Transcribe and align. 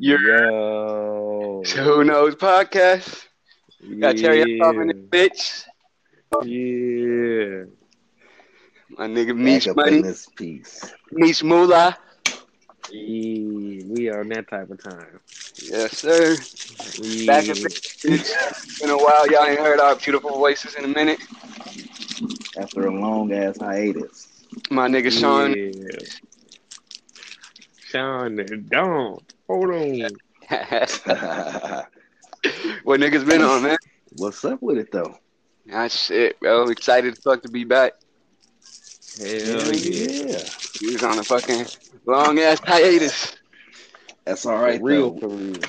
Yo. 0.00 1.62
Who 1.76 2.04
knows 2.04 2.34
podcast? 2.36 3.26
We 3.82 3.96
Got 3.96 4.16
Terry 4.16 4.60
up 4.60 4.74
in 4.76 4.86
the 4.88 4.94
bitch. 4.94 5.64
Yeah. 6.42 7.64
My 8.96 9.06
nigga 9.06 9.36
Meech 9.36 9.68
Money, 9.74 9.98
in 9.98 10.14
piece. 10.36 10.92
Meech 11.10 11.44
Moolah. 11.44 11.98
Yeah. 12.90 13.84
We 13.88 14.08
are 14.08 14.20
on 14.20 14.28
that 14.28 14.48
type 14.48 14.70
of 14.70 14.82
time. 14.82 15.20
Yes, 15.62 15.98
sir. 15.98 16.36
Yeah. 17.02 17.26
Back 17.26 17.44
in 17.48 17.56
It's 17.56 18.80
been 18.80 18.90
a 18.90 18.96
while. 18.96 19.26
Y'all 19.30 19.44
ain't 19.44 19.60
heard 19.60 19.78
our 19.78 19.96
beautiful 19.96 20.30
voices 20.30 20.74
in 20.74 20.84
a 20.84 20.88
minute. 20.88 21.20
After 22.56 22.86
a 22.86 22.94
long 22.94 23.32
ass 23.32 23.58
hiatus. 23.60 24.46
My 24.70 24.88
nigga 24.88 25.12
Sean. 25.12 25.54
Yeah. 25.54 25.98
Sean, 27.84 28.36
don't. 28.68 29.31
Hold 29.52 29.70
on. 29.70 30.16
what 32.84 33.00
niggas 33.00 33.28
been 33.28 33.42
on, 33.42 33.62
man? 33.62 33.76
What's 34.12 34.42
up 34.46 34.62
with 34.62 34.78
it 34.78 34.90
though? 34.90 35.18
Ah, 35.70 35.88
shit, 35.88 36.40
bro. 36.40 36.68
Excited 36.68 37.12
as 37.12 37.18
fuck 37.18 37.42
to 37.42 37.50
be 37.50 37.64
back. 37.64 37.92
Hell 39.18 39.74
yeah. 39.74 40.24
yeah. 40.24 40.48
We 40.80 40.92
was 40.94 41.02
on 41.02 41.18
a 41.18 41.22
fucking 41.22 41.66
long 42.06 42.38
ass 42.38 42.60
hiatus. 42.64 43.36
That's 44.24 44.46
all 44.46 44.56
right 44.56 44.80
for 44.80 44.86
real, 44.86 45.10
though. 45.10 45.20
for 45.20 45.28
real. 45.28 45.60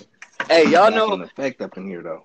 Hey, 0.47 0.69
y'all 0.69 0.89
know 0.89 1.15
in 1.15 1.23
effect 1.23 1.61
up 1.61 1.75
in 1.75 1.85
here 1.85 2.01
though. 2.01 2.23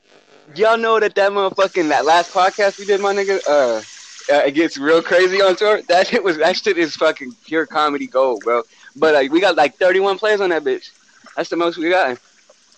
y'all 0.54 0.78
know 0.78 1.00
that 1.00 1.16
that 1.16 1.32
motherfucking 1.32 1.88
that 1.88 2.04
last 2.04 2.30
podcast 2.30 2.78
we 2.78 2.84
did, 2.84 3.00
my 3.00 3.12
nigga. 3.12 3.40
Uh, 3.48 3.82
uh, 4.32 4.44
it 4.46 4.52
gets 4.52 4.78
real 4.78 5.02
crazy 5.02 5.42
on 5.42 5.56
tour. 5.56 5.82
That 5.88 6.06
shit 6.06 6.22
was 6.22 6.36
that 6.36 6.56
shit 6.56 6.78
is 6.78 6.94
fucking 6.94 7.34
pure 7.46 7.66
comedy 7.66 8.06
gold, 8.06 8.44
bro. 8.44 8.62
But 8.94 9.14
like, 9.14 9.32
we 9.32 9.40
got 9.40 9.56
like 9.56 9.76
31 9.76 10.18
plays 10.18 10.40
on 10.40 10.50
that 10.50 10.62
bitch. 10.62 10.90
That's 11.38 11.50
the 11.50 11.56
most 11.56 11.78
we 11.78 11.88
got. 11.88 12.18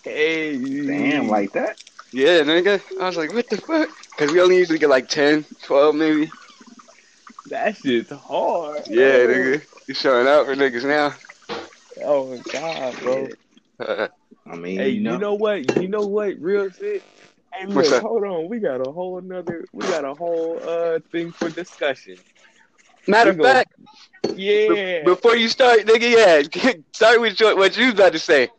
Hey. 0.03 0.55
Damn, 0.85 1.29
like 1.29 1.51
that? 1.53 1.79
Yeah, 2.13 2.41
nigga. 2.41 2.79
I 2.99 3.07
was 3.07 3.17
like, 3.17 3.33
what 3.33 3.49
the 3.49 3.57
fuck? 3.57 3.89
Because 4.11 4.31
we 4.31 4.39
only 4.39 4.57
usually 4.57 4.77
get 4.77 4.87
like 4.87 5.07
10, 5.07 5.43
12 5.63 5.95
maybe. 5.95 6.31
that 7.47 7.75
shit's 7.75 8.11
hard. 8.11 8.83
Yeah, 8.85 9.25
bro. 9.25 9.33
nigga. 9.33 9.65
You 9.87 9.95
showing 9.95 10.27
out 10.27 10.45
for 10.45 10.55
niggas 10.55 10.85
now. 10.85 11.15
Oh 12.03 12.27
my 12.27 12.43
god, 12.51 12.99
bro. 12.99 13.29
Uh, 13.79 14.07
I 14.45 14.55
mean, 14.55 14.77
Hey, 14.77 14.89
you 14.89 15.01
know, 15.01 15.13
you 15.13 15.17
know 15.17 15.33
what? 15.33 15.81
You 15.81 15.87
know 15.87 16.05
what? 16.05 16.39
Real 16.39 16.69
shit. 16.69 17.01
Hey, 17.55 17.65
look, 17.65 18.03
hold 18.03 18.23
on. 18.23 18.47
We 18.47 18.59
got 18.59 18.87
a 18.87 18.91
whole 18.91 19.17
another. 19.17 19.65
We 19.73 19.85
got 19.85 20.05
a 20.05 20.13
whole 20.13 20.59
uh 20.63 20.99
thing 21.11 21.31
for 21.31 21.49
discussion. 21.49 22.17
Matter 23.07 23.31
of 23.31 23.37
fact, 23.37 23.73
Yeah. 24.35 25.03
before 25.03 25.35
you 25.35 25.47
start, 25.49 25.81
nigga, 25.81 26.11
yeah, 26.11 26.73
start 26.93 27.19
with 27.21 27.39
what 27.39 27.77
you 27.77 27.85
was 27.85 27.93
about 27.93 28.13
to 28.13 28.19
say. 28.19 28.49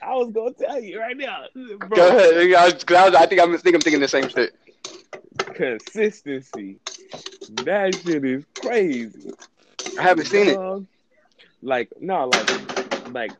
I 0.00 0.14
was 0.14 0.32
gonna 0.32 0.52
tell 0.54 0.80
you 0.80 0.98
right 1.00 1.16
now, 1.16 1.44
bro. 1.54 1.76
Go 1.88 2.08
ahead. 2.08 2.34
I, 2.54 2.64
was, 2.64 2.84
I, 2.88 3.04
was, 3.08 3.14
I 3.14 3.26
think 3.26 3.40
I'm 3.40 3.56
think 3.58 3.74
I'm 3.74 3.80
thinking 3.80 4.00
the 4.00 4.08
same 4.08 4.28
shit. 4.28 4.54
Consistency. 5.54 6.78
That 7.64 7.94
shit 7.94 8.24
is 8.24 8.44
crazy. 8.60 9.30
I 9.98 10.02
haven't 10.02 10.26
seen 10.26 10.48
it. 10.48 10.86
Like 11.62 11.90
no, 12.00 12.26
like 12.28 13.12
like 13.12 13.32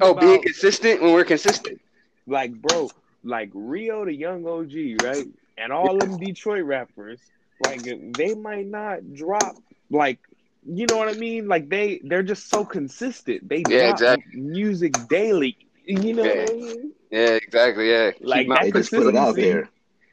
Oh, 0.00 0.12
about 0.12 0.20
being 0.22 0.42
consistent 0.42 1.02
when 1.02 1.12
we're 1.12 1.24
consistent. 1.24 1.80
like 2.26 2.52
bro, 2.52 2.90
like 3.22 3.50
Rio 3.52 4.04
Da 4.04 4.10
Yung 4.10 4.46
OG, 4.46 5.04
right? 5.04 5.26
And 5.58 5.72
all 5.72 5.98
them 5.98 6.16
Detroit 6.18 6.64
rappers, 6.64 7.20
like 7.60 7.82
they 8.16 8.34
might 8.34 8.66
not 8.66 9.12
drop 9.14 9.56
like 9.90 10.18
you 10.64 10.86
know 10.86 10.96
what 10.96 11.08
I 11.08 11.14
mean? 11.14 11.48
Like 11.48 11.68
they 11.68 12.00
they're 12.04 12.22
just 12.22 12.48
so 12.48 12.64
consistent. 12.64 13.48
They 13.48 13.64
Yeah, 13.66 13.80
drop 13.80 13.94
exactly. 13.94 14.40
music 14.40 14.94
daily. 15.08 15.56
You 15.84 16.14
know 16.14 16.24
Yeah. 16.24 16.44
what 16.44 16.50
I 16.50 16.54
mean? 16.54 16.92
Yeah, 17.10 17.30
exactly. 17.34 17.90
Yeah. 17.90 18.10
Like 18.20 18.42
Keep 18.42 18.48
my- 18.48 18.62
they 18.62 18.70
put 18.70 18.76
it 19.08 19.16
out 19.16 19.34
consistency. 19.34 19.40
there. 19.42 19.70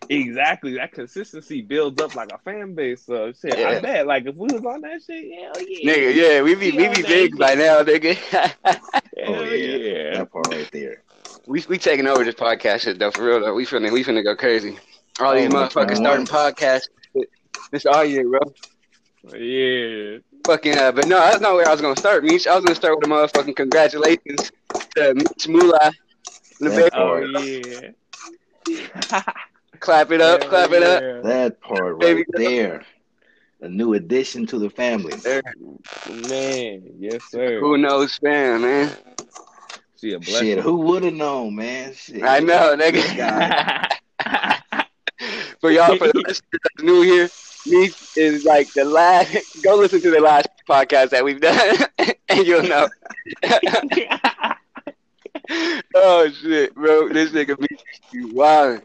Exactly. 0.10 0.74
That 0.76 0.92
consistency 0.92 1.62
builds 1.62 2.02
up 2.02 2.16
like 2.16 2.32
a 2.34 2.40
fan 2.40 2.74
base. 2.74 3.06
So 3.06 3.32
shit, 3.32 3.54
I 3.60 3.74
Yeah. 3.74 3.80
bet 3.80 4.08
like 4.08 4.26
if 4.26 4.36
we 4.36 4.52
was 4.52 4.66
on 4.66 4.82
that 4.82 5.02
shit, 5.06 5.32
hell 5.40 5.54
yeah. 5.62 5.94
Nigga, 5.94 6.16
yeah, 6.16 6.42
we 6.42 6.56
be 6.56 6.72
we 6.72 6.84
Yeah, 6.84 6.96
be 6.96 7.02
big 7.04 7.38
by 7.38 7.54
now, 7.54 7.84
nigga. 7.84 8.16
Hell 9.18 9.36
Oh 9.36 9.44
yeah. 9.44 9.78
yeah. 9.78 10.18
That 10.18 10.32
part 10.32 10.48
right 10.48 10.70
there. 10.72 11.04
we 11.46 11.64
we 11.70 11.78
taking 11.78 12.08
over 12.08 12.24
this 12.24 12.36
podcast 12.36 12.82
shit 12.82 12.98
though, 12.98 13.12
for 13.12 13.24
real 13.24 13.40
though. 13.42 13.54
We 13.54 13.66
finna 13.66 13.92
we 13.92 14.04
finna 14.04 14.24
go 14.24 14.36
crazy. 14.36 14.80
All 15.20 15.36
these 15.36 15.50
Oh, 15.50 15.54
motherfuckers 15.54 15.98
starting 15.98 16.26
man. 16.26 16.26
podcasts. 16.26 16.88
This 17.72 17.86
all 17.86 18.04
year, 18.06 18.28
bro. 18.28 18.40
Yeah. 19.38 20.20
Fucking, 20.46 20.78
uh, 20.78 20.92
but 20.92 21.08
no, 21.08 21.20
that's 21.20 21.42
not 21.42 21.54
where 21.56 21.68
I 21.68 21.72
was 21.72 21.82
gonna 21.82 21.96
start, 21.98 22.24
Meech. 22.24 22.48
I 22.48 22.56
was 22.56 22.64
gonna 22.64 22.76
start 22.76 22.98
with 22.98 23.06
a 23.08 23.10
motherfucking 23.10 23.56
congratulations 23.56 24.52
to 24.96 25.14
Meech 25.14 25.48
Moolah. 25.48 25.92
The 26.60 26.70
That 26.70 26.76
baby. 26.76 26.90
Oh 26.94 27.94
yeah. 29.06 29.24
Clap 29.80 30.12
it 30.12 30.22
up, 30.22 30.42
Hell 30.42 30.50
clap 30.50 30.72
it 30.72 30.84
up. 30.84 31.24
That 31.24 31.62
part 31.62 31.94
right 31.94 32.00
Baby 32.00 32.26
girl. 32.32 32.44
there. 32.44 32.86
A 33.62 33.70
new 33.70 33.94
addition 33.94 34.46
to 34.48 34.60
the 34.60 34.70
family. 34.70 35.14
There. 35.18 35.42
Man, 36.30 36.82
yes 36.98 37.22
sir. 37.30 37.60
Who 37.60 37.78
knows, 37.78 38.18
fam, 38.18 38.62
man? 38.62 38.92
She 40.00 40.14
a 40.14 40.20
blessing. 40.20 40.48
Shit, 40.48 40.60
who 40.60 40.78
would 40.78 41.04
have 41.04 41.14
known, 41.14 41.56
man? 41.56 41.94
Shit. 41.94 42.24
I 42.24 42.40
know, 42.40 42.76
nigga. 42.78 43.90
for 45.60 45.72
y'all, 45.72 45.98
for 45.98 46.08
the 46.08 46.24
listeners 46.26 46.42
that's 46.52 46.84
new 46.84 47.02
here, 47.02 47.30
Meech 47.66 47.96
is 48.16 48.46
like 48.46 48.72
the 48.74 48.86
last. 48.86 49.36
Go 49.64 49.76
listen 49.76 50.02
to 50.02 50.12
the 50.12 50.22
last 50.22 50.48
podcast 50.70 51.10
that 51.12 51.24
we've 51.24 51.42
done, 51.42 51.78
and 52.30 52.46
you'll 52.48 52.64
know. 52.64 52.88
oh 55.96 56.30
shit, 56.30 56.74
bro, 56.76 57.10
this 57.10 57.32
nigga 57.32 57.60
Meech 57.60 57.84
is 58.14 58.34
wild. 58.34 58.82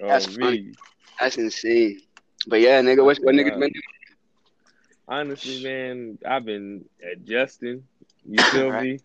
oh, 0.00 0.02
That's 0.06 0.28
me. 0.28 0.36
funny. 0.38 0.72
That's 1.20 1.38
insane. 1.38 2.00
But 2.46 2.60
yeah, 2.60 2.80
nigga, 2.82 3.04
what 3.04 3.18
what 3.18 3.34
niggas 3.34 3.58
been 3.58 3.72
doing? 3.72 3.82
Honestly, 5.08 5.62
man, 5.62 6.18
I've 6.26 6.44
been 6.44 6.84
adjusting. 7.12 7.84
You 8.24 8.42
feel 8.44 8.70
Right. 8.70 8.82
me? 8.82 8.98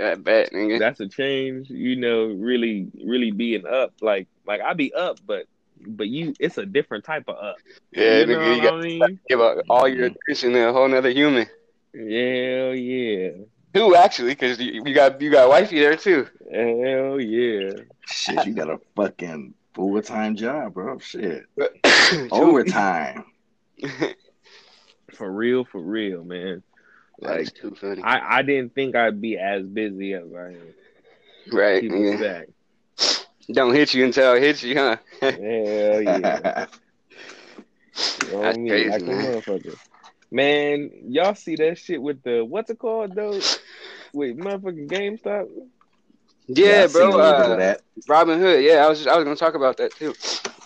I 0.00 0.14
bet, 0.16 0.52
nigga. 0.52 0.78
That's 0.78 1.00
a 1.00 1.08
change. 1.08 1.70
You 1.70 1.96
know, 1.96 2.26
really, 2.26 2.88
really 3.04 3.30
being 3.30 3.66
up. 3.66 3.94
Like, 4.00 4.28
like 4.46 4.60
I 4.60 4.74
be 4.74 4.92
up, 4.94 5.18
but, 5.26 5.46
but 5.86 6.08
you, 6.08 6.34
it's 6.40 6.58
a 6.58 6.66
different 6.66 7.04
type 7.04 7.24
of 7.28 7.36
up. 7.36 7.56
Yeah, 7.92 8.20
you 8.20 8.26
know 8.26 8.42
you 8.42 8.50
what 8.56 8.62
got 8.62 8.74
I 8.74 8.80
mean? 8.80 9.00
to 9.00 9.18
give 9.28 9.40
up 9.40 9.58
all 9.68 9.88
your 9.88 10.06
attention 10.06 10.52
to 10.52 10.68
a 10.68 10.72
whole 10.72 10.88
nother 10.88 11.10
human. 11.10 11.46
Hell 11.94 12.74
yeah, 12.74 13.30
Who 13.74 13.94
actually? 13.96 14.30
Because 14.30 14.58
you, 14.58 14.82
you 14.84 14.94
got 14.94 15.20
you 15.20 15.30
got 15.30 15.48
wifey 15.48 15.78
there 15.80 15.96
too. 15.96 16.26
hell 16.50 17.20
yeah. 17.20 17.70
Shit, 18.06 18.46
you 18.46 18.54
got 18.54 18.70
a 18.70 18.78
fucking 18.96 19.54
full 19.74 20.00
time 20.02 20.36
job, 20.36 20.74
bro. 20.74 20.98
Shit. 20.98 21.44
True. 21.84 22.28
Overtime. 22.30 23.24
For 25.14 25.30
real, 25.30 25.64
for 25.64 25.80
real, 25.80 26.24
man. 26.24 26.62
That's 27.20 27.44
Like, 27.46 27.54
too 27.54 27.74
funny. 27.78 28.02
I, 28.02 28.38
I 28.38 28.42
didn't 28.42 28.74
think 28.74 28.96
I'd 28.96 29.20
be 29.20 29.36
as 29.38 29.62
busy 29.62 30.14
as 30.14 30.24
I 30.34 30.46
am. 30.48 30.56
right. 31.52 31.80
People 31.82 31.98
nigga. 31.98 32.18
say, 32.18 32.44
Don't 33.50 33.74
hit 33.74 33.94
you 33.94 34.04
until 34.04 34.34
it 34.34 34.42
hits 34.42 34.62
you, 34.62 34.76
huh? 34.76 34.96
hell 35.20 36.00
yeah. 36.02 36.42
You 38.20 38.30
know 38.30 38.38
what 38.38 38.50
I 38.50 38.52
That's 38.52 38.58
mean? 38.58 38.68
crazy, 38.68 38.86
like 38.86 39.02
man. 39.02 39.24
motherfucker. 39.24 39.76
Man, 40.30 40.90
y'all 41.08 41.34
see 41.34 41.56
that 41.56 41.78
shit 41.78 42.00
with 42.00 42.22
the 42.22 42.44
what's 42.44 42.70
it 42.70 42.78
called 42.78 43.14
though? 43.14 43.40
Wait, 44.12 44.36
motherfucking 44.36 44.88
GameStop. 44.90 45.48
Yeah, 46.48 46.84
I 46.84 46.86
seen 46.86 47.12
a 47.12 47.16
bro. 47.16 47.16
little 47.16 47.34
bit 47.34 47.50
of 47.50 47.56
Uh, 47.56 47.58
that. 47.58 47.82
Robinhood. 48.08 48.62
Yeah, 48.64 48.84
I 48.84 48.88
was 48.88 49.06
I 49.06 49.16
was 49.16 49.24
gonna 49.24 49.36
talk 49.36 49.54
about 49.54 49.76
that 49.78 49.94
too. 49.94 50.14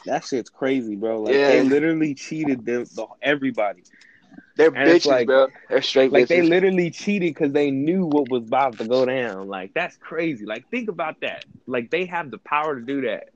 That 0.05 0.25
shit's 0.25 0.51
crazy, 0.51 0.97
bro. 0.97 1.21
Like 1.23 1.33
Yeah. 1.33 1.47
they 1.47 1.63
literally 1.63 2.15
cheated 2.15 2.65
them, 2.65 2.85
the, 2.95 3.07
everybody. 3.23 3.83
They're 4.57 4.69
And 4.69 4.89
bitches, 4.91 5.07
like- 5.07 5.27
bro. 5.27 5.49
They're 5.69 5.83
straight 5.83 6.13
Like 6.13 6.29
they 6.29 6.43
literally 6.43 6.91
cheated 6.91 7.35
because 7.35 7.53
they 7.53 7.71
knew 7.71 8.07
what 8.07 8.31
was 8.31 8.45
about 8.45 8.79
to 8.79 8.89
go 8.89 9.05
down. 9.05 9.49
Like 9.49 9.75
that's 9.75 9.97
crazy. 9.99 10.47
Like 10.47 10.69
think 10.71 10.89
about 10.89 11.21
that. 11.21 11.45
Like 11.67 11.91
they 11.91 12.07
have 12.07 12.31
the 12.31 12.39
power 12.39 12.79
to 12.79 12.85
do 12.85 13.03
that. 13.03 13.29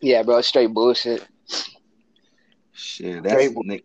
yeah, 0.00 0.22
bro. 0.22 0.40
Straight 0.42 0.72
bullshit. 0.72 1.26
Shit, 2.72 3.22
that's 3.24 3.34
Great. 3.34 3.56
Nick. 3.64 3.84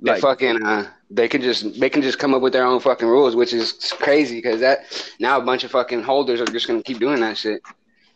They 0.00 0.10
Like 0.12 0.20
fucking 0.20 0.64
uh, 0.64 0.90
they 1.10 1.28
can 1.28 1.40
just 1.42 1.78
they 1.80 1.88
can 1.88 2.02
just 2.02 2.18
come 2.18 2.34
up 2.34 2.42
with 2.42 2.52
their 2.52 2.64
own 2.64 2.80
fucking 2.80 3.08
rules, 3.08 3.34
which 3.36 3.52
is 3.52 3.92
crazy 3.98 4.36
because 4.36 4.60
that 4.60 4.80
now 5.18 5.38
a 5.38 5.42
bunch 5.42 5.64
of 5.64 5.70
fucking 5.70 6.02
holders 6.02 6.40
are 6.40 6.46
just 6.46 6.66
gonna 6.66 6.82
keep 6.82 6.98
doing 6.98 7.20
that 7.20 7.36
shit 7.38 7.60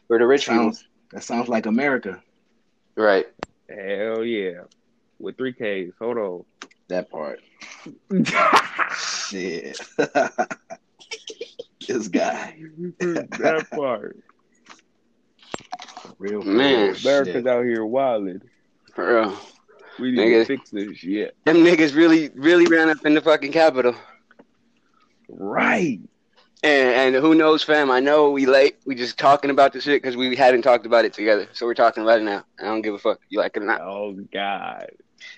for 0.06 0.18
the 0.18 0.26
rich 0.26 0.44
Sounds 0.46 0.86
that 1.12 1.22
sounds 1.24 1.48
like 1.48 1.66
America. 1.66 2.22
Right. 2.96 3.26
Hell 3.68 4.24
yeah, 4.24 4.62
with 5.18 5.36
three 5.36 5.52
Ks. 5.52 5.94
Hold 5.98 6.18
on. 6.18 6.44
That 6.88 7.10
part. 7.10 7.40
Shit. 8.98 9.78
this 11.86 12.08
guy. 12.08 12.56
that 12.98 13.66
part. 13.70 14.18
Real 16.18 16.42
Man. 16.42 16.94
shit. 16.94 17.04
America's 17.04 17.46
out 17.46 17.64
here 17.64 17.84
wilding. 17.84 18.40
For 18.94 19.20
real. 19.20 19.38
We 19.98 20.12
need 20.12 20.20
Nigga. 20.20 20.40
to 20.40 20.44
fix 20.46 20.70
this 20.70 20.96
shit. 20.96 21.36
Them 21.44 21.58
niggas 21.58 21.94
really, 21.94 22.30
really 22.34 22.66
ran 22.66 22.88
up 22.88 23.04
in 23.04 23.14
the 23.14 23.20
fucking 23.20 23.52
capital. 23.52 23.94
Right. 25.28 26.00
And, 26.64 27.14
and 27.14 27.24
who 27.24 27.34
knows, 27.34 27.62
fam? 27.62 27.90
I 27.90 28.00
know 28.00 28.30
we 28.30 28.46
late. 28.46 28.78
We 28.84 28.96
just 28.96 29.16
talking 29.16 29.50
about 29.50 29.72
this 29.72 29.84
shit 29.84 30.02
because 30.02 30.16
we 30.16 30.34
hadn't 30.34 30.62
talked 30.62 30.86
about 30.86 31.04
it 31.04 31.12
together. 31.12 31.48
So 31.52 31.66
we're 31.66 31.74
talking 31.74 32.02
about 32.02 32.20
it 32.20 32.24
now. 32.24 32.44
I 32.58 32.64
don't 32.64 32.82
give 32.82 32.94
a 32.94 32.98
fuck. 32.98 33.20
You 33.28 33.38
like 33.38 33.56
it 33.56 33.62
or 33.62 33.66
not? 33.66 33.80
Oh 33.80 34.12
God. 34.32 34.90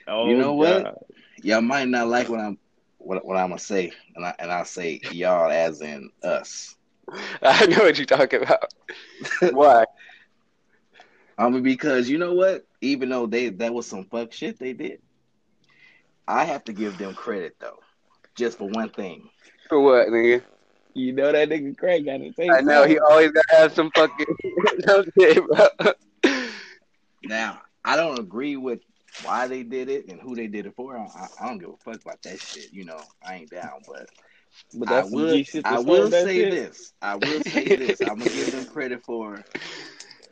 Oh, 0.09 0.29
You 0.29 0.37
know 0.37 0.55
what? 0.55 0.97
Y'all 1.43 1.61
might 1.61 1.89
not 1.89 2.09
like 2.09 2.29
what 2.29 2.41
I'm 2.41 2.59
what, 2.99 3.25
what 3.25 3.37
I'm 3.37 3.49
gonna 3.49 3.59
say, 3.59 3.93
and 4.15 4.25
I 4.25 4.35
and 4.39 4.51
I'll 4.51 4.65
say 4.65 5.01
y'all 5.11 5.51
as 5.51 5.81
in 5.81 6.11
us. 6.23 6.77
I 7.43 7.67
know 7.67 7.85
what 7.85 7.99
you're 7.99 8.07
talking 8.07 8.43
about. 8.43 8.73
Why? 9.53 9.85
I 11.39 11.49
mean, 11.49 11.63
because 11.63 12.09
you 12.09 12.19
know 12.19 12.35
what? 12.35 12.67
Even 12.81 13.09
though 13.09 13.27
they 13.27 13.49
that 13.49 13.73
was 13.73 13.87
some 13.87 14.05
fuck 14.05 14.33
shit 14.33 14.59
they 14.59 14.73
did, 14.73 15.01
I 16.29 16.45
have 16.45 16.65
to 16.65 16.73
give 16.73 16.99
them 16.99 17.15
credit 17.15 17.57
though, 17.59 17.81
just 18.37 18.59
for 18.59 18.69
one 18.69 18.91
thing. 18.91 19.29
For 19.69 19.81
what, 19.81 20.09
nigga? 20.09 20.43
You 20.95 21.13
know 21.13 21.33
that 21.33 21.49
nigga 21.49 21.77
Craig 21.77 22.05
got 22.05 22.19
to 22.19 22.33
say. 22.35 22.49
I 22.49 22.61
know 22.61 22.85
he 22.85 22.99
always 22.99 23.31
gotta 23.31 23.57
have 23.57 23.73
some 23.75 23.91
fucking. 23.95 24.27
no 24.87 25.05
shit, 25.19 25.43
bro. 25.47 25.93
Now, 27.23 27.61
I 27.85 27.97
don't 27.97 28.19
agree 28.19 28.57
with 28.57 28.81
why 29.23 29.47
they 29.47 29.63
did 29.63 29.89
it 29.89 30.09
and 30.09 30.21
who 30.21 30.35
they 30.35 30.47
did 30.47 30.67
it 30.67 30.75
for. 30.75 30.97
I, 30.97 31.03
I, 31.03 31.29
I 31.41 31.49
don't 31.49 31.59
give 31.59 31.71
a 31.71 31.77
fuck 31.85 32.01
about 32.01 32.23
that 32.23 32.41
shit. 32.41 32.73
You 32.73 32.85
know, 32.85 33.01
I 33.27 33.37
ain't 33.37 33.51
down, 33.51 33.83
but 33.87 34.09
But 34.75 34.89
I 34.89 34.93
that's 34.97 35.11
some 35.11 35.21
will. 35.21 35.37
G 35.37 35.45
shit 35.45 35.65
to 35.65 35.71
I 35.71 35.79
will 35.79 36.09
that 36.09 36.25
say 36.27 36.37
shit. 36.37 36.51
this. 36.51 36.93
I 37.03 37.15
will 37.17 37.41
say 37.43 37.65
this. 37.65 38.01
I'm 38.09 38.19
gonna 38.19 38.31
give 38.31 38.51
them 38.53 38.65
credit 38.67 39.05
for 39.05 39.45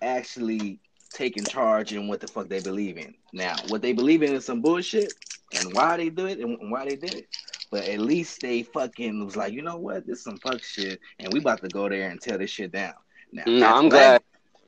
actually 0.02 0.78
taking 1.12 1.44
charge 1.44 1.92
in 1.92 2.08
what 2.08 2.20
the 2.20 2.28
fuck 2.28 2.48
they 2.48 2.60
believe 2.60 2.98
in. 2.98 3.14
Now, 3.32 3.56
what 3.68 3.82
they 3.82 3.92
believe 3.92 4.22
in 4.22 4.32
is 4.32 4.44
some 4.44 4.60
bullshit, 4.60 5.12
and 5.54 5.72
why 5.74 5.96
they 5.96 6.10
do 6.10 6.26
it 6.26 6.38
and 6.38 6.70
why 6.70 6.84
they 6.84 6.96
did 6.96 7.14
it. 7.14 7.26
But 7.70 7.84
at 7.84 8.00
least 8.00 8.40
they 8.40 8.62
fucking 8.62 9.24
was 9.24 9.36
like, 9.36 9.52
you 9.52 9.62
know 9.62 9.76
what, 9.76 10.06
this 10.06 10.18
is 10.18 10.24
some 10.24 10.38
fuck 10.38 10.62
shit, 10.62 11.00
and 11.18 11.32
we 11.32 11.40
about 11.40 11.60
to 11.62 11.68
go 11.68 11.88
there 11.88 12.08
and 12.10 12.20
tear 12.20 12.38
this 12.38 12.50
shit 12.50 12.72
down. 12.72 12.94
Now, 13.32 13.42
No, 13.46 13.66
I'm 13.74 13.88
black- 13.88 13.90
glad. 13.90 14.22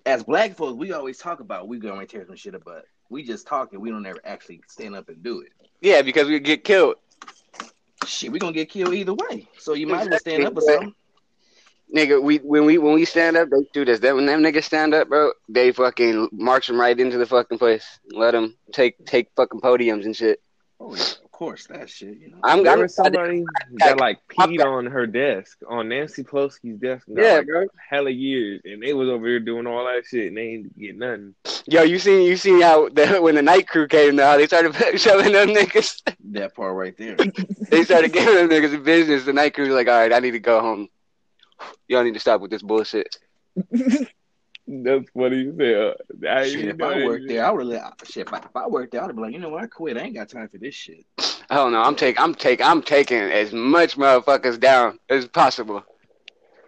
As 0.07 0.23
black 0.25 0.57
folks, 0.57 0.75
we 0.77 0.93
always 0.93 1.19
talk 1.19 1.41
about 1.41 1.69
we 1.69 1.79
going 1.79 2.01
to 2.01 2.07
tear 2.07 2.27
some 2.27 2.37
shit 2.37 2.55
up, 2.55 2.63
but 2.65 2.85
we 3.11 3.23
just 3.23 3.47
talk 3.47 3.73
and 3.73 3.83
we 3.83 3.91
don't 3.91 4.05
ever 4.07 4.19
actually 4.25 4.63
stand 4.67 4.95
up 4.97 5.09
and 5.09 5.23
do 5.23 5.41
it. 5.41 5.53
Yeah, 5.83 6.03
because 6.03 6.27
we 6.29 6.39
get 6.41 6.65
killed. 6.65 6.97
Shit, 8.07 8.33
we 8.33 8.39
gonna 8.39 8.53
get 8.53 8.71
killed 8.71 8.95
either 8.95 9.13
way. 9.15 9.47
So 9.59 9.75
you 9.75 9.87
might 9.87 10.03
as 10.03 10.09
well 10.09 10.19
stand 10.19 10.47
up 10.47 10.57
or 10.57 10.63
something. 10.63 10.95
Nigga, 11.95 12.23
we 12.23 12.39
when 12.39 12.65
we 12.65 12.79
when 12.79 12.95
we 12.95 13.05
stand 13.05 13.37
up, 13.37 13.51
they 13.51 13.67
do 13.75 13.85
this. 13.85 14.01
Then 14.01 14.17
when 14.17 14.27
them 14.27 14.43
niggas 14.43 14.65
stand 14.65 14.95
up, 14.95 15.09
bro, 15.09 15.33
they 15.49 15.71
fucking 15.73 16.29
march 16.33 16.69
them 16.69 16.81
right 16.81 16.99
into 16.99 17.19
the 17.19 17.27
fucking 17.27 17.59
place. 17.59 17.99
Let 18.13 18.31
them 18.31 18.57
take 18.73 19.05
take 19.05 19.29
fucking 19.37 19.61
podiums 19.61 20.05
and 20.07 20.17
shit. 20.17 20.41
Oh 20.81 20.95
yeah, 20.95 21.05
course 21.41 21.67
that 21.69 21.89
shit. 21.89 22.19
You 22.19 22.31
know. 22.33 22.37
I'm, 22.45 22.63
There 22.63 22.75
I'm 22.75 22.81
was 22.81 22.95
somebody 22.95 23.45
that 23.79 23.97
like 23.97 24.19
peed 24.29 24.63
on 24.63 24.85
her 24.85 25.07
desk, 25.07 25.57
on 25.67 25.89
Nancy 25.89 26.23
Pelosi's 26.23 26.79
desk. 26.79 27.09
and 27.09 27.17
Yeah, 27.17 27.37
like, 27.37 27.47
bro. 27.47 27.67
Hella 27.89 28.11
years, 28.11 28.61
and 28.67 28.83
they 28.83 28.93
was 28.93 29.09
over 29.09 29.27
here 29.27 29.41
doing 29.41 29.67
all 29.67 29.83
that 29.87 30.05
shit, 30.05 30.29
and 30.29 30.37
they 30.37 30.43
ain't 30.43 30.79
get 30.79 30.99
nothing. 30.99 31.35
Yo, 31.67 31.83
you 31.83 31.99
seen 31.99 32.27
you 32.27 32.37
seen 32.37 32.61
how 32.61 32.89
the, 32.93 33.23
when 33.23 33.35
the 33.37 33.43
night 33.43 33.67
crew 33.67 33.89
came 33.89 34.17
now, 34.17 34.37
they 34.37 34.47
started 34.47 34.75
shoving 35.01 35.33
them 35.33 35.49
niggas. 35.49 36.03
That 36.33 36.55
part 36.55 36.77
right 36.77 36.97
there. 36.97 37.17
They 37.71 37.85
started 37.85 38.13
giving 38.13 38.35
them 38.35 38.49
niggas 38.49 38.75
a 38.75 38.79
business. 38.79 39.25
The 39.25 39.33
night 39.33 39.55
crew 39.55 39.65
was 39.65 39.75
like, 39.75 39.87
all 39.87 39.95
right, 39.95 40.13
I 40.13 40.19
need 40.19 40.33
to 40.33 40.41
go 40.41 40.61
home. 40.61 40.89
Y'all 41.87 42.03
need 42.03 42.15
to 42.15 42.21
stop 42.21 42.41
with 42.41 42.51
this 42.51 42.63
bullshit. 42.63 43.17
That's 44.67 45.09
what 45.13 45.33
he 45.33 45.51
said. 45.57 45.95
I 46.29 46.49
shit, 46.49 46.65
if 46.65 46.83
I 46.83 47.05
worked 47.05 47.29
there, 47.29 47.45
I 47.45 47.51
would 47.51 47.67
really 47.67 47.81
shit. 48.05 48.27
If 48.27 48.33
I, 48.33 48.39
if 48.39 48.57
I 48.57 48.67
worked 48.67 48.93
there, 48.93 49.05
I'd 49.05 49.15
be 49.15 49.23
like, 49.23 49.33
you 49.33 49.39
know 49.39 49.51
what, 49.51 49.63
I 49.63 49.67
quit. 49.69 49.97
I 49.97 50.01
ain't 50.01 50.15
got 50.15 50.29
time 50.29 50.49
for 50.49 50.59
this 50.59 50.75
shit. 50.75 51.07
I 51.51 51.57
don't 51.57 51.73
know. 51.73 51.83
I'm 51.83 51.97
taking 51.97 52.23
I'm 52.23 52.35
taking 52.35 52.65
I'm 52.65 52.81
taking 52.81 53.19
as 53.19 53.53
much 53.53 53.97
motherfuckers 53.97 54.59
down 54.61 55.01
as 55.09 55.27
possible. 55.27 55.83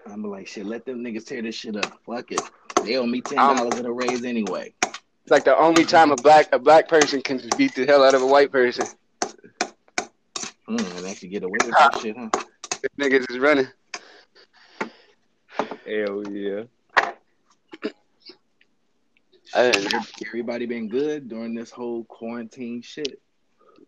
I'm 0.07 0.25
like, 0.25 0.49
shit, 0.49 0.67
let 0.67 0.85
them 0.85 1.05
niggas 1.05 1.25
tear 1.25 1.41
this 1.41 1.55
shit 1.55 1.77
up. 1.77 2.01
Fuck 2.05 2.33
it. 2.33 2.41
They 2.85 2.97
owe 2.97 3.07
me 3.07 3.21
ten 3.21 3.39
Um, 3.39 3.57
dollars 3.59 3.79
in 3.79 3.87
a 3.87 3.93
raise 3.93 4.25
anyway. 4.25 4.75
It's 4.85 5.31
like 5.31 5.45
the 5.45 5.57
only 5.57 5.85
time 5.85 6.11
a 6.11 6.17
black 6.17 6.53
a 6.53 6.59
black 6.59 6.89
person 6.89 7.23
can 7.23 7.41
beat 7.57 7.77
the 7.77 7.87
hell 7.87 8.03
out 8.03 8.15
of 8.15 8.23
a 8.23 8.27
white 8.27 8.51
person. 8.51 8.87
Mm, 10.69 10.97
and 10.99 11.07
actually 11.07 11.29
get 11.29 11.45
away 11.45 11.59
with 11.65 11.77
that 11.77 11.99
shit, 12.01 12.17
huh? 12.17 12.29
If 12.83 12.91
niggas 13.01 13.31
is 13.31 13.39
running. 13.39 13.69
Hell 15.87 16.29
yeah. 16.29 16.65
Uh, 19.55 19.73
Everybody 20.27 20.67
been 20.67 20.89
good 20.89 21.29
during 21.29 21.55
this 21.55 21.71
whole 21.71 22.03
quarantine 22.05 22.83
shit. 22.83 23.21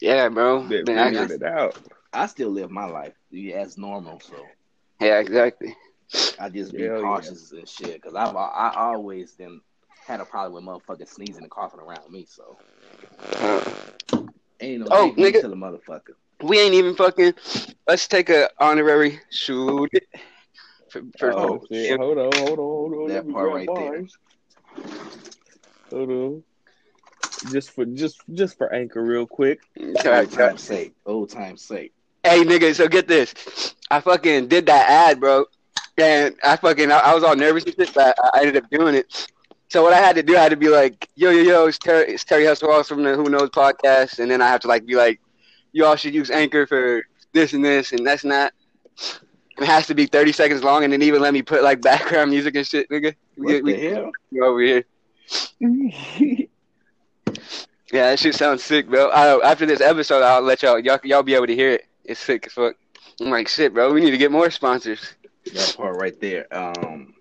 Yeah, 0.00 0.28
bro. 0.28 0.62
Been 0.62 0.84
Been 0.84 0.96
figured 0.96 1.30
acting- 1.30 1.36
it 1.36 1.42
out. 1.42 1.76
I 2.12 2.26
still 2.26 2.50
live 2.50 2.70
my 2.70 2.84
life 2.86 3.14
as 3.54 3.76
normal, 3.76 4.20
so 4.20 4.36
yeah, 5.00 5.18
exactly. 5.18 5.74
I 6.38 6.48
just 6.48 6.72
be 6.72 6.78
Hell 6.84 6.96
yeah. 6.96 7.02
cautious 7.02 7.50
and 7.52 7.68
shit. 7.68 8.00
Cause 8.02 8.14
I've 8.14 8.36
I 8.36 8.72
always 8.76 9.34
then 9.34 9.60
had 10.06 10.20
a 10.20 10.24
problem 10.24 10.64
with 10.64 10.64
motherfuckers 10.82 11.08
sneezing 11.08 11.42
and 11.42 11.50
coughing 11.50 11.80
around 11.80 12.10
me. 12.10 12.26
So 12.28 12.56
Uh, 13.40 13.60
ain't 14.60 14.80
no 14.80 14.86
Oh, 14.90 15.12
nigga. 15.16 15.40
to 15.40 15.48
the 15.48 15.56
motherfucker. 15.56 16.14
we 16.42 16.60
ain't 16.60 16.74
even 16.74 16.94
fucking. 16.94 17.34
Let's 17.88 18.06
take 18.06 18.30
a 18.30 18.48
honorary 18.60 19.20
shoot. 19.30 19.90
For, 20.90 21.02
for, 21.18 21.32
Oh, 21.32 21.66
shit. 21.70 21.98
Hold 21.98 22.18
on, 22.18 22.32
hold 22.36 22.50
on, 22.50 22.56
hold 22.58 22.92
on. 22.94 23.08
That 23.08 23.26
Let 23.26 23.32
part 23.32 23.44
grab 23.44 23.54
right 23.56 23.68
there. 23.76 24.06
Hold 25.90 26.10
on. 26.10 26.42
Just 27.50 27.70
for 27.72 27.84
just 27.84 28.20
just 28.32 28.56
for 28.56 28.72
anchor, 28.72 29.02
real 29.02 29.26
quick. 29.26 29.60
Old 29.80 30.30
time's 30.30 30.62
sake. 30.62 30.94
Old 31.04 31.30
time's 31.30 31.62
sake. 31.62 31.92
Hey, 32.22 32.42
nigga, 32.42 32.74
so 32.74 32.88
get 32.88 33.06
this. 33.06 33.74
I 33.90 34.00
fucking 34.00 34.48
did 34.48 34.66
that 34.66 34.88
ad, 34.88 35.20
bro. 35.20 35.44
And 35.98 36.34
I 36.42 36.56
fucking, 36.56 36.90
I, 36.90 36.98
I 36.98 37.14
was 37.14 37.22
all 37.22 37.36
nervous 37.36 37.64
and 37.64 37.74
shit, 37.76 37.92
but 37.94 38.16
I, 38.18 38.30
I 38.38 38.40
ended 38.40 38.56
up 38.56 38.70
doing 38.70 38.94
it. 38.94 39.28
So 39.68 39.82
what 39.82 39.92
I 39.92 39.98
had 39.98 40.16
to 40.16 40.22
do, 40.22 40.36
I 40.36 40.40
had 40.40 40.48
to 40.50 40.56
be 40.56 40.68
like, 40.68 41.08
yo, 41.16 41.30
yo, 41.30 41.42
yo, 41.42 41.66
it's 41.66 41.78
Terry, 41.78 42.14
it's 42.14 42.24
Terry 42.24 42.46
Hustle 42.46 42.82
from 42.82 43.02
the 43.02 43.14
Who 43.14 43.24
Knows 43.28 43.50
podcast. 43.50 44.18
And 44.20 44.30
then 44.30 44.40
I 44.40 44.48
have 44.48 44.60
to 44.62 44.68
like 44.68 44.86
be 44.86 44.94
like, 44.96 45.20
you 45.72 45.84
all 45.84 45.96
should 45.96 46.14
use 46.14 46.30
Anchor 46.30 46.66
for 46.66 47.04
this 47.32 47.52
and 47.52 47.64
this 47.64 47.92
and 47.92 48.06
that's 48.06 48.24
not. 48.24 48.52
It 49.58 49.64
has 49.66 49.86
to 49.88 49.94
be 49.94 50.06
30 50.06 50.32
seconds 50.32 50.64
long 50.64 50.82
and 50.82 50.92
then 50.92 51.02
even 51.02 51.20
let 51.20 51.34
me 51.34 51.42
put 51.42 51.62
like 51.62 51.80
background 51.82 52.30
music 52.30 52.54
and 52.56 52.66
shit, 52.66 52.88
nigga. 52.88 53.14
What 53.36 53.46
We, 53.46 53.52
the 53.54 53.62
we 53.62 53.84
hell? 53.84 54.10
over 54.42 54.60
here. 54.60 54.84
Yeah, 57.94 58.10
that 58.10 58.18
shit 58.18 58.34
sounds 58.34 58.64
sick, 58.64 58.88
bro. 58.88 59.08
I, 59.10 59.48
after 59.48 59.66
this 59.66 59.80
episode, 59.80 60.24
I'll 60.24 60.40
let 60.40 60.64
y'all, 60.64 60.80
y'all, 60.80 60.98
y'all 61.04 61.22
be 61.22 61.34
able 61.34 61.46
to 61.46 61.54
hear 61.54 61.74
it. 61.74 61.86
It's 62.04 62.18
sick 62.18 62.44
as 62.48 62.52
fuck. 62.52 62.74
I'm 63.20 63.30
like, 63.30 63.46
shit, 63.46 63.72
bro. 63.72 63.92
We 63.92 64.00
need 64.00 64.10
to 64.10 64.18
get 64.18 64.32
more 64.32 64.50
sponsors. 64.50 65.14
That 65.52 65.74
part 65.76 65.96
right 65.96 66.20
there. 66.20 66.52
Um, 66.52 67.14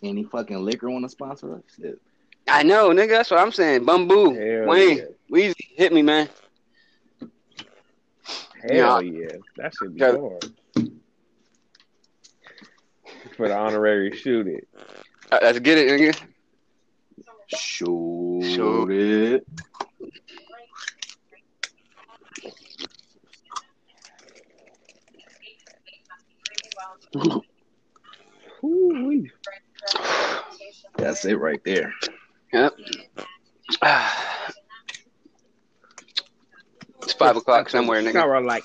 any 0.00 0.22
fucking 0.22 0.64
liquor 0.64 0.88
want 0.88 1.04
to 1.06 1.08
sponsor 1.08 1.56
us? 1.56 1.62
Shit. 1.76 2.00
I 2.46 2.62
know, 2.62 2.90
nigga. 2.90 3.08
That's 3.08 3.32
what 3.32 3.40
I'm 3.40 3.50
saying. 3.50 3.84
Bamboo, 3.84 4.32
Hell 4.34 4.68
Wayne, 4.68 4.98
yeah. 4.98 5.04
Weezy, 5.28 5.54
hit 5.74 5.92
me, 5.92 6.02
man. 6.02 6.28
Hell 8.62 9.02
yeah. 9.02 9.26
That 9.56 9.74
should 9.74 9.96
be 9.96 10.00
hard. 10.02 10.52
For 13.36 13.48
the 13.48 13.56
honorary 13.56 14.16
shoot 14.16 14.46
it. 14.46 14.68
Uh, 15.32 15.38
Let's 15.42 15.58
get 15.58 15.78
it, 15.78 15.90
nigga. 15.90 16.22
Shoot 17.48 18.44
Shoot. 18.44 18.90
it. 18.92 19.46
That's 30.96 31.24
it 31.24 31.38
right 31.38 31.60
there. 31.64 31.92
Yep. 32.52 32.72
it's 37.02 37.12
five 37.14 37.36
o'clock 37.36 37.68
somewhere, 37.68 38.02
nigga. 38.02 38.12
Shower 38.12 38.42
like 38.42 38.64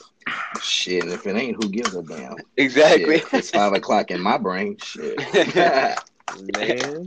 Shit, 0.62 1.06
if 1.06 1.28
it 1.28 1.36
ain't, 1.36 1.62
who 1.62 1.70
gives 1.70 1.96
a 1.96 2.02
damn? 2.02 2.36
Exactly. 2.58 3.20
Shit, 3.20 3.34
it's 3.34 3.50
five 3.52 3.74
o'clock 3.74 4.12
in 4.12 4.22
my 4.22 4.38
brain. 4.38 4.78
Shit. 4.82 5.18
man. 6.58 7.06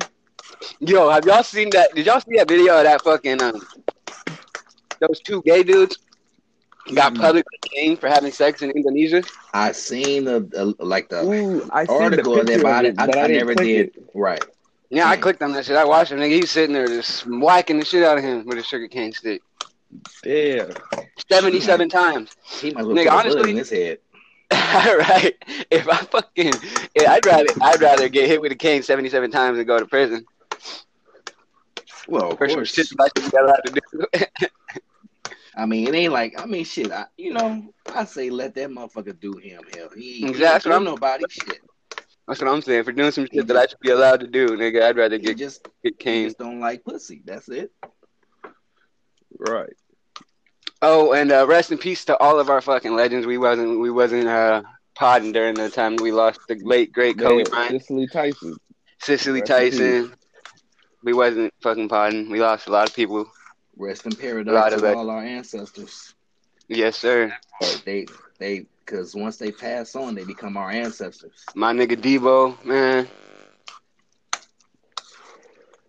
Yo, 0.81 1.09
have 1.11 1.25
y'all 1.25 1.43
seen 1.43 1.71
that? 1.71 1.95
Did 1.95 2.07
y'all 2.07 2.21
see 2.21 2.37
that 2.37 2.49
video 2.49 2.79
of 2.79 2.85
that 2.85 3.03
fucking 3.03 3.43
um, 3.43 3.61
those 5.01 5.21
two 5.21 5.43
gay 5.43 5.63
dudes 5.63 5.99
got 6.95 7.15
Mm. 7.15 7.21
publicly 7.21 7.59
caned 7.75 7.99
for 8.01 8.09
having 8.09 8.33
sex 8.33 8.63
in 8.63 8.71
Indonesia? 8.71 9.23
I 9.55 9.73
seen 9.73 10.25
the, 10.25 10.41
the 10.41 10.75
like 10.85 11.09
the 11.09 11.25
Ooh, 11.25 11.69
I 11.73 11.85
article 11.87 12.35
the 12.35 12.55
of 12.55 12.61
about 12.61 12.85
it. 12.85 12.95
it, 12.95 12.99
I, 13.01 13.21
I, 13.21 13.25
I, 13.25 13.27
never 13.29 13.55
did. 13.55 13.89
It. 13.97 14.05
Right. 14.15 14.43
Yeah, 14.91 15.09
I 15.09 15.17
Mm. 15.17 15.21
clicked 15.23 15.43
on 15.43 15.53
that 15.53 15.65
shit. 15.67 15.77
I 15.77 15.85
watched 15.85 16.13
him, 16.13 16.19
nigga. 16.19 16.31
He's 16.41 16.51
sitting 16.51 16.73
there 16.75 16.87
just 16.87 17.27
whacking 17.27 17.79
the 17.79 17.85
shit 17.85 18.03
out 18.05 18.17
of 18.19 18.25
him 18.25 18.47
with 18.47 18.59
a 18.59 18.63
sugar 18.63 18.89
cane 18.89 19.13
stick. 19.13 19.43
Yeah. 20.25 20.67
Seventy-seven 21.31 21.89
times. 21.89 22.31
He 22.45 22.71
might 22.73 22.85
Nigga, 22.85 22.87
put 22.87 22.99
a 22.99 23.11
bullet 23.11 23.11
honestly- 23.37 23.51
in 23.53 23.57
his 23.57 23.71
head. 23.71 23.99
right. 24.51 25.35
If 25.71 25.87
I 25.89 25.97
fucking, 25.97 26.53
yeah, 26.95 27.13
I'd 27.13 27.27
rather, 27.27 27.47
I'd 27.61 27.81
rather 27.83 28.09
get 28.09 28.29
hit 28.29 28.41
with 28.41 28.51
a 28.53 28.55
cane 28.55 28.83
seventy-seven 28.83 29.31
times 29.31 29.59
than 29.59 29.67
go 29.67 29.79
to 29.79 29.85
prison 29.87 30.25
Well, 32.07 32.33
of 32.33 32.39
for 32.39 32.49
course. 32.49 32.73
shit 32.73 32.89
that 32.97 33.11
I 33.17 33.21
should 33.21 33.33
never 33.35 33.49
have 33.49 33.63
to 33.65 33.73
do. 34.41 34.47
I 35.59 35.67
mean, 35.67 35.89
it 35.89 35.95
ain't 35.95 36.13
like 36.13 36.41
I 36.41 36.47
mean, 36.47 36.65
shit. 36.65 36.93
I, 36.93 37.07
you 37.17 37.33
know, 37.35 37.75
I 37.93 38.05
say 38.05 38.31
let 38.31 38.55
that 38.55 38.71
motherfucker 38.71 39.19
do 39.19 39.33
him. 39.37 39.63
Hell, 39.75 39.89
he, 39.95 40.25
Exactly. 40.25 40.33
he 40.33 40.39
That's 40.39 40.65
what 40.65 40.73
ain't 40.73 40.75
I'm- 40.75 40.85
nobody 40.85 41.25
shit. 41.29 41.61
That's 42.29 42.41
what 42.43 42.51
I'm 42.51 42.61
saying. 42.63 42.85
For 42.85 42.93
doing 42.93 43.11
some 43.11 43.27
shit 43.33 43.47
that 43.47 43.57
I 43.57 43.67
should 43.67 43.81
be 43.81 43.89
allowed 43.91 44.21
to 44.21 44.27
do, 44.27 44.49
nigga, 44.51 44.83
I'd 44.83 44.97
rather 44.99 45.17
get 45.19 45.39
just 45.39 45.65
get 45.83 45.95
he 45.99 46.05
caned. 46.05 46.27
just 46.27 46.39
don't 46.39 46.61
like 46.61 46.85
pussy. 46.85 47.23
That's 47.25 47.49
it. 47.49 47.73
Right. 49.39 49.73
Oh, 50.83 51.13
and 51.13 51.33
uh, 51.33 51.47
rest 51.49 51.73
in 51.73 51.79
peace 51.79 52.05
to 52.05 52.17
all 52.19 52.39
of 52.39 52.51
our 52.51 52.61
fucking 52.61 52.95
legends. 52.95 53.27
We 53.27 53.39
wasn't 53.39 53.81
we 53.81 53.91
wasn't 53.91 54.29
uh 54.29 54.63
podding 54.95 55.33
during 55.33 55.55
the 55.55 55.71
time 55.71 55.97
we 55.97 56.13
lost 56.13 56.41
the 56.49 56.57
late 56.63 56.93
great 56.93 57.19
Kobe 57.19 57.37
Man, 57.37 57.45
Bryant, 57.51 57.81
Cicely 57.83 58.07
Tyson. 58.09 58.57
Cicely 59.01 59.41
rest 59.41 59.47
Tyson. 59.49 60.15
We 61.03 61.15
wasn't 61.15 61.53
fucking 61.63 61.89
podding. 61.89 62.31
We 62.31 62.41
lost 62.41 62.67
a 62.69 62.71
lot 62.71 62.89
of 62.89 62.95
people. 62.95 63.27
Rest 63.79 64.07
in 64.07 64.17
paradise 64.17 64.73
of 64.73 64.81
to 64.81 64.95
all 64.95 65.09
our 65.09 65.23
ancestors. 65.23 66.15
Yes, 66.67 66.99
sir. 66.99 67.33
But 67.61 67.83
they 67.87 68.07
they 68.39 68.67
because 68.85 69.15
once 69.15 69.37
they 69.37 69.53
pass 69.53 69.95
on, 69.95 70.17
they 70.17 70.25
become 70.25 70.57
our 70.57 70.71
ancestors. 70.71 71.45
My 71.55 71.73
nigga 71.73 71.97
Debo, 71.97 72.63
man, 72.65 73.07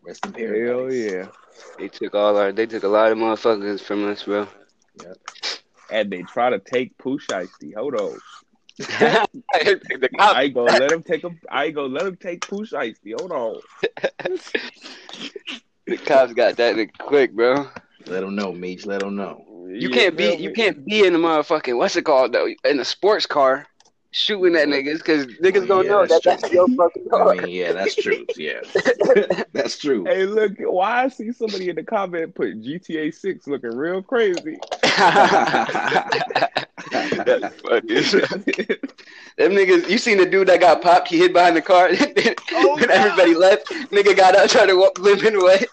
Rest 0.04 0.26
in 0.26 0.34
paradise. 0.34 0.70
Hell 0.70 0.94
yeah. 0.94 1.28
they 1.80 1.88
took 1.88 2.14
all 2.14 2.38
our 2.38 2.52
they 2.52 2.68
took 2.68 2.84
a 2.84 2.88
lot 2.88 3.12
of 3.12 3.18
motherfuckers 3.18 3.82
from 3.82 4.08
us, 4.08 4.24
bro. 4.24 4.48
Yep. 5.02 5.18
And 5.92 6.12
they 6.12 6.22
try 6.22 6.52
to 6.52 6.60
take 6.60 6.96
Pooh 7.00 7.18
Shiesty. 7.18 7.74
Hold 7.76 7.96
on. 7.96 8.20
I 10.20 10.44
ain't 10.44 10.54
gonna 10.54 10.80
let 10.80 10.92
him 10.92 11.02
take 11.02 11.24
him. 11.24 11.40
I 11.50 11.66
ain't 11.66 11.76
gonna 11.76 11.94
let 11.94 12.06
him 12.06 12.18
take 12.18 12.48
Pooh 12.48 12.66
Shiesty. 12.66 13.14
Hold 13.18 13.32
on. 13.32 13.62
the 15.90 15.98
cops 15.98 16.34
got 16.34 16.58
that 16.58 16.76
nigga 16.76 16.98
quick, 17.00 17.34
bro. 17.34 17.68
Let 18.08 18.22
them 18.22 18.36
know, 18.36 18.52
Meech. 18.52 18.86
Let 18.86 19.00
them 19.02 19.16
know. 19.16 19.46
You 19.72 19.90
can't 19.90 20.18
be 20.18 20.36
you 20.36 20.52
can't 20.52 20.86
be 20.86 21.06
in 21.06 21.14
the 21.14 21.20
motherfucking 21.20 21.78
what's 21.78 21.96
it 21.96 22.04
called 22.04 22.34
though 22.34 22.48
in 22.66 22.80
a 22.80 22.86
sports 22.86 23.26
car 23.26 23.68
shooting 24.12 24.56
at 24.56 24.68
niggas 24.68 24.98
because 24.98 25.28
niggas 25.28 25.64
Oh, 25.64 25.68
don't 25.68 25.86
yeah, 25.86 25.92
know 25.92 26.06
that 26.06 26.22
that's 26.24 26.42
that's 26.42 26.54
your 26.54 26.68
fucking 26.70 27.10
car. 27.10 27.30
I 27.32 27.36
mean, 27.36 27.48
yeah, 27.54 27.74
that's 27.74 27.96
true. 27.96 28.26
Yeah, 28.36 28.62
that's 29.54 29.78
true. 29.78 30.06
Hey, 30.06 30.26
look! 30.26 30.54
Why 30.60 31.04
I 31.04 31.08
see 31.10 31.32
somebody 31.32 31.70
in 31.70 31.76
the 31.76 31.84
comment 31.84 32.34
put 32.36 32.62
GTA 32.62 33.14
Six 33.14 33.48
looking 33.48 33.76
real 33.76 34.02
crazy. 34.02 34.58
That's 36.92 37.62
funny. 37.62 37.96
as. 37.96 38.12
Them 39.38 39.54
niggas, 39.54 39.90
you 39.90 39.98
seen 39.98 40.18
the 40.18 40.26
dude 40.26 40.48
that 40.50 40.60
got 40.60 40.82
popped? 40.82 41.08
He 41.08 41.18
hid 41.18 41.32
behind 41.34 41.56
the 41.56 41.62
car. 41.62 41.94
then 41.96 42.36
Oh, 42.54 42.78
when 42.78 42.92
everybody 42.92 43.34
left, 43.34 43.70
nigga 43.70 44.16
got 44.16 44.36
up, 44.36 44.50
tried 44.50 44.66
to 44.68 44.76
walk, 44.76 45.00
limping 45.00 45.36
away. 45.36 45.66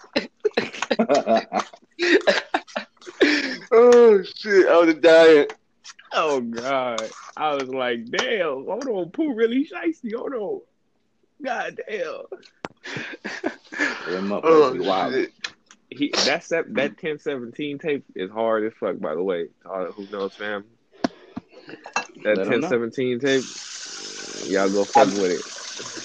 oh 3.71 4.23
shit! 4.23 4.67
I 4.67 4.77
was 4.77 4.95
dying. 4.95 5.47
oh 6.13 6.41
God! 6.41 7.09
I 7.35 7.55
was 7.55 7.69
like, 7.69 8.05
damn! 8.09 8.65
Hold 8.65 8.87
on, 8.87 9.09
Pooh 9.11 9.33
really 9.33 9.67
shiesty. 9.67 10.13
Hold 10.15 10.33
on. 10.33 10.61
God 11.43 11.79
damn! 11.89 12.23
Them 14.07 14.31
oh, 14.31 14.41
motherfuckers 14.41 14.43
Oh 14.43 14.73
be 14.73 14.79
wild. 14.79 15.13
shit! 15.13 15.33
He 15.89 16.11
that 16.25 16.43
sep- 16.43 16.65
that 16.69 16.97
ten 16.97 17.19
seventeen 17.19 17.79
tape 17.79 18.05
is 18.15 18.29
hard 18.31 18.65
as 18.65 18.73
fuck. 18.79 18.99
By 18.99 19.15
the 19.15 19.23
way, 19.23 19.47
to 19.63 19.69
all 19.69 19.85
who 19.91 20.07
knows, 20.11 20.33
fam. 20.35 20.65
That 22.23 22.37
Let 22.37 22.39
'em 22.39 22.49
ten 22.49 22.61
know. 22.61 22.69
seventeen 22.69 23.19
tape, 23.19 23.45
y'all 24.43 24.69
go 24.69 24.85
fuck 24.85 25.13
with 25.13 25.31
it. 25.31 25.45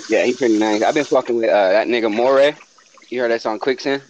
Yeah, 0.09 0.25
he 0.25 0.35
pretty 0.35 0.59
nice. 0.59 0.83
I've 0.83 0.95
been 0.95 1.05
fucking 1.05 1.37
with 1.37 1.49
uh, 1.49 1.71
that 1.71 1.87
nigga 1.87 2.13
Morray. 2.13 2.57
You 3.09 3.21
heard 3.21 3.31
that 3.31 3.43
song 3.43 3.59
Quicksand? 3.59 4.03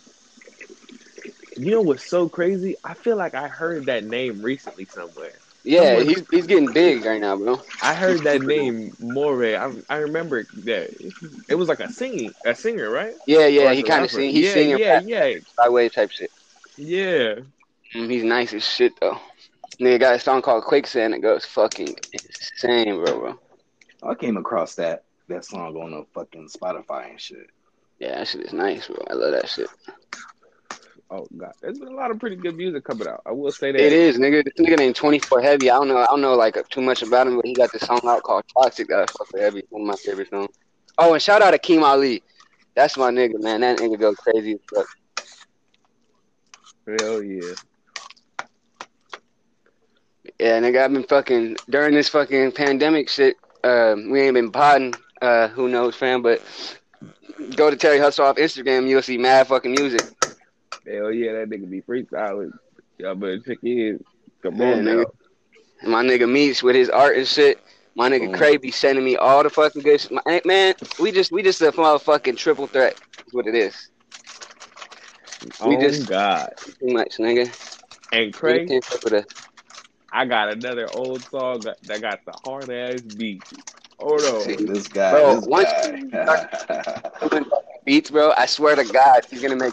You 1.57 1.71
know 1.71 1.81
what's 1.83 2.05
so 2.09 2.29
crazy? 2.29 2.77
I 2.83 2.95
feel 2.95 3.17
like 3.17 3.35
I 3.35 3.49
heard 3.49 3.87
that 3.87 4.05
name 4.05 4.41
recently 4.43 4.87
somewhere. 4.87 5.41
Yeah, 5.65 5.85
Someone- 5.85 6.07
he's 6.07 6.25
he's 6.31 6.47
getting 6.47 6.73
big 6.73 7.05
right 7.05 7.21
now, 7.21 7.37
bro. 7.37 7.63
I 7.81 7.95
heard 7.95 8.25
that 8.25 8.43
name 8.55 8.97
Morray. 9.01 9.57
I 9.57 9.71
I 9.89 9.99
remember 9.99 10.47
that 10.65 10.91
it 11.49 11.55
was 11.55 11.69
like 11.69 11.81
a 11.81 11.89
singing 11.89 12.33
a 12.45 12.55
singer, 12.55 12.91
right? 12.91 13.15
Yeah, 13.27 13.47
yeah, 13.47 13.71
Or 13.71 13.73
he 13.75 13.83
kind 13.83 14.05
of 14.05 14.11
rapper. 14.11 14.23
sing. 14.23 14.31
He's 14.33 14.47
yeah, 14.47 14.53
singing 14.55 14.79
yeah, 14.79 14.93
rap 14.95 15.05
yeah, 15.07 15.35
byway 15.57 15.89
type 15.89 16.11
shit. 16.11 16.31
yeah. 16.77 17.35
Mm, 17.95 18.11
he's 18.11 18.25
nice 18.25 18.53
as 18.55 18.67
shit 18.67 18.95
though. 19.01 19.19
Nigga 19.83 19.99
got 19.99 20.15
a 20.15 20.19
song 20.21 20.43
called 20.43 20.63
Quicksand 20.63 21.13
that 21.13 21.23
goes 21.23 21.45
fucking 21.45 21.97
insane, 22.13 23.05
bro, 23.05 23.19
bro. 23.19 23.41
Oh, 24.03 24.11
I 24.11 24.15
came 24.15 24.37
across 24.37 24.77
that 24.77 25.03
that 25.27 25.45
song 25.45 25.77
on 25.77 25.91
the 25.91 26.05
fucking 26.15 26.49
Spotify 26.49 27.11
and 27.11 27.21
shit. 27.21 27.51
Yeah, 27.99 28.19
that 28.19 28.29
shit 28.29 28.43
is 28.43 28.53
nice, 28.53 28.87
bro. 28.87 29.05
I 29.11 29.15
love 29.15 29.33
that 29.33 29.49
shit. 29.49 29.69
Oh 31.11 31.27
god, 31.37 31.53
there's 31.61 31.81
been 31.81 31.89
a 31.89 31.97
lot 31.97 32.13
of 32.13 32.21
pretty 32.21 32.37
good 32.37 32.57
music 32.57 32.85
coming 32.85 33.09
out. 33.09 33.23
I 33.27 33.33
will 33.33 33.51
say 33.51 33.73
that. 33.73 33.81
It 33.81 33.93
is, 33.93 34.19
nigga. 34.19 34.45
This 34.45 34.55
nigga 34.55 34.79
named 34.79 34.95
24 34.95 35.43
Heavy. 35.43 35.69
I 35.69 35.75
don't 35.75 35.89
know. 35.89 35.99
I 35.99 36.07
don't 36.07 36.21
know 36.21 36.35
like 36.35 36.57
too 36.69 36.81
much 36.81 37.03
about 37.03 37.27
him, 37.27 37.35
but 37.35 37.45
he 37.45 37.53
got 37.53 37.73
this 37.73 37.83
song 37.83 38.01
out 38.05 38.23
called 38.23 38.45
Toxic 38.55 38.87
that 38.87 39.01
I 39.01 39.07
fuck 39.07 39.33
with 39.33 39.43
heavy. 39.43 39.65
One 39.71 39.83
of 39.83 39.89
my 39.89 39.97
favorite 39.97 40.31
songs. 40.31 40.55
Oh, 40.97 41.13
and 41.13 41.21
shout 41.21 41.43
out 41.43 41.51
to 41.51 41.59
Keem 41.59 41.83
Ali. 41.83 42.23
That's 42.77 42.97
my 42.97 43.11
nigga, 43.11 43.43
man. 43.43 43.63
That 43.63 43.79
nigga 43.79 43.99
goes 43.99 44.15
crazy 44.17 44.53
as 44.53 44.61
fuck. 44.73 44.87
Hell 46.87 47.21
yeah. 47.21 47.55
Yeah, 50.39 50.59
nigga, 50.61 50.83
I've 50.85 50.93
been 50.93 51.05
fucking 51.05 51.57
during 51.71 51.95
this 51.95 52.09
fucking 52.09 52.53
pandemic 52.53 53.09
shit. 53.09 53.37
Um, 53.65 54.11
we 54.11 54.21
ain't 54.23 54.35
been 54.35 54.51
potting. 54.51 54.95
Uh, 55.21 55.49
who 55.49 55.69
knows, 55.69 55.95
fam? 55.95 56.21
But 56.23 56.43
go 57.55 57.71
to 57.71 57.77
Terry 57.77 57.99
Hustle 57.99 58.25
off 58.27 58.37
Instagram. 58.37 58.89
You'll 58.89 59.03
see 59.03 59.19
mad 59.19 59.47
fucking 59.47 59.71
music. 59.73 60.03
Hell 60.87 61.13
yeah, 61.13 61.33
that 61.33 61.49
nigga 61.51 61.71
be 61.71 61.81
freestyling. 61.83 62.51
Y'all 62.99 63.15
better 63.15 63.39
check 63.39 63.59
in. 63.63 64.03
Come 64.43 64.57
Yeah, 64.57 64.73
on 64.73 64.79
nigga. 64.83 65.05
now. 65.85 65.89
My 65.89 66.03
nigga 66.05 66.29
meets 66.31 66.63
with 66.63 66.75
his 66.75 66.89
art 66.91 67.17
and 67.17 67.27
shit. 67.27 67.61
My 67.95 68.09
nigga 68.09 68.31
Mm. 68.31 68.37
Cray 68.37 68.57
be 68.57 68.71
sending 68.71 69.05
me 69.05 69.17
all 69.17 69.43
the 69.43 69.51
fucking 69.51 69.83
good. 69.83 70.01
shit. 70.01 70.11
My- 70.13 70.41
Man, 70.45 70.75
we 70.99 71.13
just 71.13 71.31
we 71.31 71.43
just 71.43 71.61
a 71.61 71.71
motherfucking 71.73 72.37
triple 72.37 72.67
threat. 72.67 72.99
Is 73.27 73.33
what 73.33 73.47
it 73.47 73.55
is. 73.55 73.75
We 75.65 75.77
oh 75.77 75.81
just- 75.81 76.09
God. 76.09 76.53
Too 76.59 76.75
much, 76.93 77.19
nigga. 77.19 77.79
And 78.13 78.35
We 78.35 78.81
I 80.13 80.27
got 80.27 80.51
another 80.51 80.89
old 80.91 81.25
song 81.31 81.63
that, 81.63 81.79
that 81.87 82.01
got 82.01 82.21
the 82.27 82.33
hard 82.33 82.71
ass 82.71 83.01
beat. 83.01 83.43
Hold 83.99 84.43
See. 84.43 84.57
This 84.57 84.89
guy, 84.89 85.11
Bro, 85.13 85.35
this 85.37 85.47
once- 85.47 85.71
guy. 86.13 87.03
Beats, 87.85 88.11
bro. 88.11 88.33
I 88.37 88.47
swear 88.47 88.77
to 88.77 88.85
God, 88.85 89.23
he's 89.29 89.43
gonna 89.43 89.57
make 89.57 89.73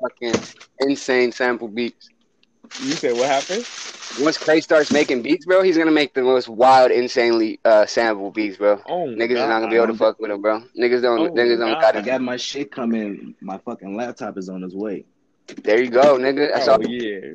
fucking 0.00 0.34
insane 0.80 1.32
sample 1.32 1.68
beats. 1.68 2.08
You 2.80 2.92
said 2.92 3.14
what 3.14 3.28
happened? 3.28 3.64
Once 4.18 4.38
Clay 4.38 4.60
starts 4.62 4.90
making 4.90 5.20
beats, 5.22 5.44
bro, 5.44 5.62
he's 5.62 5.76
gonna 5.76 5.90
make 5.90 6.14
the 6.14 6.22
most 6.22 6.48
wild, 6.48 6.90
insanely 6.90 7.60
uh 7.64 7.84
sample 7.84 8.30
beats, 8.30 8.56
bro. 8.56 8.80
Oh 8.88 9.06
Niggas 9.06 9.32
is 9.32 9.34
God. 9.34 9.48
not 9.48 9.60
gonna 9.60 9.70
be 9.70 9.76
able 9.76 9.88
to 9.88 9.94
fuck 9.94 10.18
with 10.18 10.30
him, 10.30 10.40
bro. 10.40 10.62
Niggas 10.78 11.02
don't. 11.02 11.18
Oh, 11.18 11.30
niggas 11.30 11.58
don't 11.58 11.72
God. 11.72 11.80
got 11.82 11.96
I 11.96 12.00
got 12.00 12.20
my 12.22 12.36
shit 12.38 12.70
coming. 12.72 13.34
My 13.42 13.58
fucking 13.58 13.94
laptop 13.96 14.38
is 14.38 14.48
on 14.48 14.64
its 14.64 14.74
way. 14.74 15.04
There 15.62 15.82
you 15.82 15.90
go, 15.90 16.16
nigga. 16.16 16.52
That's 16.54 16.68
Oh 16.68 16.72
all. 16.72 16.82
yeah. 16.82 17.34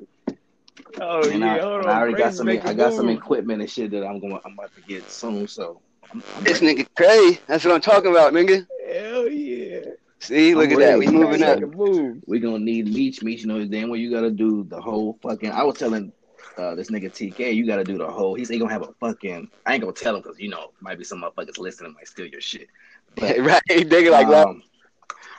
Oh 1.00 1.28
and 1.30 1.40
yeah. 1.40 1.54
I, 1.54 1.60
Hold 1.60 1.82
and 1.82 1.90
on. 1.90 1.96
I 1.96 2.00
already 2.00 2.18
got 2.18 2.34
some. 2.34 2.48
I 2.50 2.74
got 2.74 2.94
some 2.94 3.10
equipment 3.10 3.62
and 3.62 3.70
shit 3.70 3.92
that 3.92 4.06
I'm 4.06 4.20
going. 4.20 4.40
I'm 4.46 4.54
about 4.54 4.74
to 4.76 4.82
get 4.82 5.10
soon. 5.10 5.48
So 5.48 5.82
I'm, 6.12 6.24
I'm 6.36 6.44
This 6.44 6.62
ready. 6.62 6.84
nigga 6.84 6.88
Cray. 6.96 7.40
That's 7.48 7.64
what 7.66 7.74
I'm 7.74 7.82
talking 7.82 8.12
about, 8.12 8.34
nigga. 8.34 8.68
Hell 8.92 9.28
yeah. 9.28 9.80
See, 10.20 10.54
look 10.54 10.68
I'm 10.68 10.74
at 10.74 10.80
that. 10.80 11.00
We 11.00 11.08
moving 11.08 11.44
up. 11.44 11.60
Making 11.60 11.78
moves. 11.78 12.24
we 12.28 12.40
gonna 12.40 12.60
need 12.60 12.94
Meech. 12.94 13.24
Meech 13.24 13.46
knows 13.46 13.68
damn 13.70 13.90
well 13.90 14.00
you 14.00 14.12
gotta 14.12 14.32
do 14.32 14.64
the 14.64 14.80
whole 14.80 15.18
fucking. 15.24 15.52
I 15.52 15.64
was 15.64 15.78
telling 15.78 16.12
uh, 16.58 16.76
this 16.76 16.92
nigga 16.92 17.12
TK, 17.12 17.56
you 17.56 17.66
gotta 17.66 17.84
do 17.84 17.98
the 17.98 18.08
whole. 18.08 18.36
He's 18.36 18.50
he 18.50 18.60
gonna 18.60 18.72
have 18.72 18.84
a 18.84 18.94
fucking. 19.00 19.50
I 19.66 19.74
ain't 19.74 19.82
gonna 19.82 19.94
tell 19.94 20.16
him 20.16 20.22
because 20.22 20.40
you 20.40 20.50
know 20.50 20.72
might 20.80 20.98
be 20.98 21.04
some 21.04 21.22
motherfuckers 21.24 21.58
listening 21.58 21.94
might 21.94 22.08
steal 22.08 22.28
your 22.28 22.42
shit. 22.42 22.68
But 23.16 23.38
right, 23.40 23.62
nigga, 23.70 24.12
like 24.12 24.28
that. 24.30 24.48
um, 24.48 24.64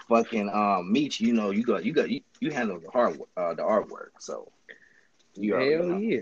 fucking 0.08 0.48
um, 0.50 0.92
Meech, 0.92 1.20
you 1.20 1.32
know 1.32 1.50
you 1.50 1.62
got 1.62 1.84
you 1.84 1.92
got 1.92 2.10
you, 2.10 2.20
you 2.40 2.50
handle 2.50 2.80
the 2.80 2.90
hard 2.90 3.20
uh, 3.36 3.54
the 3.54 3.62
artwork. 3.62 4.10
So 4.18 4.50
you 5.34 5.54
Hell 5.54 5.84
know. 5.86 5.96
yeah. 5.98 6.20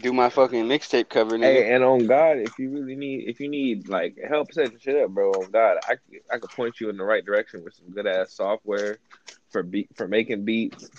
Do 0.00 0.12
my 0.12 0.30
fucking 0.30 0.64
mixtape 0.64 1.08
cover, 1.08 1.36
nigga. 1.36 1.42
Hey, 1.44 1.72
and 1.72 1.84
on 1.84 2.06
God, 2.06 2.38
if 2.38 2.58
you 2.58 2.70
really 2.70 2.96
need, 2.96 3.28
if 3.28 3.38
you 3.40 3.48
need 3.48 3.88
like 3.88 4.16
help 4.28 4.52
setting 4.52 4.78
shit 4.78 4.96
up, 4.96 5.10
bro, 5.10 5.30
on 5.32 5.50
God, 5.50 5.76
I 5.88 5.94
could- 5.96 6.20
I 6.30 6.38
could 6.38 6.50
point 6.50 6.80
you 6.80 6.88
in 6.88 6.96
the 6.96 7.04
right 7.04 7.24
direction 7.24 7.62
with 7.62 7.74
some 7.74 7.90
good 7.90 8.06
ass 8.06 8.32
software 8.34 8.98
for 9.50 9.62
beat 9.62 9.88
for 9.94 10.08
making 10.08 10.44
beats, 10.44 10.90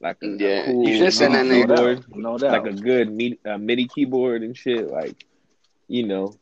like 0.00 0.16
a, 0.22 0.26
a 0.26 0.36
Yeah, 0.36 0.64
cool 0.64 0.86
you 0.88 0.96
should 0.96 1.12
send 1.12 1.34
that 1.34 1.44
MIDI 1.46 1.64
nigga. 1.64 1.68
no 1.68 1.76
keyboard, 1.76 1.96
doubt, 2.08 2.16
no 2.16 2.38
doubt. 2.38 2.64
like 2.64 2.72
a 2.72 2.76
good 2.76 3.12
MIDI, 3.12 3.38
uh, 3.44 3.58
MIDI 3.58 3.86
keyboard 3.88 4.42
and 4.42 4.56
shit, 4.56 4.88
like 4.90 5.26
you 5.88 6.06
know. 6.06 6.34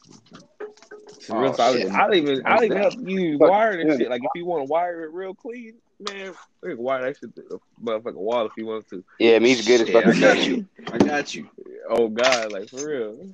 Some 1.21 1.39
real 1.39 1.51
Oh, 1.51 1.57
solid. 1.57 1.91
I'll 1.93 2.15
even 2.15 2.43
I'll 2.47 2.63
even 2.65 2.79
help 2.79 2.95
you 3.05 3.37
Fuck, 3.39 3.49
wire 3.51 3.73
and 3.81 3.99
shit. 3.99 4.09
Like 4.11 4.23
if 4.23 4.31
you 4.35 4.45
want 4.47 4.61
to 4.67 4.71
wire 4.71 5.05
it 5.05 5.13
real 5.13 5.35
clean, 5.35 5.75
man, 6.01 6.35
we 6.63 6.75
can 6.75 6.83
wire 6.83 7.03
that 7.03 7.17
shit 7.19 7.35
to 7.37 7.43
the 7.49 7.59
motherfucking 7.83 8.15
wall 8.15 8.47
if 8.47 8.53
he 8.57 8.63
wants 8.63 8.89
to. 8.91 9.05
Yeah, 9.19 9.39
me's 9.39 9.67
good 9.67 9.83
as 9.83 9.87
Shit, 9.89 10.05
I 10.05 10.19
got 10.19 10.47
you. 10.47 10.67
I 10.93 10.99
got 10.99 11.35
you. 11.35 11.49
Oh 11.89 12.09
God, 12.09 12.53
like 12.53 12.69
for 12.71 12.87
real. 12.87 13.29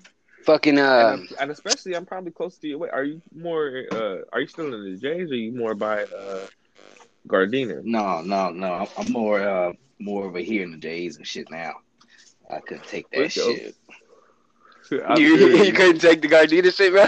Fucking 0.45 0.79
uh, 0.79 1.17
and, 1.19 1.29
and 1.41 1.51
especially, 1.51 1.97
I'm 1.97 2.07
probably 2.07 2.31
close 2.31 2.57
to 2.59 2.69
you. 2.69 2.79
Wait, 2.79 2.93
are 2.93 3.05
you 3.05 3.21
more? 3.35 3.85
Uh, 3.91 4.19
are 4.33 4.41
you 4.41 4.47
still 4.47 4.73
in 4.73 4.93
the 4.93 4.97
Jays, 4.99 5.31
or 5.31 5.35
are 5.35 5.37
you 5.37 5.53
more 5.53 5.75
by 5.75 6.05
uh, 6.05 6.47
Gardena? 7.27 7.83
No, 7.85 8.21
no, 8.23 8.51
no. 8.51 8.73
I'm- 8.73 8.89
I'm 8.97 9.13
more 9.13 9.41
uh 9.41 9.73
more 9.99 10.25
over 10.27 10.39
here 10.39 10.63
in 10.63 10.73
the 10.73 10.77
J's 10.79 11.17
and 11.17 11.27
shit 11.27 11.51
now. 11.51 11.73
I 12.51 12.61
couldn't 12.61 12.87
take 12.87 13.07
For 13.13 13.23
that 13.23 13.33
sure. 13.33 13.57
shit. 13.57 13.75
You, 15.17 15.37
you 15.65 15.73
couldn't 15.73 15.99
take 15.99 16.23
the 16.23 16.29
Gardena 16.29 16.73
shit, 16.73 16.93
bro? 16.93 17.07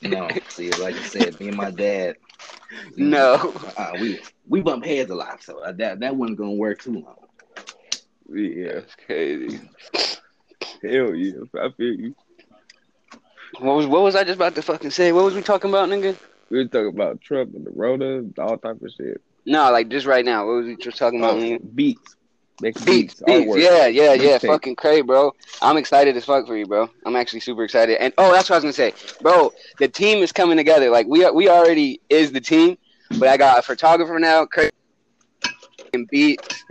No, 0.00 0.28
see, 0.50 0.70
like 0.70 0.94
I 0.94 1.02
said, 1.02 1.40
me 1.40 1.48
and 1.48 1.56
my 1.56 1.72
dad. 1.72 2.16
No. 2.96 3.54
uh, 3.76 3.92
we 4.00 4.20
we 4.48 4.60
bump 4.60 4.84
heads 4.84 5.10
a 5.10 5.14
lot, 5.14 5.42
so 5.42 5.58
uh, 5.60 5.72
that 5.72 6.00
that 6.00 6.16
wasn't 6.16 6.38
gonna 6.38 6.52
work 6.52 6.82
too 6.82 6.94
long. 6.94 7.16
Yeah, 8.28 8.72
That's 8.74 8.94
crazy. 9.06 9.60
hell 10.82 11.14
yeah. 11.14 11.32
I 11.60 11.70
feel 11.76 11.94
you. 11.94 12.14
What 13.60 13.76
was 13.76 13.86
what 13.86 14.02
was 14.02 14.16
I 14.16 14.24
just 14.24 14.36
about 14.36 14.54
to 14.56 14.62
fucking 14.62 14.90
say? 14.90 15.12
What 15.12 15.24
was 15.24 15.34
we 15.34 15.42
talking 15.42 15.70
about, 15.70 15.88
nigga? 15.88 16.16
We 16.50 16.58
were 16.58 16.64
talking 16.64 16.88
about 16.88 17.20
Trump 17.20 17.54
and 17.54 17.64
the 17.64 17.70
Rota, 17.70 18.24
all 18.38 18.58
type 18.58 18.82
of 18.82 18.90
shit. 18.96 19.20
No, 19.46 19.70
like 19.70 19.88
just 19.88 20.06
right 20.06 20.24
now. 20.24 20.46
What 20.46 20.56
was 20.56 20.66
we 20.66 20.76
just 20.76 20.98
talking 20.98 21.20
about, 21.20 21.36
Oh, 21.36 21.58
beats. 21.58 22.16
Make 22.62 22.74
Beats, 22.76 22.86
beats, 22.86 23.22
beats, 23.26 23.46
artwork. 23.46 23.62
yeah, 23.62 23.86
yeah, 23.86 24.14
yeah. 24.14 24.38
Mixtape. 24.38 24.46
Fucking 24.46 24.76
crazy, 24.76 25.02
bro. 25.02 25.34
I'm 25.60 25.76
excited 25.76 26.16
as 26.16 26.24
fuck 26.24 26.46
for 26.46 26.56
you, 26.56 26.66
bro. 26.66 26.88
I'm 27.04 27.14
actually 27.14 27.40
super 27.40 27.64
excited. 27.64 27.98
And 28.00 28.14
oh, 28.16 28.32
that's 28.32 28.48
what 28.48 28.54
I 28.54 28.58
was 28.58 28.64
gonna 28.64 28.72
say, 28.72 28.94
bro. 29.20 29.52
The 29.78 29.88
team 29.88 30.22
is 30.22 30.32
coming 30.32 30.56
together. 30.56 30.88
Like 30.88 31.06
we 31.06 31.28
we 31.30 31.50
already 31.50 32.00
is 32.08 32.32
the 32.32 32.40
team, 32.40 32.78
but 33.18 33.28
I 33.28 33.36
got 33.36 33.58
a 33.58 33.62
photographer 33.62 34.18
now, 34.18 34.46
crazy 34.46 34.70
and 35.92 36.08
beats, 36.08 36.64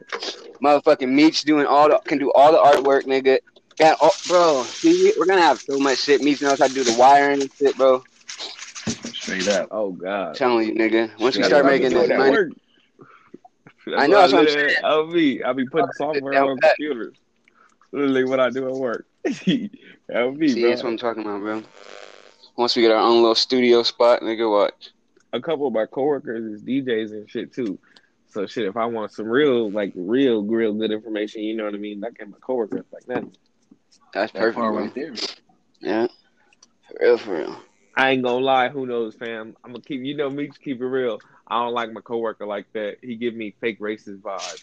motherfucking 0.64 1.10
Meech 1.10 1.44
doing 1.44 1.66
all 1.66 1.90
the 1.90 2.00
can 2.06 2.18
do 2.18 2.32
all 2.34 2.52
the 2.52 2.58
artwork, 2.58 3.04
nigga. 3.04 3.40
Yeah, 3.80 3.96
oh, 4.02 4.12
bro, 4.28 4.64
see, 4.64 5.12
we're 5.18 5.26
gonna 5.26 5.42
have 5.42 5.60
so 5.60 5.78
much 5.78 6.00
shit. 6.00 6.22
Meech 6.22 6.42
knows 6.42 6.60
how 6.60 6.68
to 6.68 6.74
do 6.74 6.84
the 6.84 6.94
wiring 6.98 7.42
and 7.42 7.54
shit, 7.54 7.76
bro. 7.76 8.04
Straight 9.12 9.48
up. 9.50 9.68
Oh 9.72 9.90
I'm 9.90 9.98
God. 9.98 10.36
telling 10.36 10.68
you, 10.68 10.76
nigga. 10.76 11.20
Once 11.20 11.36
we 11.36 11.42
That's 11.42 11.50
start 11.50 11.66
why 11.66 11.72
I 11.72 11.78
be 11.78 11.84
making 11.84 11.98
this 11.98 12.10
money, 12.10 12.32
work. 12.32 12.52
That's 13.86 14.02
I 14.02 14.08
know, 14.08 14.16
why 14.16 14.22
that's 14.22 14.34
what 14.34 14.40
I'm 14.40 14.46
live 14.46 14.54
saying. 14.54 14.76
at 14.78 14.84
LV. 14.84 15.46
I 15.46 15.54
be 15.54 15.66
putting 15.66 15.92
software 15.94 16.44
on 16.44 16.60
pat. 16.60 16.76
computers. 16.78 17.16
Literally 17.92 18.24
what 18.26 18.40
I 18.40 18.50
do 18.50 18.68
at 18.68 18.74
work. 18.76 19.06
LV, 19.26 20.50
see, 20.50 20.62
bro. 20.62 20.70
that's 20.70 20.84
what 20.84 20.90
I'm 20.90 20.98
talking 20.98 21.24
about, 21.24 21.40
bro. 21.42 21.64
Once 22.58 22.76
we 22.76 22.82
get 22.82 22.92
our 22.92 22.98
own 22.98 23.18
little 23.22 23.36
studio 23.36 23.84
spot, 23.84 24.22
nigga, 24.22 24.50
watch. 24.50 24.92
a 25.34 25.42
couple 25.42 25.68
of 25.68 25.74
my 25.74 25.86
coworkers 25.86 26.44
is 26.54 26.64
DJs 26.64 27.12
and 27.12 27.30
shit 27.30 27.54
too. 27.54 27.78
So 28.30 28.46
shit, 28.48 28.66
if 28.66 28.76
I 28.76 28.86
want 28.86 29.12
some 29.14 29.28
real, 29.28 29.70
like 29.72 29.94
real, 29.96 30.44
real 30.44 30.74
good 30.74 30.92
information, 30.92 31.42
you 31.44 31.56
know 31.56 31.66
what 31.66 31.74
I 31.74 31.78
mean? 31.78 32.04
I 32.04 32.10
get 32.10 32.30
my 32.30 32.38
coworkers 32.42 32.86
like 32.92 33.06
that. 33.06 33.24
That's 34.14 34.32
That 34.34 34.40
perfect, 34.40 34.56
part 34.56 34.74
bro. 34.74 34.82
right 34.84 34.96
there. 34.96 35.14
Yeah, 35.80 36.08
for 36.88 36.98
real, 37.00 37.18
for 37.18 37.38
real. 37.38 37.60
I 37.96 38.10
ain't 38.12 38.24
gonna 38.24 38.44
lie, 38.44 38.70
who 38.70 38.86
knows, 38.86 39.16
fam? 39.16 39.56
I'm 39.64 39.72
gonna 39.72 39.84
keep, 39.84 40.02
you 40.04 40.18
know 40.18 40.30
me, 40.30 40.48
to 40.48 40.60
keep 40.60 40.82
it 40.82 40.86
real. 40.86 41.20
I 41.48 41.64
don't 41.64 41.74
like 41.74 41.92
my 41.92 42.02
coworker 42.02 42.46
like 42.46 42.66
that. 42.74 42.98
He 43.02 43.16
give 43.16 43.36
me 43.36 43.56
fake 43.62 43.80
racist 43.80 44.22
vibes. 44.22 44.60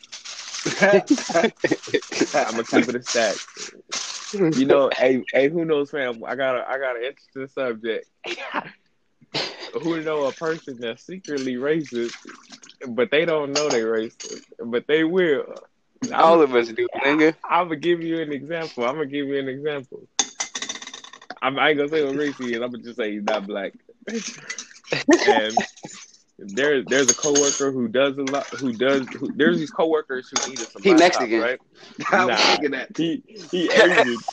I'm 2.34 2.52
gonna 2.52 2.64
keep 2.64 2.88
it 2.88 2.96
a 2.96 3.02
stack. 3.02 3.36
You 4.32 4.66
know, 4.66 4.90
hey, 4.96 5.22
hey, 5.32 5.48
who 5.48 5.64
knows, 5.64 5.90
fam? 5.90 6.22
I 6.24 6.34
got 6.34 6.56
a, 6.56 6.68
I 6.68 6.78
got 6.78 6.96
an 6.96 7.04
interesting 7.04 7.48
subject. 7.48 8.06
who 9.72 10.02
know 10.02 10.24
a 10.24 10.32
person 10.32 10.78
that's 10.78 11.04
secretly 11.04 11.54
racist, 11.54 12.12
but 12.88 13.10
they 13.10 13.24
don't 13.24 13.52
know 13.52 13.70
they 13.70 13.80
racist, 13.80 14.42
but 14.64 14.86
they 14.86 15.04
will. 15.04 15.44
All 16.12 16.42
of 16.42 16.54
us 16.54 16.68
do, 16.68 16.88
nigga. 17.04 17.34
I'm 17.48 17.68
gonna 17.68 17.76
give 17.76 18.00
you 18.02 18.20
an 18.20 18.32
example. 18.32 18.84
I'm 18.84 18.94
gonna 18.94 19.06
give 19.06 19.26
you 19.26 19.38
an 19.38 19.48
example. 19.48 20.06
I'm, 21.40 21.58
I 21.58 21.70
ain't 21.70 21.78
gonna 21.78 21.90
say 21.90 22.04
what 22.04 22.16
race 22.16 22.36
he 22.38 22.54
is. 22.54 22.62
I'm 22.62 22.72
gonna 22.72 22.82
just 22.82 22.96
say 22.96 23.12
he's 23.12 23.24
not 23.24 23.46
black. 23.46 23.72
and 25.26 25.58
there, 26.44 26.82
there's 26.82 27.08
a 27.08 27.14
coworker 27.14 27.72
who 27.72 27.88
does 27.88 28.16
a 28.18 28.22
lot. 28.22 28.46
Who 28.58 28.72
does? 28.72 29.06
Who, 29.18 29.32
there's 29.34 29.58
these 29.58 29.70
coworkers 29.70 30.28
who 30.28 30.38
needed 30.40 30.68
some. 30.70 30.82
He 30.82 30.94
Mexican. 30.94 31.40
right? 31.40 31.58
I 32.12 32.24
was 32.26 32.36
Nah. 32.36 32.44
thinking 32.46 32.70
that. 32.72 32.96
He 32.96 33.22
he 33.50 33.70
Asian. 33.74 34.24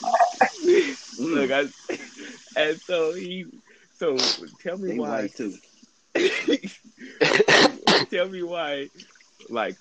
Look, 1.18 1.52
I, 1.52 1.66
and 2.56 2.80
so 2.88 3.14
he. 3.14 3.46
So 3.94 4.34
tell 4.62 4.78
me 4.78 4.90
they 4.90 5.00
why. 5.00 5.28
too. 5.28 5.58
tell 8.10 8.28
me 8.28 8.44
why. 8.44 8.90
Like 9.50 9.78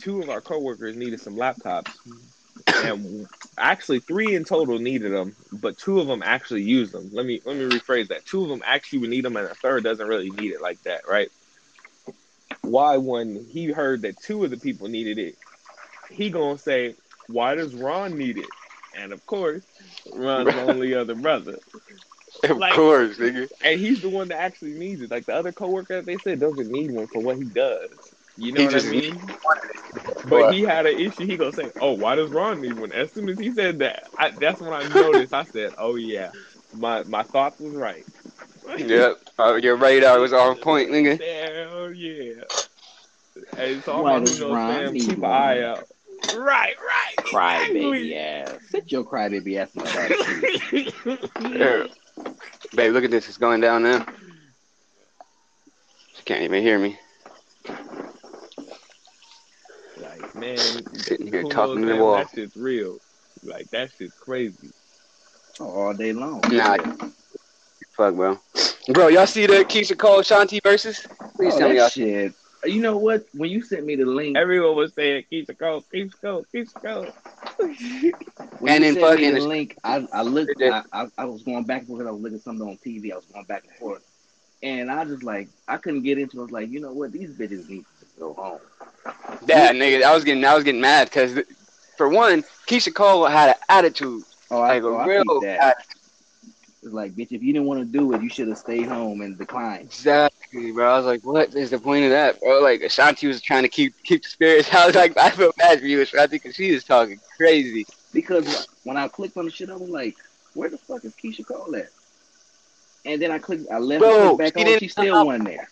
two 0.00 0.22
of 0.22 0.28
our 0.28 0.40
coworkers 0.40 0.96
needed 0.96 1.20
some 1.20 1.36
laptops, 1.36 2.00
and 2.82 3.26
actually 3.58 4.00
three 4.00 4.34
in 4.34 4.44
total 4.44 4.78
needed 4.78 5.12
them, 5.12 5.36
but 5.52 5.76
two 5.78 6.00
of 6.00 6.06
them 6.06 6.22
actually 6.24 6.62
used 6.62 6.92
them. 6.92 7.10
Let 7.12 7.26
me 7.26 7.40
let 7.44 7.56
me 7.56 7.64
rephrase 7.64 8.08
that. 8.08 8.26
Two 8.26 8.42
of 8.42 8.48
them 8.48 8.62
actually 8.64 9.00
would 9.00 9.10
need 9.10 9.24
them, 9.24 9.36
and 9.36 9.46
a 9.46 9.54
third 9.54 9.84
doesn't 9.84 10.06
really 10.06 10.30
need 10.30 10.52
it 10.52 10.60
like 10.60 10.82
that, 10.84 11.02
right? 11.08 11.30
Why 12.70 12.96
when 12.98 13.46
he 13.50 13.66
heard 13.66 14.02
that 14.02 14.20
two 14.20 14.44
of 14.44 14.50
the 14.50 14.56
people 14.56 14.88
needed 14.88 15.18
it, 15.18 15.36
he 16.10 16.30
gonna 16.30 16.58
say, 16.58 16.94
"Why 17.26 17.54
does 17.54 17.74
Ron 17.74 18.16
need 18.16 18.38
it?" 18.38 18.50
And 18.96 19.12
of 19.12 19.24
course, 19.26 19.64
Ron's 20.12 20.54
only 20.54 20.94
other 20.94 21.14
brother, 21.14 21.58
Of 22.44 22.58
Like- 22.58 22.74
course, 22.74 23.18
nigga. 23.18 23.48
and 23.62 23.78
he's 23.80 24.00
the 24.00 24.08
one 24.08 24.28
that 24.28 24.40
actually 24.40 24.72
needs 24.74 25.02
it. 25.02 25.10
Like 25.10 25.26
the 25.26 25.34
other 25.34 25.52
coworker, 25.52 25.96
that 25.96 26.06
they 26.06 26.16
said 26.18 26.40
doesn't 26.40 26.70
need 26.70 26.90
one 26.90 27.06
for 27.08 27.20
what 27.20 27.36
he 27.36 27.44
does. 27.44 27.90
You 28.36 28.52
know 28.52 28.60
He 28.60 28.66
what 28.66 28.86
I 28.86 28.88
mean? 28.88 29.20
But 30.26 30.54
he 30.54 30.62
had 30.62 30.86
an 30.86 30.98
issue. 30.98 31.26
He 31.26 31.36
gonna 31.36 31.52
say, 31.52 31.70
"Oh, 31.80 31.92
why 31.92 32.14
does 32.14 32.30
Ron 32.30 32.60
need 32.60 32.78
one?" 32.78 32.92
As 32.92 33.12
soon 33.12 33.28
as 33.28 33.38
he 33.38 33.52
said 33.52 33.80
that, 33.80 34.04
I, 34.16 34.30
that's 34.30 34.60
when 34.60 34.72
I 34.72 34.82
noticed. 34.88 35.34
I 35.34 35.44
said, 35.44 35.74
"Oh 35.76 35.96
yeah, 35.96 36.30
my 36.72 37.02
my 37.04 37.24
thoughts 37.24 37.58
was 37.60 37.74
right." 37.74 38.06
Yep, 38.78 39.18
uh, 39.38 39.54
your 39.54 39.76
radar 39.76 40.20
was 40.20 40.32
on 40.32 40.56
point, 40.58 40.90
nigga. 40.90 41.20
Hell 41.20 41.92
yeah. 41.92 42.44
And 43.56 43.82
so 43.82 44.02
Why 44.02 44.14
I'm 44.14 44.24
does 44.24 44.38
who 44.38 44.44
knows, 44.48 44.56
Ron 44.56 44.74
fam, 44.74 44.92
need 44.92 45.00
keep 45.00 45.18
an 45.18 45.24
eye 45.24 45.62
out. 45.62 45.88
Right, 46.36 46.74
right. 46.78 47.16
Crybaby 47.18 48.16
ass. 48.16 48.58
Sit 48.68 48.92
your 48.92 49.04
crybaby 49.04 49.56
ass 49.56 49.70
in 49.74 49.82
the 49.82 49.90
back 49.90 50.12
seat. 50.70 50.94
Yeah. 51.58 51.86
Babe, 52.74 52.92
look 52.92 53.04
at 53.04 53.10
this. 53.10 53.28
It's 53.28 53.38
going 53.38 53.60
down 53.60 53.82
now. 53.82 54.06
She 56.14 56.22
can't 56.24 56.42
even 56.42 56.62
hear 56.62 56.78
me. 56.78 56.98
like 60.00 60.34
man, 60.34 60.58
Sitting 60.94 61.26
here 61.26 61.42
talking 61.44 61.82
to 61.82 61.88
the 61.88 61.96
wall. 61.96 62.16
That 62.16 62.30
shit's 62.34 62.56
real. 62.56 62.98
Like 63.42 63.70
that 63.70 63.90
shit's 63.96 64.14
crazy. 64.14 64.70
all 65.58 65.94
day 65.94 66.12
long. 66.12 66.42
Nah, 66.50 66.76
fuck, 68.00 68.14
bro. 68.14 68.38
Bro, 68.94 69.08
y'all 69.08 69.26
see 69.26 69.44
the 69.46 69.62
Keyshia 69.64 69.98
Cole 69.98 70.20
Shanti 70.20 70.62
versus? 70.62 71.06
Please 71.36 71.54
Oh, 71.54 71.58
tell 71.58 71.68
me 71.68 71.76
y'all. 71.76 71.88
shit. 71.88 72.32
You 72.64 72.80
know 72.80 72.96
what? 72.96 73.26
When 73.34 73.50
you 73.50 73.60
sent 73.62 73.84
me 73.84 73.94
the 73.96 74.06
link, 74.06 74.36
Everyone 74.38 74.74
was 74.74 74.94
saying, 74.94 75.24
Keyshia 75.30 75.58
Cole, 75.58 75.84
Keyshia 75.92 76.20
Cole, 76.22 76.46
Keisha 76.54 76.82
going, 76.82 77.12
keep 77.76 78.14
it 78.20 78.34
going." 78.36 78.48
when 78.58 78.72
And 78.72 78.84
you 78.84 78.92
then 78.92 78.94
sent 78.94 78.96
me 78.96 79.00
fucking- 79.00 79.34
the 79.34 79.40
link, 79.40 79.76
I, 79.84 80.06
I 80.12 80.22
looked. 80.22 80.52
I, 80.62 80.82
I, 80.92 81.06
I 81.18 81.24
was 81.26 81.42
going 81.42 81.64
back 81.64 81.80
and 81.80 81.88
forth. 81.88 82.06
I 82.06 82.10
was 82.10 82.22
looking 82.22 82.38
something 82.40 82.66
on 82.66 82.78
TV. 82.78 83.12
I 83.12 83.16
was 83.16 83.26
going 83.26 83.44
back 83.44 83.64
and 83.64 83.76
forth, 83.76 84.02
and 84.62 84.90
I 84.90 85.04
just 85.04 85.22
like 85.22 85.48
I 85.68 85.76
couldn't 85.76 86.02
get 86.02 86.16
into. 86.18 86.38
it. 86.38 86.40
I 86.40 86.42
was 86.44 86.52
like, 86.52 86.70
you 86.70 86.80
know 86.80 86.92
what? 86.92 87.12
These 87.12 87.30
bitches 87.30 87.68
need 87.68 87.84
to 88.00 88.06
go 88.18 88.32
home. 88.32 88.60
Yeah, 89.46 89.72
nigga, 89.72 90.02
I 90.04 90.14
was 90.14 90.24
getting, 90.24 90.44
I 90.44 90.54
was 90.54 90.64
getting 90.64 90.80
mad 90.80 91.08
because, 91.08 91.38
for 91.98 92.08
one, 92.08 92.44
Keyshia 92.66 92.94
Cole 92.94 93.26
had 93.26 93.50
an 93.50 93.54
attitude, 93.68 94.22
Oh, 94.50 94.60
I, 94.60 94.68
like 94.68 94.82
a 94.82 94.86
oh, 94.86 94.96
I 94.96 95.06
real 95.06 95.40
that. 95.42 95.60
attitude. 95.60 95.99
It's 96.82 96.94
like, 96.94 97.12
bitch, 97.12 97.32
if 97.32 97.42
you 97.42 97.52
didn't 97.52 97.66
want 97.66 97.80
to 97.80 97.84
do 97.84 98.12
it, 98.14 98.22
you 98.22 98.30
should 98.30 98.48
have 98.48 98.56
stayed 98.56 98.86
home 98.86 99.20
and 99.20 99.36
declined. 99.36 99.82
Exactly, 99.82 100.72
bro. 100.72 100.90
I 100.90 100.96
was 100.96 101.06
like, 101.06 101.20
what 101.22 101.54
is 101.54 101.70
the 101.70 101.78
point 101.78 102.04
of 102.04 102.10
that, 102.10 102.40
bro? 102.40 102.60
Like, 102.60 102.80
Ashanti 102.80 103.26
was 103.26 103.42
trying 103.42 103.64
to 103.64 103.68
keep 103.68 103.94
keep 104.02 104.22
the 104.22 104.28
spirits. 104.28 104.72
I 104.74 104.86
was 104.86 104.94
like, 104.94 105.16
I 105.18 105.30
feel 105.30 105.52
bad 105.58 105.80
for 105.80 105.86
you, 105.86 106.00
Ashanti, 106.00 106.36
because 106.36 106.54
she 106.54 106.72
was 106.72 106.84
talking 106.84 107.20
crazy. 107.36 107.86
Because 108.14 108.66
when 108.84 108.96
I 108.96 109.08
clicked 109.08 109.36
on 109.36 109.44
the 109.44 109.50
shit, 109.50 109.68
I 109.68 109.76
was 109.76 109.90
like, 109.90 110.16
where 110.54 110.70
the 110.70 110.78
fuck 110.78 111.04
is 111.04 111.14
Keyshia 111.14 111.46
Cole 111.46 111.76
at? 111.76 111.90
And 113.04 113.20
then 113.20 113.30
I 113.30 113.38
clicked, 113.38 113.70
I 113.70 113.78
left 113.78 114.00
Bro, 114.00 114.36
back 114.38 114.54
she 114.56 114.60
on. 114.60 114.66
didn't 114.66 114.80
She 114.80 114.88
still 114.88 115.16
come 115.16 115.26
wasn't 115.26 115.48
there. 115.48 115.68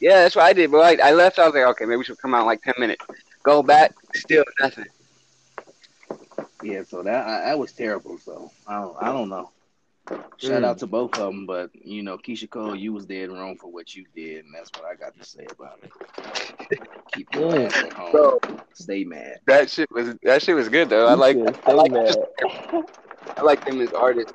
Yeah, 0.00 0.22
that's 0.22 0.36
what 0.36 0.44
I 0.44 0.52
did, 0.52 0.70
bro. 0.70 0.82
I, 0.82 0.96
I 1.02 1.12
left. 1.12 1.38
I 1.38 1.46
was 1.46 1.54
like, 1.54 1.64
okay, 1.64 1.84
maybe 1.84 1.96
we 1.96 2.04
should 2.04 2.18
come 2.18 2.34
out 2.34 2.40
in 2.40 2.46
like 2.46 2.62
ten 2.62 2.74
minutes. 2.78 3.04
Go 3.42 3.62
back, 3.62 3.92
still 4.14 4.44
nothing. 4.60 4.86
Yeah, 6.62 6.82
so 6.84 7.02
that 7.02 7.26
I, 7.26 7.40
that 7.46 7.58
was 7.58 7.72
terrible. 7.72 8.18
So 8.18 8.50
I 8.66 8.80
don't, 8.80 8.96
I 9.00 9.12
don't 9.12 9.28
know. 9.28 9.50
Shout 10.38 10.62
Mm. 10.62 10.64
out 10.64 10.78
to 10.78 10.86
both 10.86 11.18
of 11.18 11.32
them, 11.32 11.46
but 11.46 11.70
you 11.74 12.02
know, 12.02 12.16
Keyshia 12.18 12.48
Cole, 12.48 12.74
you 12.74 12.92
was 12.92 13.04
dead 13.06 13.30
wrong 13.30 13.56
for 13.56 13.70
what 13.70 13.94
you 13.94 14.04
did, 14.14 14.44
and 14.44 14.54
that's 14.54 14.70
what 14.74 14.84
I 14.90 14.94
got 14.94 15.14
to 15.18 15.24
say 15.24 15.46
about 15.50 15.78
it. 15.82 16.80
Keep 17.12 17.34
your 17.34 17.54
ass 17.66 17.76
at 17.76 17.92
home. 17.92 18.12
Bro, 18.12 18.40
Stay 18.72 19.04
mad. 19.04 19.40
that 19.46 19.68
shit 19.70 19.90
was 19.92 20.14
that 20.22 20.42
shit 20.42 20.54
was 20.56 20.68
good 20.68 20.88
though. 20.88 21.06
I 21.06 21.14
like 21.14 21.36
You 21.36 21.46
I 21.66 21.72
like 21.72 21.92
said 21.92 22.16
I 23.36 23.42
like 23.42 23.64
them 23.64 23.80
as 23.80 23.92
artists. 23.92 24.32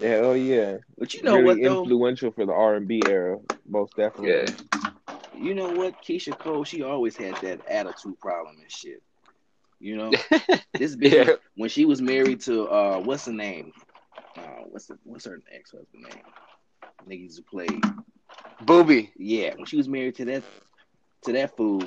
Hell 0.00 0.36
yeah. 0.36 0.78
But 0.98 1.14
you 1.14 1.22
know 1.22 1.34
really 1.38 1.44
what 1.44 1.62
though? 1.62 1.82
influential 1.82 2.30
for 2.32 2.46
the 2.46 2.52
R 2.52 2.74
and 2.76 2.86
B 2.88 3.02
era, 3.06 3.38
most 3.68 3.94
definitely. 3.96 4.32
Yeah. 4.32 4.90
You 5.36 5.54
know 5.54 5.70
what? 5.72 5.94
Keyshia 6.02 6.38
Cole, 6.38 6.64
she 6.64 6.82
always 6.82 7.16
had 7.16 7.34
that 7.38 7.66
attitude 7.68 8.18
problem 8.20 8.56
and 8.60 8.70
shit. 8.70 9.02
You 9.80 9.96
know, 9.96 10.10
this 10.74 10.96
bitch 10.96 11.26
Yeah. 11.26 11.34
when 11.56 11.68
she 11.68 11.84
was 11.84 12.00
married 12.00 12.40
to 12.42 12.66
uh, 12.68 13.00
what's 13.00 13.24
the 13.24 13.32
name? 13.32 13.72
Uh, 14.36 14.40
what's 14.70 14.86
the 14.86 14.98
what's 15.04 15.24
her 15.24 15.40
ex 15.52 15.70
husband 15.70 16.04
name? 16.04 16.22
Niggas 17.08 17.36
who 17.36 17.42
played. 17.42 17.82
Boobie. 18.64 19.10
Yeah, 19.16 19.54
when 19.56 19.66
she 19.66 19.76
was 19.76 19.88
married 19.88 20.16
to 20.16 20.24
that 20.26 20.42
to 21.22 21.32
that 21.32 21.56
fool, 21.56 21.82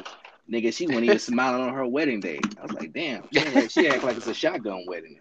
Nigga, 0.51 0.73
she 0.73 0.88
wasn't 0.88 1.05
even 1.05 1.19
smiling 1.19 1.62
on 1.62 1.73
her 1.73 1.86
wedding 1.86 2.19
day. 2.19 2.39
I 2.60 2.63
was 2.63 2.71
like, 2.73 2.93
damn. 2.93 3.27
She 3.33 3.39
act 3.39 3.55
like, 3.55 3.69
she 3.71 3.88
act 3.89 4.03
like 4.03 4.17
it's 4.17 4.27
a 4.27 4.33
shotgun 4.33 4.86
wedding. 4.88 5.19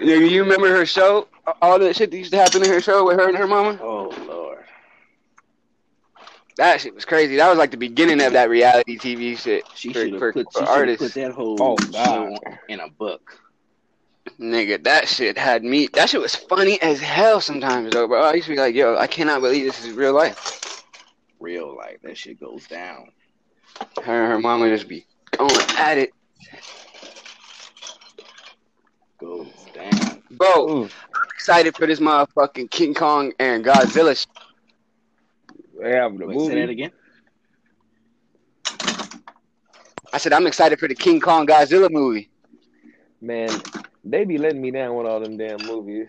You, 0.00 0.14
you 0.20 0.42
remember 0.42 0.68
her 0.70 0.86
show? 0.86 1.28
All 1.60 1.78
that 1.78 1.94
shit 1.96 2.10
that 2.10 2.16
used 2.16 2.32
to 2.32 2.38
happen 2.38 2.62
in 2.62 2.70
her 2.70 2.80
show 2.80 3.06
with 3.06 3.18
her 3.18 3.28
and 3.28 3.36
her 3.36 3.46
mama? 3.46 3.78
Oh 3.82 4.14
lord. 4.26 4.64
That 6.56 6.80
shit 6.80 6.94
was 6.94 7.04
crazy. 7.04 7.36
That 7.36 7.50
was 7.50 7.58
like 7.58 7.70
the 7.70 7.76
beginning 7.76 8.22
of 8.22 8.32
that 8.32 8.48
reality 8.48 8.96
TV 8.98 9.36
shit. 9.36 9.64
She 9.74 9.92
should 9.92 10.12
have 10.14 10.20
put, 10.20 10.34
for 10.34 10.44
she 10.52 10.58
shoulda 10.64 10.70
artists. 10.70 11.02
put 11.04 11.14
that 11.14 11.32
whole 11.32 11.58
Oh, 11.60 11.76
show 11.92 12.38
in 12.68 12.80
a 12.80 12.88
book. 12.88 13.38
Nigga, 14.40 14.84
that 14.84 15.08
shit 15.08 15.38
had 15.38 15.64
me. 15.64 15.88
That 15.94 16.10
shit 16.10 16.20
was 16.20 16.34
funny 16.34 16.80
as 16.82 17.00
hell 17.00 17.40
sometimes, 17.40 17.92
though, 17.92 18.06
bro. 18.06 18.22
I 18.22 18.34
used 18.34 18.46
to 18.48 18.52
be 18.52 18.58
like, 18.58 18.74
yo, 18.74 18.96
I 18.96 19.06
cannot 19.06 19.40
believe 19.40 19.64
this 19.64 19.84
is 19.84 19.92
real 19.92 20.12
life. 20.12 20.82
Real 21.40 21.74
life, 21.74 21.98
that 22.02 22.18
shit 22.18 22.38
goes 22.38 22.66
down. 22.66 23.08
Her 24.02 24.24
and 24.24 24.32
her 24.32 24.38
mama 24.38 24.68
just 24.68 24.88
be 24.88 25.06
going 25.36 25.54
at 25.78 25.96
it. 25.98 26.10
Goes 29.18 29.48
down. 29.74 30.22
Bro, 30.30 30.70
Ooh, 30.70 30.88
excited 31.34 31.74
for 31.74 31.86
this 31.86 32.00
motherfucking 32.00 32.70
King 32.70 32.92
Kong 32.92 33.32
and 33.38 33.64
Godzilla 33.64 34.16
shit. 34.16 34.28
they 35.80 35.92
having 35.92 36.20
a 36.20 36.26
Wait, 36.26 36.46
say 36.46 36.60
that 36.60 36.68
again. 36.68 36.90
I 40.12 40.18
said, 40.18 40.34
I'm 40.34 40.46
excited 40.46 40.78
for 40.78 40.88
the 40.88 40.94
King 40.94 41.20
Kong 41.20 41.46
Godzilla 41.46 41.90
movie. 41.90 42.30
Man, 43.20 43.48
they 44.10 44.24
be 44.24 44.38
letting 44.38 44.62
me 44.62 44.70
down 44.70 44.96
with 44.96 45.06
all 45.06 45.20
them 45.20 45.36
damn 45.36 45.66
movies. 45.66 46.08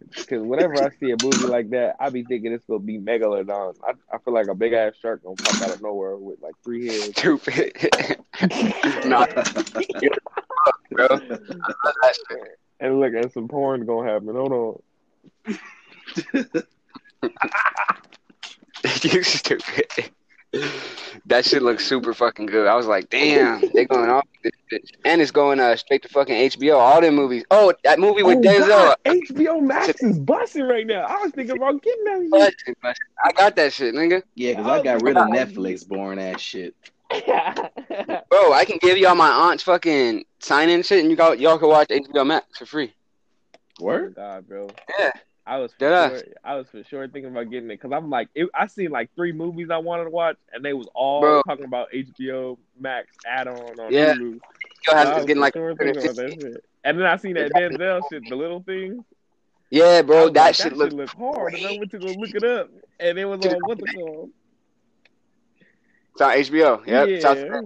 Because 0.00 0.42
whenever 0.42 0.80
I 0.80 0.90
see 0.90 1.10
a 1.10 1.16
movie 1.16 1.46
like 1.46 1.70
that, 1.70 1.96
I 2.00 2.08
be 2.10 2.24
thinking 2.24 2.52
it's 2.52 2.64
gonna 2.64 2.80
be 2.80 2.98
megalodon. 2.98 3.74
I, 3.84 3.92
I 4.14 4.18
feel 4.18 4.32
like 4.32 4.48
a 4.48 4.54
big 4.54 4.72
ass 4.72 4.94
shark 5.00 5.22
gonna 5.22 5.36
pop 5.36 5.60
out 5.60 5.72
of 5.72 5.82
nowhere 5.82 6.16
with 6.16 6.40
like 6.40 6.54
three 6.64 6.86
heads. 6.86 7.18
Stupid. 7.18 7.72
nah, 9.04 9.26
bro. 10.90 11.06
I 11.06 11.14
love 11.14 11.94
that 12.02 12.14
shit. 12.28 12.58
And 12.80 13.00
look, 13.00 13.12
and 13.14 13.30
some 13.32 13.48
porn 13.48 13.84
gonna 13.84 14.10
happen. 14.10 14.34
Hold 14.34 14.52
on. 14.52 14.80
you 19.02 19.22
stupid. 19.22 20.10
That 21.26 21.44
shit 21.44 21.62
looks 21.62 21.86
super 21.86 22.12
fucking 22.12 22.46
good. 22.46 22.66
I 22.66 22.74
was 22.74 22.86
like, 22.86 23.08
damn, 23.08 23.62
they 23.72 23.84
going 23.84 24.10
off 24.10 24.26
this 24.42 24.52
bitch. 24.72 24.90
And 25.04 25.22
it's 25.22 25.30
going 25.30 25.60
uh, 25.60 25.76
straight 25.76 26.02
to 26.02 26.08
fucking 26.08 26.34
HBO. 26.34 26.76
All 26.76 27.00
them 27.00 27.14
movies. 27.14 27.44
Oh, 27.50 27.72
that 27.84 28.00
movie 28.00 28.22
with 28.22 28.38
Oh, 28.38 28.40
Denzel. 28.40 28.68
God, 28.68 28.96
HBO 29.04 29.62
Max 29.62 30.02
is 30.02 30.18
busting 30.18 30.64
right 30.64 30.86
now. 30.86 31.02
I 31.02 31.22
was 31.22 31.32
thinking 31.32 31.56
about 31.56 31.82
getting 31.82 32.04
that 32.04 32.52
shit. 32.66 32.76
I 33.24 33.32
got 33.32 33.54
that 33.56 33.72
shit, 33.72 33.94
nigga. 33.94 34.22
Yeah, 34.34 34.52
because 34.52 34.66
I 34.66 34.82
got 34.82 35.02
rid 35.02 35.16
of 35.16 35.24
Netflix, 35.28 35.86
boring 35.86 36.18
ass 36.18 36.40
shit. 36.40 36.74
Bro, 37.10 38.52
I 38.52 38.64
can 38.64 38.78
give 38.80 38.98
y'all 38.98 39.14
my 39.16 39.28
aunt's 39.28 39.64
fucking 39.64 40.24
sign 40.40 40.68
in 40.68 40.82
shit 40.82 41.00
and 41.00 41.10
you 41.10 41.16
got 41.16 41.40
y'all 41.40 41.58
can 41.58 41.68
watch 41.68 41.88
HBO 41.88 42.26
Max 42.26 42.58
for 42.58 42.66
free. 42.66 42.94
Word? 43.80 44.14
Oh, 44.16 44.20
God, 44.20 44.48
bro. 44.48 44.68
Yeah. 44.98 45.10
I 45.46 45.58
was 45.58 45.72
for 45.72 45.78
sure, 45.88 46.22
I 46.44 46.54
was 46.56 46.68
for 46.68 46.84
sure 46.84 47.08
thinking 47.08 47.30
about 47.32 47.50
getting 47.50 47.70
it 47.70 47.80
because 47.80 47.92
I'm 47.92 48.10
like 48.10 48.28
it, 48.34 48.48
I 48.54 48.66
seen 48.66 48.90
like 48.90 49.10
three 49.16 49.32
movies 49.32 49.68
I 49.70 49.78
wanted 49.78 50.04
to 50.04 50.10
watch 50.10 50.36
and 50.52 50.64
they 50.64 50.72
was 50.72 50.86
all 50.94 51.20
Bro. 51.20 51.42
talking 51.42 51.64
about 51.64 51.90
HBO 51.92 52.58
Max 52.78 53.08
add-on 53.26 53.80
on 53.80 53.92
Yeah. 53.92 54.14
Hulu. 54.14 54.38
Y'all 54.86 54.96
have 54.96 55.08
I 55.08 55.10
to 55.10 55.16
was 55.16 55.26
getting 55.26 55.40
like 55.40 55.54
sure 55.54 55.74
that 55.74 56.38
shit. 56.40 56.64
And 56.84 56.98
then 56.98 57.06
I 57.06 57.16
seen 57.16 57.34
that 57.34 57.52
Denzel 57.52 58.02
shit, 58.10 58.22
the 58.28 58.36
little 58.36 58.60
thing. 58.62 59.04
Yeah, 59.70 60.02
bro, 60.02 60.30
that 60.30 60.44
like, 60.46 60.54
shit 60.56 60.76
looks 60.76 60.94
look 60.94 61.10
hard, 61.10 61.54
and 61.54 61.64
I 61.64 61.78
went 61.78 61.92
to 61.92 61.98
go 61.98 62.06
look 62.06 62.34
it 62.34 62.42
up, 62.42 62.70
and 62.98 63.16
it 63.16 63.24
was 63.24 63.44
on 63.46 63.56
what's 63.60 63.80
the 63.80 63.86
called? 63.92 64.30
it's 66.12 66.20
on 66.20 66.30
HBO. 66.32 66.86
Yep. 66.86 67.08
yeah. 67.08 67.34
there. 67.34 67.62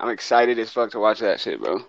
I'm 0.00 0.08
excited 0.10 0.58
as 0.58 0.72
fuck 0.72 0.90
to 0.92 0.98
watch 0.98 1.20
that 1.20 1.40
shit, 1.40 1.60
bro. 1.60 1.84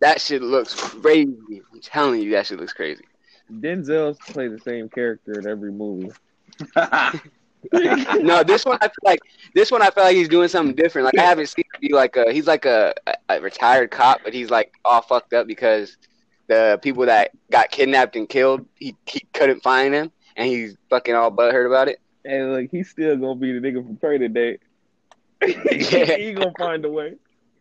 That 0.00 0.20
shit 0.20 0.42
looks 0.42 0.74
crazy. 0.74 1.62
I'm 1.72 1.80
telling 1.80 2.22
you, 2.22 2.30
that 2.32 2.46
shit 2.46 2.60
looks 2.60 2.72
crazy. 2.72 3.04
Denzel's 3.50 4.18
play 4.18 4.48
the 4.48 4.58
same 4.58 4.88
character 4.88 5.38
in 5.38 5.46
every 5.46 5.72
movie. 5.72 6.12
no, 7.72 8.42
this 8.42 8.64
one 8.64 8.78
I 8.80 8.86
feel 8.88 9.04
like 9.04 9.20
this 9.54 9.70
one 9.70 9.82
I 9.82 9.90
feel 9.90 10.04
like 10.04 10.16
he's 10.16 10.28
doing 10.28 10.48
something 10.48 10.74
different. 10.74 11.06
Like 11.06 11.18
I 11.18 11.22
haven't 11.22 11.48
seen 11.48 11.64
him 11.74 11.80
be 11.80 11.94
like 11.94 12.16
a 12.16 12.32
he's 12.32 12.46
like 12.46 12.64
a, 12.64 12.94
a 13.28 13.40
retired 13.40 13.90
cop, 13.90 14.20
but 14.24 14.34
he's 14.34 14.50
like 14.50 14.74
all 14.84 15.02
fucked 15.02 15.32
up 15.32 15.46
because 15.46 15.96
the 16.48 16.78
people 16.82 17.06
that 17.06 17.30
got 17.50 17.70
kidnapped 17.70 18.16
and 18.16 18.28
killed, 18.28 18.66
he, 18.74 18.96
he 19.06 19.20
couldn't 19.32 19.62
find 19.62 19.94
them, 19.94 20.10
and 20.36 20.48
he's 20.48 20.76
fucking 20.90 21.14
all 21.14 21.30
butthurt 21.30 21.66
about 21.66 21.88
it. 21.88 22.00
And 22.24 22.52
like 22.52 22.70
he's 22.70 22.90
still 22.90 23.16
gonna 23.16 23.36
be 23.36 23.58
the 23.58 23.60
nigga 23.60 23.86
from 23.86 23.96
Training 23.98 24.32
Day. 24.32 24.58
he 25.44 26.32
gonna 26.32 26.52
find 26.58 26.84
a 26.84 26.90
way. 26.90 27.14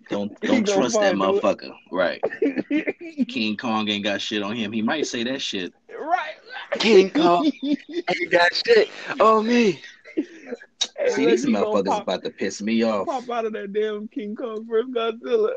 Don't 0.10 0.40
don't 0.42 0.66
trust 0.68 1.00
that 1.00 1.16
find 1.18 1.22
a- 1.22 1.26
motherfucker. 1.26 1.74
Right. 1.92 2.22
King 3.28 3.58
Kong 3.58 3.88
ain't 3.90 4.04
got 4.04 4.22
shit 4.22 4.42
on 4.44 4.56
him. 4.56 4.72
He 4.72 4.82
might 4.82 5.08
say 5.08 5.24
that 5.24 5.42
shit. 5.42 5.74
right. 6.00 6.36
King 6.80 7.10
Kong. 7.10 7.50
Ain't 7.64 8.32
got 8.32 8.54
shit. 8.54 8.90
Oh 9.20 9.42
me. 9.42 9.82
Hey, 10.16 11.10
See, 11.10 11.26
look, 11.26 11.32
these 11.32 11.46
motherfuckers 11.46 11.86
pop, 11.86 12.04
about 12.04 12.24
to 12.24 12.30
piss 12.30 12.62
me 12.62 12.84
off. 12.84 13.08
pop 13.08 13.30
out 13.30 13.46
of 13.46 13.54
that 13.54 13.74
damn 13.74 14.08
King 14.08 14.36
Kong 14.36 14.66
vs 14.68 14.94
Godzilla. 14.94 15.54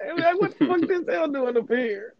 Hey, 0.00 0.12
man, 0.14 0.36
what 0.38 0.58
the 0.58 0.66
fuck 0.66 0.78
is 0.82 0.88
Denzel 0.88 1.32
doing 1.32 1.56
up 1.56 1.68
here? 1.68 2.14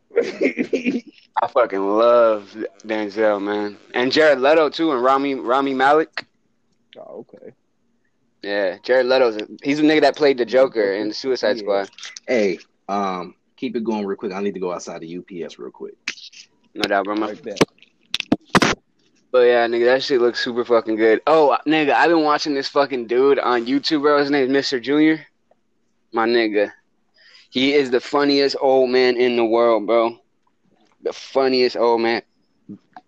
I 1.43 1.47
fucking 1.49 1.87
love 1.87 2.55
Denzel, 2.85 3.43
man, 3.43 3.77
and 3.95 4.13
Jared 4.13 4.41
Leto 4.41 4.69
too, 4.69 4.93
and 4.93 5.03
Rami 5.03 5.35
Rami 5.35 5.75
Malik. 5.75 6.27
oh, 6.99 7.27
okay. 7.35 7.53
Yeah, 8.43 8.79
Jared 8.83 9.07
Leto's 9.07 9.37
a, 9.37 9.47
he's 9.63 9.79
a 9.79 9.83
nigga 9.83 10.01
that 10.01 10.17
played 10.17 10.39
the 10.39 10.45
Joker 10.45 10.93
in 10.95 11.09
the 11.09 11.15
Suicide 11.15 11.57
Yeah. 11.57 11.63
Squad. 11.63 11.91
Hey, 12.27 12.59
um, 12.89 13.35
keep 13.57 13.77
it 13.77 13.85
going 13.85 14.05
real 14.05 14.17
quick. 14.17 14.33
I 14.33 14.43
need 14.43 14.55
to 14.55 14.61
go 14.61 14.73
outside 14.73 15.01
the 15.01 15.19
UPS 15.19 15.59
real 15.59 15.71
quick. 15.71 15.95
No 16.75 16.83
doubt, 16.83 17.05
bro. 17.05 17.15
But 19.31 19.47
yeah, 19.47 19.67
nigga, 19.67 19.87
that 19.87 20.03
shit 20.03 20.21
looks 20.21 20.41
super 20.45 20.65
fucking 20.65 20.97
good. 20.97 21.23
Oh, 21.27 21.57
nigga, 21.67 21.93
I've 21.93 22.11
been 22.11 22.25
watching 22.25 22.53
this 22.53 22.69
fucking 22.69 23.07
dude 23.07 23.39
on 23.39 23.65
YouTube, 23.65 24.03
bro. 24.03 24.19
His 24.19 24.31
name 24.31 24.55
is 24.55 24.67
Mr. 24.67 24.83
Junior. 24.83 25.25
My 26.13 26.27
nigga. 26.27 26.71
He 27.49 27.73
is 27.75 27.91
the 27.91 28.01
funniest 28.01 28.57
old 28.61 28.91
man 28.91 29.17
in 29.17 29.37
the 29.37 29.45
world, 29.45 29.87
bro. 29.87 30.19
The 31.03 31.13
funniest 31.13 31.77
old 31.77 32.01
man. 32.01 32.23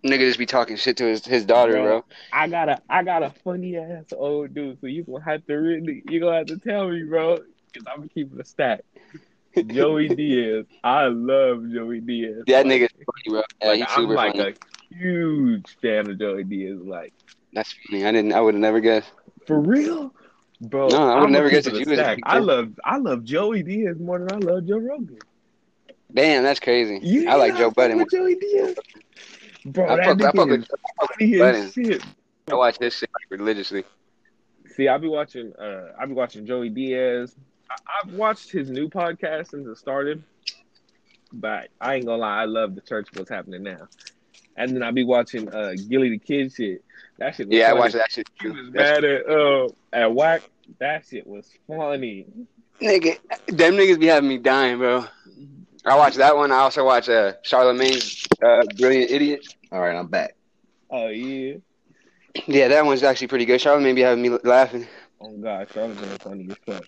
Nigga 0.04 0.18
just 0.20 0.38
be 0.38 0.46
talking 0.46 0.76
shit 0.76 0.96
to 0.98 1.04
his, 1.04 1.24
his 1.24 1.44
daughter, 1.46 1.72
Bro. 1.72 1.82
bro. 1.84 2.04
I 2.32 2.46
got 2.48 2.68
a 2.68 2.82
I 2.90 3.02
got 3.02 3.22
a 3.22 3.30
funny 3.42 3.76
ass 3.78 4.12
old 4.14 4.52
dude, 4.54 4.78
so 4.80 4.86
you 4.86 5.02
gonna 5.04 5.24
have 5.24 5.46
to 5.46 5.54
really 5.54 6.02
you 6.08 6.20
gonna 6.20 6.36
have 6.38 6.46
to 6.48 6.58
tell 6.58 6.88
me, 6.90 7.04
bro, 7.04 7.38
because 7.72 7.86
I'm 7.90 8.08
keeping 8.08 8.38
a 8.40 8.44
stack. 8.44 8.80
Joey 9.66 10.08
Diaz, 10.08 10.66
I 10.82 11.06
love 11.06 11.64
Joey 11.72 12.00
Diaz. 12.00 12.42
That 12.48 12.66
Like- 12.66 12.82
nigga's 12.82 12.92
funny, 12.92 13.28
bro. 13.28 13.42
Yeah, 13.62 13.68
like, 13.68 13.84
I'm 13.98 14.08
like 14.08 14.36
funny. 14.36 14.54
a 14.92 14.94
huge 14.94 15.76
fan 15.80 16.10
of 16.10 16.18
Joey 16.18 16.44
Diaz. 16.44 16.80
Like 16.82 17.14
That's 17.52 17.72
funny. 17.88 18.04
I 18.04 18.12
didn't. 18.12 18.32
I 18.32 18.40
would 18.40 18.54
have 18.54 18.60
never 18.60 18.80
guessed. 18.80 19.10
for 19.46 19.58
real, 19.60 20.12
bro. 20.60 20.88
No, 20.88 21.08
I 21.08 21.20
would 21.20 21.30
never 21.30 21.48
guess 21.48 21.64
that 21.64 21.74
you 21.74 21.86
was. 21.88 21.98
I 22.24 22.38
love 22.40 22.72
I 22.84 22.98
love 22.98 23.24
Joey 23.24 23.62
Diaz 23.62 23.98
more 24.00 24.18
than 24.18 24.32
I 24.32 24.36
love 24.36 24.66
Joe 24.66 24.78
Rogan. 24.78 25.18
Damn, 26.12 26.42
that's 26.42 26.60
crazy. 26.60 27.00
You 27.02 27.28
I 27.28 27.36
like 27.36 27.56
Joe 27.56 27.70
Budden. 27.70 28.04
Joey 28.12 28.34
Diaz, 28.36 28.76
bro. 29.66 29.86
I 29.88 29.96
that 29.96 30.04
fuck, 30.04 30.20
I 30.20 30.24
fuck 30.24 30.34
nigga 30.34 30.50
with, 30.50 30.60
is 30.60 30.70
I 30.70 31.06
fuck 31.06 31.16
with 31.20 31.40
as 31.56 31.72
shit. 31.72 32.04
I 32.50 32.54
watch 32.54 32.78
this 32.78 32.98
shit 32.98 33.10
like 33.14 33.38
religiously. 33.40 33.84
See, 34.76 34.88
I 34.88 34.98
be 34.98 35.08
watching. 35.08 35.52
Uh, 35.56 35.92
I 35.98 36.06
be 36.06 36.12
watching 36.14 36.46
Joey 36.46 36.68
Diaz. 36.68 37.34
I, 37.70 37.74
I've 38.02 38.12
watched 38.14 38.50
his 38.50 38.70
new 38.70 38.88
podcast 38.88 39.50
since 39.50 39.66
it 39.66 39.76
started, 39.76 40.22
but 41.32 41.68
I 41.80 41.94
ain't 41.96 42.06
gonna 42.06 42.18
lie. 42.18 42.42
I 42.42 42.44
love 42.44 42.74
the 42.74 42.80
church. 42.80 43.08
What's 43.14 43.30
happening 43.30 43.62
now? 43.62 43.88
And 44.56 44.70
then 44.74 44.82
I 44.82 44.90
be 44.92 45.04
watching 45.04 45.48
uh, 45.52 45.74
Gillie 45.88 46.16
Da 46.18 46.24
Kid 46.24 46.52
shit. 46.52 46.84
That 47.18 47.34
shit. 47.34 47.48
Was 47.48 47.56
Yeah, 47.56 47.66
I 47.66 47.68
funny. 47.70 47.80
watch 47.80 47.92
that 47.92 48.12
shit 48.12 48.28
He 48.40 48.48
was 48.48 48.70
That's- 48.72 49.00
mad 49.00 49.04
at 49.04 49.28
uh 49.28 49.68
at 49.92 50.14
whack. 50.14 50.42
That 50.80 51.04
shit 51.08 51.26
was 51.26 51.50
funny. 51.66 52.26
Nigga, 52.80 53.18
them 53.48 53.74
niggas 53.74 54.00
be 54.00 54.06
having 54.06 54.28
me 54.28 54.38
dying, 54.38 54.78
bro. 54.78 55.04
I 55.86 55.96
watch 55.96 56.14
that 56.14 56.36
one. 56.36 56.50
I 56.50 56.58
also 56.58 56.84
watch 56.84 57.08
uh, 57.08 57.34
Charlemagne's 57.42 58.26
uh, 58.42 58.62
Brilliant 58.78 59.10
Idiot. 59.10 59.46
All 59.70 59.80
right, 59.80 59.96
I'm 59.96 60.06
back. 60.06 60.34
Oh 60.90 61.08
yeah. 61.08 61.56
Yeah, 62.46 62.68
that 62.68 62.84
one's 62.84 63.02
actually 63.02 63.28
pretty 63.28 63.44
good. 63.44 63.60
Charlemagne 63.60 63.94
be 63.94 64.00
having 64.00 64.22
me 64.22 64.30
laughing. 64.44 64.86
Oh 65.20 65.36
god, 65.36 65.68
Charlemagne 65.72 66.04
is 66.04 66.18
funny 66.18 66.48
as 66.50 66.56
fuck. 66.66 66.84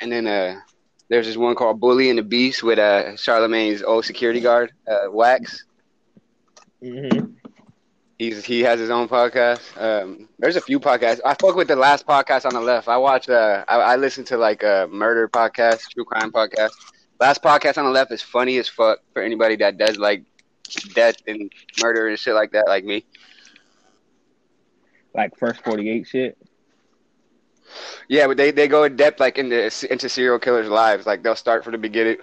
And 0.00 0.12
then 0.12 0.26
uh, 0.26 0.60
there's 1.08 1.26
this 1.26 1.36
one 1.36 1.54
called 1.54 1.80
Bully 1.80 2.08
and 2.08 2.18
the 2.18 2.22
Beast 2.22 2.62
with 2.62 2.78
uh, 2.78 3.16
Charlemagne's 3.16 3.82
old 3.82 4.04
security 4.04 4.40
guard, 4.40 4.72
uh, 4.88 5.10
Wax. 5.10 5.64
Mm-hmm. 6.82 7.32
He's 8.18 8.44
he 8.44 8.60
has 8.60 8.80
his 8.80 8.90
own 8.90 9.08
podcast. 9.08 9.60
Um, 9.80 10.28
there's 10.38 10.56
a 10.56 10.60
few 10.60 10.80
podcasts. 10.80 11.20
I 11.24 11.34
fuck 11.34 11.54
with 11.54 11.68
the 11.68 11.76
last 11.76 12.06
podcast 12.06 12.46
on 12.46 12.54
the 12.54 12.60
left. 12.60 12.88
I 12.88 12.96
watch. 12.96 13.28
Uh, 13.28 13.64
I, 13.68 13.76
I 13.76 13.96
listen 13.96 14.24
to 14.26 14.38
like 14.38 14.62
a 14.62 14.88
murder 14.90 15.28
podcast, 15.28 15.90
true 15.90 16.04
crime 16.04 16.32
podcast. 16.32 16.72
Last 17.18 17.42
podcast 17.42 17.78
on 17.78 17.84
the 17.84 17.90
left 17.90 18.12
is 18.12 18.22
funny 18.22 18.58
as 18.58 18.68
fuck 18.68 18.98
for 19.12 19.22
anybody 19.22 19.56
that 19.56 19.78
does 19.78 19.96
like 19.96 20.24
death 20.94 21.16
and 21.26 21.50
murder 21.82 22.08
and 22.08 22.18
shit 22.18 22.34
like 22.34 22.52
that, 22.52 22.66
like 22.66 22.84
me. 22.84 23.04
Like 25.14 25.36
first 25.38 25.62
forty 25.62 25.88
eight 25.88 26.06
shit. 26.06 26.36
Yeah, 28.08 28.26
but 28.26 28.36
they, 28.36 28.50
they 28.52 28.68
go 28.68 28.84
in 28.84 28.96
depth 28.96 29.18
like 29.18 29.38
into 29.38 29.64
into 29.90 30.08
serial 30.08 30.38
killers' 30.38 30.68
lives. 30.68 31.06
Like 31.06 31.22
they'll 31.22 31.36
start 31.36 31.64
from 31.64 31.72
the 31.72 31.78
beginning 31.78 32.18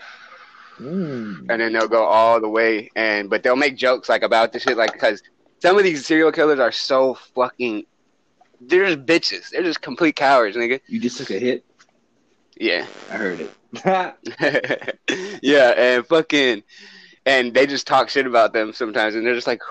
Mm. 0.79 1.45
and 1.51 1.61
then 1.61 1.71
they'll 1.71 1.87
go 1.87 2.03
all 2.03 2.41
the 2.41 2.49
way. 2.49 2.89
And 2.95 3.29
but 3.29 3.43
they'll 3.43 3.55
make 3.55 3.77
jokes 3.77 4.09
like 4.09 4.23
about 4.23 4.53
the 4.53 4.59
shit, 4.59 4.75
like 4.77 4.91
because 4.93 5.21
some 5.59 5.77
of 5.77 5.83
these 5.83 6.05
serial 6.05 6.31
killers 6.31 6.59
are 6.59 6.71
so 6.71 7.13
fucking. 7.35 7.85
They're 8.59 8.85
just 8.87 9.05
bitches. 9.05 9.49
They're 9.51 9.61
just 9.63 9.81
complete 9.81 10.15
cowards, 10.15 10.55
nigga. 10.57 10.79
You 10.87 10.99
just 10.99 11.17
took 11.17 11.29
a 11.31 11.37
hit. 11.39 11.65
Yeah. 12.57 12.85
I 13.11 13.15
heard 13.15 13.41
it. 13.41 13.53
yeah, 15.41 15.69
and 15.77 16.05
fucking, 16.05 16.63
and 17.25 17.53
they 17.53 17.65
just 17.65 17.87
talk 17.87 18.09
shit 18.09 18.27
about 18.27 18.53
them 18.53 18.73
sometimes, 18.73 19.15
and 19.15 19.25
they're 19.25 19.35
just 19.35 19.47
like, 19.47 19.61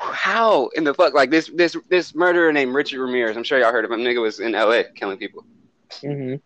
how 0.00 0.68
in 0.76 0.84
the 0.84 0.94
fuck? 0.94 1.14
Like 1.14 1.30
this, 1.30 1.50
this, 1.54 1.76
this 1.88 2.14
murderer 2.14 2.52
named 2.52 2.74
Richard 2.74 3.00
Ramirez. 3.00 3.36
I'm 3.36 3.44
sure 3.44 3.58
y'all 3.58 3.72
heard 3.72 3.84
of 3.84 3.90
him. 3.92 4.00
Nigga 4.00 4.20
was 4.22 4.40
in 4.40 4.54
L.A. 4.54 4.84
killing 4.96 5.18
people. 5.18 5.44
hmm 6.02 6.36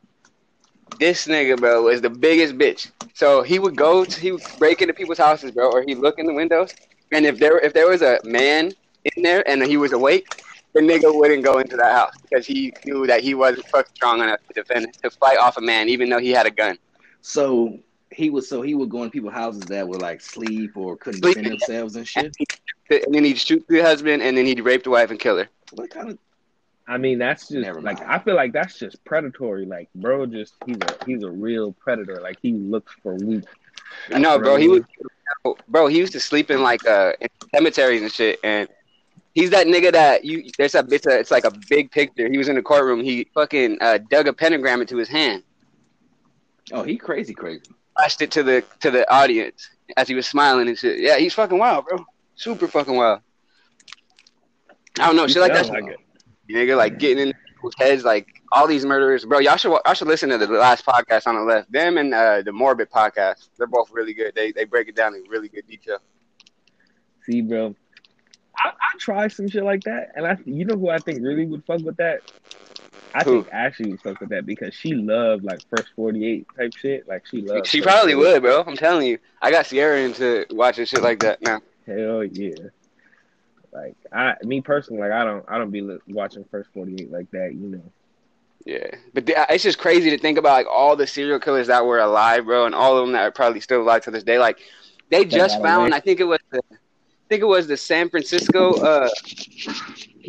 This 0.98 1.26
nigga, 1.26 1.58
bro, 1.58 1.82
was 1.84 2.00
the 2.02 2.10
biggest 2.10 2.56
bitch. 2.56 2.90
So 3.14 3.42
he 3.42 3.58
would 3.58 3.76
go, 3.76 4.04
to, 4.04 4.20
he 4.20 4.32
would 4.32 4.42
break 4.58 4.82
into 4.82 4.94
people's 4.94 5.18
houses, 5.18 5.52
bro, 5.52 5.70
or 5.70 5.82
he'd 5.82 5.98
look 5.98 6.18
in 6.18 6.26
the 6.26 6.34
windows, 6.34 6.74
and 7.12 7.24
if 7.26 7.38
there, 7.38 7.58
if 7.60 7.72
there 7.72 7.88
was 7.88 8.02
a 8.02 8.18
man 8.24 8.72
in 9.16 9.22
there 9.22 9.48
and 9.48 9.62
he 9.62 9.76
was 9.76 9.92
awake, 9.92 10.26
the 10.74 10.80
nigga 10.80 11.12
wouldn't 11.12 11.44
go 11.44 11.58
into 11.58 11.76
that 11.76 11.92
house 11.92 12.12
because 12.22 12.46
he 12.46 12.72
knew 12.84 13.06
that 13.06 13.22
he 13.22 13.34
wasn't 13.34 13.66
fucking 13.68 13.92
strong 13.94 14.20
enough 14.22 14.40
to 14.46 14.54
defend, 14.62 14.86
to 15.02 15.10
fight 15.10 15.38
off 15.38 15.56
a 15.56 15.60
man, 15.60 15.88
even 15.88 16.08
though 16.08 16.18
he 16.18 16.30
had 16.30 16.46
a 16.46 16.50
gun. 16.50 16.78
So 17.20 17.78
he 18.10 18.30
was 18.30 18.48
so 18.48 18.62
he 18.62 18.74
would 18.74 18.88
go 18.88 19.02
in 19.02 19.10
people's 19.10 19.34
houses 19.34 19.62
that 19.62 19.86
were 19.86 19.98
like 19.98 20.20
sleep 20.20 20.76
or 20.76 20.96
couldn't 20.96 21.20
Sleep. 21.20 21.34
defend 21.36 21.52
themselves 21.52 21.96
and 21.96 22.06
shit. 22.06 22.34
and 22.90 23.14
then 23.14 23.24
he'd 23.24 23.38
shoot 23.38 23.64
the 23.68 23.80
husband, 23.80 24.22
and 24.22 24.36
then 24.36 24.46
he'd 24.46 24.60
rape 24.60 24.84
the 24.84 24.90
wife 24.90 25.10
and 25.10 25.18
kill 25.20 25.38
her. 25.38 25.48
What 25.72 25.90
kind 25.90 26.10
of 26.10 26.18
I 26.88 26.96
mean, 26.96 27.18
that's 27.18 27.48
just 27.48 27.60
Never 27.60 27.82
like. 27.82 28.00
I 28.00 28.18
feel 28.18 28.34
like 28.34 28.52
that's 28.54 28.78
just 28.78 29.04
predatory. 29.04 29.66
Like, 29.66 29.90
bro, 29.94 30.24
just 30.24 30.54
he's 30.64 30.78
a 30.78 30.96
he's 31.04 31.22
a 31.22 31.30
real 31.30 31.72
predator. 31.72 32.18
Like 32.22 32.38
he 32.40 32.52
looks 32.52 32.94
for 33.02 33.14
weak. 33.14 33.44
No, 34.10 34.38
bro, 34.38 34.56
he 34.56 34.68
was, 34.68 34.82
bro, 35.68 35.86
he 35.86 35.98
used 35.98 36.12
to 36.14 36.20
sleep 36.20 36.50
in 36.50 36.62
like 36.62 36.86
uh 36.86 37.12
in 37.20 37.28
cemeteries 37.54 38.00
and 38.00 38.10
shit, 38.10 38.40
and 38.42 38.68
he's 39.34 39.50
that 39.50 39.66
nigga 39.66 39.92
that 39.92 40.24
you. 40.24 40.48
There's 40.56 40.74
a 40.74 40.86
it's 40.90 41.06
a 41.06 41.18
it's 41.18 41.30
like 41.30 41.44
a 41.44 41.52
big 41.68 41.90
picture. 41.90 42.26
He 42.30 42.38
was 42.38 42.48
in 42.48 42.56
the 42.56 42.62
courtroom. 42.62 43.04
He 43.04 43.28
fucking 43.34 43.78
uh, 43.82 43.98
dug 44.10 44.26
a 44.26 44.32
pentagram 44.32 44.80
into 44.80 44.96
his 44.96 45.08
hand, 45.08 45.42
Oh, 46.72 46.82
he 46.82 46.96
crazy, 46.96 47.34
crazy. 47.34 47.62
flashed 47.96 48.22
it 48.22 48.30
to 48.32 48.42
the 48.42 48.64
to 48.80 48.90
the 48.90 49.10
audience 49.12 49.70
as 49.96 50.08
he 50.08 50.14
was 50.14 50.26
smiling 50.26 50.68
and 50.68 50.78
shit. 50.78 50.98
Yeah, 50.98 51.16
he's 51.18 51.34
fucking 51.34 51.58
wild, 51.58 51.86
bro. 51.86 52.04
Super 52.34 52.68
fucking 52.68 52.94
wild. 52.94 53.20
I 54.98 55.06
don't 55.06 55.16
know, 55.16 55.26
shit 55.26 55.40
like 55.40 55.52
that. 55.52 55.66
sound 55.66 55.86
like 55.86 55.96
nigga, 56.50 56.76
like 56.76 56.98
getting 56.98 57.28
in 57.28 57.34
people's 57.54 57.74
heads, 57.78 58.04
like 58.04 58.26
all 58.52 58.66
these 58.66 58.84
murderers, 58.84 59.24
bro. 59.24 59.38
Y'all 59.38 59.56
should 59.56 59.70
y'all 59.70 59.94
should 59.94 60.08
listen 60.08 60.30
to 60.30 60.38
the 60.38 60.46
last 60.46 60.84
podcast 60.84 61.26
on 61.26 61.34
the 61.34 61.42
left. 61.42 61.70
Them 61.70 61.98
and 61.98 62.14
uh, 62.14 62.42
the 62.42 62.52
Morbid 62.52 62.90
podcast. 62.90 63.48
They're 63.56 63.66
both 63.66 63.90
really 63.92 64.14
good. 64.14 64.34
They 64.34 64.52
they 64.52 64.64
break 64.64 64.88
it 64.88 64.96
down 64.96 65.14
in 65.14 65.24
really 65.28 65.48
good 65.48 65.66
detail. 65.66 65.98
See, 67.24 67.42
bro, 67.42 67.74
I, 68.56 68.68
I 68.68 68.98
try 68.98 69.28
some 69.28 69.48
shit 69.48 69.64
like 69.64 69.82
that, 69.84 70.12
and 70.16 70.26
I, 70.26 70.36
you 70.44 70.64
know 70.64 70.76
who 70.76 70.88
I 70.88 70.98
think 70.98 71.22
really 71.22 71.46
would 71.46 71.64
fuck 71.64 71.82
with 71.82 71.96
that. 71.98 72.20
I 73.14 73.24
Who? 73.24 73.42
think 73.42 73.52
Ashley 73.52 73.90
would 73.90 74.00
fuck 74.00 74.20
with 74.20 74.28
that 74.30 74.46
because 74.46 74.74
she 74.74 74.94
loved 74.94 75.44
like 75.44 75.60
first 75.74 75.88
forty 75.96 76.26
eight 76.26 76.46
type 76.56 76.72
shit. 76.76 77.08
Like 77.08 77.26
she 77.26 77.40
loved. 77.42 77.66
She 77.66 77.80
probably 77.80 78.14
48. 78.14 78.32
would, 78.32 78.42
bro. 78.42 78.64
I'm 78.66 78.76
telling 78.76 79.06
you. 79.06 79.18
I 79.40 79.50
got 79.50 79.66
Sierra 79.66 80.00
into 80.00 80.46
watching 80.50 80.84
shit 80.84 81.02
like 81.02 81.20
that 81.20 81.42
now. 81.42 81.60
Hell 81.86 82.24
yeah. 82.24 82.54
Like 83.72 83.96
I, 84.12 84.34
me 84.42 84.60
personally, 84.60 85.02
like 85.02 85.12
I 85.12 85.24
don't, 85.24 85.44
I 85.48 85.58
don't 85.58 85.70
be 85.70 85.86
watching 86.08 86.44
first 86.50 86.70
forty 86.72 86.94
eight 86.94 87.10
like 87.10 87.30
that. 87.32 87.54
You 87.54 87.68
know. 87.68 87.82
Yeah, 88.64 88.88
but 89.14 89.26
th- 89.26 89.38
it's 89.50 89.62
just 89.62 89.78
crazy 89.78 90.10
to 90.10 90.18
think 90.18 90.36
about 90.36 90.52
like 90.52 90.66
all 90.66 90.96
the 90.96 91.06
serial 91.06 91.38
killers 91.38 91.68
that 91.68 91.86
were 91.86 92.00
alive, 92.00 92.44
bro, 92.44 92.66
and 92.66 92.74
all 92.74 92.98
of 92.98 93.06
them 93.06 93.12
that 93.12 93.22
are 93.22 93.30
probably 93.30 93.60
still 93.60 93.80
alive 93.80 94.02
to 94.04 94.10
this 94.10 94.24
day. 94.24 94.38
Like 94.38 94.58
they 95.10 95.24
just 95.24 95.60
found. 95.62 95.94
I 95.94 96.00
think 96.00 96.20
it 96.20 96.24
was 96.24 96.40
the, 96.50 96.60
I 96.70 96.76
think 97.28 97.42
it 97.42 97.46
was 97.46 97.66
the 97.66 97.76
San 97.76 98.10
Francisco. 98.10 98.74
Uh, 98.74 99.08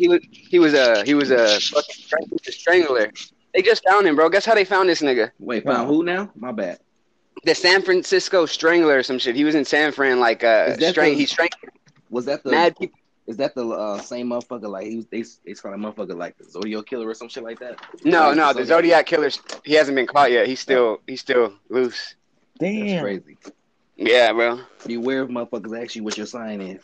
he 0.00 0.08
was 0.08 0.20
he 0.32 0.58
was 0.58 0.74
a 0.74 1.04
he 1.04 1.14
was 1.14 1.30
a 1.30 1.60
fucking 1.60 1.94
strang- 2.04 2.24
he 2.24 2.30
was 2.32 2.48
a 2.48 2.52
strangler. 2.52 3.12
They 3.54 3.62
just 3.62 3.84
found 3.88 4.06
him, 4.06 4.16
bro. 4.16 4.28
Guess 4.28 4.46
how 4.46 4.54
they 4.54 4.64
found 4.64 4.88
this 4.88 5.02
nigga? 5.02 5.30
Wait, 5.38 5.64
found 5.64 5.88
who 5.88 6.02
now? 6.02 6.30
My 6.34 6.52
bad. 6.52 6.78
The 7.44 7.54
San 7.54 7.82
Francisco 7.82 8.46
Strangler 8.46 8.98
or 8.98 9.02
some 9.02 9.18
shit. 9.18 9.34
He 9.36 9.44
was 9.44 9.54
in 9.54 9.64
San 9.64 9.92
Fran, 9.92 10.20
like 10.20 10.42
uh, 10.44 10.74
Is 10.78 10.88
strang- 10.90 11.12
the- 11.12 11.18
he 11.18 11.26
strangled 11.26 11.70
Was 12.10 12.24
that 12.26 12.42
the 12.44 12.50
mad 12.50 12.76
people. 12.78 12.98
is 13.26 13.36
that 13.38 13.54
the 13.54 13.66
uh, 13.68 13.98
same 14.00 14.28
motherfucker 14.28 14.68
like 14.70 14.86
he 14.86 14.96
was 14.96 15.06
they 15.06 15.24
they 15.44 15.54
found 15.54 15.74
a 15.74 15.78
motherfucker 15.78 16.16
like 16.16 16.36
the 16.38 16.44
Zodiac 16.48 16.86
killer 16.86 17.08
or 17.08 17.14
some 17.14 17.28
shit 17.28 17.42
like 17.42 17.58
that? 17.60 17.76
No, 18.04 18.28
Like 18.28 18.36
no, 18.36 18.52
the 18.52 18.64
Zodiac 18.64 19.06
killer. 19.06 19.30
He 19.64 19.74
hasn't 19.74 19.96
been 19.96 20.06
caught 20.06 20.30
yet. 20.32 20.46
He's 20.46 20.60
still 20.60 21.00
he's 21.06 21.20
still 21.20 21.54
loose. 21.68 22.14
Damn, 22.58 22.86
That's 22.86 23.02
crazy. 23.02 23.36
Yeah, 23.96 24.32
bro. 24.32 24.60
Beware 24.86 25.22
of 25.22 25.28
motherfuckers 25.30 25.82
ask 25.84 25.94
you 25.96 26.02
what 26.04 26.16
your 26.16 26.26
sign 26.26 26.60
is. 26.60 26.82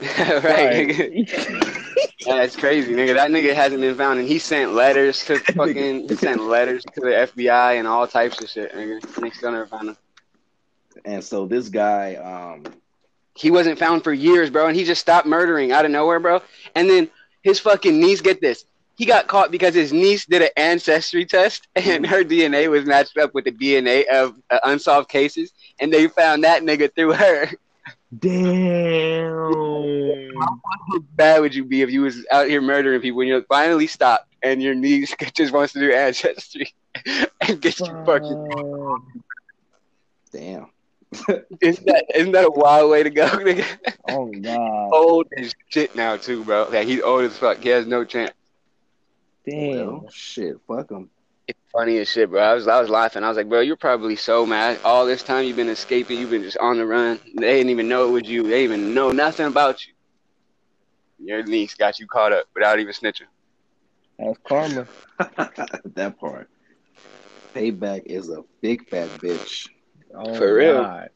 right. 0.18 1.28
nigga. 1.98 2.12
Yeah, 2.26 2.42
it's 2.42 2.56
crazy, 2.56 2.92
nigga. 2.92 3.14
That 3.14 3.30
nigga 3.30 3.54
hasn't 3.54 3.80
been 3.80 3.94
found, 3.96 4.18
and 4.20 4.28
he 4.28 4.38
sent 4.38 4.74
letters 4.74 5.24
to 5.26 5.38
fucking. 5.54 6.08
he 6.08 6.16
sent 6.16 6.42
letters 6.42 6.84
to 6.94 7.00
the 7.00 7.08
FBI 7.08 7.78
and 7.78 7.88
all 7.88 8.06
types 8.06 8.42
of 8.42 8.48
shit, 8.50 8.72
nigga. 8.74 9.02
And 9.16 9.24
they 9.24 9.30
still 9.30 9.52
never 9.52 9.66
found 9.66 9.90
him. 9.90 9.96
And 11.04 11.24
so 11.24 11.46
this 11.46 11.68
guy, 11.68 12.16
um, 12.16 12.64
He 13.36 13.50
wasn't 13.50 13.78
found 13.78 14.04
for 14.04 14.12
years, 14.12 14.50
bro, 14.50 14.66
and 14.66 14.76
he 14.76 14.84
just 14.84 15.00
stopped 15.00 15.26
murdering 15.26 15.72
out 15.72 15.84
of 15.84 15.90
nowhere, 15.90 16.20
bro. 16.20 16.42
And 16.74 16.90
then 16.90 17.10
his 17.42 17.60
fucking 17.60 17.98
niece, 18.00 18.20
get 18.20 18.40
this, 18.40 18.64
he 18.96 19.06
got 19.06 19.28
caught 19.28 19.52
because 19.52 19.74
his 19.74 19.92
niece 19.92 20.26
did 20.26 20.42
an 20.42 20.48
ancestry 20.56 21.24
test, 21.24 21.68
and 21.76 22.04
her 22.06 22.24
DNA 22.24 22.68
was 22.68 22.84
matched 22.84 23.16
up 23.16 23.32
with 23.34 23.44
the 23.44 23.52
DNA 23.52 24.06
of 24.06 24.34
uh, 24.50 24.58
unsolved 24.64 25.08
cases, 25.08 25.52
and 25.80 25.92
they 25.92 26.08
found 26.08 26.44
that 26.44 26.62
nigga 26.62 26.92
through 26.94 27.12
her. 27.12 27.48
Damn. 28.16 29.52
How 30.40 30.98
bad 31.14 31.40
would 31.40 31.54
you 31.54 31.64
be 31.64 31.82
if 31.82 31.90
you 31.90 32.02
was 32.02 32.24
out 32.30 32.48
here 32.48 32.60
murdering 32.60 33.00
people 33.00 33.20
and 33.20 33.28
you 33.28 33.44
finally 33.48 33.86
stopped 33.86 34.32
and 34.42 34.62
your 34.62 34.74
niece 34.74 35.14
just 35.34 35.52
wants 35.52 35.74
to 35.74 35.80
do 35.80 35.92
ancestry 35.92 36.72
and 37.40 37.60
get 37.60 37.78
you 37.80 37.86
fucking? 38.06 39.02
Damn. 40.32 40.66
Isn't 41.62 41.86
that 41.86 42.04
isn't 42.14 42.32
that 42.32 42.44
a 42.44 42.50
wild 42.50 42.90
way 42.90 43.02
to 43.02 43.08
go, 43.08 43.26
nigga? 43.28 43.64
Oh 44.10 44.26
god. 44.26 44.90
old 44.92 45.26
as 45.38 45.54
shit 45.68 45.96
now 45.96 46.18
too, 46.18 46.44
bro. 46.44 46.68
Like 46.70 46.86
he's 46.86 47.00
old 47.00 47.24
as 47.24 47.36
fuck. 47.36 47.58
He 47.62 47.70
has 47.70 47.86
no 47.86 48.04
chance. 48.04 48.32
Damn. 49.46 49.86
Well, 49.86 50.10
shit, 50.10 50.58
fuck 50.66 50.90
him. 50.90 51.08
It's 51.68 51.72
funny 51.74 51.98
as 51.98 52.08
shit, 52.08 52.30
bro. 52.30 52.40
I 52.40 52.54
was 52.54 52.66
I 52.66 52.80
was 52.80 52.88
laughing. 52.88 53.22
I 53.22 53.28
was 53.28 53.36
like, 53.36 53.46
bro, 53.50 53.60
you're 53.60 53.76
probably 53.76 54.16
so 54.16 54.46
mad. 54.46 54.80
All 54.84 55.04
this 55.04 55.22
time 55.22 55.44
you've 55.44 55.56
been 55.56 55.68
escaping. 55.68 56.18
You've 56.18 56.30
been 56.30 56.42
just 56.42 56.56
on 56.56 56.78
the 56.78 56.86
run. 56.86 57.20
They 57.36 57.58
didn't 57.58 57.68
even 57.68 57.88
know 57.88 58.08
it 58.08 58.10
was 58.10 58.22
you. 58.22 58.42
They 58.44 58.62
didn't 58.66 58.72
even 58.80 58.94
know 58.94 59.12
nothing 59.12 59.44
about 59.44 59.86
you. 59.86 59.92
Your 61.18 61.42
niece 61.42 61.74
got 61.74 61.98
you 62.00 62.06
caught 62.06 62.32
up 62.32 62.46
without 62.54 62.78
even 62.80 62.94
snitching. 62.94 63.26
That's 64.18 64.38
karma. 64.46 64.88
that 65.94 66.18
part. 66.18 66.48
Payback 67.54 68.04
is 68.06 68.30
a 68.30 68.44
big 68.62 68.88
fat 68.88 69.10
bitch 69.18 69.68
Oh, 70.14 70.34
For 70.38 70.54
real. 70.54 70.84
God. 70.84 71.10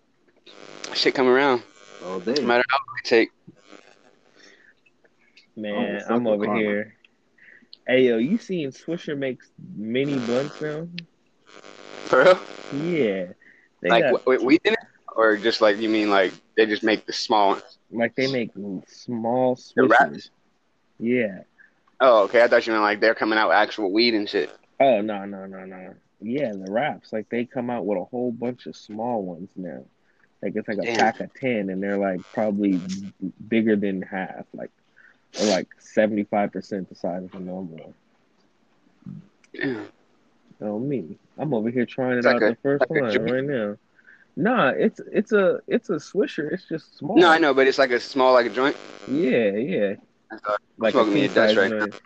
Shit 0.92 1.14
come 1.14 1.28
around. 1.28 1.62
all 2.04 2.20
day. 2.20 2.34
No 2.34 2.42
matter 2.42 2.64
how 2.68 2.76
long 2.76 2.96
it 3.02 3.08
take. 3.08 3.30
Man, 5.56 6.02
Oh, 6.10 6.14
I'm 6.14 6.26
over 6.26 6.44
karma. 6.44 6.60
here. 6.60 6.94
Hey 7.86 8.08
yo, 8.08 8.18
you 8.18 8.38
seen 8.38 8.70
Swisher 8.70 9.16
makes 9.16 9.50
mini 9.76 10.18
blunts 10.18 10.60
now? 10.60 10.88
For 12.06 12.22
real? 12.24 12.38
Yeah. 12.80 13.26
They 13.82 13.88
like 13.88 14.04
got, 14.04 14.24
w- 14.24 14.44
we 14.44 14.58
did 14.58 14.74
it, 14.74 14.78
or 15.16 15.36
just 15.36 15.60
like 15.60 15.78
you 15.78 15.88
mean 15.88 16.08
like 16.10 16.32
they 16.56 16.66
just 16.66 16.84
make 16.84 17.06
the 17.06 17.12
small 17.12 17.50
ones? 17.50 17.78
like 17.90 18.14
they 18.14 18.28
make 18.28 18.50
small 18.86 19.56
The 19.76 19.82
swishers. 19.82 19.88
wraps? 19.90 20.30
Yeah. 21.00 21.40
Oh, 22.00 22.24
okay. 22.24 22.42
I 22.42 22.48
thought 22.48 22.66
you 22.66 22.72
meant 22.72 22.82
like 22.84 23.00
they're 23.00 23.14
coming 23.14 23.38
out 23.38 23.48
with 23.48 23.56
actual 23.56 23.92
weed 23.92 24.14
and 24.14 24.28
shit. 24.28 24.50
Oh 24.80 25.00
no 25.00 25.24
no 25.24 25.46
no 25.46 25.64
no. 25.64 25.94
Yeah, 26.20 26.52
the 26.52 26.70
wraps. 26.70 27.12
Like 27.12 27.28
they 27.30 27.44
come 27.44 27.68
out 27.70 27.84
with 27.84 27.98
a 27.98 28.04
whole 28.04 28.30
bunch 28.30 28.66
of 28.66 28.76
small 28.76 29.22
ones 29.22 29.48
now. 29.56 29.84
Like 30.40 30.54
it's 30.56 30.68
like 30.68 30.78
a 30.78 30.82
Damn. 30.82 30.98
pack 30.98 31.20
of 31.20 31.34
ten, 31.34 31.68
and 31.70 31.82
they're 31.82 31.98
like 31.98 32.20
probably 32.32 32.80
bigger 33.48 33.76
than 33.76 34.02
half, 34.02 34.44
like 34.52 34.70
or 35.40 35.46
like 35.46 35.68
seventy 35.78 36.24
five 36.24 36.52
percent 36.52 36.88
the 36.88 36.94
size 36.94 37.24
of 37.24 37.34
a 37.34 37.40
normal 37.40 37.76
one. 37.78 39.22
Yeah. 39.52 39.80
Oh 40.60 40.78
me, 40.78 41.18
I'm 41.38 41.52
over 41.54 41.70
here 41.70 41.86
trying 41.86 42.12
it 42.12 42.18
It's 42.18 42.26
like 42.26 42.36
out 42.36 42.42
a- 42.42 42.48
the 42.50 42.56
first 42.62 42.80
like 42.82 42.90
one 42.90 43.24
right 43.24 43.44
now. 43.44 43.76
Nah, 44.34 44.68
it's 44.70 45.00
it's 45.12 45.32
a 45.32 45.60
it's 45.66 45.90
a 45.90 45.94
swisher. 45.96 46.50
It's 46.52 46.64
just 46.66 46.96
small. 46.96 47.16
No, 47.16 47.28
I 47.28 47.38
know, 47.38 47.52
but 47.52 47.66
it's 47.66 47.78
like 47.78 47.90
a 47.90 48.00
small 48.00 48.32
like 48.32 48.46
a 48.46 48.50
joint. 48.50 48.76
Yeah, 49.06 49.50
yeah. 49.50 49.94
I 50.30 50.36
thought 50.38 50.60
Like 50.78 50.92
smoking 50.92 51.14
me 51.14 51.24
a 51.24 51.28
Dutch 51.28 51.54
king-size 51.54 51.56
right 51.58 51.80
joint. 51.80 52.00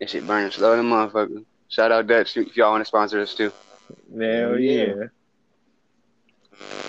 That 0.00 0.10
shit 0.10 0.26
burning 0.26 0.50
slow, 0.50 0.76
the 0.76 0.82
motherfucker. 0.82 1.44
Shout 1.68 1.92
out 1.92 2.06
Dutch 2.08 2.36
if 2.36 2.56
y'all 2.56 2.72
want 2.72 2.80
to 2.80 2.86
sponsor 2.86 3.20
us 3.20 3.34
too. 3.34 3.52
Hell 4.18 4.58
Yeah. 4.58 4.72
yeah. 4.94 5.04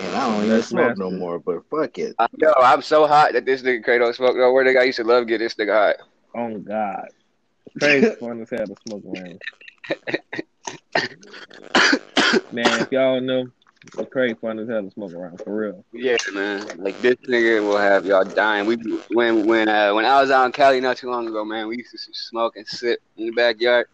And 0.02 0.14
I 0.14 0.30
don't 0.30 0.44
even 0.44 0.62
smoke 0.62 0.98
no 0.98 1.10
more, 1.10 1.38
but 1.38 1.62
fuck 1.70 1.98
it. 1.98 2.14
I 2.18 2.26
know 2.36 2.52
I'm 2.58 2.82
so 2.82 3.06
hot 3.06 3.32
that 3.32 3.46
this 3.46 3.62
nigga 3.62 3.84
Kratos 3.84 4.16
smoke. 4.16 4.36
No, 4.36 4.52
where 4.52 4.64
the 4.64 4.74
guy 4.74 4.84
used 4.84 4.96
to 4.96 5.04
love 5.04 5.26
get 5.26 5.38
this 5.38 5.54
nigga 5.54 5.94
hot. 5.94 5.96
Oh 6.34 6.58
God. 6.58 7.08
Crazy 7.78 8.10
fun 8.16 8.42
as 8.42 8.50
hell 8.50 8.66
to 8.66 8.74
smoke 8.86 9.04
around. 9.04 9.40
Man, 12.52 12.80
if 12.80 12.90
y'all 12.90 13.20
know, 13.20 13.46
it's 13.98 14.12
crazy 14.12 14.34
fun 14.34 14.58
as 14.58 14.68
hell 14.68 14.82
to 14.82 14.90
smoke 14.90 15.12
around 15.12 15.40
for 15.42 15.54
real. 15.54 15.84
Yeah, 15.92 16.16
man. 16.32 16.66
Like 16.76 17.00
this 17.00 17.16
nigga 17.28 17.62
will 17.62 17.78
have 17.78 18.04
y'all 18.06 18.24
dying. 18.24 18.66
We 18.66 18.76
when 19.12 19.46
when 19.46 19.68
uh 19.68 19.94
when 19.94 20.04
I 20.04 20.20
was 20.20 20.30
out 20.30 20.46
in 20.46 20.52
Cali 20.52 20.80
not 20.80 20.96
too 20.96 21.10
long 21.10 21.28
ago, 21.28 21.44
man, 21.44 21.68
we 21.68 21.76
used 21.78 21.92
to 21.92 21.98
smoke 21.98 22.56
and 22.56 22.66
sit 22.66 23.00
in 23.16 23.26
the 23.26 23.32
backyard. 23.32 23.86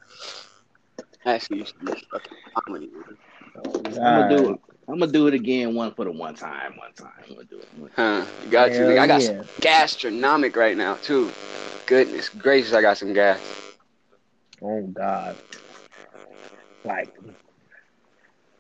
Actually, 1.24 1.60
used 1.60 1.74
to 1.78 1.84
be 1.84 2.02
fucking 2.10 2.38
comedy. 2.66 2.90
man. 2.92 3.18
Oh, 3.64 3.82
I'm 3.84 3.92
gonna 3.92 4.36
do 4.36 4.50
it. 4.54 4.60
I'm 4.88 4.98
gonna 4.98 5.12
do 5.12 5.26
it 5.28 5.34
again, 5.34 5.74
one 5.74 5.94
for 5.94 6.04
the 6.04 6.12
one 6.12 6.34
time, 6.34 6.76
one 6.76 6.92
time. 6.92 7.12
I'm 7.22 7.34
gonna 7.34 7.44
do 7.44 7.58
it. 7.58 7.68
Huh? 7.94 8.24
You 8.44 8.50
got 8.50 8.72
you. 8.72 8.78
Hell 8.78 8.88
nigga. 8.90 8.98
I 8.98 9.06
got 9.06 9.22
yeah. 9.22 9.26
some 9.28 9.46
gastronomic 9.60 10.56
right 10.56 10.76
now 10.76 10.94
too. 10.96 11.30
Goodness 11.86 12.28
gracious, 12.28 12.72
I 12.72 12.82
got 12.82 12.98
some 12.98 13.12
gas. 13.12 13.40
Oh 14.60 14.82
God. 14.82 15.36
Like, 16.84 17.14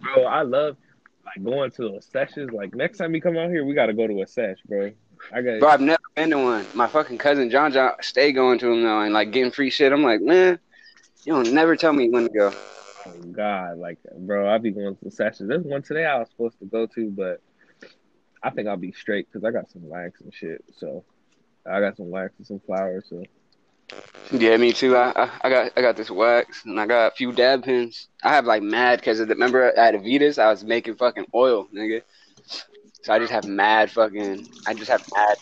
bro, 0.00 0.24
I 0.24 0.42
love 0.42 0.76
like 1.24 1.44
going 1.44 1.70
to 1.72 1.96
a 1.96 2.02
sessions. 2.02 2.52
Like 2.52 2.74
next 2.74 2.98
time 2.98 3.14
you 3.14 3.20
come 3.20 3.36
out 3.36 3.50
here, 3.50 3.64
we 3.64 3.74
gotta 3.74 3.92
go 3.92 4.06
to 4.06 4.22
a 4.22 4.26
sesh, 4.26 4.58
bro. 4.68 4.92
I 5.32 5.42
got 5.42 5.60
Bro, 5.60 5.68
I've 5.68 5.80
never 5.80 6.02
been 6.14 6.30
to 6.30 6.38
one. 6.38 6.66
My 6.74 6.86
fucking 6.86 7.18
cousin 7.18 7.50
John 7.50 7.72
John 7.72 7.92
stay 8.00 8.32
going 8.32 8.58
to 8.60 8.66
them 8.66 8.82
though 8.82 9.00
and 9.00 9.14
like 9.14 9.32
getting 9.32 9.52
free 9.52 9.70
shit. 9.70 9.92
I'm 9.92 10.02
like, 10.02 10.20
man, 10.20 10.58
you 11.24 11.32
don't 11.32 11.52
never 11.52 11.76
tell 11.76 11.92
me 11.92 12.08
when 12.08 12.24
to 12.24 12.30
go. 12.30 12.52
Oh 13.06 13.12
God, 13.32 13.78
like, 13.78 13.98
bro, 14.18 14.48
I'll 14.48 14.58
be 14.58 14.70
going 14.70 14.96
to 14.96 15.10
sessions. 15.10 15.48
There's 15.48 15.64
one 15.64 15.82
today 15.82 16.04
I 16.04 16.18
was 16.18 16.30
supposed 16.30 16.58
to 16.60 16.66
go 16.66 16.86
to, 16.86 17.10
but 17.10 17.40
I 18.42 18.50
think 18.50 18.68
I'll 18.68 18.76
be 18.76 18.92
straight 18.92 19.28
because 19.30 19.44
I 19.44 19.50
got 19.50 19.70
some 19.70 19.88
wax 19.88 20.20
and 20.20 20.34
shit. 20.34 20.64
So 20.76 21.04
I 21.66 21.80
got 21.80 21.96
some 21.96 22.10
wax 22.10 22.34
and 22.38 22.46
some 22.46 22.60
flowers. 22.60 23.06
So 23.08 23.22
Yeah, 24.32 24.56
me 24.56 24.72
too. 24.72 24.96
I, 24.96 25.12
I 25.16 25.30
I 25.42 25.50
got 25.50 25.72
I 25.76 25.80
got 25.80 25.96
this 25.96 26.10
wax 26.10 26.64
and 26.64 26.80
I 26.80 26.86
got 26.86 27.12
a 27.12 27.14
few 27.16 27.32
dab 27.32 27.64
pins. 27.64 28.08
I 28.22 28.34
have 28.34 28.46
like 28.46 28.62
mad 28.62 29.00
because 29.00 29.20
remember 29.20 29.62
at 29.76 29.94
Avitas 29.94 30.38
I 30.38 30.50
was 30.50 30.64
making 30.64 30.96
fucking 30.96 31.26
oil, 31.34 31.66
nigga. 31.74 32.02
So 33.02 33.12
I 33.12 33.18
just 33.18 33.32
have 33.32 33.44
mad 33.44 33.90
fucking. 33.90 34.48
I 34.66 34.74
just 34.74 34.90
have 34.90 35.02
mad. 35.14 35.36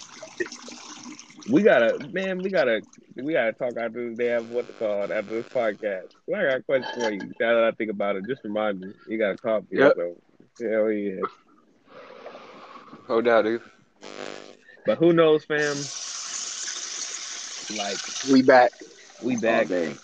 We 1.51 1.63
gotta, 1.63 1.99
man, 2.13 2.43
we 2.43 2.51
gotta, 2.51 2.81
we 3.17 3.33
gotta 3.33 3.53
talk 3.53 3.77
after 3.79 4.09
this 4.11 4.19
damn 4.19 4.49
what's 4.51 4.69
it 4.71 4.79
called 4.79 5.11
after 5.11 5.37
this 5.43 5.47
podcast. 5.55 6.09
I 6.29 6.43
got 6.43 6.57
a 6.59 6.63
question 6.63 6.89
for 6.95 7.11
you. 7.13 7.21
Now 7.41 7.55
that 7.55 7.65
I 7.65 7.73
think 7.73 7.91
about 7.91 8.17
it, 8.17 8.27
just 8.27 8.45
remind 8.45 8.81
me. 8.81 8.93
You 9.09 9.19
got 9.19 9.33
a 9.33 9.37
call 9.39 9.61
me. 9.71 9.79
Yep. 9.79 9.95
So, 9.97 10.17
hell 10.61 10.91
yeah. 10.91 11.23
Hold 13.07 13.29
out, 13.29 13.45
dude. 13.45 13.63
But 14.87 14.99
who 14.99 15.13
knows, 15.13 15.45
fam? 15.45 15.77
Like 17.71 17.99
We 18.29 18.43
back. 18.43 18.73
we 19.23 19.37
All 19.47 19.65
back. 19.65 19.69
day. 19.69 19.97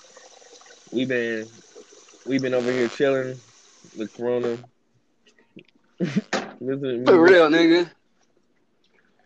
We 0.91 1.05
been 1.05 1.51
we 2.27 2.39
been 2.39 2.55
over 2.55 2.71
here 2.73 2.89
chilling 2.89 3.41
with 3.97 4.13
Corona. 4.15 4.59
Listening 6.61 7.05
to 7.07 7.07
For 7.07 7.21
real, 7.21 7.49
nigga. 7.49 7.91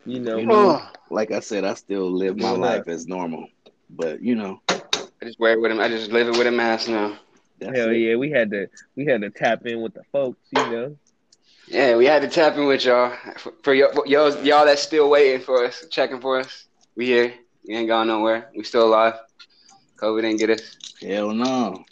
You 0.06 0.20
know, 0.20 0.38
You 0.38 0.46
know, 0.46 0.78
Oh, 0.78 0.88
like 1.10 1.32
I 1.32 1.40
said, 1.40 1.64
I 1.64 1.74
still 1.74 2.10
live 2.10 2.36
my 2.36 2.50
Doing 2.50 2.60
life 2.60 2.88
as 2.88 3.06
normal. 3.06 3.48
But 3.90 4.22
you 4.22 4.34
know, 4.34 4.60
I 4.68 5.24
just 5.24 5.38
wear 5.38 5.52
it 5.54 5.60
with 5.60 5.72
him. 5.72 5.80
I 5.80 5.88
just 5.88 6.12
live 6.12 6.28
it 6.28 6.38
with 6.38 6.46
a 6.46 6.50
mask 6.50 6.88
now. 6.88 7.18
that's 7.58 7.76
hell 7.76 7.90
it. 7.90 7.96
yeah, 7.96 8.16
we 8.16 8.30
had 8.30 8.50
to 8.52 8.68
we 8.96 9.04
had 9.04 9.20
to 9.22 9.30
tap 9.30 9.66
in 9.66 9.80
with 9.80 9.94
the 9.94 10.04
folks. 10.12 10.38
You 10.56 10.70
know, 10.70 10.96
Yeah, 11.66 11.96
we 11.96 12.06
had 12.06 12.22
to 12.22 12.28
tap 12.28 12.56
in 12.56 12.66
with 12.66 12.84
y'all. 12.84 13.12
For, 13.36 13.52
for 13.62 13.74
y'all, 13.74 14.06
y'all, 14.06 14.30
y'all 14.44 14.64
that's 14.64 14.82
still 14.82 15.10
waiting 15.10 15.40
for 15.40 15.64
us, 15.64 15.84
checking 15.90 16.20
for 16.20 16.38
us. 16.38 16.66
We 16.94 17.06
here. 17.06 17.34
We 17.66 17.76
ain't 17.76 17.88
gone 17.88 18.06
nowhere. 18.06 18.50
We 18.56 18.64
still 18.64 18.86
alive. 18.86 19.14
COVID 19.96 20.22
didn't 20.22 20.38
get 20.38 20.50
us. 20.50 20.76
Hell 21.02 21.32
no. 21.32 21.84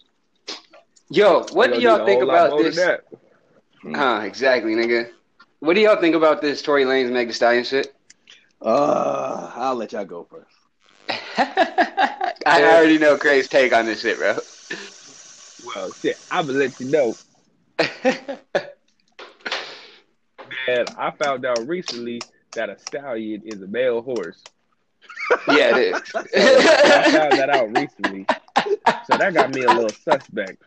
Yo, 1.10 1.44
what 1.52 1.72
do 1.72 1.80
y'all 1.80 2.04
think 2.06 2.22
about 2.22 2.58
this? 2.58 2.76
that. 2.76 3.04
Hmm. 3.82 3.94
Huh, 3.94 4.20
exactly, 4.24 4.74
nigga. 4.74 5.10
What 5.60 5.74
do 5.74 5.80
y'all 5.80 6.00
think 6.00 6.14
about 6.14 6.40
this 6.40 6.62
Tory 6.62 6.84
Lanez 6.84 7.10
Meg 7.10 7.28
Thee 7.28 7.32
Stallion 7.32 7.64
shit? 7.64 7.94
Uh, 8.60 9.52
I'll 9.54 9.76
let 9.76 9.92
y'all 9.92 10.04
go 10.04 10.26
first. 10.28 10.54
I 12.46 12.62
already 12.62 12.98
know 12.98 13.16
Craig's 13.16 13.48
take 13.48 13.72
on 13.72 13.86
this 13.86 14.00
shit, 14.00 14.18
bro. 14.18 14.38
Well, 15.64 15.92
shit, 15.92 16.18
I'm 16.30 16.46
gonna 16.46 16.58
let 16.58 16.80
you 16.80 16.86
know. 16.86 17.14
And 20.68 20.88
I 20.98 21.10
found 21.12 21.46
out 21.46 21.66
recently 21.66 22.20
that 22.54 22.68
a 22.68 22.78
stallion 22.78 23.42
is 23.44 23.62
a 23.62 23.66
male 23.66 24.02
horse. 24.02 24.42
yeah, 25.48 25.76
it 25.76 25.94
is. 25.94 26.02
I 26.14 27.10
found 27.10 27.38
that 27.38 27.50
out 27.50 27.72
recently, 27.72 28.26
so 29.06 29.16
that 29.16 29.32
got 29.34 29.50
me 29.50 29.62
a 29.62 29.68
little 29.68 29.88
suspect. 29.90 30.62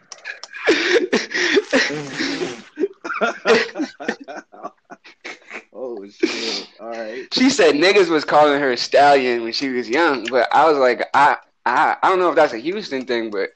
Oh 5.73 6.07
shit! 6.09 6.67
All 6.79 6.89
right. 6.89 7.33
she 7.33 7.49
said 7.49 7.75
niggas 7.75 8.09
was 8.09 8.25
calling 8.25 8.59
her 8.59 8.71
a 8.71 8.77
stallion 8.77 9.43
when 9.43 9.53
she 9.53 9.69
was 9.69 9.89
young, 9.89 10.25
but 10.25 10.47
I 10.51 10.69
was 10.69 10.77
like, 10.77 11.07
I, 11.13 11.37
I, 11.65 11.97
I 12.01 12.09
don't 12.09 12.19
know 12.19 12.29
if 12.29 12.35
that's 12.35 12.53
a 12.53 12.57
Houston 12.57 13.05
thing, 13.05 13.29
but 13.29 13.49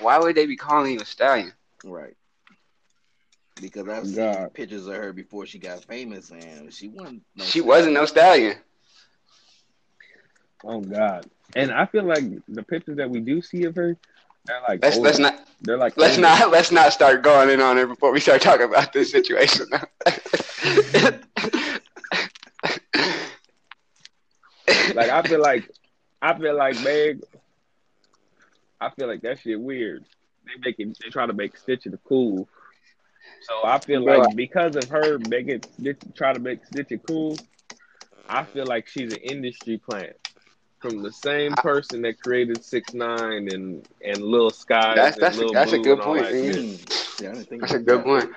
why 0.00 0.18
would 0.18 0.36
they 0.36 0.46
be 0.46 0.56
calling 0.56 0.94
you 0.94 1.00
a 1.00 1.04
stallion? 1.04 1.52
Right. 1.84 2.14
Because 3.60 3.88
I've 3.88 4.04
oh, 4.04 4.06
seen 4.06 4.14
God. 4.16 4.54
pictures 4.54 4.86
of 4.86 4.94
her 4.94 5.12
before 5.12 5.46
she 5.46 5.58
got 5.58 5.84
famous, 5.84 6.30
and 6.30 6.72
she 6.72 6.88
wasn't. 6.88 7.22
No 7.36 7.44
She 7.44 7.60
wasn't 7.60 7.94
no 7.94 8.04
stallion. 8.04 8.56
Oh 10.64 10.80
God! 10.80 11.26
And 11.54 11.72
I 11.72 11.86
feel 11.86 12.04
like 12.04 12.24
the 12.48 12.62
pictures 12.62 12.96
that 12.96 13.10
we 13.10 13.20
do 13.20 13.42
see 13.42 13.64
of 13.64 13.74
her, 13.76 13.96
they're 14.48 14.62
like 14.62 14.82
Let's 14.82 14.98
let's 14.98 15.18
not 15.20 15.34
They're 15.62 15.78
like 15.78 15.96
let's 15.96 16.18
not 16.18 16.50
let's 16.50 16.72
not 16.72 16.92
start 16.92 17.22
going 17.22 17.50
in 17.50 17.60
on 17.60 17.76
her 17.78 17.86
before 17.86 18.12
we 18.12 18.20
start 18.20 18.42
talking 18.42 18.66
about 18.66 18.92
this 18.92 19.12
situation. 19.12 19.66
Like 24.92 25.10
I 25.10 25.22
feel 25.24 25.42
like 25.42 25.70
I 26.22 26.38
feel 26.38 26.56
like 26.56 26.78
Meg. 26.80 27.20
I 28.80 28.90
feel 28.90 29.08
like 29.08 29.22
that 29.22 29.38
shit 29.40 29.60
weird. 29.60 30.04
They 30.46 30.52
make 30.64 30.78
it. 30.78 30.98
They 31.00 31.10
try 31.10 31.26
to 31.26 31.34
make 31.34 31.56
Stitcher 31.56 31.90
the 31.90 31.98
cool. 31.98 32.48
So 33.40 33.54
I 33.64 33.78
feel 33.80 34.02
Bro. 34.04 34.20
like 34.20 34.34
because 34.34 34.76
of 34.76 34.88
her 34.90 35.18
making 35.18 35.62
Stitch, 35.62 35.98
try 36.16 36.32
to 36.34 36.40
make 36.40 36.64
Stitcher 36.64 36.98
cool, 36.98 37.42
I 38.28 38.44
feel 38.44 38.66
like 38.66 38.88
she's 38.88 39.10
an 39.10 39.18
industry 39.18 39.78
plant 39.78 40.16
from 40.80 41.02
the 41.02 41.12
same 41.12 41.52
person 41.54 42.02
that 42.02 42.20
created 42.20 42.64
Six 42.64 42.94
Nine 42.94 43.48
and 43.48 43.86
and 44.04 44.22
Lil 44.22 44.50
Sky. 44.50 44.94
That's- 44.94 45.14
and 45.14 45.22
that's 45.22 45.38
a- 45.38 45.52
that's 45.52 45.72
a 45.72 45.78
good 45.78 46.00
point, 46.00 46.22
that 46.22 46.32
Mm. 46.34 47.20
Yeah, 47.20 47.30
I 47.30 47.32
didn't 47.34 47.48
think 47.48 47.60
That's 47.62 47.74
a 47.74 47.78
good 47.78 47.98
that. 48.00 48.04
point. 48.04 48.30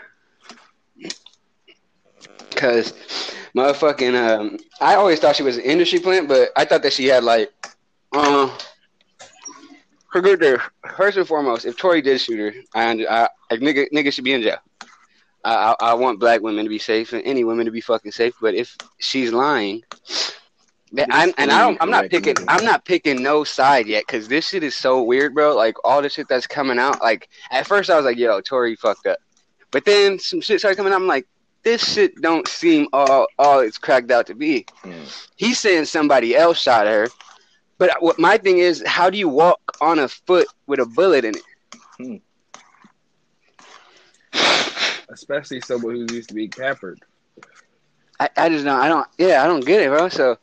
Cause 2.55 2.93
motherfucking 3.55 4.15
um 4.15 4.57
I 4.79 4.95
always 4.95 5.19
thought 5.19 5.35
she 5.35 5.43
was 5.43 5.57
an 5.57 5.63
industry 5.63 5.99
plant, 5.99 6.27
but 6.27 6.49
I 6.55 6.65
thought 6.65 6.83
that 6.83 6.93
she 6.93 7.05
had 7.07 7.23
like 7.23 7.51
uh 8.11 8.49
her 10.11 10.21
good 10.21 10.39
there. 10.39 10.61
First 10.97 11.17
and 11.17 11.27
foremost, 11.27 11.65
if 11.65 11.77
Tory 11.77 12.01
did 12.01 12.19
shoot 12.19 12.37
her, 12.39 12.53
I, 12.75 12.89
under- 12.89 13.09
I 13.09 13.29
like 13.49 13.61
nigga 13.61 13.87
nigga 13.91 14.11
should 14.11 14.23
be 14.25 14.33
in 14.33 14.41
jail. 14.41 14.57
I, 15.43 15.75
I 15.79 15.91
I 15.91 15.93
want 15.95 16.19
black 16.19 16.41
women 16.41 16.65
to 16.65 16.69
be 16.69 16.79
safe 16.79 17.13
and 17.13 17.23
any 17.23 17.43
women 17.43 17.65
to 17.65 17.71
be 17.71 17.81
fucking 17.81 18.11
safe. 18.11 18.35
But 18.41 18.53
if 18.53 18.75
she's 18.99 19.31
lying, 19.31 19.83
then 20.91 21.11
I, 21.11 21.33
and 21.37 21.51
I 21.51 21.59
don't, 21.59 21.81
I'm 21.81 21.89
not 21.89 22.09
picking 22.09 22.35
I'm 22.47 22.65
not 22.65 22.83
picking 22.83 23.23
no 23.23 23.43
side 23.43 23.87
yet 23.87 24.03
because 24.05 24.27
this 24.27 24.49
shit 24.49 24.63
is 24.63 24.75
so 24.75 25.01
weird, 25.01 25.33
bro. 25.33 25.55
Like 25.55 25.75
all 25.85 26.01
the 26.01 26.09
shit 26.09 26.27
that's 26.27 26.47
coming 26.47 26.79
out. 26.79 27.01
Like 27.01 27.29
at 27.49 27.65
first 27.65 27.89
I 27.89 27.95
was 27.95 28.05
like, 28.05 28.17
yo, 28.17 28.41
Tory 28.41 28.75
fucked 28.75 29.07
up, 29.07 29.17
but 29.71 29.85
then 29.85 30.19
some 30.19 30.41
shit 30.41 30.59
started 30.59 30.75
coming 30.75 30.91
out. 30.91 30.97
I'm 30.97 31.07
like, 31.07 31.27
this 31.63 31.93
shit 31.93 32.21
don't 32.21 32.45
seem 32.47 32.87
all 32.91 33.27
all 33.39 33.59
it's 33.59 33.77
cracked 33.77 34.11
out 34.11 34.27
to 34.27 34.35
be. 34.35 34.65
Mm. 34.83 35.29
He's 35.37 35.59
saying 35.59 35.85
somebody 35.85 36.35
else 36.35 36.59
shot 36.59 36.87
her, 36.87 37.07
but 37.77 37.91
what 38.01 38.19
my 38.19 38.37
thing 38.37 38.57
is, 38.57 38.83
how 38.85 39.09
do 39.09 39.17
you 39.17 39.29
walk 39.29 39.59
on 39.79 39.99
a 39.99 40.09
foot 40.09 40.47
with 40.67 40.81
a 40.81 40.85
bullet 40.85 41.23
in 41.23 41.35
it? 41.99 42.21
Especially 45.09 45.61
someone 45.61 45.95
who 45.95 46.13
used 46.13 46.29
to 46.29 46.35
be 46.35 46.49
cappered. 46.49 46.99
I, 48.19 48.29
I 48.37 48.49
just 48.49 48.65
don't 48.65 48.79
I 48.79 48.89
don't 48.89 49.07
yeah 49.17 49.41
I 49.43 49.47
don't 49.47 49.65
get 49.65 49.81
it, 49.81 49.89
bro. 49.89 50.09
So 50.09 50.37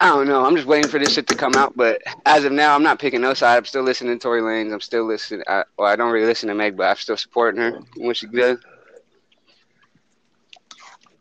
I 0.00 0.08
don't 0.10 0.28
know. 0.28 0.44
I'm 0.44 0.54
just 0.54 0.68
waiting 0.68 0.88
for 0.88 1.00
this 1.00 1.12
shit 1.12 1.26
to 1.26 1.34
come 1.34 1.56
out. 1.56 1.76
But 1.76 2.02
as 2.24 2.44
of 2.44 2.52
now, 2.52 2.74
I'm 2.74 2.84
not 2.84 3.00
picking 3.00 3.20
no 3.20 3.34
side. 3.34 3.56
I'm 3.56 3.64
still 3.64 3.82
listening 3.82 4.16
to 4.16 4.22
Tory 4.22 4.40
Lanez. 4.40 4.72
I'm 4.72 4.80
still 4.80 5.04
listening. 5.04 5.42
I, 5.48 5.64
well, 5.76 5.88
I 5.88 5.96
don't 5.96 6.12
really 6.12 6.26
listen 6.26 6.48
to 6.48 6.54
Meg, 6.54 6.76
but 6.76 6.84
I'm 6.84 6.96
still 6.96 7.16
supporting 7.16 7.60
her 7.60 7.80
when 7.96 8.14
she 8.14 8.26
does. 8.28 8.58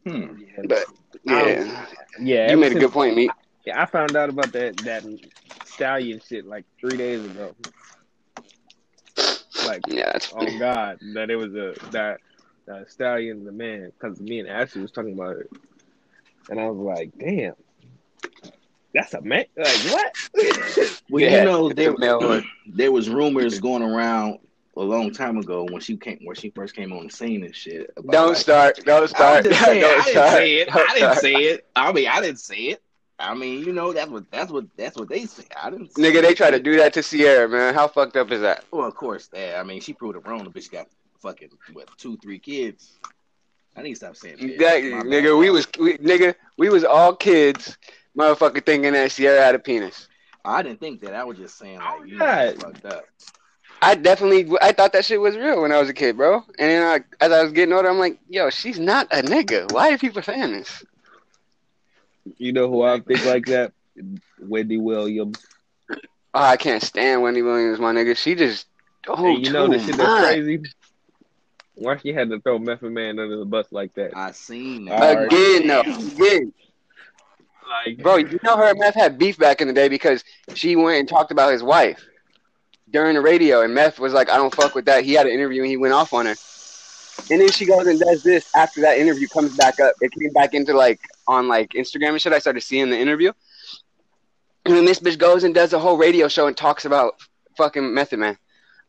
Hmm. 0.06 0.26
But 0.66 0.86
yeah, 1.24 1.86
Yeah, 2.20 2.52
you 2.52 2.58
made 2.58 2.72
a 2.76 2.80
good 2.80 2.92
point, 2.92 3.16
me. 3.16 3.30
Yeah, 3.66 3.82
I 3.82 3.86
found 3.86 4.16
out 4.16 4.30
about 4.30 4.52
that 4.54 4.78
that 4.78 5.04
stallion 5.66 6.22
shit 6.26 6.46
like 6.46 6.66
three 6.80 6.98
days 6.98 7.26
ago. 7.26 7.56
Like, 9.66 9.82
Yeah, 9.88 10.12
that's 10.14 10.32
oh 10.36 10.60
God, 10.60 11.00
that 11.16 11.30
it 11.30 11.36
was 11.36 11.54
a 11.56 11.74
that 11.92 12.20
that 12.68 12.90
stallion 12.90 13.44
the 13.44 13.52
man 13.52 13.92
because 14.00 14.20
me 14.22 14.40
and 14.40 14.48
Ashley 14.48 14.82
was 14.82 14.92
talking 14.92 15.14
about 15.14 15.38
it, 15.38 15.52
and 16.50 16.60
I 16.60 16.70
was 16.70 16.78
like, 16.78 17.12
damn, 17.18 17.56
that's 18.98 19.14
a 19.14 19.22
man. 19.22 19.46
Like 19.56 19.68
what? 19.92 20.14
Well, 21.10 21.24
Yeah, 21.24 21.40
you 21.40 21.46
know, 21.46 21.70
there, 21.72 21.92
a 22.02 22.44
there 22.68 22.92
was 22.92 23.10
rumors 23.10 23.60
going 23.60 23.82
around 23.84 24.40
a 24.76 24.82
long 24.82 25.12
time 25.12 25.38
ago 25.38 25.66
when 25.72 25.80
she 25.82 25.96
came 25.98 26.20
when 26.24 26.36
she 26.36 26.50
first 26.50 26.76
came 26.76 26.92
on 26.92 27.06
the 27.08 27.10
scene 27.12 27.44
and 27.44 27.56
shit. 27.56 27.92
about, 27.96 28.12
Don't 28.12 28.28
like- 28.30 28.38
start. 28.38 28.80
Don't 28.86 29.08
start. 29.08 29.46
just 29.46 29.60
saying, 29.66 29.82
Don't 29.82 30.00
I 30.02 30.04
didn't 30.04 30.12
start. 30.14 30.32
say 30.34 30.56
it. 30.56 30.68
Don't 30.70 30.90
I 30.90 30.94
didn't 30.94 31.10
start. 31.12 31.18
say 31.20 31.34
it. 31.34 31.66
I 31.76 31.92
mean, 31.94 32.08
I 32.08 32.22
didn't 32.22 32.40
say 32.40 32.56
it. 32.58 32.82
I 33.20 33.34
mean, 33.34 33.64
you 33.66 33.74
know, 33.74 33.94
that's 33.94 34.12
what 34.12 34.30
that's 34.32 34.52
what 34.52 34.66
that's 34.78 34.96
what 34.98 35.10
they 35.10 35.26
say. 35.26 35.46
I 35.62 35.70
didn't. 35.72 35.96
say 35.96 36.02
Nigga, 36.04 36.22
they 36.22 36.34
try 36.36 36.52
to 36.52 36.60
do 36.60 36.76
that 36.78 36.94
to 36.94 37.02
Ciara, 37.02 37.48
man. 37.50 37.74
How 37.74 37.88
fucked 37.88 38.16
up 38.18 38.32
is 38.32 38.42
that? 38.42 38.66
Well, 38.72 38.86
of 38.86 38.96
course, 38.96 39.28
that. 39.28 39.58
I 39.58 39.64
mean, 39.64 39.80
she 39.82 39.94
proved 39.94 40.18
it 40.18 40.28
wrong. 40.28 40.44
The 40.44 40.52
bitch 40.52 40.70
got 40.72 40.88
fucking 41.22 41.50
what 41.74 41.88
two, 41.98 42.18
three 42.18 42.38
kids. 42.40 43.00
I 43.76 43.82
need 43.84 43.92
to 43.92 43.96
stop 43.96 44.16
saying 44.18 44.38
that. 44.38 44.54
Exactly, 44.54 44.92
My 44.92 44.98
bad. 45.00 45.08
nigga. 45.08 45.40
We 45.40 45.50
was, 45.52 45.68
we, 45.80 45.98
nigga, 46.00 46.34
we 46.58 46.70
was 46.70 46.84
all 46.84 47.16
kids, 47.16 47.78
motherfucker, 48.18 48.66
thinking 48.66 48.94
that 48.94 49.12
Ciara 49.12 49.42
had 49.42 49.56
a 49.56 49.60
penis. 49.60 50.08
I 50.44 50.62
didn't 50.64 50.80
think 50.80 51.02
that. 51.02 51.14
I 51.14 51.24
was 51.24 51.38
just 51.38 51.58
saying 51.58 51.78
like 51.78 52.00
Oh, 52.00 52.04
you 52.04 52.18
yeah. 52.18 52.52
fucked 52.54 52.86
up. 52.86 53.06
I 53.82 53.96
definitely, 53.96 54.58
I 54.62 54.72
thought 54.72 54.94
that 54.94 55.06
shit 55.06 55.22
was 55.22 55.38
real 55.38 55.62
when 55.62 55.72
I 55.72 55.80
was 55.80 55.90
a 55.90 55.94
kid, 55.94 56.18
bro. 56.18 56.38
And 56.58 56.72
then 56.72 56.84
I, 56.84 57.24
as 57.24 57.32
I 57.32 57.44
was 57.44 57.52
getting 57.52 57.74
older, 57.74 57.90
I'm 57.90 58.00
like, 58.00 58.20
yo, 58.28 58.50
she's 58.50 58.80
not 58.80 59.08
a 59.12 59.22
nigga. 59.22 59.72
Why 59.72 59.92
are 59.94 59.98
people 59.98 60.24
saying 60.24 60.52
this? 60.52 60.84
You 62.38 62.54
know 62.54 62.68
who 62.70 62.82
I 62.82 63.00
think 63.00 63.24
like 63.24 63.46
that? 63.46 63.74
Wendy 64.40 64.78
Williams. 64.78 65.46
Oh, 65.90 65.96
I 66.34 66.58
can't 66.58 66.84
stand 66.84 67.22
Wendy 67.22 67.42
Williams, 67.42 67.80
my 67.80 67.94
nigga. 67.94 68.18
She 68.18 68.36
just, 68.36 68.68
oh, 69.08 69.26
and 69.26 69.46
you 69.46 69.52
know 69.52 69.68
this 69.68 69.86
the 69.86 69.92
shit 69.92 69.98
that's 69.98 70.20
crazy? 70.20 70.62
Why 71.76 71.98
she 71.98 72.12
had 72.12 72.30
to 72.32 72.40
throw 72.42 72.58
Method 72.58 72.92
Man 72.92 73.20
under 73.20 73.38
the 73.38 73.46
bus 73.46 73.68
like 73.72 73.94
that? 73.96 74.12
I 74.16 74.32
seen 74.32 74.86
that. 74.86 75.28
Again, 75.28 75.68
though, 75.68 75.84
Damn. 75.84 76.08
again, 76.08 76.54
Like, 77.70 78.02
bro. 78.02 78.18
You 78.18 78.40
know 78.44 78.58
her 78.58 78.70
and 78.70 78.80
Meth 78.80 78.96
had 78.96 79.18
beef 79.18 79.38
back 79.38 79.62
in 79.62 79.68
the 79.68 79.74
day 79.74 79.90
because 79.90 80.24
she 80.54 80.76
went 80.76 81.00
and 81.00 81.08
talked 81.08 81.32
about 81.32 81.52
his 81.52 81.64
wife 81.64 82.04
during 82.90 83.16
the 83.16 83.22
radio, 83.22 83.62
and 83.62 83.74
Meth 83.74 84.00
was 84.00 84.14
like, 84.14 84.30
"I 84.30 84.38
don't 84.38 84.54
fuck 84.54 84.76
with 84.76 84.86
that." 84.86 85.04
He 85.04 85.14
had 85.14 85.26
an 85.26 85.34
interview 85.34 85.62
and 85.62 85.70
he 85.70 85.78
went 85.78 85.94
off 85.94 86.14
on 86.14 86.26
her, 86.26 86.36
and 87.30 87.42
then 87.42 87.52
she 87.52 87.66
goes 87.66 87.88
and 87.88 88.00
does 88.00 88.24
this 88.24 88.46
after 88.56 88.82
that 88.82 88.98
interview 88.98 89.28
comes 89.28 89.56
back 89.58 89.80
up. 89.80 89.94
It 90.02 90.12
came 90.12 90.32
back 90.34 90.54
into 90.54 90.74
like 90.74 91.00
on 91.28 91.48
like 91.48 91.72
Instagram 91.72 92.10
and 92.10 92.22
shit. 92.22 92.34
I 92.34 92.40
started 92.40 92.62
seeing 92.62 92.90
the 92.90 92.98
interview, 92.98 93.32
and 94.66 94.76
then 94.76 94.86
this 94.86 95.00
bitch 95.00 95.18
goes 95.18 95.44
and 95.44 95.54
does 95.54 95.74
a 95.74 95.80
whole 95.80 95.98
radio 95.98 96.28
show 96.28 96.48
and 96.48 96.56
talks 96.56 96.86
about 96.86 97.16
fucking 97.58 97.94
Method 97.94 98.20
Man. 98.20 98.38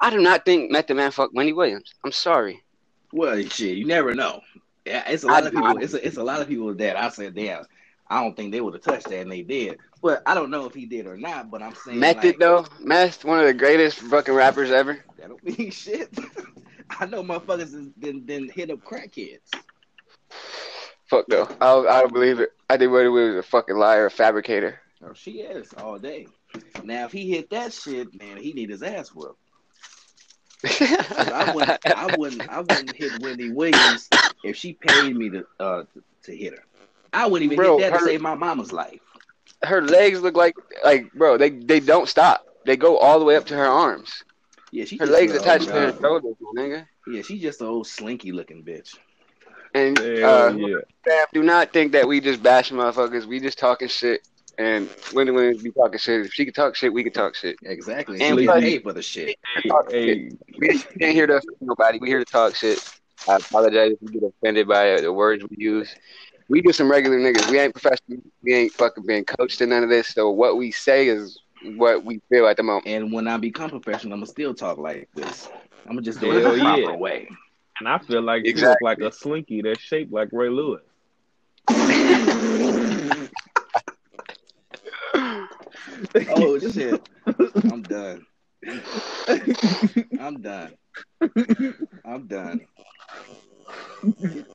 I 0.00 0.10
do 0.10 0.20
not 0.20 0.44
think 0.44 0.70
Method 0.70 0.96
Man 0.96 1.10
fucked 1.10 1.34
Wendy 1.34 1.52
Williams. 1.52 1.92
I'm 2.04 2.12
sorry. 2.12 2.62
Well, 3.12 3.42
shit, 3.42 3.76
you 3.76 3.86
never 3.86 4.14
know. 4.14 4.42
Yeah, 4.86 5.04
it's 5.08 5.24
a 5.24 5.26
lot 5.26 5.46
of 5.46 5.52
do. 5.52 5.58
people. 5.58 5.78
It's 5.78 5.94
a, 5.94 6.06
it's 6.06 6.16
a 6.16 6.22
lot 6.22 6.40
of 6.40 6.48
people 6.48 6.72
that 6.74 6.96
I 6.96 7.08
said, 7.08 7.34
damn, 7.34 7.64
I 8.10 8.22
don't 8.22 8.36
think 8.36 8.52
they 8.52 8.60
would 8.60 8.74
have 8.74 8.82
touched 8.82 9.08
that, 9.08 9.20
and 9.20 9.30
they 9.30 9.42
did. 9.42 9.78
But 10.02 10.22
I 10.26 10.34
don't 10.34 10.50
know 10.50 10.64
if 10.64 10.74
he 10.74 10.86
did 10.86 11.06
or 11.06 11.16
not. 11.16 11.50
But 11.50 11.62
I'm 11.62 11.74
saying, 11.74 12.00
Method 12.00 12.24
like, 12.24 12.38
though, 12.38 12.66
Meth, 12.80 13.24
one 13.24 13.40
of 13.40 13.46
the 13.46 13.54
greatest 13.54 13.98
fucking 13.98 14.34
rappers 14.34 14.70
ever. 14.70 15.04
that 15.18 15.28
don't 15.28 15.58
mean 15.58 15.70
shit. 15.72 16.08
I 16.90 17.06
know 17.06 17.22
motherfuckers 17.22 17.72
has 17.72 17.88
been, 17.98 18.20
been 18.20 18.48
hit 18.48 18.70
up 18.70 18.80
crackheads. 18.80 19.50
Fuck 21.06 21.26
though. 21.28 21.48
I 21.60 21.66
don't, 21.66 21.88
I 21.88 22.00
don't 22.00 22.12
believe 22.12 22.40
it. 22.40 22.52
I 22.68 22.76
think 22.76 22.92
Wendy 22.92 23.08
Williams 23.08 23.36
was 23.36 23.44
a 23.44 23.48
fucking 23.48 23.76
liar, 23.76 24.06
a 24.06 24.10
fabricator. 24.10 24.80
Oh, 25.02 25.14
she 25.14 25.40
is 25.40 25.72
all 25.74 25.98
day. 25.98 26.26
Now, 26.82 27.06
if 27.06 27.12
he 27.12 27.30
hit 27.30 27.50
that 27.50 27.72
shit, 27.72 28.18
man, 28.18 28.36
he 28.36 28.52
need 28.52 28.70
his 28.70 28.82
ass 28.82 29.14
whooped. 29.14 29.38
I 30.64 31.52
wouldn't, 31.54 31.86
I 31.86 32.16
wouldn't, 32.16 32.48
I 32.48 32.60
wouldn't 32.60 32.96
hit 32.96 33.22
Wendy 33.22 33.50
Williams 33.50 34.08
if 34.42 34.56
she 34.56 34.72
paid 34.72 35.16
me 35.16 35.30
to 35.30 35.46
uh 35.60 35.84
to 36.24 36.36
hit 36.36 36.54
her. 36.54 36.64
I 37.12 37.26
wouldn't 37.26 37.52
even 37.52 37.56
Bro, 37.56 37.78
hit 37.78 37.84
that 37.90 37.92
her- 37.92 37.98
to 37.98 38.04
save 38.04 38.20
my 38.20 38.34
mama's 38.34 38.72
life. 38.72 39.00
her 39.64 39.82
legs 39.82 40.20
look 40.20 40.36
like 40.36 40.54
like 40.84 41.12
bro, 41.14 41.36
they 41.36 41.50
they 41.50 41.80
don't 41.80 42.08
stop. 42.08 42.44
They 42.66 42.76
go 42.76 42.98
all 42.98 43.18
the 43.18 43.24
way 43.24 43.36
up 43.36 43.46
to 43.46 43.54
her 43.56 43.66
arms. 43.66 44.22
Yeah, 44.70 44.84
she 44.84 44.96
Her 44.98 45.06
just 45.06 45.18
legs 45.18 45.32
a- 45.32 45.40
attached 45.40 45.66
to 45.66 45.72
her 45.72 45.92
shoulders, 46.00 46.34
nigga. 46.56 46.86
Yeah, 47.06 47.22
she's 47.22 47.40
just 47.40 47.60
an 47.62 47.68
old 47.68 47.86
slinky 47.86 48.32
looking 48.32 48.62
bitch. 48.62 48.96
And 49.74 49.98
hell 49.98 50.48
uh, 50.48 50.52
yeah. 50.54 50.76
fam, 51.04 51.26
do 51.32 51.42
not 51.42 51.72
think 51.72 51.92
that 51.92 52.06
we 52.06 52.20
just 52.20 52.42
bash 52.42 52.70
motherfuckers. 52.70 53.24
We 53.26 53.40
just 53.40 53.58
talking 53.58 53.88
shit. 53.88 54.20
And 54.58 54.88
Wendy 55.14 55.30
Williams 55.30 55.62
be 55.62 55.70
talking 55.70 55.98
shit. 55.98 56.26
If 56.26 56.32
she 56.32 56.44
can 56.44 56.52
talk 56.52 56.74
shit, 56.74 56.92
we 56.92 57.04
can 57.04 57.12
talk 57.12 57.34
shit. 57.36 57.56
Exactly. 57.62 58.16
And 58.16 58.22
And 58.22 58.36
we 58.36 58.44
plus- 58.46 58.60
pay 58.60 58.78
for 58.80 58.92
the 58.92 59.02
shit. 59.02 59.36
Hey, 59.62 59.70
hey, 59.90 60.30
We 60.58 60.68
ain't 61.00 61.14
here 61.14 61.26
to 61.28 61.34
offend 61.36 61.56
nobody. 61.60 61.98
We 62.00 62.08
here 62.08 62.18
to 62.18 62.24
talk 62.24 62.54
shit. 62.56 62.78
I 63.28 63.36
apologize 63.36 63.92
if 63.92 63.98
you 64.02 64.20
get 64.20 64.22
offended 64.24 64.66
by 64.68 65.00
the 65.00 65.12
words 65.12 65.44
we 65.48 65.56
use. 65.58 65.94
We 66.48 66.62
just 66.62 66.78
some 66.78 66.90
regular 66.90 67.18
niggas. 67.18 67.50
We 67.50 67.58
ain't 67.58 67.74
professional. 67.74 68.18
We 68.42 68.54
ain't 68.54 68.72
fucking 68.72 69.04
being 69.06 69.24
coached 69.24 69.60
in 69.60 69.68
none 69.70 69.82
of 69.84 69.90
this. 69.90 70.08
So 70.08 70.30
what 70.30 70.56
we 70.56 70.70
say 70.70 71.08
is 71.08 71.38
what 71.76 72.04
we 72.04 72.20
feel 72.30 72.46
at 72.46 72.56
the 72.56 72.62
moment. 72.62 72.86
And 72.86 73.12
when 73.12 73.28
I 73.28 73.36
become 73.36 73.70
professional, 73.70 74.14
I'm 74.14 74.20
gonna 74.20 74.26
still 74.26 74.54
talk 74.54 74.78
like 74.78 75.08
this. 75.14 75.48
I'm 75.84 75.92
gonna 75.92 76.02
just 76.02 76.20
do 76.20 76.32
it 76.32 76.42
Hell 76.42 76.54
the 76.54 76.60
proper 76.60 76.80
yeah. 76.80 76.96
way. 76.96 77.28
and 77.80 77.88
I 77.88 77.98
feel 77.98 78.22
like 78.22 78.46
she 78.46 78.52
look 78.54 78.60
Exactly. 78.60 78.84
like 78.84 78.98
a 79.00 79.12
slinky 79.12 79.62
that's 79.62 79.80
shaped 79.80 80.12
like 80.12 80.28
Ray 80.32 80.48
Lewis. 80.48 80.82
Oh 86.30 86.58
shit! 86.58 87.02
I'm 87.70 87.82
done. 87.82 88.26
I'm 90.20 90.40
done. 90.40 90.74
I'm 92.04 92.26
done. 92.26 92.60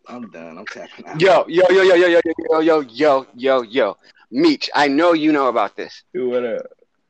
I'm 0.07 0.29
done. 0.31 0.57
I'm 0.57 0.65
tapping 0.65 1.05
out. 1.07 1.19
Yo, 1.19 1.45
yo, 1.47 1.63
yo, 1.69 1.81
yo, 1.83 1.95
yo, 1.95 2.07
yo, 2.07 2.21
yo, 2.25 2.59
yo, 2.61 2.81
yo, 2.81 3.27
yo, 3.35 3.61
yo. 3.61 3.97
Meech, 4.31 4.69
I 4.73 4.87
know 4.87 5.13
you 5.13 5.31
know 5.31 5.47
about 5.47 5.75
this. 5.75 6.03
what 6.13 6.43
up, 6.45 6.65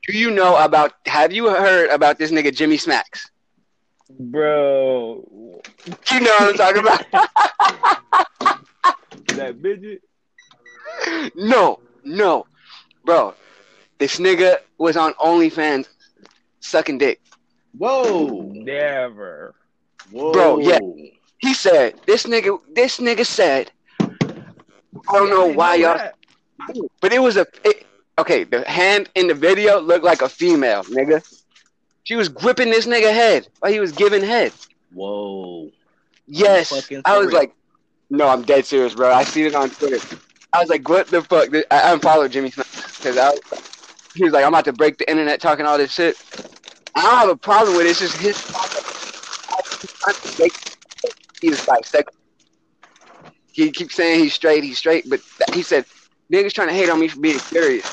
Do 0.06 0.16
you 0.16 0.30
know 0.30 0.56
about, 0.62 0.92
have 1.06 1.32
you 1.32 1.48
heard 1.48 1.90
about 1.90 2.18
this 2.18 2.30
nigga 2.30 2.54
Jimmy 2.54 2.76
Smacks? 2.76 3.30
bro? 4.20 5.24
You 6.12 6.20
know 6.20 6.30
what 6.38 6.50
I'm 6.50 6.54
talking 6.54 6.82
about? 6.82 7.04
That 9.36 9.60
midget. 9.60 10.00
no, 11.34 11.80
no. 12.04 12.46
Bro, 13.04 13.34
this 13.98 14.20
nigga 14.20 14.58
was 14.78 14.96
on 14.96 15.12
OnlyFans 15.14 15.86
sucking 16.60 16.98
dick. 16.98 17.20
Whoa! 17.76 18.42
Never. 18.52 19.54
Whoa! 20.12 20.32
Bro, 20.32 20.58
yeah. 20.60 20.78
He 21.44 21.52
said, 21.52 22.00
this 22.06 22.24
nigga, 22.24 22.58
this 22.74 23.00
nigga 23.00 23.26
said, 23.26 23.70
I 24.00 25.12
don't 25.12 25.28
know 25.28 25.46
why 25.46 25.74
y'all, 25.74 26.00
but 27.02 27.12
it 27.12 27.18
was 27.18 27.36
a, 27.36 27.46
it, 27.62 27.84
okay, 28.18 28.44
the 28.44 28.66
hand 28.66 29.10
in 29.14 29.26
the 29.26 29.34
video 29.34 29.78
looked 29.78 30.06
like 30.06 30.22
a 30.22 30.28
female, 30.30 30.84
nigga. 30.84 31.22
She 32.04 32.16
was 32.16 32.30
gripping 32.30 32.70
this 32.70 32.86
nigga 32.86 33.12
head 33.12 33.46
while 33.60 33.70
he 33.70 33.78
was 33.78 33.92
giving 33.92 34.22
head. 34.22 34.52
Whoa! 34.94 35.70
Yes. 36.26 36.90
I 37.04 37.18
was 37.18 37.30
like, 37.30 37.54
no, 38.08 38.26
I'm 38.26 38.40
dead 38.44 38.64
serious, 38.64 38.94
bro. 38.94 39.12
I 39.12 39.24
seen 39.24 39.44
it 39.44 39.54
on 39.54 39.68
Twitter. 39.68 40.16
I 40.54 40.60
was 40.60 40.70
like, 40.70 40.88
what 40.88 41.08
the 41.08 41.20
fuck? 41.20 41.50
I 41.70 41.92
unfollowed 41.92 42.32
Jimmy 42.32 42.48
because 42.48 43.18
I 43.18 43.28
was, 43.28 43.40
he 44.14 44.24
was 44.24 44.32
like, 44.32 44.46
I'm 44.46 44.54
about 44.54 44.64
to 44.64 44.72
break 44.72 44.96
the 44.96 45.10
internet 45.10 45.42
talking 45.42 45.66
all 45.66 45.76
this 45.76 45.92
shit. 45.92 46.16
I 46.94 47.02
don't 47.02 47.18
have 47.18 47.28
a 47.28 47.36
problem 47.36 47.76
with 47.76 47.84
it. 47.84 47.90
It's 47.90 48.00
just 48.00 48.16
his. 48.16 48.40
He's 51.44 51.60
bisexual. 51.66 52.04
He 53.52 53.70
keeps 53.70 53.94
saying 53.94 54.20
he's 54.20 54.32
straight, 54.32 54.64
he's 54.64 54.78
straight, 54.78 55.08
but 55.10 55.20
he 55.52 55.62
said 55.62 55.84
niggas 56.32 56.52
trying 56.54 56.68
to 56.68 56.74
hate 56.74 56.88
on 56.88 56.98
me 56.98 57.06
for 57.08 57.20
being 57.20 57.38
curious. 57.38 57.86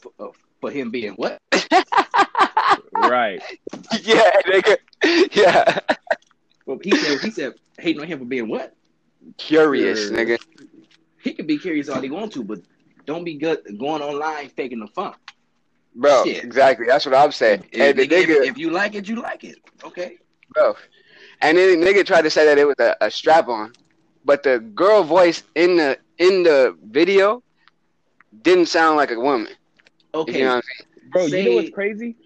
For, 0.00 0.12
uh, 0.18 0.26
for 0.60 0.70
him 0.70 0.90
being 0.90 1.12
what? 1.12 1.38
Right. 2.92 3.40
yeah, 4.02 4.30
nigga. 4.46 4.76
Yeah, 5.32 5.78
Well, 6.66 6.78
he 6.82 6.90
said 6.96 7.20
he 7.20 7.30
said 7.30 7.54
hating 7.78 8.02
on 8.02 8.06
him 8.08 8.18
for 8.18 8.24
being 8.26 8.48
what? 8.48 8.74
curious, 9.38 10.10
Yeah. 10.10 10.16
nigga. 10.18 10.38
He 11.22 11.32
can 11.32 11.46
be 11.46 11.56
curious 11.58 11.88
all 11.88 12.00
he 12.00 12.10
want 12.10 12.32
to, 12.32 12.42
but 12.44 12.60
don't 13.06 13.24
be 13.24 13.34
good 13.38 13.60
going 13.78 14.02
online 14.02 14.48
faking 14.50 14.80
the 14.80 14.88
funk. 14.88 15.16
Bro, 15.94 16.24
Shit. 16.24 16.44
exactly. 16.44 16.86
That's 16.86 17.06
what 17.06 17.14
I'm 17.14 17.32
saying. 17.32 17.64
If, 17.72 17.80
and 17.80 17.98
the 17.98 18.02
if- 18.02 18.10
nigga, 18.10 18.46
if 18.46 18.58
you 18.58 18.70
like 18.70 18.94
it, 18.94 19.08
you 19.08 19.16
like 19.22 19.44
it. 19.44 19.56
Okay. 19.84 20.18
bro. 20.52 20.74
And 21.42 21.56
then 21.56 21.80
the 21.80 21.86
nigga 21.86 22.04
tried 22.04 22.22
to 22.22 22.30
say 22.30 22.44
that 22.44 22.58
it 22.58 22.66
was 22.66 22.76
a, 22.78 22.96
a 23.00 23.10
strap 23.10 23.48
on, 23.48 23.72
but 24.24 24.42
the 24.42 24.58
girl 24.58 25.02
voice 25.02 25.42
in 25.54 25.76
the 25.76 25.98
in 26.18 26.42
the 26.42 26.76
video 26.82 27.42
didn't 28.42 28.66
sound 28.66 28.96
like 28.96 29.10
a 29.10 29.18
woman. 29.18 29.52
Okay. 30.14 30.38
You 30.38 30.44
know 30.44 30.50
what 30.50 30.56
I'm 30.56 30.62
saying? 30.62 31.10
Bro, 31.10 31.26
you 31.26 31.42
know 31.50 31.56
what's 31.56 31.70
crazy? 31.70 32.16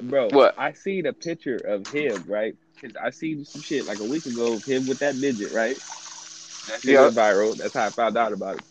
Bro, 0.00 0.30
What? 0.30 0.54
I 0.58 0.72
seen 0.72 1.06
a 1.06 1.12
picture 1.12 1.58
of 1.60 1.86
him, 1.88 2.24
right 2.28 2.54
because 2.80 2.96
I 3.02 3.10
seen 3.10 3.44
some 3.44 3.62
shit 3.62 3.86
like 3.86 3.98
a 4.00 4.04
week 4.04 4.26
ago 4.26 4.54
of 4.54 4.64
him 4.64 4.86
with 4.86 4.98
that 4.98 5.16
midget, 5.16 5.52
right? 5.52 5.76
That 6.68 6.82
shit 6.82 6.92
Yeah. 6.92 7.02
went 7.02 7.16
viral. 7.16 7.56
That's 7.56 7.74
how 7.74 7.86
I 7.86 7.90
found 7.90 8.16
out 8.16 8.32
about 8.32 8.56
it. 8.56 8.64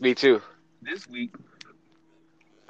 Me 0.00 0.14
too. 0.14 0.42
This 0.82 1.06
week, 1.08 1.32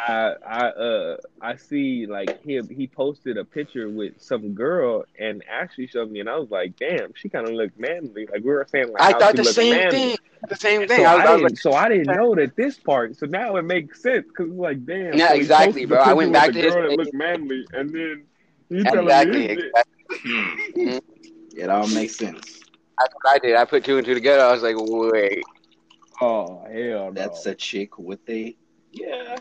I 0.08 0.34
I 0.46 0.66
uh 0.68 1.16
I 1.40 1.56
see 1.56 2.06
like 2.06 2.42
him. 2.44 2.68
He 2.68 2.86
posted 2.86 3.36
a 3.36 3.44
picture 3.44 3.88
with 3.88 4.20
some 4.20 4.52
girl 4.52 5.04
and 5.18 5.44
actually 5.48 5.86
showed 5.86 6.10
me, 6.10 6.20
and 6.20 6.28
I 6.28 6.36
was 6.36 6.50
like, 6.50 6.76
damn, 6.76 7.14
she 7.14 7.28
kind 7.28 7.46
of 7.46 7.54
looked 7.54 7.78
manly. 7.78 8.26
Like 8.26 8.42
we 8.42 8.50
were 8.50 8.66
saying, 8.70 8.92
like 8.92 9.02
I 9.02 9.18
thought 9.18 9.36
the 9.36 9.44
same 9.44 9.70
manly. 9.70 9.98
thing. 9.98 10.16
the 10.48 10.56
same 10.56 10.80
So 10.82 10.86
thing. 10.88 11.06
I 11.06 11.14
was, 11.14 11.24
I, 11.24 11.26
I 11.26 11.32
was 11.34 11.42
didn't, 11.42 11.58
so 11.58 11.72
I 11.72 11.88
didn't 11.88 12.16
know 12.16 12.34
that 12.34 12.56
this 12.56 12.78
part. 12.78 13.16
So 13.16 13.26
now 13.26 13.56
it 13.56 13.62
makes 13.62 14.02
sense 14.02 14.26
because 14.26 14.50
it's 14.50 14.58
like, 14.58 14.84
damn. 14.84 15.14
Yeah, 15.14 15.28
so 15.28 15.34
exactly, 15.34 15.86
posted 15.86 15.88
bro. 15.88 15.98
I 15.98 16.12
went 16.14 16.32
back 16.32 16.46
the 16.48 16.52
to 16.54 16.62
his 16.62 16.74
girl 16.74 16.88
that 16.88 16.98
looked 16.98 17.14
manly, 17.14 17.64
and 17.72 17.90
then 17.90 18.24
you 18.70 18.82
like, 18.82 18.92
telling 18.92 19.04
exactly, 19.04 19.38
me 19.38 19.44
exactly. 19.50 19.92
Hmm. 20.84 20.98
It 21.56 21.68
all 21.68 21.86
makes 21.88 22.16
sense. 22.16 22.60
That's 22.98 23.14
what 23.14 23.34
I 23.34 23.38
did. 23.38 23.56
I 23.56 23.64
put 23.64 23.84
two 23.84 23.98
and 23.98 24.06
two 24.06 24.14
together. 24.14 24.42
I 24.42 24.52
was 24.52 24.62
like, 24.62 24.76
wait. 24.78 25.44
Oh 26.20 26.64
hell 26.64 27.06
no. 27.06 27.12
That's 27.12 27.46
a 27.46 27.54
chick 27.54 27.98
with 27.98 28.20
a 28.28 28.56
yeah. 28.92 29.36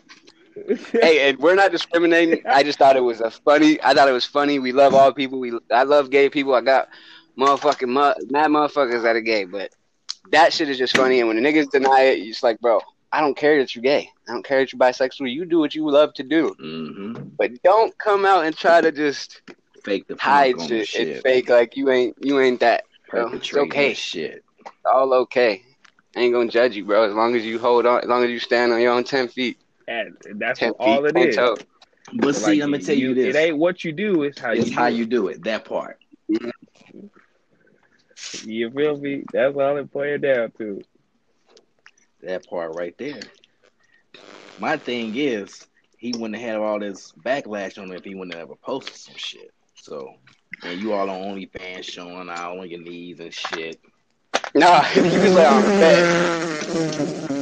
hey, 0.91 1.29
and 1.29 1.37
we're 1.39 1.55
not 1.55 1.71
discriminating. 1.71 2.41
I 2.45 2.63
just 2.63 2.77
thought 2.79 2.97
it 2.97 3.01
was 3.01 3.21
a 3.21 3.31
funny. 3.31 3.81
I 3.81 3.93
thought 3.93 4.09
it 4.09 4.13
was 4.13 4.25
funny. 4.25 4.59
We 4.59 4.71
love 4.71 4.93
all 4.93 5.13
people. 5.13 5.39
We 5.39 5.53
I 5.71 5.83
love 5.83 6.09
gay 6.09 6.29
people. 6.29 6.53
I 6.53 6.61
got 6.61 6.89
motherfucking 7.37 7.87
mu- 7.87 8.27
mad 8.29 8.49
motherfuckers 8.49 9.03
that 9.03 9.15
are 9.15 9.21
gay, 9.21 9.45
but 9.45 9.71
that 10.31 10.53
shit 10.53 10.69
is 10.69 10.77
just 10.77 10.95
funny. 10.95 11.19
And 11.19 11.27
when 11.27 11.41
the 11.41 11.47
niggas 11.47 11.71
deny 11.71 12.01
it, 12.01 12.19
it's 12.19 12.43
like, 12.43 12.59
bro, 12.59 12.81
I 13.11 13.21
don't 13.21 13.35
care 13.35 13.57
that 13.59 13.75
you're 13.75 13.81
gay. 13.81 14.09
I 14.27 14.33
don't 14.33 14.45
care 14.45 14.59
that 14.59 14.71
you're 14.71 14.79
bisexual. 14.79 15.31
You 15.31 15.45
do 15.45 15.59
what 15.59 15.75
you 15.75 15.89
love 15.89 16.13
to 16.15 16.23
do, 16.23 16.55
mm-hmm. 16.61 17.29
but 17.37 17.61
don't 17.63 17.97
come 17.97 18.25
out 18.25 18.45
and 18.45 18.55
try 18.55 18.81
to 18.81 18.91
just 18.91 19.41
fake 19.83 20.07
the 20.07 20.15
hide 20.19 20.61
shit, 20.61 20.87
shit. 20.87 21.07
and 21.07 21.21
fake 21.21 21.49
like 21.49 21.75
you 21.75 21.89
ain't 21.89 22.15
you 22.21 22.39
ain't 22.39 22.59
that. 22.59 22.83
bro. 23.09 23.31
It's 23.33 23.53
okay. 23.53 23.93
shit. 23.93 24.43
It's 24.59 24.71
all 24.85 25.13
okay. 25.13 25.63
I 26.15 26.19
ain't 26.19 26.33
gonna 26.33 26.49
judge 26.49 26.75
you, 26.75 26.85
bro. 26.85 27.03
As 27.03 27.13
long 27.13 27.35
as 27.35 27.45
you 27.45 27.57
hold 27.59 27.85
on, 27.85 28.01
as 28.01 28.07
long 28.07 28.23
as 28.23 28.29
you 28.29 28.39
stand 28.39 28.71
on 28.71 28.81
your 28.81 28.93
own 28.93 29.03
ten 29.03 29.27
feet, 29.27 29.57
And 29.91 30.39
that's 30.39 30.59
ten 30.59 30.71
what 30.71 30.77
all 30.79 31.03
feet, 31.03 31.09
it 31.09 31.15
ten 31.15 31.27
is. 31.29 31.35
toe. 31.35 31.57
But 32.13 32.35
see, 32.35 32.45
Like, 32.45 32.59
let 32.61 32.69
me 32.69 32.79
tell 32.79 32.95
you, 32.95 33.13
this. 33.13 33.35
It 33.35 33.39
ain't 33.39 33.57
what 33.57 33.83
you 33.83 33.91
do, 33.91 34.23
it's 34.23 34.39
how 34.39 34.51
it's 34.51 34.69
you 34.69 34.75
how 34.75 34.89
do 34.89 34.95
you 34.95 35.05
do 35.05 35.27
it. 35.27 35.43
That 35.43 35.65
part. 35.65 35.97
You 38.43 38.69
feel 38.71 38.97
me? 38.97 39.23
That's 39.31 39.55
all 39.55 39.77
it 39.77 39.91
boils 39.91 40.21
down 40.21 40.51
to. 40.57 40.81
That 42.23 42.47
part 42.47 42.73
right 42.75 42.95
there. 42.97 43.21
My 44.59 44.77
thing 44.77 45.15
is, 45.15 45.65
he 45.97 46.11
wouldn't 46.13 46.35
have 46.35 46.49
had 46.51 46.55
all 46.57 46.79
this 46.79 47.13
backlash 47.23 47.77
on 47.77 47.85
him 47.85 47.97
if 47.97 48.03
he 48.03 48.15
wouldn't 48.15 48.33
have 48.35 48.43
ever 48.43 48.55
posted 48.55 48.95
some 48.95 49.15
shit. 49.17 49.51
So, 49.75 50.13
and 50.63 50.79
you 50.79 50.93
all 50.93 51.09
on 51.09 51.35
OnlyFans 51.35 51.83
showing 51.83 52.29
out 52.29 52.57
on 52.57 52.69
your 52.69 52.81
knees 52.81 53.19
and 53.19 53.33
shit. 53.33 53.79
Nah, 54.53 54.85
you 54.95 55.03
just 55.03 55.35
like 55.35 55.47
I'm 55.47 55.71
fat. 55.79 57.40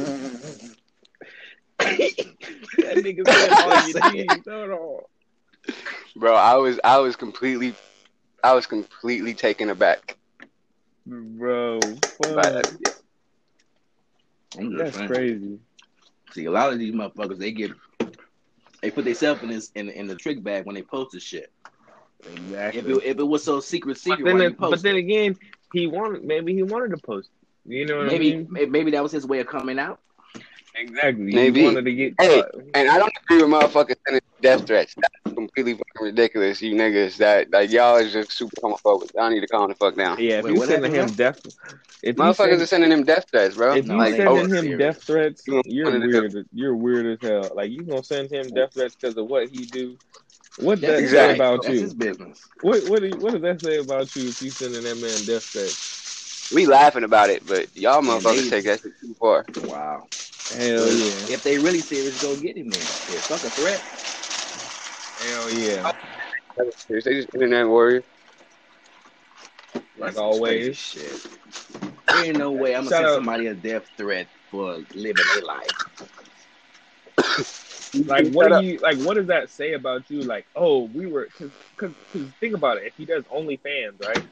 That 2.78 2.96
nigga 2.96 3.26
said 3.28 3.52
all 3.52 4.12
you 4.12 4.12
need. 4.26 4.30
Hold 4.48 4.70
on. 4.70 5.74
Bro, 6.16 6.34
I 6.34 6.56
was 6.56 6.80
I 6.82 6.98
was 6.98 7.16
completely 7.16 7.74
I 8.42 8.54
was 8.54 8.66
completely 8.66 9.34
taken 9.34 9.70
aback. 9.70 10.16
Bro, 11.06 11.80
fuck. 11.80 12.34
that. 12.34 13.00
That's 14.56 14.96
saying. 14.96 15.08
crazy. 15.08 15.58
See, 16.32 16.44
a 16.44 16.50
lot 16.50 16.72
of 16.72 16.78
these 16.78 16.94
motherfuckers, 16.94 17.38
they 17.38 17.52
get, 17.52 17.72
they 18.82 18.90
put 18.90 19.04
themselves 19.04 19.42
in 19.42 19.48
this 19.48 19.70
in, 19.74 19.88
in 19.88 20.06
the 20.06 20.14
trick 20.14 20.42
bag 20.42 20.66
when 20.66 20.74
they 20.74 20.82
post 20.82 21.12
this 21.12 21.22
shit. 21.22 21.52
Exactly. 22.30 22.80
If 22.80 22.86
it, 22.86 23.04
if 23.04 23.18
it 23.18 23.24
was 23.24 23.42
so 23.42 23.60
secret, 23.60 23.94
but 23.94 23.98
secret, 23.98 24.24
then, 24.24 24.36
why 24.36 24.44
you 24.44 24.70
but 24.70 24.82
then 24.82 24.96
again, 24.96 25.36
he 25.72 25.86
wanted 25.86 26.24
maybe 26.24 26.54
he 26.54 26.62
wanted 26.62 26.90
to 26.90 26.98
post. 26.98 27.30
You 27.64 27.86
know 27.86 27.98
what 27.98 28.06
maybe 28.06 28.34
I 28.34 28.36
mean? 28.36 28.70
maybe 28.70 28.90
that 28.92 29.02
was 29.02 29.12
his 29.12 29.26
way 29.26 29.40
of 29.40 29.46
coming 29.46 29.78
out. 29.78 30.00
Exactly. 30.74 31.24
Maybe. 31.32 31.74
To 31.74 31.92
get 31.92 32.18
Hey, 32.18 32.42
caught. 32.42 32.52
And 32.74 32.88
I 32.88 32.98
don't 32.98 33.12
agree 33.26 33.42
with 33.42 33.50
motherfuckers 33.52 33.94
sending 34.06 34.20
death 34.42 34.62
threats. 34.66 34.94
That's 35.00 35.34
completely 35.36 35.72
fucking 35.74 36.06
ridiculous, 36.06 36.60
you 36.62 36.74
niggas. 36.74 37.16
That 37.18 37.50
like 37.52 37.70
y'all 37.70 37.96
is 37.96 38.12
just 38.12 38.32
super 38.32 38.56
homophobic. 38.62 39.08
Y'all 39.14 39.30
need 39.30 39.40
to 39.40 39.48
calm 39.48 39.68
the 39.68 39.74
fuck 39.76 39.96
down. 39.96 40.18
Yeah, 40.18 40.40
if 40.40 40.48
Wait, 40.48 40.52
you 40.52 40.58
what 40.58 40.68
sending 40.68 40.92
him 40.94 41.10
happened 41.10 41.16
death, 41.16 41.40
if 42.02 42.18
Motherfuckers 42.18 42.60
send, 42.60 42.62
are 42.62 42.66
sending 42.66 42.92
him 42.92 43.04
death 43.04 43.24
threats, 43.32 43.54
bro. 43.54 43.78
if 43.78 43.88
you 43.88 44.04
No, 44.04 44.08
they 44.08 44.22
like, 44.22 44.26
ain't 44.26 44.34
sending 44.34 44.50
that 44.50 44.52
him 44.52 44.74
serious. 44.74 44.76
death 44.76 45.02
threats, 45.06 45.48
You 45.48 45.62
you're 45.64 45.92
wanted 45.92 46.10
to 46.12 46.22
weird. 46.22 46.46
You're 46.52 46.76
weird 46.76 47.06
as 47.06 47.20
hell. 47.22 47.52
Like 47.54 47.70
you 47.70 47.84
gonna 47.84 48.02
send 48.02 48.30
him 48.32 48.52
death 48.52 48.70
threats 48.74 48.96
because 49.00 49.16
of 49.16 49.26
what 49.26 49.48
he 49.48 49.66
do? 49.66 49.98
What 50.56 50.80
That's 50.82 50.82
does 50.82 50.94
that 50.94 51.06
say 51.06 51.28
Exactly. 51.28 51.40
right. 51.40 51.44
about 51.44 51.66
That's 51.66 51.68
you? 51.68 51.80
his 51.80 51.94
business. 51.94 52.48
What 52.60 52.86
what 52.86 53.00
do 53.00 53.08
you, 53.08 53.20
what 53.20 53.32
does 53.32 53.42
that 53.42 53.60
say 53.60 53.78
about 53.78 54.14
you 54.16 54.30
if 54.30 54.36
you 54.40 54.52
sending 54.52 54.84
that 54.84 54.96
man 54.96 55.26
death 55.26 55.44
threats? 55.52 55.78
We 56.52 56.66
laughing 56.66 57.04
about 57.04 57.30
it, 57.30 57.46
but 57.46 57.74
y'all 57.76 58.02
motherfuckers 58.02 58.44
they- 58.44 58.50
take 58.50 58.64
that 58.66 58.80
shit 58.82 58.92
too 59.00 59.14
far. 59.18 59.46
Wow. 59.62 60.06
Hell 60.50 60.90
yeah, 60.90 61.26
If 61.28 61.44
they 61.44 61.58
really 61.58 61.80
serious, 61.80 62.20
go 62.20 62.34
get 62.34 62.56
him 62.56 62.70
then. 62.70 62.88
If 63.06 63.24
fuck 63.26 63.44
a 63.44 63.50
threat. 63.50 63.84
hell 65.20 65.48
yeah. 65.50 65.92
They 66.88 67.00
just 67.00 67.28
internet 67.32 67.68
warrior. 67.68 68.02
Like 69.96 70.08
That's 70.08 70.18
always. 70.18 70.76
shit. 70.76 71.22
There 72.12 72.24
ain't 72.24 72.36
no 72.36 72.50
way 72.50 72.74
I'm 72.74 72.84
gonna 72.84 72.90
Shout 72.90 72.98
send 72.98 73.06
out- 73.06 73.14
somebody 73.14 73.46
a 73.46 73.54
death 73.54 73.84
threat 73.96 74.26
for 74.50 74.78
living 74.92 75.24
their 75.34 75.42
life. 75.42 75.68
Like 78.06 78.30
what 78.30 78.52
up. 78.52 78.62
do 78.62 78.68
you 78.68 78.78
like? 78.78 78.98
What 78.98 79.14
does 79.14 79.26
that 79.26 79.50
say 79.50 79.72
about 79.72 80.08
you? 80.10 80.22
Like, 80.22 80.46
oh, 80.54 80.84
we 80.84 81.06
were 81.06 81.26
because 81.26 81.50
because 81.76 81.92
think 82.38 82.54
about 82.54 82.76
it. 82.76 82.84
If 82.84 82.94
he 82.96 83.04
does 83.04 83.24
OnlyFans, 83.24 84.00
right? 84.00 84.22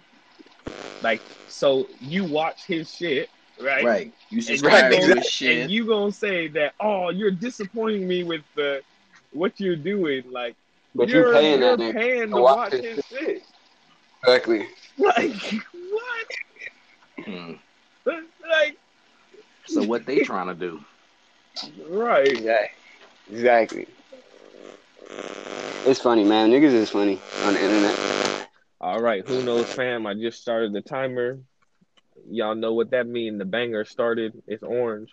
Like, 1.02 1.22
so 1.46 1.86
you 2.00 2.24
watch 2.24 2.64
his 2.66 2.92
shit, 2.92 3.28
right? 3.60 3.84
Right. 3.84 4.12
You 4.30 4.38
And 4.38 4.44
subscribe 4.44 4.92
you 4.92 5.00
to 5.00 5.06
gonna- 5.08 5.20
his 5.20 5.26
shit. 5.30 5.58
And 5.62 5.70
you 5.70 5.86
gonna 5.86 6.12
say 6.12 6.48
that? 6.48 6.74
Oh, 6.80 7.10
you're 7.10 7.30
disappointing 7.30 8.06
me 8.06 8.24
with 8.24 8.42
the 8.54 8.82
what 9.32 9.58
you're 9.60 9.76
doing. 9.76 10.24
Like, 10.30 10.56
But 10.94 11.08
you're 11.08 11.28
you 11.28 11.32
paying 11.34 11.60
you're 11.60 11.76
that 11.76 11.94
paying 11.94 12.20
to 12.22 12.26
to 12.36 12.40
watch 12.40 12.72
watch 12.72 12.82
his 12.82 12.96
his 12.96 13.04
shit. 13.06 13.42
Exactly. 14.24 14.66
Like 14.98 15.32
what? 15.90 16.26
Hmm. 17.24 17.52
Like 18.04 18.76
So 19.66 19.82
what 19.84 20.06
they 20.06 20.20
trying 20.20 20.48
to 20.48 20.54
do? 20.54 20.80
right? 21.88 22.26
Exactly. 22.26 22.68
Exactly. 23.30 23.86
It's 25.86 26.00
funny, 26.00 26.24
man. 26.24 26.50
Niggas 26.50 26.72
is 26.72 26.90
funny 26.90 27.20
on 27.44 27.54
the 27.54 27.62
internet. 27.62 27.94
All 28.80 29.00
right, 29.00 29.26
who 29.26 29.42
knows, 29.42 29.66
fam? 29.66 30.06
I 30.06 30.14
just 30.14 30.40
started 30.40 30.72
the 30.72 30.80
timer. 30.80 31.40
Y'all 32.30 32.54
know 32.54 32.74
what 32.74 32.90
that 32.90 33.06
means. 33.06 33.38
The 33.38 33.44
banger 33.44 33.84
started. 33.84 34.40
It's 34.46 34.62
orange. 34.62 35.10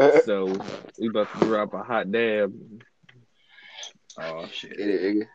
Eh, 0.00 0.10
eh. 0.14 0.20
So 0.24 0.52
we 0.98 1.08
about 1.08 1.32
to 1.32 1.38
drop 1.38 1.74
a 1.74 1.82
hot 1.82 2.10
dab. 2.10 2.52
Oh 4.18 4.46
shit. 4.52 4.76
Get 4.76 4.88
it, 4.88 5.16
nigga. 5.16 5.26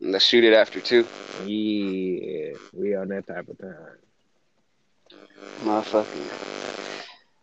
Let's 0.00 0.24
shoot 0.24 0.44
it 0.44 0.52
after 0.52 0.80
two. 0.80 1.04
Yeah, 1.44 2.54
we 2.72 2.94
on 2.94 3.08
that 3.08 3.26
type 3.26 3.48
of 3.48 3.58
time. 3.58 3.74
Motherfucking 5.64 6.28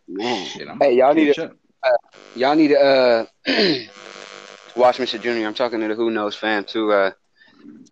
man. 0.08 0.46
Shit, 0.46 0.68
Hey, 0.80 0.94
y'all 0.94 1.14
need 1.14 1.34
to 1.34 1.44
up. 1.44 1.56
Uh, 1.82 1.90
y'all 2.34 2.54
need 2.54 2.68
to 2.68 2.80
uh 2.80 3.26
watch 4.76 4.98
Mr. 4.98 5.20
Junior. 5.20 5.46
I'm 5.46 5.54
talking 5.54 5.80
to 5.80 5.88
the 5.88 5.94
Who 5.94 6.10
Knows 6.10 6.34
fam 6.34 6.64
too. 6.64 6.92
Uh, 6.92 7.12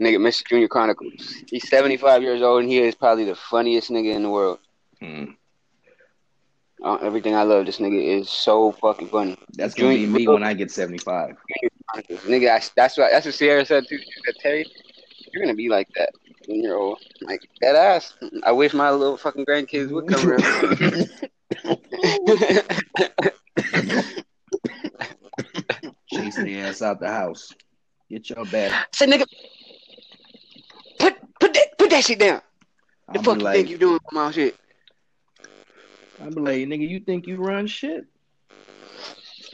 nigga, 0.01 0.17
Mr. 0.19 0.47
Junior 0.47 0.69
Chronicles. 0.69 1.35
He's 1.49 1.69
75 1.69 2.23
years 2.23 2.43
old 2.43 2.63
and 2.63 2.71
he 2.71 2.79
is 2.79 2.95
probably 2.95 3.25
the 3.25 3.35
funniest 3.35 3.91
nigga 3.91 4.15
in 4.15 4.23
the 4.23 4.31
world. 4.31 4.59
Hmm. 5.01 5.25
Uh, 6.83 6.97
everything 6.97 7.35
I 7.35 7.45
love, 7.45 7.65
this 7.65 7.79
nigga 7.79 8.21
is 8.21 8.29
so 8.29 8.73
fucking 8.73 9.09
funny. 9.09 9.39
That's 9.55 9.75
gonna 9.75 9.95
be 9.95 10.07
me 10.07 10.29
when 10.29 10.43
I 10.43 10.53
get 10.53 10.71
75. 10.71 11.35
Nigga, 12.27 12.51
I, 12.51 12.63
that's 12.77 12.99
what 12.99 13.11
that's 13.11 13.25
what 13.25 13.35
Sierra 13.35 13.65
said 13.65 13.85
too. 13.89 13.97
She 13.97 14.11
said, 14.27 14.35
Terry, 14.41 14.67
you're 15.33 15.43
gonna 15.43 15.55
be 15.55 15.71
like 15.71 15.89
that 15.97 16.11
when 16.47 16.63
you're 16.63 16.77
old. 16.77 16.99
Like 17.23 17.41
that 17.63 17.75
ass. 17.75 18.13
I 18.43 18.53
wish 18.53 18.75
my 18.75 18.91
little 18.91 19.17
fucking 19.17 19.47
grandkids 19.47 19.91
would 19.93 20.09
come 20.09 20.29
around. 20.29 21.11
Chase 26.25 26.37
the 26.37 26.61
ass 26.61 26.81
out 26.81 27.01
the 27.01 27.09
house. 27.09 27.53
Get 28.09 28.31
your 28.31 28.45
bag. 28.47 28.73
Say, 28.95 29.07
nigga, 29.07 29.27
put 30.99 31.15
put 31.39 31.53
that 31.53 31.79
put 31.79 31.91
that 31.91 32.05
shit 32.05 32.19
down. 32.19 32.41
The 33.13 33.19
I'll 33.19 33.23
fuck 33.23 33.35
be 33.35 33.41
you 33.41 33.45
like, 33.45 33.57
think 33.57 33.69
you 33.69 33.79
doing 33.79 33.95
with 33.95 34.13
my 34.13 34.31
shit? 34.31 34.57
I'll 36.23 36.31
be 36.31 36.41
like, 36.41 36.57
nigga, 36.57 36.89
you 36.89 37.01
think 37.01 37.27
you 37.27 37.37
run 37.37 37.67
shit? 37.67 38.07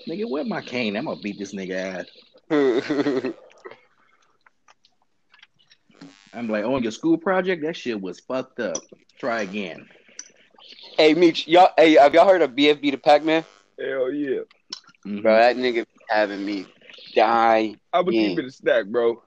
Nigga, 0.09 0.29
where 0.29 0.45
my 0.45 0.61
cane? 0.61 0.97
I'm 0.97 1.07
gonna 1.07 1.21
beat 1.21 1.39
this 1.39 1.53
nigga 1.55 1.73
ass. 1.73 2.07
I'm 6.33 6.49
like, 6.49 6.65
on 6.65 6.85
your 6.85 6.93
school 6.93 7.19
project, 7.19 7.65
that 7.65 7.77
shit 7.77 8.01
was 8.01 8.21
fucked 8.21 8.61
up. 8.61 8.77
Try 9.19 9.43
again. 9.43 9.89
hey, 10.97 11.15
Meech, 11.15 11.49
y'all, 11.49 11.71
hey, 11.77 11.95
have 11.95 12.15
y'all 12.15 12.29
heard 12.29 12.43
of 12.43 12.53
BFB 12.53 12.93
Da 12.93 12.97
Packman? 12.99 13.45
Hell 13.79 14.13
yeah. 14.13 14.41
Mhm. 15.07 15.23
Bro, 15.23 15.35
that 15.35 15.57
nigga 15.57 15.85
having 16.11 16.45
me 16.45 16.67
die. 17.15 17.75
I'm 17.93 18.05
gonna 18.05 18.17
keep 18.17 18.39
it 18.39 18.45
a 18.45 18.51
stack, 18.51 18.87
bro. 18.87 19.23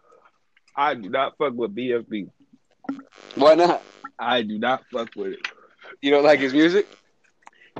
I 0.76 0.94
do 0.96 1.10
not 1.10 1.38
fuck 1.38 1.54
with 1.54 1.76
BFB. 1.76 2.30
Why 3.36 3.56
not? 3.56 3.82
I 4.20 4.42
do 4.42 4.60
not 4.60 4.84
fuck 4.92 5.10
with 5.16 5.34
it. 5.34 5.48
You 6.02 6.12
don't 6.12 6.24
like 6.24 6.40
his 6.40 6.54
music? 6.54 6.88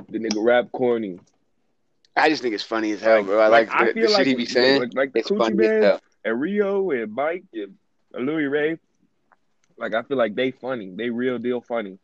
The 0.08 0.18
nigga 0.18 0.44
rap 0.44 0.72
corny. 0.72 1.20
I 2.16 2.28
just 2.28 2.42
think 2.42 2.54
it's 2.54 2.64
funny 2.64 2.92
as 2.92 3.00
hell, 3.00 3.22
bro. 3.24 3.40
I 3.40 3.48
like, 3.48 3.68
I 3.72 3.86
the, 3.86 3.92
feel 3.92 4.08
the 4.08 4.14
shit 4.16 4.26
he 4.28 4.34
be 4.34 4.46
saying. 4.46 4.80
Like, 4.80 4.94
like 4.94 5.10
It's 5.14 5.30
Coochie 5.30 5.38
funny 5.38 5.66
as 5.66 5.82
hell. 5.84 6.00
and 6.24 6.40
Rio 6.40 6.90
and 6.90 7.12
Mike 7.12 7.44
and 7.52 7.76
Louie 8.14 8.44
Ray. 8.46 8.78
Like 9.76 9.94
I 9.94 10.02
feel 10.02 10.16
like 10.16 10.34
they 10.34 10.52
funny. 10.52 10.92
They 10.94 11.10
real 11.10 11.38
deal 11.38 11.60
funny. 11.60 11.98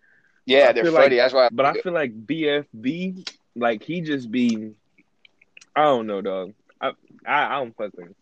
Yeah, 0.46 0.72
they're 0.72 0.84
funny. 0.86 0.94
like- 0.94 1.10
That's 1.12 1.34
why. 1.34 1.48
But 1.52 1.66
I 1.66 1.74
feel 1.74 1.92
like 1.92 2.26
BFB, 2.26 3.30
like 3.54 3.84
he 3.84 4.00
just 4.00 4.30
be, 4.30 4.72
I 5.76 5.84
don't 5.84 6.06
know, 6.08 6.20
dog. 6.20 6.54
I 7.26 7.32
I, 7.32 7.56
I 7.56 7.58
don't 7.60 7.76
fuck 7.76 7.92
with 7.96 8.06
him. 8.06 8.14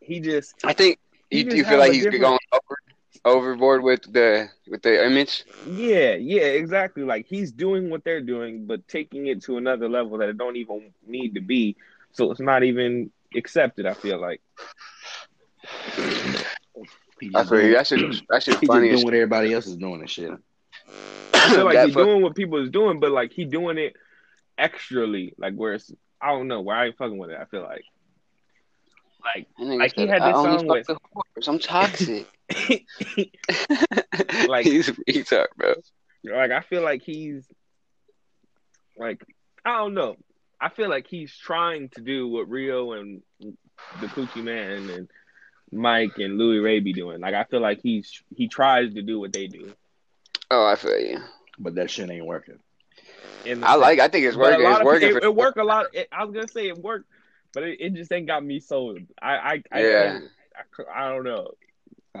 He 0.00 0.20
just 0.20 0.54
I 0.64 0.72
think 0.72 0.98
He 1.30 1.38
you, 1.38 1.44
just 1.44 1.56
you 1.56 1.64
feel 1.64 1.78
like 1.78 1.92
he's 1.92 2.04
different- 2.04 2.22
going 2.22 2.38
over, 2.52 2.76
overboard 3.24 3.82
with 3.82 4.02
the 4.12 4.48
with 4.68 4.82
the 4.82 5.04
image. 5.06 5.44
yeah 5.66 6.14
yeah 6.14 6.42
exactly 6.42 7.02
like 7.02 7.26
he's 7.26 7.52
doing 7.52 7.90
what 7.90 8.02
they're 8.04 8.20
doing, 8.22 8.66
but 8.66 8.86
taking 8.88 9.26
it 9.26 9.42
to 9.44 9.56
another 9.58 9.88
level 9.88 10.18
that 10.18 10.28
it 10.28 10.38
don't 10.38 10.56
even 10.56 10.92
need 11.06 11.34
to 11.34 11.40
be. 11.40 11.76
So 12.12 12.30
it's 12.30 12.40
not 12.40 12.62
even 12.64 13.10
accepted. 13.36 13.86
I 13.86 13.94
feel 13.94 14.18
like. 14.20 14.40
He 17.20 17.28
I 17.34 17.40
just 17.44 17.50
feel 17.50 17.58
you. 17.60 17.62
doing, 17.66 17.72
That 17.74 17.86
shit, 17.86 18.00
that 18.30 18.42
shit 18.42 18.54
just 18.54 18.66
funny. 18.66 18.88
doing 18.88 18.94
as 18.98 19.04
what 19.04 19.14
everybody 19.14 19.52
else 19.52 19.66
is 19.66 19.76
doing 19.76 20.00
and 20.00 20.08
shit. 20.10 20.30
I 21.34 21.50
feel 21.54 21.64
like 21.66 21.84
he's 21.84 21.94
fuck- 21.94 22.04
doing 22.04 22.22
what 22.22 22.34
people 22.34 22.62
is 22.62 22.70
doing, 22.70 22.98
but 23.00 23.10
like 23.12 23.32
he 23.32 23.44
doing 23.44 23.76
it 23.78 23.94
extrally, 24.58 25.34
like 25.38 25.54
where 25.54 25.74
it's 25.74 25.92
I 26.20 26.28
don't 26.28 26.48
know 26.48 26.60
where 26.62 26.76
I 26.76 26.86
ain't 26.86 26.96
fucking 26.96 27.16
with 27.18 27.30
it. 27.30 27.38
I 27.40 27.44
feel 27.46 27.62
like, 27.62 27.82
like 29.24 29.48
That 29.58 29.64
nigga 29.64 29.78
Like, 29.78 29.94
he 29.94 30.06
had 30.06 30.22
"I 30.22 30.28
this 30.32 30.36
song 30.36 30.66
fuck 30.66 30.88
with- 30.88 30.98
whores. 31.36 31.48
I'm 31.48 31.58
toxic. 31.58 32.26
Like- 34.48 34.64
he's 34.66 34.88
a 34.88 34.92
retard, 34.92 35.46
bro. 35.56 35.74
like 36.24 36.50
I 36.50 36.60
feel 36.60 36.82
like 36.82 37.02
he's 37.02 37.46
like 38.98 39.24
I 39.64 39.78
don't 39.78 39.94
know. 39.94 40.16
I 40.60 40.68
feel 40.68 40.88
like 40.90 41.06
he's 41.06 41.34
trying 41.36 41.88
to 41.90 42.00
do 42.02 42.28
what 42.28 42.48
Rio 42.48 42.92
and 42.92 43.22
the 44.00 44.06
Coochie 44.08 44.42
Man 44.44 44.90
and 44.90 45.08
Mike 45.72 46.18
and 46.18 46.36
Louie 46.38 46.58
Ray 46.58 46.80
be 46.80 46.92
doing. 46.92 47.20
Like 47.20 47.34
I 47.34 47.44
feel 47.44 47.60
like 47.60 47.80
he's 47.82 48.22
he 48.34 48.48
tries 48.48 48.94
to 48.94 49.02
do 49.02 49.18
what 49.20 49.32
they 49.32 49.46
do. 49.46 49.72
Oh, 50.50 50.66
I 50.66 50.76
feel 50.76 50.98
you. 50.98 51.18
But 51.58 51.74
that 51.76 51.90
shit 51.90 52.10
ain't 52.10 52.26
working. 52.26 52.58
In 53.44 53.60
the 53.60 53.68
I 53.68 53.74
like. 53.76 54.00
I 54.00 54.08
think 54.08 54.26
it's 54.26 54.36
But 54.36 54.42
a 54.54 54.56
working. 54.56 54.64
lot 54.64 54.70
It's 54.72 54.80
of 54.80 54.86
working. 54.86 55.08
people, 55.08 55.16
it, 55.18 55.20
for 55.22 55.26
it 55.28 55.34
worked 55.34 55.58
a 55.58 55.64
lot. 55.64 55.86
It, 55.94 56.08
I 56.12 56.24
was 56.24 56.34
gonna 56.34 56.48
say 56.48 56.68
it 56.68 56.78
worked, 56.78 57.06
but 57.54 57.62
it, 57.64 57.80
it 57.80 57.94
just 57.94 58.12
ain't 58.12 58.26
got 58.26 58.44
me 58.44 58.60
sold. 58.60 58.98
I 59.20 59.32
I 59.32 59.62
I, 59.72 59.80
Yeah. 59.80 60.18
I, 60.56 61.04
I 61.06 61.08
don't 61.08 61.24
know. 61.24 61.48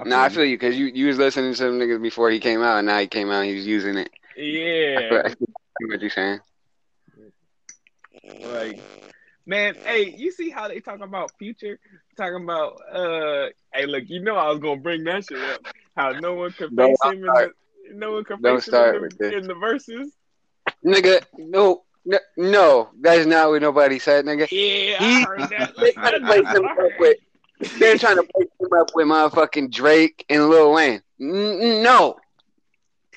No, 0.04 0.18
I 0.18 0.28
feel 0.28 0.44
you 0.44 0.56
because 0.56 0.78
you 0.78 0.86
you 0.86 1.06
was 1.06 1.18
listening 1.18 1.52
to 1.52 1.56
some 1.56 1.78
niggas 1.78 2.00
before 2.00 2.30
he 2.30 2.38
came 2.38 2.62
out, 2.62 2.78
and 2.78 2.86
now 2.86 2.98
he 2.98 3.06
came 3.06 3.30
out, 3.30 3.40
and 3.40 3.50
he 3.50 3.56
was 3.56 3.66
using 3.66 3.98
it. 3.98 4.10
I 4.96 5.28
Yeah, 5.28 5.28
feel 5.28 5.88
what 5.88 6.00
you're 6.00 6.10
saying. 6.10 6.40
like 8.44 8.80
man, 9.46 9.74
hey, 9.84 10.14
you 10.16 10.30
see 10.32 10.50
how 10.50 10.68
they 10.68 10.80
talk 10.80 11.00
about 11.00 11.32
future? 11.38 11.78
Talking 12.16 12.44
about 12.44 12.80
uh, 12.92 13.48
hey, 13.74 13.86
look, 13.86 14.04
you 14.06 14.22
know 14.22 14.36
I 14.36 14.48
was 14.50 14.60
gonna 14.60 14.80
bring 14.80 15.04
that 15.04 15.24
shit 15.24 15.42
up. 15.42 15.60
How 15.96 16.12
no 16.12 16.34
one 16.34 16.52
could 16.52 16.74
face 16.76 17.04
him 17.04 17.12
in 17.12 17.22
the 17.24 17.50
no 17.92 18.12
one 18.12 18.24
could 18.24 18.40
face 18.40 18.68
him 18.68 18.74
start 18.74 18.94
in 18.94 19.16
the, 19.18 19.36
in 19.38 19.46
the 19.46 19.54
verses. 19.54 20.12
Nigga, 20.84 21.20
no, 21.38 21.82
no, 22.04 22.18
no, 22.36 22.88
that's 23.00 23.26
not 23.26 23.50
what 23.50 23.62
nobody 23.62 23.98
said, 23.98 24.24
nigga. 24.24 24.40
Yeah, 24.40 24.46
He- 24.48 24.94
I 24.98 25.22
heard 25.26 25.40
that. 25.50 25.74
They 25.76 25.92
trying 25.92 26.12
to 26.12 26.18
That's 26.20 26.26
play 26.32 26.40
what 26.40 26.56
him 26.56 26.64
I 26.66 26.70
up 26.72 26.76
heard. 26.78 26.92
with. 26.98 27.16
They're 27.78 27.98
trying 27.98 28.16
to 28.16 28.22
play 28.22 28.46
him 28.58 28.68
up 28.80 28.90
with 28.94 29.06
motherfucking 29.06 29.70
Drake 29.70 30.24
and 30.30 30.48
Lil 30.48 30.72
Wayne. 30.72 31.02
N- 31.20 31.82
no, 31.82 32.16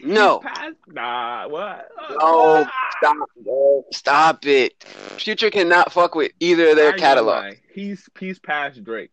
no, 0.02 0.42
Nah, 0.88 1.48
what? 1.48 1.88
No, 2.20 2.68
stop, 2.98 3.16
bro. 3.42 3.86
stop 3.94 4.46
it. 4.46 4.84
Future 5.18 5.50
cannot 5.50 5.94
fuck 5.94 6.14
with 6.16 6.32
either 6.42 6.70
of 6.72 6.76
their 6.76 6.92
catalog. 6.94 7.54
He's 7.74 8.10
he's 8.20 8.38
past 8.40 8.84
Drake, 8.84 9.12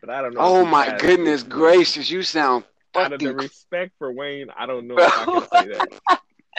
but 0.00 0.10
I 0.10 0.22
don't 0.22 0.34
know. 0.34 0.40
Oh 0.40 0.64
my 0.64 0.96
goodness 0.98 1.42
Drake. 1.42 1.52
gracious, 1.54 2.08
you 2.10 2.22
sound 2.22 2.64
Out 2.94 3.12
of 3.12 3.18
the 3.20 3.34
respect 3.34 3.92
for 3.98 4.12
Wayne, 4.12 4.48
I 4.56 4.66
don't 4.66 4.86
know 4.86 4.94
if 4.98 5.12
I 5.18 5.24
can 5.24 5.48
say 5.50 5.66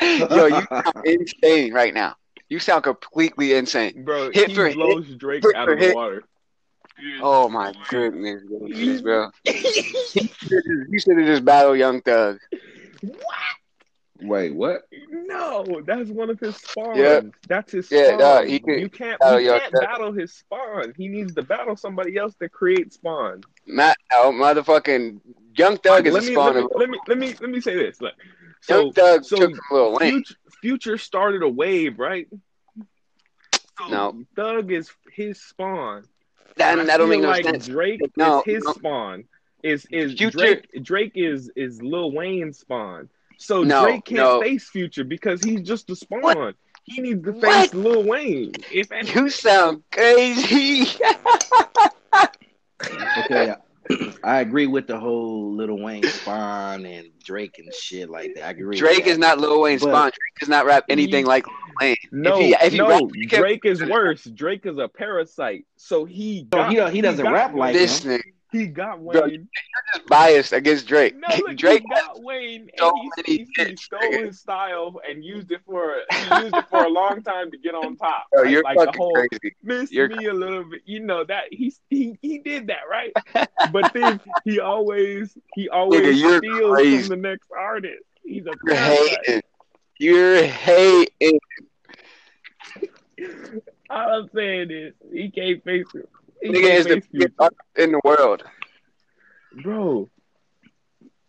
that. 0.01 0.29
yo. 0.35 0.45
You 0.47 0.67
sound 0.69 1.05
insane 1.05 1.73
right 1.73 1.93
now. 1.93 2.15
You 2.49 2.59
sound 2.59 2.83
completely 2.83 3.53
insane. 3.53 4.03
Bro, 4.03 4.31
Hit 4.31 4.49
he 4.49 4.55
for 4.55 4.67
hit, 4.67 4.75
blows 4.75 5.07
Drake 5.15 5.43
hit 5.43 5.55
out 5.55 5.67
for 5.67 5.73
of 5.73 5.79
the 5.79 5.93
water. 5.93 6.23
Oh 7.21 7.47
my 7.47 7.73
goodness, 7.89 8.43
gracious, 8.43 9.01
bro. 9.01 9.29
You 9.45 10.99
should 10.99 11.17
have 11.17 11.27
just 11.27 11.45
battled 11.45 11.77
Young 11.77 12.01
Thug. 12.01 12.39
What? 13.01 13.17
Wait, 14.21 14.53
what? 14.53 14.81
No, 15.09 15.81
that's 15.85 16.09
one 16.09 16.29
of 16.29 16.39
his 16.39 16.57
spawns. 16.57 16.97
Yeah. 16.97 17.21
That's 17.47 17.71
his 17.71 17.89
Yeah, 17.89 18.05
spawn. 18.07 18.17
no, 18.19 18.43
he 18.45 18.59
could 18.59 18.79
you 18.79 18.89
can't, 18.89 19.19
battle 19.19 19.39
you 19.39 19.49
can't 19.51 19.73
battle 19.73 20.11
his 20.11 20.33
spawn. 20.33 20.93
He 20.97 21.07
needs 21.07 21.35
to 21.35 21.43
battle 21.43 21.77
somebody 21.77 22.17
else 22.17 22.35
to 22.35 22.49
create 22.49 22.91
spawn. 22.93 23.41
Matt, 23.65 23.97
no, 24.11 24.31
motherfucking 24.31 25.21
Young 25.55 25.77
Thug 25.77 26.07
is 26.07 26.13
let 26.13 26.23
a 26.23 26.25
me, 26.25 26.33
spawn 26.33 26.55
let, 26.55 26.63
of 26.63 26.63
me, 26.63 26.69
let 26.75 26.89
me 26.89 26.99
let 27.07 27.17
me 27.17 27.35
let 27.39 27.49
me 27.49 27.61
say 27.61 27.75
this. 27.75 28.01
Look, 28.01 28.13
so 28.61 28.79
Young 28.81 28.93
Thug 28.93 29.23
so 29.23 29.37
took 29.37 29.55
from 29.55 29.77
Lil 29.77 29.91
Wayne. 29.99 30.11
Future, 30.11 30.35
Future 30.61 30.97
started 30.97 31.43
a 31.43 31.49
wave, 31.49 31.99
right? 31.99 32.27
So 33.79 33.87
No. 33.89 34.23
Thug 34.35 34.71
is 34.71 34.91
his 35.13 35.41
spawn. 35.41 36.03
That, 36.57 36.77
I 36.79 36.83
that 36.83 36.97
don't 36.97 37.09
make 37.09 37.21
no 37.21 37.29
like 37.29 37.45
sense. 37.45 37.67
Drake 37.67 38.01
No, 38.17 38.39
is 38.45 38.55
his 38.55 38.63
no. 38.65 38.73
spawn. 38.73 39.23
Is 39.63 39.85
is 39.91 40.13
Future- 40.13 40.37
Drake? 40.37 40.83
Drake 40.83 41.11
is 41.15 41.49
is 41.55 41.81
Lil 41.81 42.11
Wayne's 42.11 42.59
spawn. 42.59 43.09
So 43.37 43.63
No, 43.63 43.83
Drake 43.85 44.05
can't 44.05 44.17
no. 44.17 44.41
face 44.41 44.69
Future 44.69 45.03
because 45.05 45.41
he's 45.43 45.61
just 45.61 45.89
a 45.89 45.95
spawn. 45.95 46.21
What? 46.21 46.55
He 46.83 47.01
needs 47.01 47.23
to 47.23 47.33
face 47.33 47.41
What? 47.41 47.73
Lil 47.73 48.03
Wayne. 48.03 48.53
If 48.71 48.91
any- 48.91 49.09
You 49.11 49.29
sound 49.29 49.83
crazy. 49.91 50.87
Okay, 53.25 53.53
I 54.23 54.41
agree 54.41 54.67
with 54.67 54.87
the 54.87 54.99
whole 54.99 55.53
Little 55.53 55.79
Wayne 55.81 56.03
spawn 56.03 56.85
and 56.85 57.07
Drake 57.23 57.57
and 57.59 57.73
shit 57.73 58.09
like 58.09 58.33
that. 58.35 58.45
I 58.47 58.49
agree. 58.51 58.77
Drake 58.77 59.07
is 59.07 59.17
not 59.17 59.39
Lil 59.39 59.61
Wayne's 59.61 59.81
But- 59.81 59.89
spawn. 59.91 60.03
Drake 60.05 60.39
does 60.39 60.49
not 60.49 60.65
rap 60.65 60.83
anything 60.89 61.25
like 61.25 61.45
Lil 61.47 61.55
Wayne. 61.81 61.95
no, 62.11 62.39
he- 62.39 62.53
if 62.53 62.71
he 62.73 62.77
no, 62.77 62.87
rap- 62.87 63.01
Drake 63.29 63.65
is 63.65 63.83
worse. 63.83 64.23
Drake 64.25 64.65
is 64.65 64.77
a 64.77 64.87
parasite. 64.87 65.65
So 65.77 66.05
he 66.05 66.47
No, 66.51 66.57
got, 66.59 66.69
he 66.69 66.75
don't- 66.77 66.93
he 66.93 67.01
doesn't 67.01 67.23
got 67.23 67.33
rap 67.33 67.53
like 67.53 67.73
Wayne. 67.73 67.73
This 67.73 68.01
nigga 68.01 68.21
He 68.51 68.65
got 68.65 68.99
Wayne. 68.99 69.13
Bro, 69.13 69.27
Wayne. 69.27 69.47
is 69.95 70.01
biased 70.07 70.53
against 70.53 70.87
Drake. 70.87 71.15
No, 71.15 71.27
look, 71.47 71.55
Drake 71.55 71.83
he 71.87 71.95
got 71.95 72.23
Wayne 72.23 72.67
and 72.79 72.91
he, 73.25 73.45
he, 73.55 73.63
he 73.67 73.75
stole 73.75 73.99
nigga. 73.99 74.25
his 74.27 74.39
style 74.39 74.99
and 75.07 75.23
used 75.23 75.51
it 75.51 75.61
for 75.65 75.95
used 76.41 76.55
it 76.55 76.65
for 76.69 76.83
a 76.83 76.89
long 76.89 77.21
time 77.21 77.51
to 77.51 77.57
get 77.57 77.75
on 77.75 77.95
top. 77.95 78.25
Bro, 78.31 78.43
right? 78.43 78.51
you're 78.51 78.63
like 78.63 78.77
the 78.79 78.85
fucking 78.85 78.99
whole 79.01 79.13
crazy. 79.13 79.55
miss 79.61 79.91
You're- 79.91 80.15
me 80.15 80.25
a 80.25 80.33
little 80.33 80.63
bit. 80.63 80.81
You 80.85 80.99
know 81.01 81.23
that 81.25 81.43
he 81.51 81.73
he 81.91 82.17
he 82.23 82.39
did 82.39 82.67
that 82.67 82.89
right, 82.89 83.13
but 83.71 83.93
then 83.93 84.19
he 84.43 84.59
always 84.59 85.37
he 85.53 85.69
always 85.69 86.19
you're 86.19 86.39
steals 86.39 86.73
crazy. 86.73 86.99
from 87.07 87.09
the 87.21 87.27
next 87.29 87.49
artist. 87.55 88.03
He's 88.23 88.45
a 88.47 88.53
You're 88.65 88.75
hating. 88.75 89.41
You're 89.99 90.43
hating. 90.43 91.39
All 93.89 94.21
I'm 94.21 94.29
saying 94.33 94.71
is 94.71 94.93
he 95.11 95.29
can't 95.29 95.63
face 95.63 95.87
it. 95.95 96.07
He 96.41 96.49
Nigga 96.49 96.69
is 96.75 96.85
the 96.85 96.89
biggest 96.95 97.09
Future. 97.11 97.49
in 97.77 97.91
the 97.91 98.01
world. 98.03 98.43
bro. 99.63 100.09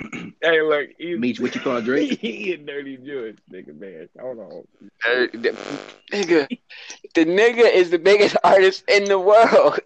hey, 0.43 0.63
look, 0.63 0.89
he's, 0.99 1.19
Meech, 1.19 1.41
what 1.41 1.55
you 1.55 1.61
call 1.61 1.81
Drake? 1.89 2.19
he 2.21 2.53
a 2.53 2.57
dirty 2.57 2.97
Jewish 2.97 3.37
nigga, 3.53 3.79
man. 3.79 4.09
Hold 4.19 4.39
on. 4.39 4.63
Uh, 5.07 5.27
the- 5.33 5.57
nigga, 6.13 6.49
the 7.15 7.25
nigga 7.25 7.71
is 7.73 7.91
the 7.91 7.99
biggest 7.99 8.37
artist 8.43 8.85
in 8.89 9.05
the 9.05 9.19
world. 9.19 9.81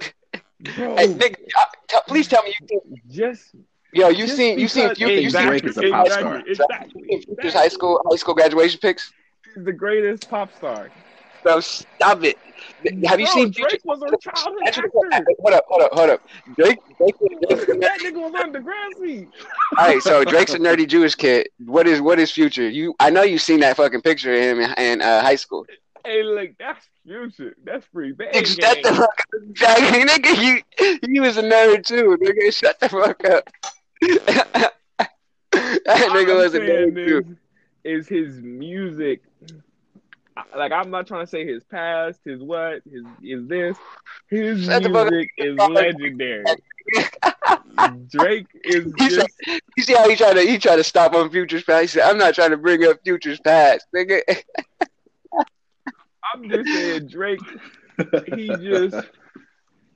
Bro, 0.77 0.97
Hey, 0.97 1.09
nigga, 1.09 1.37
uh, 1.59 1.65
t- 1.89 1.99
please 2.07 2.29
tell 2.29 2.43
me 2.45 2.55
you 2.61 2.67
seen, 2.69 3.03
just 3.11 3.55
yo, 3.93 4.09
you 4.09 4.25
just 4.27 4.37
seen 4.37 4.59
you 4.59 4.69
seen 4.69 4.89
because- 4.91 5.01
you, 5.01 5.09
you 5.09 5.31
seen 5.31 5.47
Drake 5.47 5.65
is 5.65 5.77
a 5.79 5.91
pop 5.91 6.07
exactly, 6.07 6.55
star. 6.55 6.67
Exactly, 6.71 7.03
Future's 7.03 7.25
exactly. 7.29 7.51
high 7.61 7.69
school 7.69 8.01
high 8.09 8.17
school 8.17 8.35
graduation 8.35 8.79
pics. 8.81 9.13
He's 9.55 9.65
the 9.65 9.73
greatest 9.73 10.29
pop 10.31 10.55
star. 10.57 10.91
Bro, 11.43 11.61
stop 11.61 12.23
it. 12.25 12.39
Have 13.07 13.21
you 13.21 13.27
Bro, 13.27 13.35
seen 13.35 13.51
Drake 13.51 13.81
was 13.85 14.03
our 14.03 14.17
childhood 14.19 14.63
actor. 14.67 14.91
hold 14.93 15.55
up, 15.55 15.65
hold 15.69 15.83
up, 15.83 15.93
hold 15.93 16.11
up. 16.11 16.23
Drake, 16.57 16.79
Drake, 16.99 17.15
Drake's 17.49 17.63
a 17.69 17.75
That 17.79 18.01
nigga 18.01 18.21
was 18.21 18.35
on 18.35 18.53
Degrassi. 18.53 19.29
All 19.79 19.87
right, 19.87 20.03
so 20.03 20.25
Drake's 20.25 20.55
a 20.55 20.59
nerdy 20.59 20.87
Jewish 20.87 21.15
kid. 21.15 21.49
What 21.65 21.87
is 21.87 22.01
what 22.01 22.19
is 22.19 22.31
future? 22.31 22.69
You, 22.69 22.95
I 23.01 23.11
know 23.11 23.23
you've 23.23 23.43
seen 23.43 23.61
that 23.61 23.77
fucking 23.77 24.03
picture 24.03 24.35
of 24.35 24.41
him 24.41 24.61
in, 24.61 24.73
in 24.79 25.03
uh, 25.03 25.23
high 25.23 25.37
school. 25.37 25.67
Hey, 26.05 26.23
look, 26.23 26.51
that's 26.59 26.87
future. 27.03 27.57
That's 27.65 27.87
free 27.87 28.13
bad. 28.13 28.47
Shut 28.47 28.83
the 28.83 28.93
fuck 28.93 29.01
up, 29.01 29.53
Jack. 29.53 29.79
Nigga, 29.79 30.43
you, 30.43 30.99
you 31.09 31.23
was 31.23 31.39
a 31.39 31.43
nerd 31.43 31.87
too. 31.87 32.19
Nigga, 32.21 32.53
shut 32.53 32.79
the 32.79 32.89
fuck 32.91 33.25
up. 33.25 33.49
that 35.53 36.11
nigga 36.11 36.37
was 36.37 36.55
a 36.55 36.61
nerd 36.61 36.95
too. 36.95 37.37
Is 37.85 38.09
his 38.09 38.41
music 38.41 39.23
like 40.57 40.73
I'm 40.73 40.91
not 40.91 41.07
trying 41.07 41.25
to 41.25 41.31
say 41.31 41.47
his 41.47 41.63
past, 41.65 42.21
his 42.25 42.41
what, 42.43 42.83
his 42.91 43.05
is 43.23 43.49
this. 43.49 43.77
His 44.29 44.65
Shut 44.65 44.83
the 44.83 44.89
fuck 44.91 45.07
up. 45.07 45.13
music 45.13 45.31
is 45.39 45.57
legendary. 45.59 46.45
Drake 48.11 48.47
is 48.65 48.93
said- 48.99 49.11
just 49.11 49.29
You 49.77 49.83
see 49.85 49.95
how 49.95 50.09
he 50.09 50.17
tried 50.17 50.35
to 50.35 50.41
he 50.43 50.59
tried 50.59 50.77
to 50.77 50.85
stop 50.85 51.15
on 51.15 51.31
Future's 51.31 51.63
past. 51.65 51.83
He 51.83 51.87
said, 51.89 52.03
"I'm 52.09 52.19
not 52.19 52.35
trying 52.35 52.51
to 52.51 52.57
bring 52.57 52.85
up 52.85 52.99
Future's 53.05 53.41
past, 53.41 53.87
nigga." 53.95 54.23
I'm 56.35 56.49
just 56.49 56.69
saying 56.73 57.07
Drake 57.09 57.41
he 58.35 58.49
just 58.49 59.07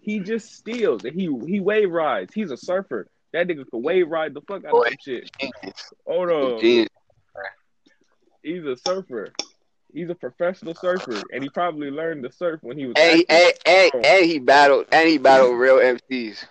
he 0.00 0.20
just 0.20 0.54
steals 0.54 1.04
and 1.04 1.14
he 1.14 1.28
he 1.46 1.60
wave 1.60 1.90
rides. 1.90 2.32
He's 2.32 2.50
a 2.50 2.56
surfer. 2.56 3.08
That 3.32 3.48
nigga 3.48 3.68
can 3.68 3.82
wave 3.82 4.08
ride 4.08 4.34
the 4.34 4.40
fuck 4.42 4.64
out 4.64 4.70
Boy. 4.72 4.82
of 4.82 4.88
some 4.88 4.96
shit. 5.04 5.30
Hold 6.06 6.30
on. 6.30 6.60
Genius. 6.60 6.88
He's 8.42 8.64
a 8.64 8.76
surfer. 8.76 9.32
He's 9.92 10.10
a 10.10 10.14
professional 10.14 10.74
surfer, 10.74 11.24
and 11.32 11.42
he 11.42 11.48
probably 11.48 11.90
learned 11.90 12.22
to 12.24 12.32
surf 12.32 12.60
when 12.62 12.78
he 12.78 12.86
was. 12.86 12.94
Hey, 12.96 13.24
hey, 13.28 13.90
and 13.94 14.26
he 14.26 14.38
battled, 14.38 14.86
and 14.92 15.08
he 15.08 15.18
battled 15.18 15.58
real 15.58 15.76
MCs. 15.76 16.44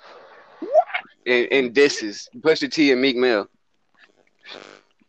and 1.25 1.45
in 1.47 1.73
disses, 1.73 2.29
Pusha 2.37 2.71
T 2.71 2.91
and 2.91 3.01
Meek 3.01 3.15
Mill. 3.15 3.47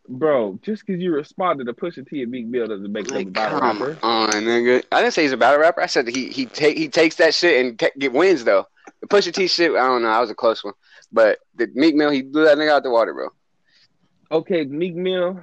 Bro, 0.07 0.59
just 0.63 0.85
because 0.85 1.01
you 1.01 1.13
responded 1.13 1.65
to 1.65 1.73
Pusha 1.73 2.07
T 2.07 2.23
and 2.23 2.31
Meek 2.31 2.47
Mill 2.47 2.67
doesn't 2.67 2.91
make 2.91 3.07
them 3.07 3.27
a 3.27 3.29
battle 3.29 3.59
come 3.59 3.81
rapper. 3.81 3.99
on, 4.03 4.29
nigga. 4.31 4.83
I 4.91 5.01
didn't 5.01 5.13
say 5.13 5.23
he's 5.23 5.31
a 5.31 5.37
battle 5.37 5.59
rapper. 5.59 5.81
I 5.81 5.85
said 5.85 6.05
that 6.07 6.15
he 6.15 6.29
he 6.29 6.45
take 6.47 6.77
he 6.77 6.87
takes 6.87 7.15
that 7.17 7.33
shit 7.35 7.63
and 7.63 7.77
ta- 7.77 7.89
get 7.97 8.11
wins 8.13 8.43
though. 8.43 8.65
The 9.01 9.07
Pusha 9.07 9.33
T 9.33 9.47
shit, 9.47 9.71
I 9.71 9.85
don't 9.85 10.01
know. 10.01 10.09
I 10.09 10.19
was 10.19 10.29
a 10.31 10.35
close 10.35 10.63
one, 10.63 10.73
but 11.11 11.39
the 11.55 11.67
Meek 11.73 11.95
Mill, 11.95 12.09
he 12.09 12.21
blew 12.23 12.45
that 12.45 12.57
nigga 12.57 12.71
out 12.71 12.83
the 12.83 12.89
water, 12.91 13.13
bro. 13.13 13.29
Okay, 14.31 14.65
Meek 14.65 14.95
Mill 14.95 15.39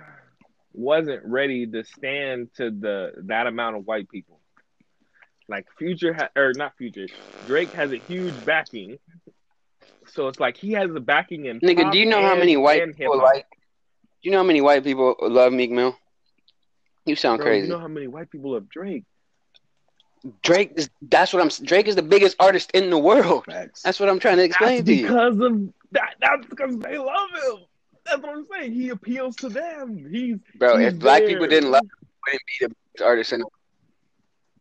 wasn't 0.76 1.24
ready 1.24 1.66
to 1.66 1.84
stand 1.84 2.48
to 2.56 2.70
the 2.70 3.12
that 3.24 3.46
amount 3.46 3.76
of 3.76 3.86
white 3.86 4.08
people. 4.08 4.40
Like 5.48 5.66
Future 5.78 6.12
ha- 6.12 6.30
or 6.36 6.52
not 6.54 6.76
Future, 6.76 7.06
Drake 7.44 7.72
has 7.72 7.92
a 7.92 7.98
huge 7.98 8.44
backing. 8.44 8.98
So 10.08 10.28
it's 10.28 10.40
like 10.40 10.56
he 10.56 10.72
has 10.72 10.92
the 10.92 11.00
backing 11.00 11.46
in 11.46 11.60
Nigga, 11.60 11.90
do 11.90 11.98
you 11.98 12.06
know 12.06 12.20
how 12.22 12.36
many 12.36 12.56
white 12.56 12.96
people 12.96 13.18
like? 13.18 13.46
Do 13.50 14.28
you 14.28 14.30
know 14.32 14.38
how 14.38 14.44
many 14.44 14.60
white 14.60 14.84
people 14.84 15.16
love 15.20 15.52
Meek 15.52 15.70
Mill? 15.70 15.96
You 17.04 17.16
sound 17.16 17.38
Bro, 17.38 17.46
crazy. 17.46 17.66
You 17.68 17.72
know 17.74 17.78
how 17.78 17.88
many 17.88 18.08
white 18.08 18.30
people 18.30 18.52
love 18.52 18.68
Drake? 18.68 19.04
Drake 20.42 20.72
is 20.76 20.90
that's 21.02 21.32
what 21.32 21.42
I'm. 21.42 21.48
Drake 21.64 21.86
is 21.86 21.94
the 21.94 22.02
biggest 22.02 22.36
artist 22.40 22.72
in 22.72 22.90
the 22.90 22.98
world. 22.98 23.44
Facts. 23.46 23.82
That's 23.82 24.00
what 24.00 24.08
I'm 24.08 24.18
trying 24.18 24.38
to 24.38 24.44
explain 24.44 24.78
That's 24.78 24.88
to 24.88 24.94
you. 24.94 25.02
because 25.02 25.40
of 25.40 25.68
that. 25.92 26.14
That's 26.20 26.46
because 26.46 26.78
they 26.78 26.98
love 26.98 27.30
him. 27.30 27.58
That's 28.06 28.22
what 28.22 28.32
I'm 28.32 28.46
saying. 28.52 28.72
He 28.72 28.90
appeals 28.90 29.36
to 29.36 29.48
them. 29.48 30.08
He's 30.10 30.38
Bro, 30.54 30.78
he's 30.78 30.88
if 30.88 30.98
black 30.98 31.20
there. 31.20 31.28
people 31.28 31.46
didn't 31.46 31.70
love 31.70 31.82
him, 31.82 32.08
wouldn't 32.26 32.42
be 32.46 32.66
the 32.66 32.68
biggest 32.68 33.06
artist 33.06 33.32
in 33.32 33.40
the 33.40 33.46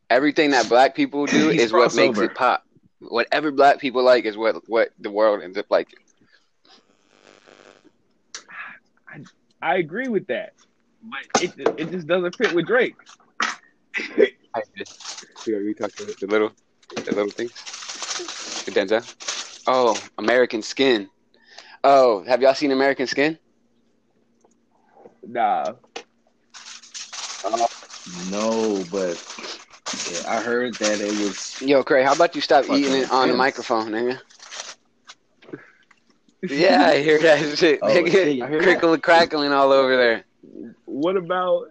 Everything 0.09 0.51
that 0.51 0.69
black 0.69 0.95
people 0.95 1.25
do 1.25 1.49
He's 1.49 1.61
is 1.61 1.73
what 1.73 1.95
makes 1.95 2.19
it 2.19 2.33
pop. 2.35 2.63
Whatever 2.99 3.51
black 3.51 3.79
people 3.79 4.03
like 4.03 4.25
is 4.25 4.37
what 4.37 4.67
what 4.69 4.89
the 4.99 5.09
world 5.09 5.41
ends 5.41 5.57
up 5.57 5.65
liking. 5.69 5.99
I 9.07 9.21
I 9.61 9.77
agree 9.77 10.07
with 10.07 10.27
that, 10.27 10.53
but 11.03 11.41
it 11.41 11.53
it 11.77 11.91
just 11.91 12.05
doesn't 12.07 12.35
fit 12.35 12.53
with 12.53 12.67
Drake. 12.67 12.95
I 14.55 14.61
just 14.77 15.47
we 15.47 15.73
talked 15.73 15.99
about 15.99 16.19
the 16.19 16.27
little 16.27 16.51
the 17.03 17.11
little 17.13 17.31
things. 17.31 17.51
The 18.65 18.71
Denzel. 18.71 19.63
Oh, 19.67 19.99
American 20.19 20.61
Skin. 20.61 21.09
Oh, 21.88 22.23
have 22.23 22.41
y'all 22.41 22.55
seen 22.55 22.71
American 22.71 23.05
Skin? 23.05 23.38
Nah, 25.27 25.73
No, 28.31 28.83
but 28.91 29.19
yeah, 30.09 30.23
I 30.27 30.41
heard 30.41 30.73
that 30.79 30.99
it 30.99 31.15
was. 31.15 31.61
Yo, 31.61 31.83
Craig, 31.83 32.03
how 32.03 32.13
about 32.13 32.33
you 32.33 32.41
stop 32.41 32.65
eating 32.65 32.95
it 32.95 33.11
on 33.11 33.27
the 33.29 33.36
microphone, 33.36 33.89
nigga? 33.89 34.19
Yeah, 36.47 36.89
I 36.89 37.01
hear 37.01 37.17
that 37.19 37.57
shit. 37.57 37.79
Oh, 37.81 37.88
nigga. 37.88 38.11
shit, 38.11 38.41
I 38.43 38.47
hear 38.47 38.59
that. 38.59 38.63
Crickling, 38.63 39.01
crackling 39.01 39.51
all 39.51 39.71
over 39.71 39.97
there. 39.97 40.25
What 40.86 41.17
about 41.17 41.69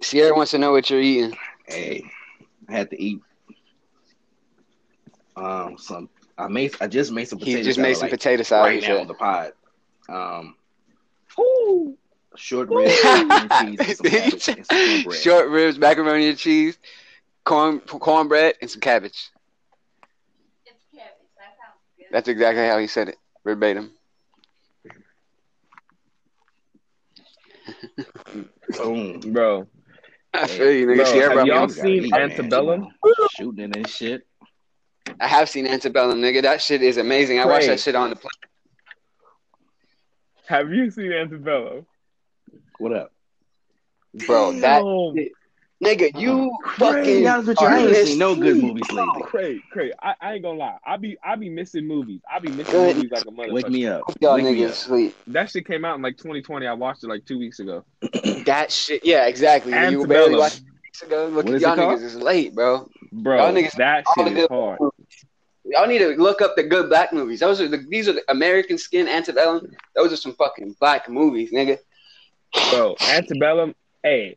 Sierra 0.00 0.36
wants 0.36 0.52
to 0.52 0.58
know 0.58 0.70
what 0.70 0.88
you're 0.88 1.00
eating. 1.00 1.36
Hey, 1.66 2.04
I 2.68 2.72
had 2.72 2.90
to 2.90 3.02
eat. 3.02 3.20
Um, 5.36 5.76
some. 5.78 6.08
I 6.38 6.48
made. 6.48 6.74
I 6.80 6.86
just 6.86 7.10
made 7.12 7.28
some. 7.28 7.38
He 7.38 7.46
Potato 7.46 7.62
just 7.64 7.76
salad, 7.76 7.88
made 7.88 7.94
some 7.94 8.02
like, 8.02 8.10
potato 8.12 8.42
salad. 8.44 8.64
right 8.70 8.80
now 8.80 8.86
shit. 8.86 9.00
on 9.00 9.06
the 9.08 9.14
pod. 9.14 9.52
Um, 10.08 10.54
who? 11.36 11.98
short 12.38 12.68
ribs, 12.70 12.94
macaroni 13.04 13.46
and 13.50 13.78
cheese, 13.78 14.00
and 14.00 14.40
some 14.42 14.54
and 14.56 14.66
some. 14.66 15.12
Short 15.12 15.48
ribs, 15.48 15.78
macaroni 15.78 16.28
and 16.28 16.38
cheese, 16.38 16.78
corn 17.44 17.80
cornbread, 17.80 18.54
and 18.60 18.70
some 18.70 18.80
cabbage. 18.80 19.30
It's 20.64 20.84
cabbage. 20.94 21.10
That 21.36 21.56
sounds 21.58 21.80
good. 21.96 22.06
That's 22.12 22.28
exactly 22.28 22.66
how 22.66 22.78
he 22.78 22.86
said 22.86 23.08
it, 23.08 23.16
verbatim. 23.44 23.92
Boom. 28.76 29.20
Bro, 29.32 29.66
I 30.34 30.46
feel 30.46 30.72
you, 30.72 30.86
nigga. 30.86 30.96
Bro, 30.96 31.04
Sierra 31.06 31.38
have 31.38 31.46
y'all 31.46 31.68
seen 31.68 32.08
Gotta 32.10 32.28
man. 32.28 32.30
Antebellum? 32.30 32.88
Shooting 33.36 33.70
it 33.70 33.76
and 33.76 33.88
shit. 33.88 34.26
I 35.20 35.26
have 35.26 35.48
seen 35.48 35.66
Antebellum, 35.66 36.20
nigga. 36.20 36.42
That 36.42 36.60
shit 36.62 36.82
is 36.82 36.96
amazing. 36.96 37.40
I 37.40 37.46
watched 37.46 37.66
that 37.66 37.80
shit 37.80 37.94
on 37.94 38.10
the 38.10 38.16
plane. 38.16 38.30
Have 40.46 40.70
you 40.72 40.90
seen 40.90 41.12
Antebellum? 41.12 41.86
What 42.78 42.92
up? 42.92 43.12
Bro, 44.26 44.52
that 44.60 44.80
Damn. 44.82 45.28
nigga, 45.84 46.18
you 46.20 46.56
fucking. 46.78 47.02
Craig, 47.04 47.26
I 47.26 47.38
was 47.38 47.46
with 47.48 47.60
you. 47.60 47.68
Ain't 47.68 47.90
are 47.90 47.94
seen 48.06 48.18
no 48.18 48.34
good 48.34 48.56
movies 48.56 48.90
lately. 48.90 49.22
Craig, 49.22 49.60
Craig, 49.70 49.92
I, 50.02 50.14
I 50.20 50.32
ain't 50.34 50.42
gonna 50.42 50.58
lie. 50.58 50.78
I 50.86 50.96
be 50.96 51.18
I 51.22 51.36
be 51.36 51.50
missing 51.50 51.86
movies. 51.86 52.20
I 52.32 52.38
be 52.38 52.50
missing 52.50 52.72
Good. 52.72 52.96
movies 52.96 53.10
like 53.12 53.22
a 53.26 53.30
motherfucker. 53.30 53.52
Wake 53.52 53.68
me 53.68 53.86
up. 53.86 54.04
Y'all 54.20 54.34
Wake 54.36 54.44
me 54.44 54.54
niggas 54.56 54.68
up. 54.70 54.74
sleep. 54.74 55.14
That 55.26 55.50
shit 55.50 55.66
came 55.66 55.84
out 55.84 55.96
in 55.96 56.02
like 56.02 56.16
2020. 56.16 56.66
I 56.66 56.72
watched 56.72 57.04
it 57.04 57.08
like 57.08 57.26
two 57.26 57.38
weeks 57.38 57.58
ago. 57.60 57.84
That 58.46 58.72
shit, 58.72 59.04
yeah, 59.04 59.26
exactly. 59.26 59.72
You 59.72 59.78
Antebellum. 59.78 60.08
barely 60.08 60.36
watched 60.38 60.56
it 60.56 60.60
two 60.60 60.72
weeks 60.84 61.02
ago. 61.02 61.26
Look, 61.28 61.44
What 61.46 61.54
is 61.56 61.62
y'all 61.62 61.72
it 61.74 61.76
called? 61.76 61.98
niggas 61.98 62.02
is 62.04 62.16
late, 62.16 62.54
bro. 62.54 62.88
Bro, 63.12 63.36
Y'all 63.36 63.52
niggas- 63.52 63.72
that 63.74 64.06
shit 64.16 64.26
is 64.28 64.32
good 64.34 64.48
hard. 64.50 64.78
Y'all 65.70 65.86
need 65.86 65.98
to 65.98 66.16
look 66.16 66.40
up 66.40 66.56
the 66.56 66.62
good 66.62 66.88
black 66.88 67.12
movies. 67.12 67.40
Those 67.40 67.60
are 67.60 67.68
the 67.68 67.78
these 67.88 68.08
are 68.08 68.14
the 68.14 68.24
American 68.30 68.78
Skin, 68.78 69.06
Antebellum. 69.08 69.70
Those 69.94 70.12
are 70.12 70.16
some 70.16 70.34
fucking 70.34 70.76
black 70.80 71.08
movies, 71.08 71.52
nigga. 71.52 71.78
Bro, 72.70 72.96
Antebellum, 73.08 73.74
hey, 74.02 74.36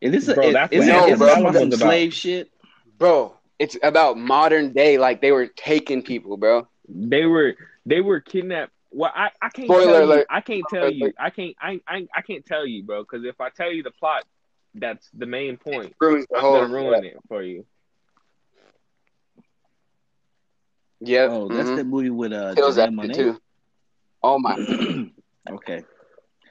Is 0.00 0.12
this 0.12 0.28
a, 0.28 0.34
Bro, 0.34 0.48
is, 0.48 0.54
that's 0.54 0.72
is, 0.72 0.78
what 0.80 0.88
it- 0.88 0.94
is 1.12 1.20
Antebellum 1.20 1.52
this 1.52 1.60
some 1.60 1.70
was 1.70 1.80
about. 1.80 1.86
slave 1.86 2.14
shit? 2.14 2.50
Bro, 2.98 3.34
it's 3.58 3.76
about 3.82 4.18
modern 4.18 4.72
day, 4.72 4.98
like 4.98 5.20
they 5.20 5.30
were 5.32 5.46
taking 5.46 6.02
people, 6.02 6.36
bro. 6.36 6.66
they 6.88 7.26
were 7.26 7.54
they 7.86 8.00
were 8.00 8.20
kidnapped. 8.20 8.72
Well, 8.90 9.12
I, 9.14 9.30
I 9.42 9.50
can't 9.50 9.66
Spoiler 9.68 10.00
tell 10.00 10.16
you. 10.18 10.24
I 10.30 10.40
can't 10.40 10.64
tell 10.68 10.90
you. 10.90 11.12
I 11.18 11.30
can't 11.30 11.54
I, 11.60 11.80
I 11.86 12.08
I 12.16 12.22
can't 12.22 12.44
tell 12.44 12.66
you, 12.66 12.82
bro. 12.82 13.02
Because 13.02 13.24
if 13.24 13.40
I 13.40 13.50
tell 13.50 13.70
you 13.72 13.82
the 13.82 13.90
plot, 13.92 14.24
that's 14.74 15.08
the 15.12 15.26
main 15.26 15.56
point. 15.58 15.94
Ruins 16.00 16.26
the 16.30 16.36
I'm 16.38 16.42
whole 16.42 16.52
gonna 16.62 16.72
ruin 16.74 17.04
it 17.04 17.16
for 17.28 17.42
you. 17.42 17.64
Yeah. 21.00 21.28
Oh, 21.30 21.48
that's 21.48 21.70
mhm. 21.70 21.76
that 21.76 21.84
movie 21.84 22.10
with 22.10 22.32
uh, 22.32 22.54
Kills 22.54 22.76
that 22.76 22.90
Janelle 22.90 23.10
Monáe? 23.10 23.14
too. 23.14 23.40
Oh 24.22 24.38
my. 24.38 24.56
okay. 25.50 25.84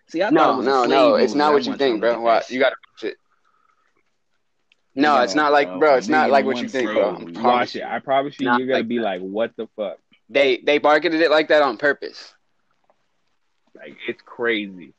See, 0.07 0.21
I 0.21 0.29
No, 0.29 0.61
no, 0.61 0.85
no. 0.85 1.15
It's 1.15 1.35
not 1.35 1.53
what 1.53 1.65
you 1.65 1.75
think, 1.75 1.99
bro. 2.01 2.19
Why 2.21 2.41
you 2.49 2.59
gotta 2.59 2.75
watch 2.93 3.11
it. 3.11 3.17
No, 4.95 5.21
it's 5.21 5.35
not 5.35 5.51
like, 5.51 5.67
uh, 5.67 5.77
bro. 5.79 5.95
It's 5.95 6.09
not 6.09 6.29
like 6.29 6.45
what 6.45 6.61
you 6.61 6.67
think, 6.69 6.93
bro. 6.93 7.15
I 7.15 7.23
promise 7.33 7.43
Watch 7.43 7.75
it. 7.75 7.79
you. 7.79 7.85
I 7.85 7.99
promise 7.99 8.39
you, 8.39 8.49
you're 8.51 8.67
gonna 8.67 8.79
like 8.79 8.87
be 8.87 8.97
that. 8.97 9.03
like, 9.03 9.21
"What 9.21 9.55
the 9.57 9.67
fuck?" 9.75 9.97
They 10.29 10.57
they 10.57 10.79
marketed 10.79 11.21
it 11.21 11.29
like 11.31 11.49
that 11.49 11.61
on 11.61 11.77
purpose. 11.77 12.33
Like 13.75 13.95
it's 14.07 14.21
crazy, 14.23 14.93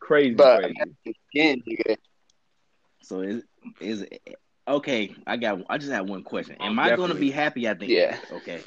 crazy, 0.00 0.34
But 0.34 0.60
crazy. 0.60 0.96
again, 1.34 1.62
nigga, 1.68 1.96
So 3.02 3.20
is 3.22 3.44
is 3.80 4.02
it, 4.02 4.36
okay? 4.68 5.14
I 5.26 5.36
got. 5.36 5.60
I 5.68 5.78
just 5.78 5.92
have 5.92 6.08
one 6.08 6.22
question. 6.22 6.56
Am 6.60 6.78
Oh, 6.78 6.82
I 6.82 6.96
going 6.96 7.08
to 7.10 7.14
be 7.16 7.30
happy 7.30 7.66
at 7.66 7.78
the 7.78 7.86
Yeah. 7.86 8.02
end? 8.12 8.20
Okay. 8.32 8.60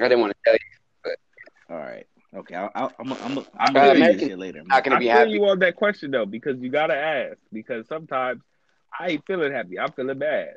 I 0.00 0.08
didn't 0.08 0.20
want 0.20 0.32
to 0.32 0.38
tell 0.44 0.54
you. 0.54 0.60
But... 1.04 1.74
All 1.74 1.80
right. 1.80 2.06
Okay. 2.34 2.54
I, 2.54 2.66
I, 2.74 2.88
I'm. 2.98 3.12
I'm. 3.12 3.18
I'm 3.18 3.34
gonna 3.34 3.44
tell 3.72 3.86
you 3.86 3.90
American- 4.02 4.18
this 4.18 4.28
shit 4.28 4.38
later. 4.38 4.62
Not 4.66 4.84
gonna 4.84 4.96
I 4.96 4.98
be 4.98 5.04
feel 5.06 5.14
happy. 5.14 5.30
you 5.30 5.44
on 5.46 5.58
that 5.60 5.76
question 5.76 6.10
though, 6.10 6.26
because 6.26 6.58
you 6.60 6.68
gotta 6.70 6.94
ask. 6.96 7.36
Because 7.52 7.86
sometimes 7.88 8.42
I 8.98 9.08
ain't 9.10 9.26
feeling 9.26 9.52
happy. 9.52 9.78
I'm 9.78 9.92
feeling 9.92 10.18
bad. 10.18 10.56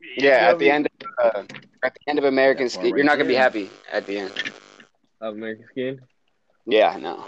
You 0.00 0.08
Yeah, 0.28 0.38
feel 0.40 0.48
at 0.50 0.58
the 0.58 0.70
end, 0.70 0.86
of, 0.86 0.92
uh, 1.24 1.42
at 1.82 1.94
the 1.94 2.00
end 2.10 2.18
of 2.18 2.24
American 2.26 2.66
That 2.66 2.74
part 2.74 2.84
Skin, 2.86 2.96
you're 2.96 3.04
not 3.06 3.16
gonna 3.16 3.28
be 3.28 3.34
happy 3.34 3.70
at 3.90 4.06
the 4.06 4.18
end. 4.18 4.32
of 5.22 5.34
American 5.34 5.64
Skin. 5.70 6.00
Yeah, 6.66 6.96
no. 7.00 7.24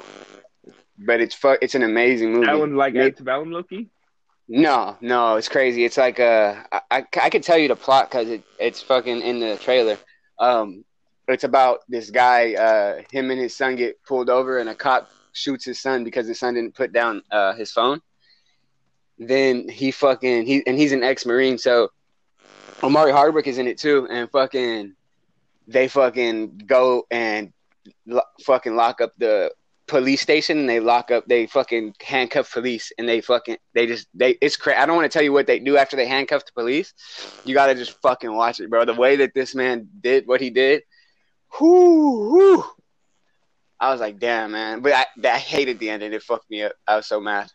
But 0.99 1.21
it's 1.23 1.35
fu- 1.35 1.57
It's 1.63 1.75
an 1.75 1.83
amazing 1.85 2.33
movie. 2.35 2.47
That 2.47 2.59
one's 2.59 2.75
like 2.75 2.93
Make- 2.93 3.13
Antebellum 3.15 3.51
looking. 3.53 3.89
No, 4.49 4.97
no, 5.03 5.37
it's 5.37 5.49
crazy. 5.49 5.85
It's 5.85 5.99
like 5.99 6.19
uh, 6.19 6.55
I, 6.73 6.81
I, 6.91 7.07
I 7.23 7.31
could 7.31 7.43
tell 7.43 7.59
you 7.59 7.69
the 7.69 7.77
plot 7.77 8.11
because 8.11 8.29
it, 8.31 8.43
it's 8.59 8.81
fucking 8.81 9.21
in 9.21 9.41
the 9.41 9.57
trailer. 9.57 9.99
Um, 10.39 10.85
it's 11.29 11.45
about 11.45 11.81
this 11.89 12.11
guy. 12.11 12.55
Uh, 12.55 13.03
him 13.11 13.31
and 13.31 13.39
his 13.39 13.55
son 13.55 13.77
get 13.77 14.03
pulled 14.05 14.31
over, 14.31 14.59
and 14.59 14.71
a 14.71 14.75
cop 14.75 15.11
shoots 15.33 15.67
his 15.67 15.79
son 15.79 16.03
because 16.03 16.27
his 16.27 16.39
son 16.39 16.55
didn't 16.55 16.75
put 16.75 16.93
down 16.93 17.23
uh 17.31 17.53
his 17.55 17.71
phone. 17.71 18.01
Then 19.19 19.69
he 19.69 19.91
fucking 19.91 20.47
he 20.47 20.67
and 20.67 20.79
he's 20.79 20.93
an 20.93 21.03
ex 21.03 21.27
marine, 21.27 21.59
so 21.59 21.91
Omari 22.83 23.13
Hardwick 23.13 23.47
is 23.47 23.59
in 23.59 23.67
it 23.67 23.77
too, 23.77 24.07
and 24.11 24.31
fucking 24.31 24.95
they 25.67 25.89
fucking 25.89 26.63
go 26.65 27.07
and 27.11 27.53
lo- 28.07 28.23
fucking 28.45 28.77
lock 28.77 29.03
up 29.03 29.13
the 29.19 29.51
police 29.89 30.21
station 30.21 30.59
and 30.59 30.69
they 30.69 30.81
lock 30.81 31.11
up 31.11 31.27
they 31.27 31.47
fucking 31.47 31.95
handcuff 32.01 32.53
police 32.53 32.93
and 32.99 33.09
they 33.09 33.21
fucking 33.21 33.57
they 33.75 33.87
just 33.87 34.07
they 34.15 34.37
it's 34.41 34.57
crazy. 34.57 34.79
I 34.79 34.87
don't 34.87 34.97
want 34.97 35.11
to 35.11 35.17
tell 35.17 35.25
you 35.25 35.33
what 35.33 35.47
they 35.47 35.59
do 35.59 35.77
after 35.77 35.97
they 35.97 36.07
handcuff 36.07 36.45
the 36.45 36.53
police. 36.53 36.95
You 37.45 37.55
got 37.55 37.67
to 37.67 37.75
just 37.75 38.01
fucking 38.03 38.33
watch 38.33 38.61
it, 38.61 38.71
bro. 38.71 38.85
The 38.85 38.95
way 38.95 39.17
that 39.17 39.35
this 39.35 39.55
man 39.55 39.89
did 40.01 40.27
what 40.27 40.41
he 40.41 40.51
did, 40.51 40.83
whoo, 41.59 42.31
whoo. 42.31 42.65
I 43.81 43.91
was 43.91 44.01
like, 44.01 44.19
damn, 44.19 44.53
man. 44.53 44.81
But 44.81 44.93
I, 44.93 45.07
I 45.29 45.39
hated 45.39 45.79
the 45.79 45.91
ending. 45.91 46.13
It 46.13 46.23
fucked 46.23 46.51
me 46.51 46.63
up. 46.63 46.73
I 46.87 46.97
was 46.97 47.07
so 47.07 47.21
mad. 47.21 47.51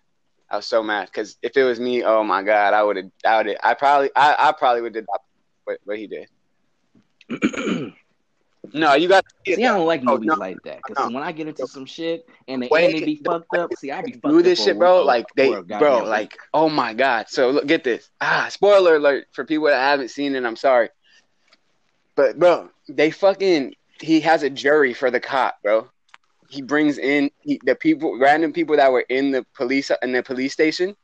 I 0.49 0.57
was 0.57 0.65
so 0.65 0.83
mad 0.83 1.07
because 1.07 1.37
if 1.41 1.57
it 1.57 1.63
was 1.63 1.79
me, 1.79 2.03
oh 2.03 2.23
my 2.23 2.43
god, 2.43 2.73
I 2.73 2.83
would 2.83 2.97
have, 2.97 3.11
I 3.25 3.37
would, 3.37 3.57
I 3.63 3.73
probably, 3.73 4.09
I, 4.15 4.35
I 4.49 4.51
probably 4.51 4.81
would 4.81 4.95
have 4.95 5.05
what, 5.63 5.79
what 5.83 5.97
he 5.97 6.07
did. 6.07 6.27
no, 8.71 8.93
you 8.93 9.07
got. 9.07 9.25
See, 9.45 9.65
I 9.65 9.73
don't 9.75 9.85
like 9.87 10.01
Oh, 10.03 10.13
movies 10.13 10.27
no. 10.27 10.35
like 10.35 10.61
that 10.63 10.77
because 10.77 11.09
No. 11.09 11.15
when 11.15 11.23
I 11.23 11.31
get 11.31 11.47
into 11.47 11.67
some 11.67 11.85
shit 11.85 12.25
and 12.47 12.63
the 12.63 12.69
Wait. 12.71 13.03
be 13.05 13.21
fucked 13.25 13.53
up, 13.55 13.73
see, 13.75 13.91
I 13.91 14.01
be 14.01 14.13
fucked 14.13 14.23
do 14.27 14.41
this 14.41 14.63
shit, 14.63 14.77
bro. 14.77 14.99
week- 14.99 15.07
Like 15.07 15.25
they, 15.35 15.49
bro, 15.49 16.03
like 16.05 16.37
oh 16.53 16.69
my 16.69 16.93
god. 16.93 17.27
So 17.29 17.49
look, 17.51 17.67
get 17.67 17.83
this. 17.83 18.09
Ah, 18.21 18.47
spoiler 18.49 18.95
alert 18.95 19.27
for 19.33 19.43
people 19.43 19.67
that 19.67 19.75
haven't 19.79 20.09
seen 20.11 20.35
it. 20.35 20.45
I'm 20.45 20.55
sorry, 20.55 20.89
but 22.15 22.39
bro, 22.39 22.69
they 22.87 23.11
fucking 23.11 23.75
he 24.01 24.19
has 24.21 24.43
a 24.43 24.49
jury 24.49 24.93
for 24.93 25.11
the 25.11 25.19
cop, 25.19 25.55
bro. 25.63 25.89
He 26.49 26.61
brings 26.61 26.97
in 26.97 27.31
he, 27.41 27.59
the 27.63 27.75
people, 27.75 28.17
random 28.19 28.53
people 28.53 28.75
that 28.77 28.91
were 28.91 29.05
in 29.09 29.31
the 29.31 29.45
police 29.55 29.91
in 30.01 30.11
the 30.11 30.23
police 30.23 30.53
station. 30.53 30.95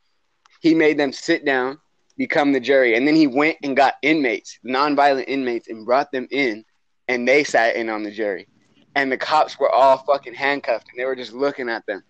He 0.61 0.75
made 0.75 0.97
them 0.97 1.13
sit 1.13 1.45
down, 1.45 1.79
become 2.17 2.51
the 2.51 2.59
jury, 2.59 2.95
and 2.95 3.07
then 3.07 3.15
he 3.15 3.27
went 3.27 3.57
and 3.63 3.75
got 3.75 3.95
inmates, 4.01 4.59
nonviolent 4.65 5.25
inmates, 5.27 5.67
and 5.69 5.85
brought 5.85 6.11
them 6.11 6.27
in, 6.31 6.65
and 7.09 7.27
they 7.27 7.43
sat 7.43 7.75
in 7.75 7.89
on 7.89 8.03
the 8.03 8.11
jury. 8.11 8.47
And 8.95 9.11
the 9.11 9.17
cops 9.17 9.59
were 9.59 9.69
all 9.69 9.97
fucking 9.97 10.33
handcuffed, 10.33 10.87
and 10.89 10.99
they 10.99 11.05
were 11.05 11.15
just 11.15 11.33
looking 11.33 11.67
at 11.69 11.85
them 11.85 12.03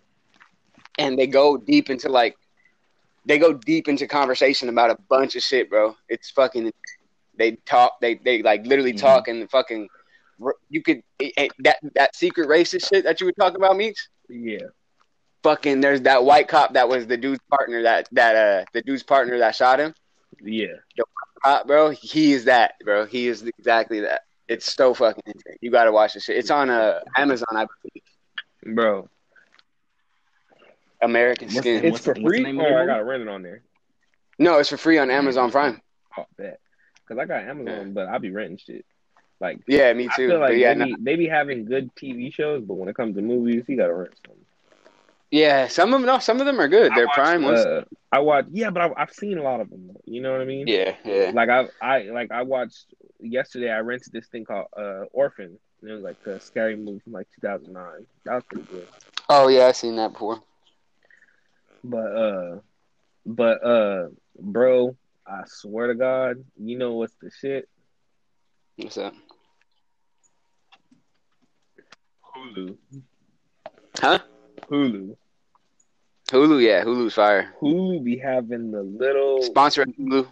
and 0.98 1.18
they 1.18 1.28
go 1.28 1.56
deep 1.58 1.90
into 1.90 2.10
like 2.10 2.36
they 3.26 3.38
go 3.38 3.54
deep 3.54 3.88
into 3.88 4.06
conversation 4.08 4.70
about 4.70 4.90
a 4.90 4.98
bunch 5.10 5.36
of 5.36 5.42
shit, 5.42 5.70
bro. 5.70 5.96
It's 6.10 6.30
fucking 6.32 6.72
they 7.38 7.52
talk 7.66 8.00
they 8.02 8.16
they 8.16 8.42
like 8.42 8.66
literally 8.66 8.94
Mhm. 8.94 9.00
talk 9.00 9.28
and 9.28 9.50
fucking 9.50 9.88
you 10.70 10.82
could 10.82 11.02
it, 11.20 11.34
it- 11.38 11.52
that 11.60 11.78
that 11.96 12.16
secret 12.16 12.48
racist 12.50 12.90
shit 12.90 13.04
that 13.06 13.20
you 13.20 13.26
were 13.28 13.34
talking 13.34 13.58
about, 13.58 13.78
Meeks. 13.78 14.10
Yeah. 14.30 14.68
Fucking 15.44 15.80
there's 15.82 16.02
that 16.02 16.24
white 16.26 16.48
cop 16.48 16.74
that 16.74 16.90
was 16.90 17.08
the 17.08 17.18
dude's 17.18 17.42
partner 17.50 17.84
that 17.84 18.08
that 18.12 18.36
uh 18.36 18.66
the 18.74 18.82
dude's 18.82 19.04
partner 19.04 19.38
that 19.40 19.56
shot 19.56 19.80
him. 19.80 19.94
Yeah. 20.42 20.76
The 20.98 21.04
cop, 21.44 21.68
bro, 21.68 21.90
he 21.92 22.34
is 22.34 22.46
that, 22.46 22.74
bro. 22.84 23.06
He 23.06 23.28
is 23.28 23.44
exactly 23.44 24.02
that. 24.02 24.22
It's 24.50 24.74
so 24.74 24.94
fucking 24.96 25.24
insane. 25.28 25.58
You 25.62 25.70
gotta 25.72 25.92
watch 25.92 26.16
this 26.16 26.24
shit. 26.26 26.36
It's 26.38 26.50
on 26.52 26.70
uh 26.70 27.00
Amazon, 27.16 27.48
I 27.52 27.66
believe. 27.84 28.76
Bro. 28.76 29.08
American 31.02 31.50
Skin. 31.50 31.82
the- 31.82 31.88
It's 31.90 32.00
for 32.00 32.12
what's 32.12 32.20
the 32.20 32.28
free 32.28 32.44
name 32.44 32.60
of 32.60 32.66
I 32.66 32.86
gotta 32.86 33.04
rent 33.04 33.22
it 33.22 33.30
on 33.30 33.44
there. 33.44 33.62
No, 34.40 34.58
it's 34.58 34.70
for 34.70 34.78
free 34.78 34.98
on 34.98 35.10
Amazon 35.12 35.52
Prime. 35.52 35.82
Oh, 36.18 36.26
bet. 36.38 36.60
Cause 37.08 37.18
I 37.18 37.26
got 37.26 37.44
Amazon, 37.44 37.94
but 37.94 38.08
I'll 38.08 38.20
be 38.20 38.32
renting 38.32 38.58
shit. 38.58 38.86
Like 39.40 39.60
Yeah, 39.68 39.94
me 39.94 40.08
I 40.10 40.16
too. 40.16 40.28
feel 40.30 40.40
like 40.40 40.50
but 40.50 40.58
yeah, 40.58 40.74
they, 40.74 40.80
no- 40.80 40.86
be, 40.86 40.96
they 41.00 41.16
be 41.16 41.28
having 41.28 41.66
good 41.66 41.94
TV 41.96 42.34
shows, 42.34 42.64
but 42.64 42.74
when 42.76 42.90
it 42.90 42.96
comes 42.96 43.16
to 43.16 43.22
movies, 43.22 43.64
you 43.68 43.78
gotta 43.78 43.94
rent 43.94 44.14
some. 44.28 44.36
Yeah, 45.32 45.68
some 45.68 45.94
of 45.94 46.02
them, 46.02 46.08
no, 46.08 46.20
some 46.20 46.40
of 46.40 46.48
them 46.48 46.60
are 46.60 46.68
good. 46.68 46.92
I 46.92 46.96
They're 46.96 47.06
watched, 47.06 47.16
prime 47.16 47.44
ones. 47.44 47.60
Uh, 47.60 47.84
I 48.12 48.20
watch, 48.20 48.46
yeah, 48.52 48.72
but 48.72 48.82
I, 48.82 48.90
I've 48.98 49.12
seen 49.12 49.38
a 49.38 49.44
lot 49.44 49.62
of 49.62 49.70
them. 49.70 49.92
You 50.06 50.22
know 50.22 50.32
what 50.32 50.42
I 50.42 50.46
mean? 50.46 50.68
yeah, 50.68 50.96
yeah. 51.06 51.32
Like 51.34 51.50
I, 51.50 51.68
I 51.82 52.04
like 52.04 52.32
I 52.32 52.42
watched 52.42 52.88
yesterday. 53.20 53.70
I 53.70 53.80
rented 53.80 54.12
this 54.12 54.28
thing 54.28 54.46
called 54.46 54.68
uh, 54.76 55.04
Orphan. 55.12 55.60
And 55.82 55.92
it 55.92 55.94
was 55.94 56.04
like 56.04 56.18
a 56.28 56.40
scary 56.40 56.76
movie 56.76 57.00
from 57.00 57.14
like 57.14 57.28
2009. 57.36 58.06
That 58.26 58.34
was 58.34 58.44
pretty 58.50 58.68
good. 58.72 58.88
Oh 59.30 59.48
yeah, 59.48 59.68
I've 59.68 59.76
seen 59.76 59.96
that 59.98 60.14
before. 60.14 60.42
But 61.84 61.98
uh, 61.98 62.60
but 63.26 63.64
uh, 63.64 64.08
bro, 64.38 64.98
I 65.28 65.44
swear 65.46 65.88
to 65.88 65.96
God, 65.96 66.44
you 66.58 66.78
know 66.78 66.94
what's 66.94 67.16
the 67.22 67.30
shit? 67.40 67.70
What's 68.78 68.96
that? 68.96 69.14
Hulu. 72.36 72.78
Huh? 74.00 74.20
Hulu. 74.68 75.16
Hulu, 76.32 76.62
yeah, 76.64 76.84
Hulu's 76.84 77.14
fire. 77.16 77.54
Hulu 77.62 78.04
be 78.04 78.18
having 78.18 78.72
the 78.72 78.84
little 78.84 79.42
Sponsor 79.42 79.86
Hulu. 79.86 80.28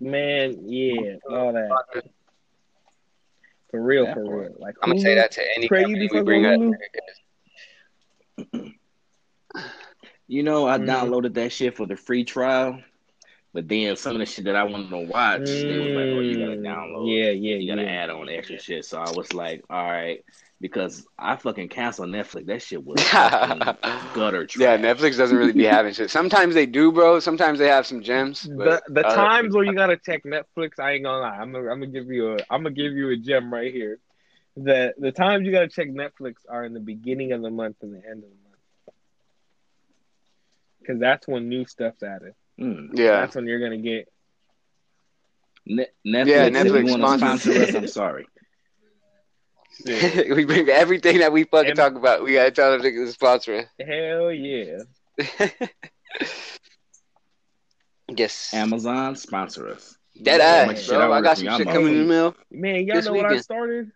man, 0.00 0.56
yeah, 0.68 1.16
all 1.28 1.52
that. 1.52 2.04
For 3.70 3.80
real, 3.82 4.04
That 4.06 4.14
for 4.14 4.40
real. 4.40 4.56
Like 4.58 4.74
I'm 4.82 4.90
gonna 4.90 5.00
say 5.00 5.14
that 5.14 5.30
to 5.32 5.42
any 5.56 5.68
Craig, 5.68 5.84
company 5.84 6.04
you 6.04 6.10
we 6.12 6.22
bring 6.22 6.42
with 6.42 6.52
up. 6.52 6.60
Hulu? 8.52 8.72
You 10.28 10.44
know, 10.44 10.68
I 10.68 10.78
Mhm. 10.78 10.86
downloaded 10.86 11.34
that 11.34 11.50
shit 11.50 11.76
for 11.76 11.86
the 11.86 11.96
free 11.96 12.22
trial, 12.22 12.80
but 13.52 13.66
then 13.68 13.96
some 13.96 14.12
of 14.12 14.20
the 14.20 14.26
shit 14.26 14.44
that 14.44 14.54
I 14.54 14.62
wanted 14.62 14.90
to 14.90 14.98
watch, 14.98 15.40
they 15.64 15.76
was 15.76 15.90
like, 15.92 16.08
"Oh, 16.08 16.20
you 16.20 16.38
gotta 16.38 16.56
Mm, 16.56 16.62
download, 16.64 17.08
Yeah, 17.08 17.30
yeah, 17.30 17.56
you 17.56 17.66
gotta 17.68 17.82
yeah. 17.82 18.02
add 18.04 18.10
on 18.10 18.28
extra 18.28 18.56
shit." 18.60 18.84
So 18.84 19.00
I 19.00 19.10
was 19.10 19.32
like, 19.32 19.64
"All 19.68 19.84
right," 19.90 20.24
because 20.60 21.06
I 21.18 21.36
fucking 21.36 21.68
canceled 21.70 22.10
Netflix. 22.10 22.46
That 22.46 22.60
shit 22.62 22.84
was 22.84 23.02
fucking 23.04 23.58
gutter 24.14 24.46
Yeah. 24.58 24.76
Netflix 24.76 25.16
doesn't 25.16 25.36
really 25.36 25.52
be 25.52 25.64
having 25.64 25.92
shit. 25.94 26.10
Sometimes 26.10 26.54
they 26.54 26.66
do, 26.66 26.92
bro. 26.92 27.18
Sometimes 27.20 27.58
they 27.58 27.68
have 27.68 27.86
some 27.86 28.02
gems. 28.02 28.42
The 28.42 28.54
But 28.54 28.82
the 28.94 29.06
other- 29.06 29.16
times 29.16 29.54
where 29.54 29.64
you 29.64 29.74
gotta 29.74 29.96
check 29.96 30.22
Netflix, 30.24 30.78
I 30.78 30.92
ain't 30.92 31.04
gonna 31.04 31.20
lie. 31.22 31.36
I'm 31.38 31.52
gonna, 31.52 31.70
I'm 31.70 31.80
gonna 31.80 31.86
give 31.92 32.08
you 32.08 32.32
a 32.32 32.36
I'm 32.50 32.62
gonna 32.62 32.70
give 32.74 32.92
you 32.92 33.08
a 33.10 33.16
gem 33.16 33.52
right 33.52 33.72
here. 33.72 33.98
The 34.56 34.92
the 34.98 35.12
times 35.12 35.46
you 35.46 35.52
gotta 35.52 35.68
check 35.68 35.88
Netflix 35.88 36.34
are 36.48 36.64
in 36.64 36.74
the 36.74 36.80
beginning 36.80 37.32
of 37.32 37.40
the 37.40 37.50
month 37.50 37.76
and 37.82 37.94
the 37.94 37.98
end 38.06 38.22
of 38.24 38.28
the 38.30 38.36
month, 38.44 38.96
because 40.80 41.00
that's 41.00 41.26
when 41.26 41.48
new 41.48 41.64
stuff's 41.64 42.02
added. 42.02 42.34
Mm. 42.60 42.90
yeah, 42.92 43.20
That's 43.20 43.34
when 43.36 43.46
you're 43.46 43.60
gonna 43.60 43.78
get. 43.78 44.08
Ne- 45.66 45.86
Netflix, 46.06 46.26
Yeah, 46.26 46.44
if 46.46 46.52
Netflix 46.54 46.86
you 46.86 46.98
want 46.98 47.02
to 47.02 47.18
sponsors- 47.18 47.42
sponsor 47.54 47.62
us, 47.62 47.74
I'm 47.74 47.86
sorry. 47.86 48.26
shit. 49.86 50.30
we 50.36 50.44
bring 50.44 50.68
everything 50.68 51.18
that 51.18 51.32
we 51.32 51.44
fucking 51.44 51.70
And- 51.70 51.76
talk 51.76 51.94
about. 51.94 52.22
We 52.22 52.34
gotta 52.34 52.50
tell 52.50 52.72
them 52.72 52.82
to 52.82 53.12
sponsor 53.12 53.70
Hell 53.84 54.32
yeah! 54.32 54.78
yes. 58.08 58.52
Amazon 58.54 59.16
sponsor 59.16 59.68
us. 59.68 59.96
dead 60.20 60.38
Yeah. 60.38 60.72
ass, 60.72 60.82
Shit, 60.82 60.94
I 60.94 61.06
bro. 61.06 61.12
I 61.12 61.20
got 61.20 61.36
some 61.38 61.46
y'all 61.46 61.58
shit 61.58 61.66
coming 61.68 61.94
in 61.94 61.98
the 62.02 62.04
mail. 62.08 62.34
Man, 62.50 62.86
y'all 62.86 62.96
This 62.96 63.06
know 63.06 63.12
what 63.12 63.26
I 63.26 63.38
started? 63.38 63.90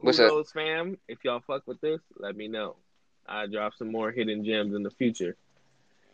What's 0.00 0.18
Who 0.18 0.24
that? 0.24 0.30
knows, 0.30 0.52
fam? 0.52 0.96
If 1.08 1.18
y'all 1.24 1.40
fuck 1.46 1.66
with 1.66 1.80
this, 1.80 2.00
let 2.18 2.36
me 2.36 2.46
know. 2.48 2.76
I 3.26 3.46
drop 3.46 3.74
some 3.74 3.90
more 3.90 4.10
hidden 4.12 4.44
gems 4.44 4.74
in 4.74 4.82
the 4.82 4.90
future, 4.92 5.36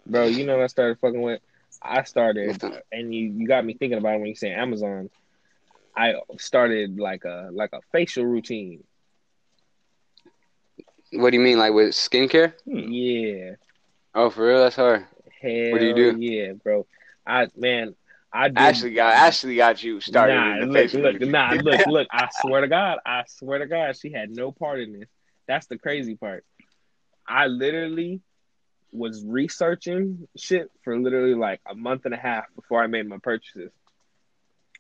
bro. 0.07 0.25
You 0.25 0.47
know 0.47 0.57
what 0.57 0.65
I 0.65 0.69
started 0.69 0.99
fucking 1.01 1.21
with? 1.21 1.41
I 1.83 2.03
started, 2.05 2.63
and 2.91 3.15
you 3.15 3.27
you 3.37 3.47
got 3.47 3.65
me 3.65 3.75
thinking 3.75 3.99
about 3.99 4.15
it 4.15 4.19
when 4.21 4.29
you 4.29 4.35
say 4.35 4.51
Amazon. 4.51 5.11
I 5.97 6.15
started 6.39 6.99
like 6.99 7.25
a 7.25 7.51
like 7.53 7.71
a 7.73 7.81
facial 7.93 8.25
routine. 8.25 8.85
What 11.13 11.31
do 11.31 11.37
you 11.37 11.43
mean, 11.43 11.59
like 11.59 11.73
with 11.73 11.91
skincare? 11.91 12.55
Hmm. 12.69 12.91
Yeah, 12.91 13.53
Oh, 14.15 14.31
for 14.31 14.47
real? 14.47 14.61
That's 14.61 14.77
hard. 14.77 15.07
hell 15.41 15.71
What 15.73 15.79
do 15.81 15.87
you 15.87 15.95
do? 15.95 16.19
Yeah, 16.19 16.53
bro. 16.53 16.87
I 17.27 17.49
man, 17.57 17.95
I 18.33 18.49
did. 18.49 18.59
Ashley 18.59 18.95
got 18.95 19.15
Ashley 19.15 19.57
got 19.57 19.83
you 19.83 20.01
started. 20.01 20.35
Nah, 20.35 20.53
in 20.55 20.61
the 20.61 20.67
look, 20.67 20.93
look, 20.93 21.13
routine. 21.15 21.31
nah, 21.31 21.53
look, 21.53 21.81
look. 21.87 22.09
I 22.11 22.29
swear 22.33 22.61
to 22.61 22.69
God, 22.69 22.99
I 23.07 23.25
swear 23.29 23.59
to 23.61 23.67
God, 23.67 23.97
she 23.97 24.11
had 24.13 24.31
no 24.31 24.53
part 24.53 24.81
in 24.81 24.93
this. 24.99 25.09
That's 25.47 25.67
the 25.67 25.79
crazy 25.79 26.17
part. 26.17 26.45
I 27.27 27.47
literally 27.47 28.21
was 28.93 29.25
researching 29.27 30.29
shit 30.37 30.71
for 30.85 30.99
literally 30.99 31.35
like 31.35 31.61
a 31.67 31.75
month 31.75 32.05
and 32.05 32.15
a 32.15 32.19
half 32.19 32.45
before 32.55 32.83
I 32.83 32.87
made 32.87 33.09
my 33.09 33.19
purchases. 33.19 33.73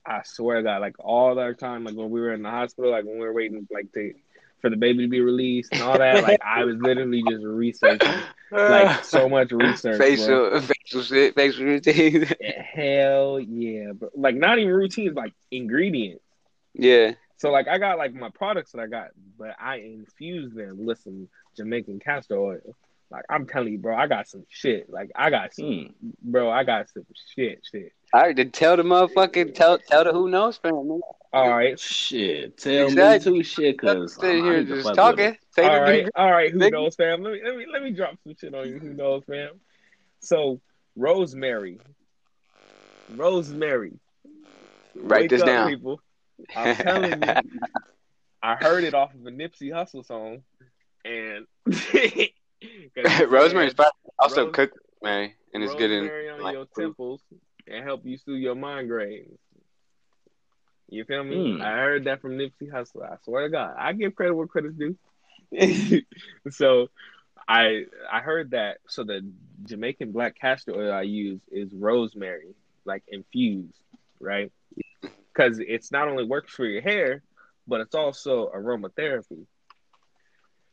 I 0.07 0.23
swear 0.25 0.57
to 0.59 0.63
God, 0.63 0.81
like 0.81 0.97
all 0.99 1.35
that 1.37 1.59
time, 1.59 1.85
like 1.85 1.95
when 1.95 2.11
we 2.11 2.21
were 2.21 2.33
in 2.33 2.43
the 2.43 2.51
hospital, 2.51 2.91
like 2.91 3.05
when 3.05 3.15
we 3.15 3.21
were 3.21 3.33
waiting, 3.33 3.67
like 3.71 3.93
to 3.93 4.15
for 4.61 4.71
the 4.71 4.77
baby 4.77 5.05
to 5.05 5.09
be 5.09 5.21
released 5.21 5.73
and 5.73 5.83
all 5.83 5.99
that, 5.99 6.23
like 6.23 6.41
I 6.43 6.65
was 6.65 6.77
literally 6.77 7.23
just 7.29 7.45
researching, 7.45 8.15
like 8.51 9.05
so 9.05 9.29
much 9.29 9.53
research. 9.53 9.99
bro. 9.99 10.07
facial 10.07 10.61
facial 10.61 11.03
shit, 11.03 11.35
facial 11.35 11.65
routine. 11.65 12.27
Hell 12.75 13.41
yeah, 13.41 13.93
bro. 13.93 14.09
Like 14.15 14.37
not 14.37 14.59
even 14.59 14.73
routines, 14.73 15.15
like 15.15 15.35
ingredients. 15.51 16.25
yeah. 16.75 17.13
So 17.37 17.51
like 17.51 17.69
I 17.69 17.79
got 17.79 17.99
like 17.99 18.15
my 18.15 18.31
products 18.31 18.73
that 18.73 18.81
I 18.81 18.87
got, 18.87 19.09
but 19.39 19.55
I 19.61 19.77
infused 19.77 20.55
them 20.55 20.87
with 20.87 20.99
some 21.01 21.29
Jamaican 21.57 22.01
castor 22.01 22.39
oil. 22.39 22.75
Like 23.15 23.25
I'm 23.31 23.47
telling 23.47 23.73
you, 23.73 23.79
bro, 23.79 23.95
I 23.97 24.09
got 24.09 24.27
some 24.29 24.45
shit. 24.49 24.91
Like 24.91 25.11
I 25.15 25.31
got 25.31 25.55
some, 25.55 25.67
Hmm. 26.01 26.09
bro, 26.21 26.51
I 26.51 26.65
got 26.65 26.89
some 26.91 27.05
shit, 27.37 27.61
shit. 27.71 27.93
All 28.12 28.23
right, 28.23 28.35
then 28.35 28.51
tell 28.51 28.77
the 28.77 28.83
motherfucking 28.83 29.55
tell 29.55 29.79
tell 29.79 30.03
the 30.03 30.12
who 30.12 30.29
knows 30.29 30.57
fam. 30.57 30.89
man. 30.89 31.01
All 31.33 31.49
right, 31.49 31.79
Shit, 31.79 32.59
tell 32.59 32.87
Exactly. 32.89 33.33
me 33.33 33.39
too, 33.39 33.45
shit, 33.45 33.79
cause 33.79 34.15
Sitting 34.15 34.45
I 34.45 34.51
here 34.51 34.59
need 34.61 34.69
to 34.69 34.75
just 34.83 34.95
talking. 34.95 35.25
it. 35.27 35.39
Say 35.51 35.62
all 35.65 35.75
the 35.75 35.81
right, 35.81 36.09
all 36.17 36.31
right. 36.31 36.53
Who 36.53 36.71
knows, 36.71 36.97
fam? 36.97 37.23
Let 37.23 37.33
me 37.35 37.41
let 37.45 37.57
me 37.57 37.67
let 37.73 37.83
me 37.85 37.93
drop 37.93 38.17
some 38.25 38.35
shit 38.37 38.53
on 38.55 38.69
you. 38.69 38.79
Who 38.81 38.95
knows, 38.95 39.23
fam? 39.29 39.61
So 40.21 40.61
Rosemary, 40.97 41.79
Rosemary. 43.15 43.93
Write 44.97 45.29
this 45.31 45.43
up, 45.43 45.47
down. 45.47 45.69
people. 45.69 46.01
I'm 46.57 46.77
telling 46.77 47.23
you, 47.23 47.35
I 48.43 48.55
heard 48.57 48.85
it 48.85 48.95
off 48.95 49.15
of 49.15 49.27
a 49.27 49.31
Nipsey 49.31 49.71
Hussle 49.73 50.05
song, 50.05 50.43
and 51.05 51.47
'cause 51.65 52.12
Rosemary's 53.29 53.75
probably 53.75 53.93
also 54.19 54.47
Rose- 54.47 54.55
cook, 54.55 54.73
man, 55.03 55.33
and 55.53 55.62
it's 55.62 55.75
good 55.75 55.91
in 55.91 56.05
on 56.31 56.43
like, 56.43 56.53
your 56.55 56.67
food. 56.75 56.83
temples 56.83 57.21
and 57.67 57.85
help 57.85 58.05
you 58.05 58.19
soothe 58.19 58.41
your 58.41 58.55
migraines. 58.55 59.37
You 60.89 61.05
feel 61.05 61.25
me? 61.25 61.57
Hmm. 61.57 61.62
I 61.62 61.71
heard 61.73 62.05
that 62.05 62.21
from 62.21 62.33
Nipsey 62.33 62.71
Hussle. 62.71 63.03
I 63.03 63.17
swear 63.25 63.45
to 63.45 63.49
God, 63.49 63.75
I 63.79 63.93
give 63.95 64.15
credit 64.15 64.35
where 64.35 64.47
credit's 64.47 64.77
due. 64.77 64.97
so 66.51 66.89
I 67.49 67.85
I 68.11 68.21
heard 68.21 68.53
that 68.53 68.79
so 68.89 69.05
the 69.05 69.29
Jamaican 69.65 70.12
black 70.12 70.39
castor 70.39 70.75
oil 70.75 70.93
I 70.93 71.03
use 71.03 71.41
is 71.51 71.73
rosemary, 71.73 72.55
like 72.85 73.03
infused, 73.09 73.79
right? 74.21 74.53
Because 75.01 75.59
it's 75.59 75.91
not 75.91 76.09
only 76.09 76.25
works 76.25 76.53
for 76.53 76.65
your 76.65 76.83
hair, 76.83 77.23
but 77.67 77.81
it's 77.81 77.95
also 77.95 78.51
aromatherapy. 78.55 79.47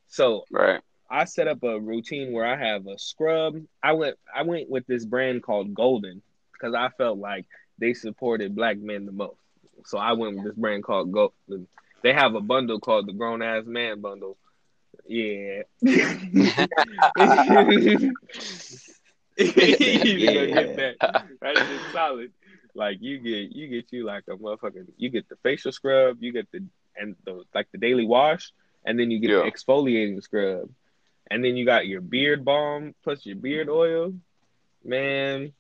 So 0.08 0.44
Right. 0.52 0.82
I 1.12 1.26
set 1.26 1.48
up 1.48 1.62
a 1.64 1.80
routine 1.80 2.32
where 2.32 2.46
I 2.46 2.56
have 2.56 2.88
a 2.88 2.98
scrub. 2.98 3.56
I 3.84 3.92
went 3.94 4.18
I 4.34 4.44
went 4.44 4.70
with 4.70 4.88
this 4.88 5.06
brand 5.06 5.44
called 5.44 5.74
Golden 5.74 6.22
because 6.54 6.74
I 6.74 6.90
felt 6.98 7.18
like 7.20 7.46
they 7.78 7.94
supported 7.94 8.56
black 8.56 8.78
men 8.78 9.06
the 9.06 9.12
most. 9.12 9.36
So 9.86 9.98
I 9.98 10.14
went 10.14 10.36
with 10.36 10.46
this 10.46 10.56
brand 10.56 10.84
called 10.84 11.12
Golden. 11.12 11.68
They 12.02 12.14
have 12.14 12.36
a 12.36 12.42
bundle 12.42 12.80
called 12.80 13.08
the 13.08 13.14
Grown 13.14 13.42
Ass 13.42 13.66
Man 13.66 14.00
Bundle. 14.00 14.38
Yeah. 15.06 15.64
you 15.82 15.98
get 19.38 20.76
that. 20.78 21.26
Shit's 21.44 21.92
solid. 21.92 22.32
Like 22.74 22.98
you 23.02 23.20
get 23.20 23.52
you 23.56 23.68
get 23.68 23.92
you 23.92 24.06
like 24.06 24.24
a 24.30 24.36
motherfucking 24.36 24.88
you 24.98 25.10
get 25.10 25.28
the 25.28 25.36
facial 25.44 25.72
scrub, 25.72 26.18
you 26.22 26.32
get 26.32 26.50
the 26.52 26.64
and 26.96 27.16
the 27.26 27.44
like 27.54 27.68
the 27.72 27.78
daily 27.78 28.06
wash, 28.06 28.52
and 28.86 28.98
then 29.00 29.12
you 29.12 29.20
get 29.20 29.32
Yeah. 29.32 29.44
the 29.44 29.52
exfoliating 29.52 30.22
scrub. 30.24 30.70
And 31.32 31.44
then 31.44 31.56
you 31.56 31.66
got 31.66 31.88
your 31.88 32.02
beard 32.02 32.44
balm 32.44 32.94
plus 33.04 33.26
your 33.26 33.38
beard 33.38 33.70
oil. 33.70 34.14
Man, 34.84 35.54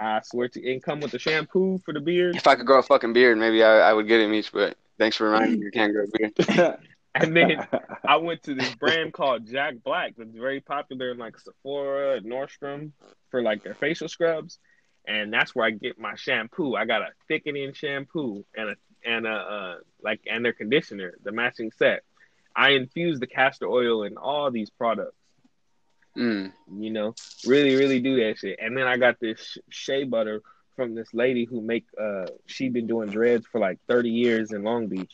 I 0.00 0.22
swear 0.22 0.48
to 0.48 0.72
and 0.72 0.82
come 0.82 1.00
with 1.00 1.10
the 1.10 1.18
shampoo 1.18 1.78
for 1.84 1.92
the 1.92 2.00
beard. 2.00 2.34
If 2.34 2.46
I 2.46 2.54
could 2.54 2.64
grow 2.64 2.78
a 2.78 2.82
fucking 2.82 3.12
beard, 3.12 3.36
maybe 3.36 3.62
I, 3.62 3.90
I 3.90 3.92
would 3.92 4.08
get 4.08 4.20
it, 4.20 4.28
Meech. 4.28 4.50
But 4.50 4.78
thanks 4.98 5.16
for 5.16 5.26
reminding 5.30 5.60
me 5.60 5.66
you 5.66 5.70
can't 5.70 5.92
grow 5.92 6.04
a 6.04 6.30
beard. 6.30 6.78
And 7.14 7.36
then 7.36 7.66
I 8.08 8.16
went 8.16 8.42
to 8.44 8.54
this 8.54 8.74
brand 8.76 9.12
called 9.12 9.46
Jack 9.46 9.74
Black 9.84 10.14
that's 10.16 10.34
very 10.34 10.60
popular 10.60 11.10
in 11.10 11.18
like 11.18 11.38
Sephora 11.38 12.16
and 12.16 12.26
Nordstrom 12.26 12.92
for 13.30 13.42
like 13.42 13.62
their 13.64 13.74
facial 13.74 14.08
scrubs. 14.08 14.58
And 15.06 15.32
that's 15.32 15.54
where 15.54 15.66
I 15.66 15.70
get 15.70 15.98
my 15.98 16.14
shampoo. 16.16 16.76
I 16.76 16.84
got 16.84 17.02
a 17.02 17.08
thickening 17.26 17.72
shampoo 17.72 18.44
and 18.56 18.70
a 18.70 18.76
and 19.04 19.26
a 19.26 19.30
uh, 19.30 19.74
like 20.02 20.20
and 20.30 20.44
their 20.44 20.52
conditioner, 20.52 21.14
the 21.22 21.32
matching 21.32 21.72
set. 21.72 22.02
I 22.54 22.70
infuse 22.70 23.20
the 23.20 23.26
castor 23.26 23.66
oil 23.66 24.02
in 24.02 24.16
all 24.16 24.50
these 24.50 24.70
products. 24.70 25.17
Mm. 26.18 26.52
You 26.78 26.90
know, 26.90 27.14
really, 27.46 27.76
really 27.76 28.00
do 28.00 28.16
that 28.24 28.38
shit. 28.38 28.58
And 28.60 28.76
then 28.76 28.86
I 28.86 28.96
got 28.96 29.20
this 29.20 29.58
shea 29.70 30.04
butter 30.04 30.42
from 30.76 30.94
this 30.94 31.08
lady 31.12 31.44
who 31.44 31.60
make 31.60 31.84
uh 32.00 32.26
she 32.46 32.68
been 32.68 32.86
doing 32.86 33.08
dreads 33.08 33.46
for 33.50 33.60
like 33.60 33.78
30 33.88 34.10
years 34.10 34.52
in 34.52 34.62
Long 34.64 34.88
Beach. 34.88 35.12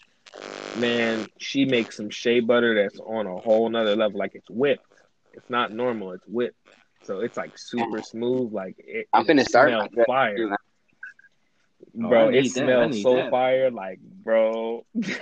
Man, 0.81 1.27
she 1.39 1.65
makes 1.65 1.97
some 1.97 2.11
shea 2.11 2.41
butter 2.41 2.75
that's 2.75 2.99
on 2.99 3.27
a 3.27 3.37
whole 3.37 3.69
nother 3.69 3.97
level. 3.97 4.19
Like 4.19 4.35
it's 4.35 4.51
whipped. 4.51 4.83
It's 5.35 5.51
not 5.51 5.73
normal, 5.73 6.13
it's 6.13 6.27
whipped. 6.27 6.57
So 7.05 7.21
it's 7.21 7.37
like 7.37 7.57
super 7.59 8.01
smooth. 8.03 8.53
Like 8.53 8.77
it, 8.79 9.07
I'm 9.13 9.23
it 9.23 9.29
finna 9.29 9.45
start 9.45 9.69
smells 9.69 9.83
like 9.83 9.93
that. 9.93 10.07
fire. 10.07 10.57
Oh, 12.03 12.09
Bro, 12.09 12.29
I 12.29 12.31
it 12.33 12.43
need 12.43 12.55
that. 12.55 12.63
I 12.63 12.65
smells 12.65 13.03
so 13.03 13.17
that. 13.17 13.31
fire, 13.31 13.71
like 13.71 13.99
bro. 14.01 14.85
like 14.95 15.05
you 15.05 15.13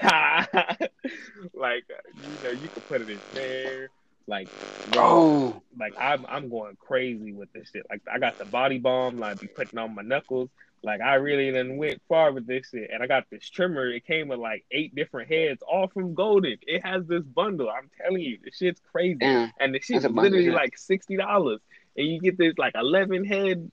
know, 2.43 2.51
you 2.51 2.68
can 2.68 2.83
put 2.89 3.03
it 3.03 3.11
in 3.11 3.18
there. 3.35 3.91
Like 4.26 4.48
bro, 4.86 5.02
Oh, 5.04 5.62
like 5.78 5.94
I'm 5.98 6.26
I'm 6.28 6.48
going 6.48 6.76
crazy 6.78 7.32
with 7.32 7.52
this 7.52 7.70
shit. 7.72 7.86
Like 7.90 8.02
I 8.12 8.18
got 8.18 8.38
the 8.38 8.44
body 8.44 8.78
bomb, 8.78 9.18
like 9.18 9.40
be 9.40 9.48
putting 9.48 9.78
on 9.78 9.94
my 9.94 10.02
knuckles. 10.02 10.50
Like 10.84 11.00
I 11.00 11.14
really 11.14 11.50
done 11.52 11.76
went 11.76 12.02
far 12.08 12.32
with 12.32 12.46
this 12.46 12.68
shit. 12.70 12.90
And 12.92 13.02
I 13.02 13.06
got 13.06 13.24
this 13.30 13.48
trimmer. 13.48 13.88
It 13.88 14.04
came 14.04 14.28
with 14.28 14.40
like 14.40 14.64
eight 14.70 14.94
different 14.94 15.30
heads, 15.30 15.62
all 15.62 15.88
from 15.88 16.14
Golden. 16.14 16.56
It 16.62 16.84
has 16.84 17.06
this 17.06 17.22
bundle. 17.22 17.70
I'm 17.70 17.88
telling 18.00 18.20
you, 18.20 18.38
this 18.44 18.56
shit's 18.56 18.80
crazy. 18.90 19.16
damn. 19.16 19.52
And 19.60 19.74
the 19.74 19.80
shit's 19.80 20.04
bundle, 20.04 20.24
literally 20.24 20.50
like 20.50 20.76
sixty 20.76 21.16
dollars. 21.16 21.60
And 21.96 22.06
you 22.06 22.20
get 22.20 22.36
this 22.38 22.54
like 22.58 22.74
eleven 22.74 23.24
head 23.24 23.70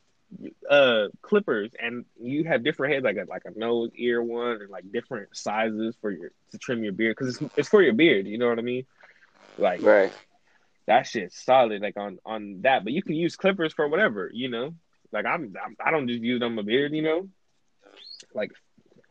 uh 0.70 1.08
clippers 1.24 1.72
and 1.82 2.06
you 2.22 2.44
have 2.44 2.64
different 2.64 2.94
heads 2.94 3.04
like 3.04 3.18
a 3.18 3.26
like 3.28 3.42
a 3.46 3.60
nose 3.60 3.90
ear 3.96 4.22
one 4.22 4.62
and 4.62 4.70
like 4.70 4.84
different 4.92 5.36
sizes 5.36 5.96
for 6.02 6.12
your 6.12 6.30
to 6.52 6.58
trim 6.60 6.84
your 6.84 6.94
beard 6.94 7.16
because 7.18 7.36
it's, 7.42 7.52
it's 7.58 7.68
for 7.68 7.82
your 7.82 7.94
beard 7.94 8.28
you 8.28 8.38
know 8.38 8.48
what 8.48 8.60
i 8.60 8.62
mean 8.62 8.86
like 9.58 9.82
Right. 9.82 10.14
That 10.90 11.06
shit's 11.08 11.38
solid 11.46 11.82
like 11.84 11.98
on 11.98 12.18
on 12.26 12.62
that. 12.64 12.84
But 12.84 12.94
you 12.94 13.04
can 13.04 13.16
use 13.16 13.36
clippers 13.38 13.74
for 13.74 13.88
whatever 13.88 14.30
you 14.34 14.50
know? 14.50 14.76
Like 15.14 15.26
i'm, 15.26 15.54
I'm 15.64 15.78
i 15.86 15.92
don't 15.92 16.08
just 16.10 16.22
use 16.22 16.42
on 16.42 16.56
my 16.56 16.64
beard 16.64 16.94
you 16.94 17.04
know? 17.04 17.30
Like 18.34 18.52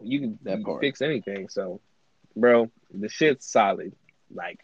you 0.01 0.21
can 0.21 0.39
That 0.43 0.59
you 0.59 0.65
part. 0.65 0.81
fix 0.81 1.01
anything. 1.01 1.49
So 1.49 1.81
bro 2.37 2.71
the 2.93 3.09
shit's 3.09 3.51
solid. 3.51 3.95
Like 4.31 4.61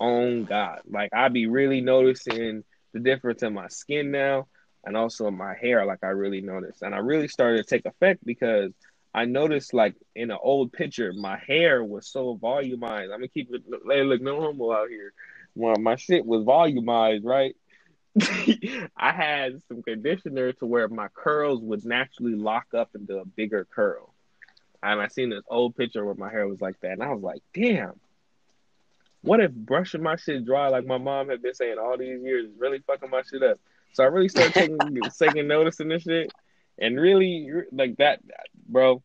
on 0.00 0.44
god. 0.44 0.80
Like 0.90 1.10
i 1.14 1.28
be 1.28 1.46
really 1.46 1.80
noticing 1.80 2.64
the 2.92 3.00
difference 3.00 3.42
in 3.44 3.54
my 3.54 3.68
skin 3.68 4.10
now 4.10 4.48
and 4.84 4.96
also 4.96 5.30
my 5.30 5.54
hair 5.54 5.86
like 5.86 6.02
i 6.02 6.08
really 6.08 6.40
noticed. 6.40 6.82
And 6.82 6.94
i 6.94 6.98
really 6.98 7.28
started 7.28 7.58
to 7.58 7.64
take 7.64 7.86
effect 7.86 8.24
because 8.26 8.72
I 9.14 9.24
noticed 9.24 9.72
like 9.72 9.94
in 10.14 10.30
an 10.30 10.36
old 10.42 10.74
picture, 10.74 11.10
my 11.14 11.38
hair 11.38 11.82
was 11.82 12.06
so 12.06 12.36
volumized. 12.36 13.04
I'm 13.04 13.20
gonna 13.20 13.28
keep 13.28 13.48
it 13.50 13.62
hey, 13.88 14.02
look 14.02 14.20
no 14.20 14.42
homo 14.42 14.72
out 14.74 14.90
here. 14.90 15.14
Well, 15.56 15.76
my 15.76 15.96
shit 15.96 16.26
was 16.26 16.44
volumized, 16.44 17.24
right? 17.24 17.56
I 18.96 19.12
had 19.12 19.62
some 19.68 19.82
conditioner 19.82 20.52
to 20.52 20.66
where 20.66 20.86
my 20.88 21.08
curls 21.08 21.62
would 21.62 21.84
naturally 21.84 22.34
lock 22.34 22.66
up 22.74 22.90
into 22.94 23.18
a 23.18 23.24
bigger 23.24 23.66
curl. 23.74 24.12
And 24.82 25.00
I 25.00 25.08
seen 25.08 25.30
this 25.30 25.44
old 25.48 25.74
picture 25.74 26.04
where 26.04 26.14
my 26.14 26.30
hair 26.30 26.46
was 26.46 26.60
like 26.60 26.78
that, 26.80 26.92
and 26.92 27.02
I 27.02 27.10
was 27.10 27.22
like, 27.22 27.40
damn. 27.54 27.98
What 29.22 29.40
if 29.40 29.50
brushing 29.50 30.02
my 30.02 30.16
shit 30.16 30.44
dry 30.44 30.68
like 30.68 30.86
my 30.86 30.98
mom 30.98 31.30
had 31.30 31.42
been 31.42 31.54
saying 31.54 31.78
all 31.78 31.96
these 31.96 32.22
years 32.22 32.50
is 32.50 32.58
really 32.58 32.80
fucking 32.86 33.10
my 33.10 33.22
shit 33.22 33.42
up? 33.42 33.58
So 33.94 34.04
I 34.04 34.08
really 34.08 34.28
started 34.28 34.52
taking 34.52 34.78
taking 35.18 35.48
notice 35.48 35.80
in 35.80 35.88
this 35.88 36.02
shit, 36.02 36.30
and 36.78 37.00
really 37.00 37.50
like 37.72 37.96
that, 37.96 38.20
bro. 38.68 39.02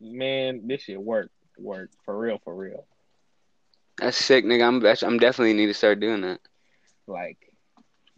Man, 0.00 0.66
this 0.66 0.82
shit 0.82 1.00
worked, 1.00 1.34
worked 1.58 1.94
for 2.04 2.18
real, 2.18 2.40
for 2.42 2.54
real. 2.54 2.86
That's 3.98 4.16
sick, 4.16 4.44
nigga. 4.44 4.66
I'm 4.66 4.80
that's- 4.80 5.02
I'm 5.02 5.18
definitely 5.18 5.54
need 5.54 5.66
to 5.66 5.74
start 5.74 6.00
doing 6.00 6.20
that. 6.22 6.40
Like, 7.06 7.38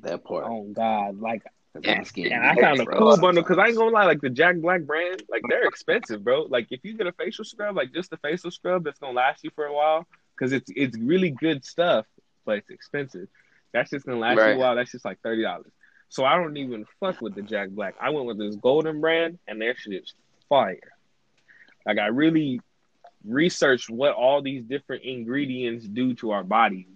That 0.01 0.25
part. 0.25 0.45
oh 0.49 0.65
god, 0.73 1.21
like 1.21 1.43
My 1.87 2.03
skin 2.03 2.33
And 2.33 2.45
I 2.45 2.55
found 2.57 2.81
a 2.81 2.85
bro, 2.85 2.99
cool 2.99 3.17
bundle 3.19 3.43
because 3.43 3.59
I 3.59 3.67
ain't 3.67 3.75
sometimes. 3.77 3.79
gonna 3.79 3.91
lie, 3.93 4.05
like 4.07 4.21
the 4.21 4.31
Jack 4.31 4.57
Black 4.57 4.83
brand, 4.83 5.23
like 5.31 5.43
they're 5.49 5.67
expensive, 5.69 6.25
bro. 6.25 6.43
Like 6.43 6.67
if 6.71 6.81
you 6.85 6.95
get 6.95 7.07
a 7.07 7.13
facial 7.13 7.45
scrub, 7.45 7.77
like 7.77 7.93
just 7.93 8.11
the 8.11 8.17
facial 8.19 8.51
scrub, 8.51 8.85
that's 8.85 8.99
gonna 8.99 9.13
last 9.13 9.45
you 9.45 9.51
for 9.55 9.67
a 9.67 9.73
while 9.73 10.07
because 10.37 10.53
it's 10.53 10.71
it's 10.75 10.99
really 10.99 11.31
good 11.31 11.65
stuff, 11.65 12.07
but 12.45 12.59
it's 12.59 12.71
expensive. 12.71 13.29
That's 13.73 13.91
just 13.91 14.05
gonna 14.05 14.19
last 14.19 14.37
you 14.37 14.43
a 14.43 14.59
while. 14.59 14.75
That's 14.75 14.91
just 14.91 15.05
like 15.05 15.21
thirty 15.23 15.43
dollars. 15.43 15.71
So 16.09 16.25
I 16.25 16.37
don't 16.37 16.57
even 16.57 16.87
fuck 16.99 17.21
with 17.21 17.37
the 17.37 17.43
Jack 17.43 17.69
Black. 17.71 17.95
I 18.01 18.11
went 18.11 18.27
with 18.27 18.39
this 18.39 18.57
Golden 18.57 19.01
brand, 19.01 19.39
and 19.47 19.61
their 19.63 19.77
shit 19.77 19.93
is 20.03 20.13
fire. 20.49 20.81
Like 21.87 21.99
I 21.99 22.07
really 22.09 22.61
researched 23.27 23.91
what 23.91 24.13
all 24.15 24.43
these 24.43 24.65
different 24.65 25.05
ingredients 25.05 25.87
do 25.87 26.15
to 26.15 26.31
our 26.33 26.45
bodies. 26.45 26.87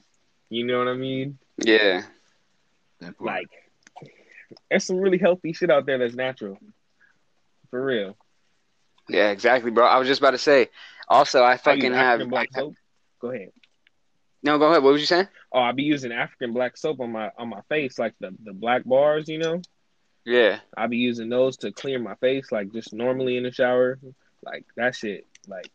You 0.49 0.65
know 0.65 0.79
what 0.79 0.89
I 0.89 0.95
mean? 0.95 1.39
Yeah. 1.59 2.03
That. 3.01 3.21
Like, 3.21 3.49
there's 4.71 4.85
some 4.85 4.99
really 4.99 5.19
healthy 5.19 5.53
shit 5.53 5.71
out 5.71 5.87
there 5.87 5.99
that's 5.99 6.15
natural. 6.15 6.59
For 7.71 7.85
real. 7.85 8.17
Yeah, 9.09 9.31
exactly, 9.31 9.71
bro. 9.71 9.85
I 9.85 9.99
was 9.99 10.09
just 10.09 10.21
about 10.21 10.31
to 10.31 10.39
say. 10.39 10.69
Also, 11.09 11.43
I 11.43 11.53
I 11.53 11.57
fucking 11.57 11.93
have. 11.93 12.21
African 12.21 12.31
black 12.31 12.49
soap. 12.55 12.75
Go 13.21 13.31
ahead. 13.31 13.51
No, 14.43 14.59
go 14.59 14.71
ahead. 14.71 14.83
What 14.83 14.93
was 14.93 15.01
you 15.01 15.07
saying? 15.07 15.29
Oh, 15.53 15.61
I 15.61 15.73
be 15.73 15.83
using 15.83 16.13
African 16.13 16.53
black 16.53 16.77
soap 16.77 17.01
on 17.01 17.13
my 17.13 17.31
on 17.37 17.49
my 17.49 17.61
face, 17.69 17.99
like 17.99 18.15
the 18.21 18.35
the 18.45 18.53
black 18.53 18.85
bars. 18.85 19.29
You 19.29 19.39
know, 19.39 19.63
Yeah. 20.25 20.61
I 20.77 20.87
be 20.87 20.99
using 20.99 21.29
those 21.29 21.57
to 21.59 21.73
clear 21.73 21.99
my 21.99 22.15
face, 22.17 22.51
like 22.53 22.73
just 22.73 22.93
normally 22.93 23.37
in 23.37 23.43
the 23.43 23.53
shower. 23.53 23.99
Like 24.43 24.65
that 24.77 24.95
shit, 24.95 25.27
like 25.49 25.71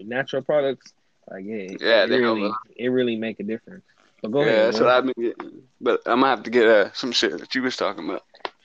natural 0.00 0.42
products. 0.42 0.92
Like 1.30 1.44
it, 1.44 1.80
Yeah, 1.80 2.04
it 2.04 2.08
they 2.08 2.18
really 2.18 2.50
it 2.76 2.88
really 2.88 3.16
make 3.16 3.40
a 3.40 3.44
difference. 3.44 3.84
But 4.22 4.32
go 4.32 4.40
yeah, 4.40 4.46
ahead. 4.46 4.66
that's 4.68 4.80
what 4.80 4.88
I've 4.88 5.04
been 5.04 5.14
getting. 5.18 5.62
But 5.80 6.00
I'm 6.06 6.20
gonna 6.20 6.30
have 6.30 6.42
to 6.44 6.50
get 6.50 6.66
uh, 6.66 6.92
some 6.92 7.12
shit 7.12 7.38
that 7.38 7.54
you 7.54 7.62
was 7.62 7.76
talking 7.76 8.08
about. 8.08 8.22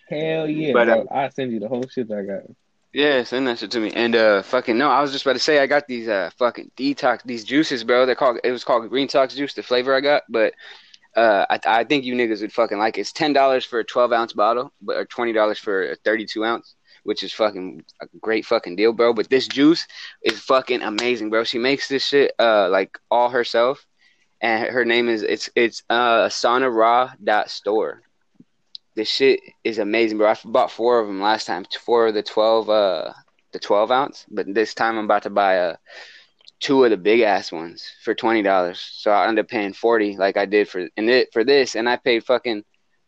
Hell 0.10 0.48
yeah, 0.50 0.74
But, 0.74 0.90
uh, 0.90 1.04
I 1.12 1.30
send 1.30 1.52
you 1.52 1.60
the 1.60 1.68
whole 1.68 1.88
shit 1.88 2.08
that 2.10 2.18
I 2.18 2.24
got. 2.24 2.44
Yeah, 2.94 3.24
send 3.24 3.48
that 3.48 3.58
shit 3.60 3.72
to 3.72 3.80
me. 3.80 3.92
And 3.92 4.16
uh, 4.16 4.44
fucking 4.44 4.78
no, 4.78 4.90
I 4.90 5.02
was 5.02 5.12
just 5.12 5.26
about 5.26 5.34
to 5.34 5.40
say 5.40 5.60
I 5.60 5.66
got 5.68 5.88
these 5.88 6.08
uh 6.08 6.30
fucking 6.38 6.72
detox 6.78 7.24
these 7.24 7.44
juices, 7.44 7.84
bro. 7.84 8.06
They're 8.06 8.16
called 8.16 8.40
it 8.44 8.52
was 8.52 8.64
called 8.64 8.88
Green 8.90 9.08
Tox 9.08 9.34
juice, 9.36 9.54
the 9.54 9.64
flavor 9.64 9.96
I 9.96 10.02
got. 10.02 10.24
But 10.30 10.54
uh, 11.16 11.46
I 11.50 11.60
I 11.66 11.84
think 11.86 12.06
you 12.06 12.14
niggas 12.14 12.42
would 12.42 12.54
fucking 12.54 12.78
like 12.78 12.98
it. 12.98 13.02
It's 13.02 13.12
ten 13.12 13.34
dollars 13.34 13.66
for 13.66 13.80
a 13.80 13.84
twelve 13.84 14.12
ounce 14.14 14.34
bottle, 14.34 14.72
but 14.82 14.96
or 14.98 15.06
twenty 15.06 15.34
dollars 15.34 15.58
for 15.58 15.92
a 15.92 15.96
thirty 15.98 16.26
two 16.26 16.46
ounce, 16.46 16.76
which 17.04 17.24
is 17.24 17.34
fucking 17.34 17.84
a 18.02 18.08
great 18.22 18.46
fucking 18.46 18.76
deal, 18.76 18.94
bro. 18.94 19.14
But 19.14 19.30
this 19.30 19.48
juice 19.48 19.86
is 20.24 20.40
fucking 20.40 20.82
amazing, 20.82 21.30
bro. 21.30 21.44
She 21.44 21.60
makes 21.60 21.88
this 21.88 22.06
shit 22.06 22.34
uh 22.40 22.70
like 22.70 22.98
all 23.12 23.30
herself, 23.30 23.86
and 24.42 24.68
her 24.68 24.86
name 24.86 25.10
is 25.10 25.24
it's 25.24 25.50
it's 25.56 25.84
uh 25.90 26.28
sonara 26.28 27.14
dot 27.24 27.50
Store. 27.50 28.02
This 28.96 29.10
shit 29.10 29.40
is 29.64 29.80
amazing, 29.80 30.18
bro. 30.18 30.30
I 30.30 30.38
bought 30.46 30.72
four 30.72 31.00
of 31.00 31.08
them 31.08 31.22
last 31.22 31.46
time, 31.46 31.66
four 31.86 32.08
of 32.08 32.14
the 32.14 32.24
twelve 32.24 32.70
uh 32.70 33.14
the 33.54 33.60
12 33.60 33.92
ounce, 33.92 34.26
but 34.32 34.52
this 34.52 34.74
time 34.74 34.98
I'm 34.98 35.06
about 35.06 35.24
to 35.24 35.30
buy 35.30 35.54
a 35.54 35.78
two 36.60 36.84
of 36.84 36.90
the 36.90 36.98
big 36.98 37.22
ass 37.22 37.52
ones 37.52 37.86
for 38.04 38.16
twenty 38.16 38.42
dollars. 38.42 38.80
So 38.80 39.12
I 39.12 39.28
ended 39.28 39.46
up 39.46 39.50
paying 39.50 39.74
forty, 39.74 40.18
like 40.18 40.38
I 40.38 40.46
did 40.46 40.68
for 40.70 40.88
and 40.98 41.10
it 41.10 41.30
for 41.34 41.44
this, 41.44 41.76
and 41.76 41.88
I 41.88 41.98
paid 41.98 42.26
fucking 42.26 42.64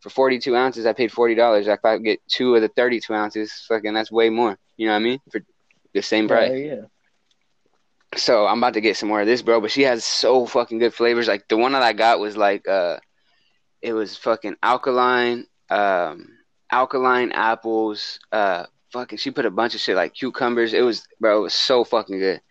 for 0.05 0.11
forty 0.11 0.37
two 0.37 0.55
ounces. 0.55 0.85
I 0.85 0.93
paid 0.93 1.11
forty 1.11 1.33
dollars. 1.33 1.67
If 1.67 1.83
I 1.83 1.97
get 1.97 2.21
two 2.27 2.53
of 2.53 2.61
the 2.61 2.67
thirty 2.67 2.99
two 2.99 3.15
ounces, 3.15 3.51
fucking 3.67 3.91
that's 3.95 4.11
way 4.11 4.29
more. 4.29 4.55
You 4.77 4.85
know 4.85 4.93
what 4.93 4.99
I 4.99 5.03
mean? 5.03 5.19
For 5.31 5.41
the 5.95 6.03
same 6.03 6.27
price. 6.27 6.51
Right, 6.51 6.65
yeah. 6.65 6.81
So 8.15 8.45
I'm 8.45 8.59
about 8.59 8.75
to 8.75 8.81
get 8.81 8.97
some 8.97 9.09
more 9.09 9.21
of 9.21 9.25
this, 9.25 9.41
bro. 9.41 9.59
But 9.59 9.71
she 9.71 9.81
has 9.81 10.05
so 10.05 10.45
fucking 10.45 10.77
good 10.77 10.93
flavors. 10.93 11.27
Like 11.27 11.47
the 11.47 11.57
one 11.57 11.71
that 11.71 11.81
I 11.81 11.93
got 11.93 12.19
was 12.19 12.37
like 12.37 12.67
uh, 12.67 12.99
it 13.81 13.93
was 13.93 14.15
fucking 14.15 14.57
alkaline, 14.61 15.47
um, 15.71 16.37
alkaline 16.71 17.31
apples. 17.31 18.19
Uh, 18.31 18.67
fucking, 18.91 19.17
she 19.17 19.31
put 19.31 19.47
a 19.47 19.49
bunch 19.49 19.73
of 19.73 19.81
shit 19.81 19.95
like 19.95 20.13
cucumbers. 20.13 20.75
It 20.75 20.81
was, 20.81 21.07
bro, 21.19 21.39
it 21.39 21.41
was 21.41 21.55
so 21.55 21.83
fucking 21.83 22.19
good. 22.19 22.41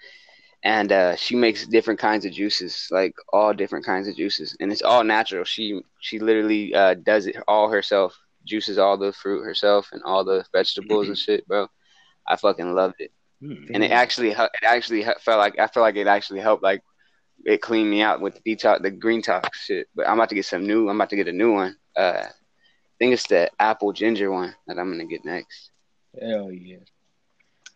And 0.65 0.91
uh, 0.93 1.17
she 1.17 1.37
makes 1.37 1.67
different 1.67 2.01
kinds 2.01 2.25
of 2.25 2.33
juices, 2.33 2.89
like 2.91 3.15
all 3.33 3.53
different 3.53 3.85
kinds 3.85 4.09
of 4.09 4.17
juices, 4.17 4.57
and 4.61 4.73
it's 4.73 4.83
all 4.83 5.05
natural. 5.05 5.45
She 5.45 5.83
she 6.01 6.19
literally 6.19 6.75
uh, 6.75 6.95
does 6.95 7.27
it 7.27 7.37
all 7.47 7.69
herself, 7.69 8.19
juices 8.47 8.79
all 8.79 8.97
the 8.97 9.13
fruit 9.13 9.43
herself 9.45 9.91
and 9.93 10.03
all 10.05 10.25
the 10.25 10.45
vegetables 10.53 11.09
and 11.09 11.19
shit, 11.19 11.47
bro. 11.47 11.69
I 12.27 12.37
fucking 12.37 12.75
loved 12.75 12.97
it 13.01 13.13
Hmm. 13.41 13.65
and 13.75 13.85
it 13.85 13.91
actually 13.91 14.31
it 14.31 14.51
actually 14.63 15.03
felt 15.21 15.39
like 15.39 15.59
I 15.59 15.67
feel 15.67 15.83
like 15.83 15.97
it 15.97 16.07
actually 16.07 16.41
helped 16.41 16.63
like 16.63 16.83
it 17.45 17.61
cleaned 17.61 17.91
me 17.91 18.01
out 18.01 18.21
with 18.21 18.41
the 18.43 18.57
detox 18.57 18.81
the 18.81 18.91
green 18.91 19.21
tox 19.23 19.65
shit. 19.65 19.89
But 19.95 20.09
I'm 20.09 20.15
about 20.19 20.31
to 20.31 20.35
get 20.35 20.47
some 20.47 20.67
new. 20.67 20.89
I'm 20.89 20.97
about 20.97 21.11
to 21.11 21.17
get 21.17 21.29
a 21.29 21.33
new 21.33 21.53
one. 21.53 21.77
Uh, 21.97 22.23
I 22.27 22.31
think 22.99 23.13
it's 23.13 23.27
the 23.27 23.51
apple 23.59 23.93
ginger 23.93 24.31
one 24.31 24.55
that 24.67 24.79
I'm 24.79 24.91
gonna 24.91 25.05
get 25.05 25.25
next. 25.25 25.71
Hell 26.19 26.51
yeah. 26.53 26.79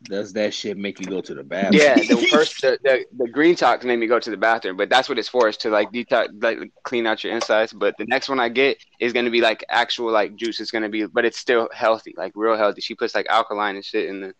Does 0.05 0.33
that 0.35 0.55
shit 0.55 0.77
make 0.77 1.01
you 1.01 1.07
go 1.07 1.21
to 1.21 1.35
the 1.35 1.43
bathroom? 1.43 1.83
Yeah, 1.83 1.97
the 1.97 2.25
first 2.31 2.61
the, 2.61 2.79
the, 2.85 3.05
the 3.17 3.29
green 3.29 3.57
tox 3.57 3.85
made 3.85 3.99
me 3.99 4.07
go 4.07 4.21
to 4.21 4.31
the 4.31 4.37
bathroom, 4.37 4.77
but 4.77 4.89
that's 4.89 5.09
what 5.09 5.19
it's 5.19 5.29
for 5.29 5.49
is 5.49 5.57
to 5.59 5.71
like 5.71 5.91
detox 5.91 6.29
like 6.41 6.59
clean 6.85 7.07
out 7.07 7.25
your 7.25 7.33
insides. 7.35 7.73
But 7.73 7.97
the 7.99 8.07
next 8.07 8.29
one 8.29 8.39
I 8.39 8.49
get 8.49 8.79
is 9.01 9.13
gonna 9.13 9.31
be 9.31 9.41
like 9.41 9.65
actual 9.69 10.13
like 10.13 10.37
juice. 10.37 10.61
It's 10.61 10.71
gonna 10.71 10.89
be, 10.89 11.07
but 11.07 11.25
it's 11.25 11.39
still 11.39 11.69
healthy, 11.75 12.15
like 12.17 12.33
real 12.37 12.57
healthy. 12.57 12.81
She 12.81 12.95
puts 12.95 13.15
like 13.15 13.27
alkaline 13.29 13.75
and 13.75 13.85
shit 13.85 14.09
in 14.09 14.21
the 14.21 14.35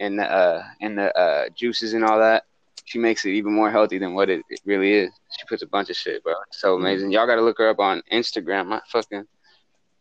in 0.00 0.16
the 0.16 0.30
uh 0.30 0.64
in 0.80 0.96
the 0.96 1.16
uh 1.16 1.48
juices 1.54 1.94
and 1.94 2.04
all 2.04 2.18
that. 2.18 2.42
She 2.84 2.98
makes 2.98 3.24
it 3.24 3.30
even 3.30 3.52
more 3.52 3.70
healthy 3.70 3.98
than 3.98 4.14
what 4.14 4.28
it, 4.28 4.42
it 4.50 4.60
really 4.64 4.92
is. 4.94 5.10
She 5.38 5.46
puts 5.46 5.62
a 5.62 5.68
bunch 5.68 5.90
of 5.90 5.96
shit, 5.96 6.24
bro. 6.24 6.34
It's 6.48 6.60
so 6.60 6.74
amazing. 6.74 7.12
Y'all 7.12 7.28
gotta 7.28 7.42
look 7.42 7.58
her 7.58 7.68
up 7.68 7.78
on 7.78 8.02
Instagram. 8.12 8.72
I 8.72 8.80
fucking 8.88 9.24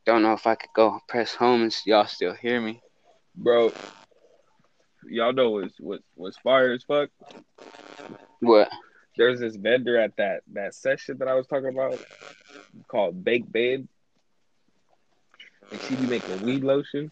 don't 0.07 0.23
know 0.23 0.33
if 0.33 0.47
I 0.47 0.55
could 0.55 0.71
go 0.75 0.99
press 1.07 1.35
home 1.35 1.61
and 1.61 1.77
y'all 1.85 2.07
still 2.07 2.33
hear 2.33 2.59
me. 2.59 2.81
bro. 3.35 3.71
Y'all 5.07 5.33
know 5.33 5.51
what's 5.51 5.79
what, 5.79 6.01
what's 6.15 6.37
fire 6.37 6.71
as 6.71 6.83
fuck. 6.83 7.09
What? 8.39 8.69
There's 9.17 9.39
this 9.39 9.55
vendor 9.55 9.99
at 9.99 10.15
that 10.17 10.41
that 10.53 10.73
session 10.73 11.17
that 11.19 11.27
I 11.27 11.33
was 11.33 11.47
talking 11.47 11.69
about 11.69 11.99
called 12.87 13.23
Bake 13.23 13.51
Babe, 13.51 13.87
and 15.71 15.81
she 15.81 15.95
be 15.95 16.07
making 16.07 16.41
weed 16.41 16.63
lotion, 16.63 17.11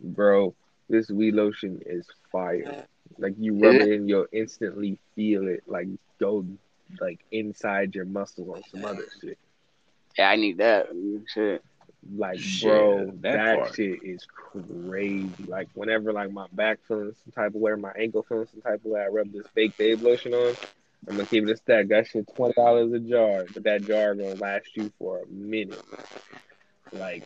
bro. 0.00 0.54
This 0.88 1.10
weed 1.10 1.34
lotion 1.34 1.82
is 1.84 2.06
fire. 2.32 2.86
Like 3.18 3.34
you 3.38 3.54
rub 3.54 3.74
Is 3.76 3.86
it 3.86 3.92
in, 3.92 4.08
you'll 4.08 4.26
instantly 4.32 4.98
feel 5.14 5.48
it 5.48 5.62
like 5.66 5.88
go 6.18 6.44
like 7.00 7.20
inside 7.30 7.94
your 7.94 8.04
muscles 8.04 8.48
on 8.48 8.62
some 8.70 8.84
other 8.84 9.04
shit. 9.20 9.38
Yeah, 10.16 10.30
I 10.30 10.36
need 10.36 10.58
that. 10.58 10.88
Shit. 11.32 11.62
Like, 12.16 12.38
Shit, 12.38 12.68
bro, 12.68 13.12
that 13.20 13.56
that, 13.56 13.74
shit 13.74 14.02
is 14.02 14.26
crazy. 14.26 15.30
Like, 15.46 15.68
whenever 15.74 16.12
like 16.12 16.30
my 16.32 16.46
back 16.52 16.78
feeling 16.86 17.14
some 17.24 17.32
type 17.32 17.54
of 17.54 17.60
way, 17.60 17.74
my 17.74 17.92
ankle 17.98 18.24
feeling 18.28 18.46
some 18.50 18.62
type 18.62 18.84
of 18.84 18.90
way, 18.90 19.00
I 19.00 19.08
rub 19.08 19.32
this 19.32 19.46
Bake 19.54 19.76
Babe 19.76 20.02
lotion 20.02 20.32
on. 20.34 20.54
I'm 21.06 21.16
gonna 21.16 21.28
keep 21.28 21.44
it 21.44 21.50
a 21.50 21.56
stack. 21.56 21.88
That 21.88 22.06
shit 22.06 22.28
twenty 22.34 22.54
dollars 22.54 22.92
a 22.92 22.98
jar, 22.98 23.44
but 23.52 23.64
that 23.64 23.82
jar 23.82 24.14
gonna 24.14 24.34
last 24.34 24.76
you 24.76 24.92
for 24.98 25.20
a 25.22 25.26
minute. 25.26 25.82
Like, 26.92 27.22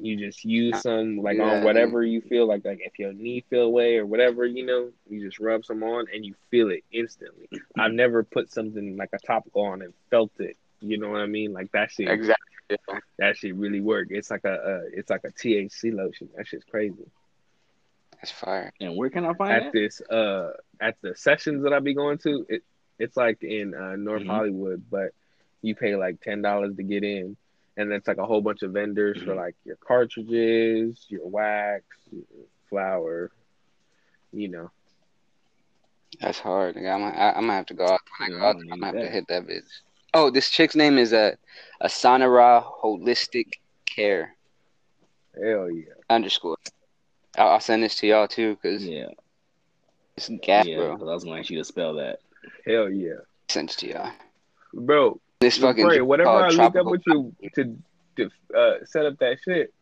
you 0.00 0.16
just 0.16 0.44
use 0.44 0.80
some 0.82 1.18
like 1.18 1.36
Yeah. 1.36 1.58
on 1.58 1.64
whatever 1.64 2.02
you 2.02 2.20
feel 2.20 2.46
like. 2.46 2.64
Like 2.64 2.80
if 2.80 2.98
your 2.98 3.12
knee 3.12 3.44
feel 3.48 3.62
away 3.62 3.96
or 3.96 4.06
whatever, 4.06 4.44
you 4.44 4.64
know, 4.66 4.90
you 5.08 5.24
just 5.24 5.38
rub 5.38 5.64
some 5.64 5.82
on 5.82 6.06
and 6.12 6.24
you 6.24 6.34
feel 6.50 6.70
it 6.70 6.84
instantly. 6.92 7.48
I've 7.78 7.92
never 7.92 8.22
put 8.22 8.50
something 8.50 8.96
like 8.96 9.10
a 9.12 9.18
topical 9.18 9.62
on 9.62 9.82
and 9.82 9.92
felt 10.10 10.32
it. 10.38 10.56
You 10.80 10.98
know 10.98 11.10
what 11.10 11.20
I 11.20 11.26
mean? 11.26 11.52
Like 11.52 11.72
that 11.72 11.90
shit 11.90 12.08
Exactly. 12.08 12.55
Yeah. 12.68 12.76
that 13.18 13.36
shit 13.36 13.54
really 13.54 13.80
work. 13.80 14.08
It's 14.10 14.30
like 14.30 14.44
a 14.44 14.52
uh, 14.52 14.80
it's 14.92 15.10
like 15.10 15.22
a 15.24 15.30
THC 15.30 15.94
lotion. 15.94 16.28
That 16.36 16.46
shit's 16.46 16.64
crazy. 16.64 17.06
That's 18.16 18.30
fire. 18.32 18.72
And 18.80 18.96
where 18.96 19.10
can 19.10 19.24
I 19.24 19.34
find 19.34 19.52
At 19.52 19.62
that? 19.64 19.72
this 19.72 20.00
uh 20.00 20.50
at 20.80 20.96
the 21.02 21.14
sessions 21.14 21.62
that 21.62 21.72
I 21.72 21.80
be 21.80 21.94
going 21.94 22.18
to, 22.18 22.44
it 22.48 22.62
it's 22.98 23.16
like 23.16 23.42
in 23.42 23.74
uh, 23.74 23.94
North 23.96 24.22
Mhm. 24.22 24.26
Hollywood, 24.28 24.82
but 24.90 25.10
you 25.62 25.74
pay 25.74 25.96
like 25.96 26.20
ten 26.20 26.42
dollars 26.42 26.74
to 26.76 26.82
get 26.82 27.04
in, 27.04 27.36
and 27.76 27.92
it's 27.92 28.08
like 28.08 28.18
a 28.18 28.26
whole 28.26 28.40
bunch 28.40 28.62
of 28.62 28.72
vendors 28.72 29.22
for 29.22 29.32
Mhm. 29.34 29.36
like 29.36 29.54
your 29.64 29.76
cartridges, 29.76 31.04
your 31.08 31.26
wax, 31.28 31.84
your 32.10 32.24
flour, 32.68 33.30
you 34.32 34.48
know. 34.48 34.70
That's 36.20 36.38
hard. 36.38 36.76
I'm, 36.78 37.04
I, 37.04 37.30
I'm 37.34 37.42
gonna 37.42 37.52
have 37.52 37.66
to 37.66 37.74
go 37.74 37.84
out. 37.86 38.00
When 38.18 38.32
I 38.34 38.38
go 38.38 38.44
out, 38.46 38.56
I'm 38.56 38.80
gonna 38.80 38.86
have 38.86 38.94
to 38.94 39.10
hit 39.10 39.26
that 39.28 39.46
bitch. 39.46 39.68
Oh, 40.14 40.30
this 40.30 40.48
chick's 40.50 40.74
name 40.76 40.98
is 40.98 41.12
uh, 41.12 41.32
Asanara 41.82 42.64
Holistic 42.82 43.54
Care 43.84 44.34
Hell 45.42 45.70
yeah. 45.70 45.84
underscore. 46.08 46.56
I'll, 47.36 47.48
I'll 47.48 47.60
send 47.60 47.82
this 47.82 47.96
to 47.96 48.06
y'all 48.06 48.26
too 48.28 48.54
because 48.56 48.84
Yeah, 48.86 49.08
it's 50.16 50.30
gas, 50.42 50.66
yeah. 50.66 50.76
bro. 50.76 50.96
'cause 50.96 51.08
I 51.08 51.12
was 51.14 51.24
gonna 51.24 51.40
ask 51.40 51.50
you 51.50 51.58
to 51.58 51.64
spell 51.64 51.94
that. 51.94 52.20
Hell 52.66 52.90
yeah. 52.90 53.16
Send 53.48 53.70
it 53.70 53.76
to 53.78 53.88
y'all. 53.88 54.12
Bro, 54.72 55.20
This 55.40 55.58
fucking 55.58 55.84
Pray, 55.84 55.96
drink 55.96 56.08
whatever 56.08 56.30
called 56.30 56.44
I 56.44 56.64
look 56.64 56.76
up 56.76 56.86
with 56.86 57.02
you 57.06 57.34
to 57.54 57.76
to 58.16 58.30
uh, 58.56 58.84
set 58.86 59.04
up 59.04 59.18
that 59.18 59.36
shit, 59.44 59.74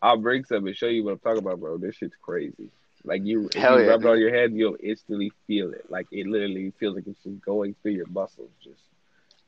I'll 0.00 0.16
bring 0.16 0.44
some 0.44 0.66
and 0.66 0.74
show 0.74 0.86
you 0.86 1.04
what 1.04 1.12
I'm 1.12 1.18
talking 1.18 1.38
about, 1.40 1.60
bro. 1.60 1.76
This 1.76 1.96
shit's 1.96 2.16
crazy. 2.22 2.70
Like 3.04 3.22
you, 3.24 3.48
if 3.48 3.56
Hell 3.56 3.78
you 3.78 3.84
yeah, 3.84 3.90
rub 3.90 4.04
it 4.04 4.08
on 4.08 4.18
your 4.18 4.32
head, 4.34 4.52
you'll 4.54 4.76
instantly 4.82 5.30
feel 5.46 5.72
it. 5.72 5.84
Like 5.90 6.06
it 6.10 6.26
literally 6.26 6.72
feels 6.80 6.94
like 6.94 7.06
it's 7.06 7.22
just 7.22 7.40
going 7.42 7.74
through 7.82 7.92
your 7.92 8.06
muscles, 8.06 8.48
just 8.64 8.80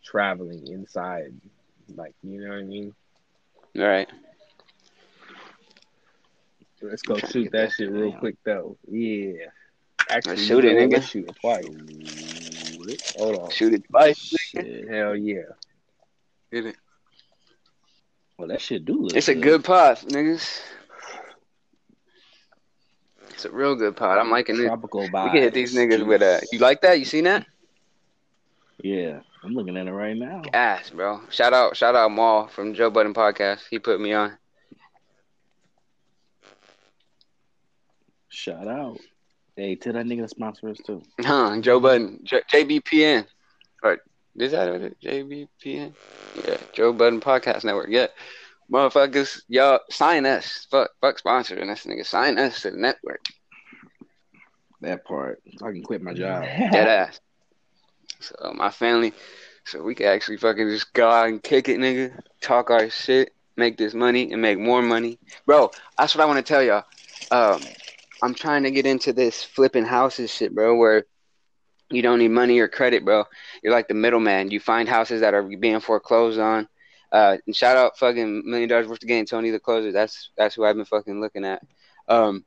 traveling 0.04 0.66
inside. 0.68 1.34
Like 1.94 2.14
you 2.22 2.40
know 2.40 2.48
what 2.48 2.58
I 2.58 2.62
mean? 2.62 2.94
All 3.76 3.82
right. 3.82 4.08
Let's 6.82 7.02
go 7.02 7.16
shoot 7.16 7.50
that 7.52 7.72
shit 7.72 7.90
real 7.90 8.10
down. 8.10 8.20
quick 8.20 8.36
though. 8.44 8.76
Yeah. 8.88 9.32
Actually, 10.10 10.36
Let's 10.36 10.46
shoot 10.46 10.64
it, 10.64 10.76
nigga. 10.76 10.92
Let's 10.92 11.06
shoot 11.06 11.28
it 11.28 11.36
twice. 11.40 13.14
Hold 13.16 13.38
on. 13.38 13.50
Shoot 13.50 13.74
it 13.74 13.84
twice. 13.88 14.18
Shit. 14.18 14.88
Hell 14.88 15.16
yeah. 15.16 15.42
Get 16.52 16.66
it. 16.66 16.76
Well, 18.36 18.48
that 18.48 18.60
shit 18.60 18.84
do 18.84 19.02
look. 19.02 19.16
It's 19.16 19.28
a 19.28 19.34
good 19.34 19.64
pot, 19.64 20.00
niggas. 20.08 20.60
It's 23.30 23.44
a 23.44 23.50
real 23.50 23.74
good 23.76 23.96
pot. 23.96 24.18
I'm 24.18 24.30
liking 24.30 24.60
it. 24.60 24.66
tropical 24.66 25.02
We 25.02 25.08
can 25.08 25.32
hit 25.34 25.54
these 25.54 25.74
niggas 25.74 26.04
with 26.06 26.22
uh, 26.22 26.40
a. 26.42 26.46
You 26.52 26.58
like 26.58 26.82
that? 26.82 26.98
You 26.98 27.04
seen 27.04 27.24
that? 27.24 27.46
Yeah, 28.82 29.20
I'm 29.42 29.54
looking 29.54 29.76
at 29.76 29.86
it 29.86 29.92
right 29.92 30.16
now. 30.16 30.42
Ass, 30.52 30.90
bro. 30.90 31.20
Shout 31.30 31.52
out, 31.52 31.76
shout 31.76 31.94
out, 31.94 32.10
Mal 32.10 32.48
from 32.48 32.74
Joe 32.74 32.90
Budden 32.90 33.14
Podcast. 33.14 33.60
He 33.70 33.78
put 33.78 34.00
me 34.00 34.12
on. 34.12 34.36
Shout 38.28 38.66
out. 38.66 38.98
Hey, 39.56 39.76
tell 39.76 39.92
that 39.92 40.06
nigga 40.06 40.22
to 40.22 40.28
sponsor 40.28 40.68
us 40.68 40.78
too. 40.84 41.02
Huh, 41.20 41.60
Joe 41.60 41.78
Budden, 41.78 42.20
J- 42.24 42.42
JBPN, 42.52 43.26
or 43.82 43.98
is 44.36 44.50
that 44.50 44.68
it? 44.68 45.00
JBPN? 45.00 45.94
Yeah, 46.46 46.56
Joe 46.72 46.92
Budden 46.92 47.20
Podcast 47.20 47.64
Network. 47.64 47.88
Yeah, 47.90 48.08
motherfuckers, 48.72 49.42
y'all 49.48 49.78
sign 49.90 50.26
us. 50.26 50.66
Fuck, 50.70 50.90
fuck 51.00 51.20
sponsoring 51.22 51.70
us, 51.70 51.84
nigga. 51.84 52.04
Sign 52.04 52.38
us 52.38 52.62
to 52.62 52.72
the 52.72 52.76
network. 52.76 53.24
That 54.80 55.04
part. 55.04 55.40
I 55.62 55.70
can 55.70 55.82
quit 55.82 56.02
my 56.02 56.12
job. 56.12 56.42
Dead 56.42 56.88
ass. 56.88 57.20
So 58.24 58.52
my 58.54 58.70
family, 58.70 59.12
so 59.64 59.82
we 59.82 59.94
can 59.94 60.06
actually 60.06 60.36
fucking 60.38 60.68
just 60.68 60.92
go 60.92 61.10
out 61.10 61.28
and 61.28 61.42
kick 61.42 61.68
it, 61.68 61.78
nigga. 61.78 62.18
Talk 62.40 62.70
our 62.70 62.90
shit, 62.90 63.32
make 63.56 63.76
this 63.76 63.94
money, 63.94 64.32
and 64.32 64.40
make 64.40 64.58
more 64.58 64.82
money, 64.82 65.18
bro. 65.46 65.70
That's 65.98 66.14
what 66.14 66.22
I 66.22 66.26
want 66.26 66.44
to 66.44 66.52
tell 66.52 66.62
y'all. 66.62 66.84
Um, 67.30 67.60
I'm 68.22 68.34
trying 68.34 68.62
to 68.62 68.70
get 68.70 68.86
into 68.86 69.12
this 69.12 69.42
flipping 69.42 69.84
houses 69.84 70.30
shit, 70.30 70.54
bro, 70.54 70.76
where 70.76 71.04
you 71.90 72.02
don't 72.02 72.18
need 72.18 72.28
money 72.28 72.58
or 72.58 72.68
credit, 72.68 73.04
bro. 73.04 73.24
You're 73.62 73.72
like 73.72 73.88
the 73.88 73.94
middleman. 73.94 74.50
You 74.50 74.60
find 74.60 74.88
houses 74.88 75.20
that 75.20 75.34
are 75.34 75.42
being 75.42 75.80
foreclosed 75.80 76.38
on. 76.38 76.68
Uh, 77.12 77.36
and 77.46 77.54
shout 77.54 77.76
out 77.76 77.98
fucking 77.98 78.42
million 78.44 78.68
dollars 78.68 78.88
worth 78.88 79.02
of 79.02 79.08
game, 79.08 79.24
Tony 79.24 79.50
the 79.50 79.60
closer. 79.60 79.92
That's 79.92 80.30
that's 80.36 80.54
who 80.54 80.64
I've 80.64 80.76
been 80.76 80.84
fucking 80.84 81.20
looking 81.20 81.44
at. 81.44 81.62
Um, 82.08 82.44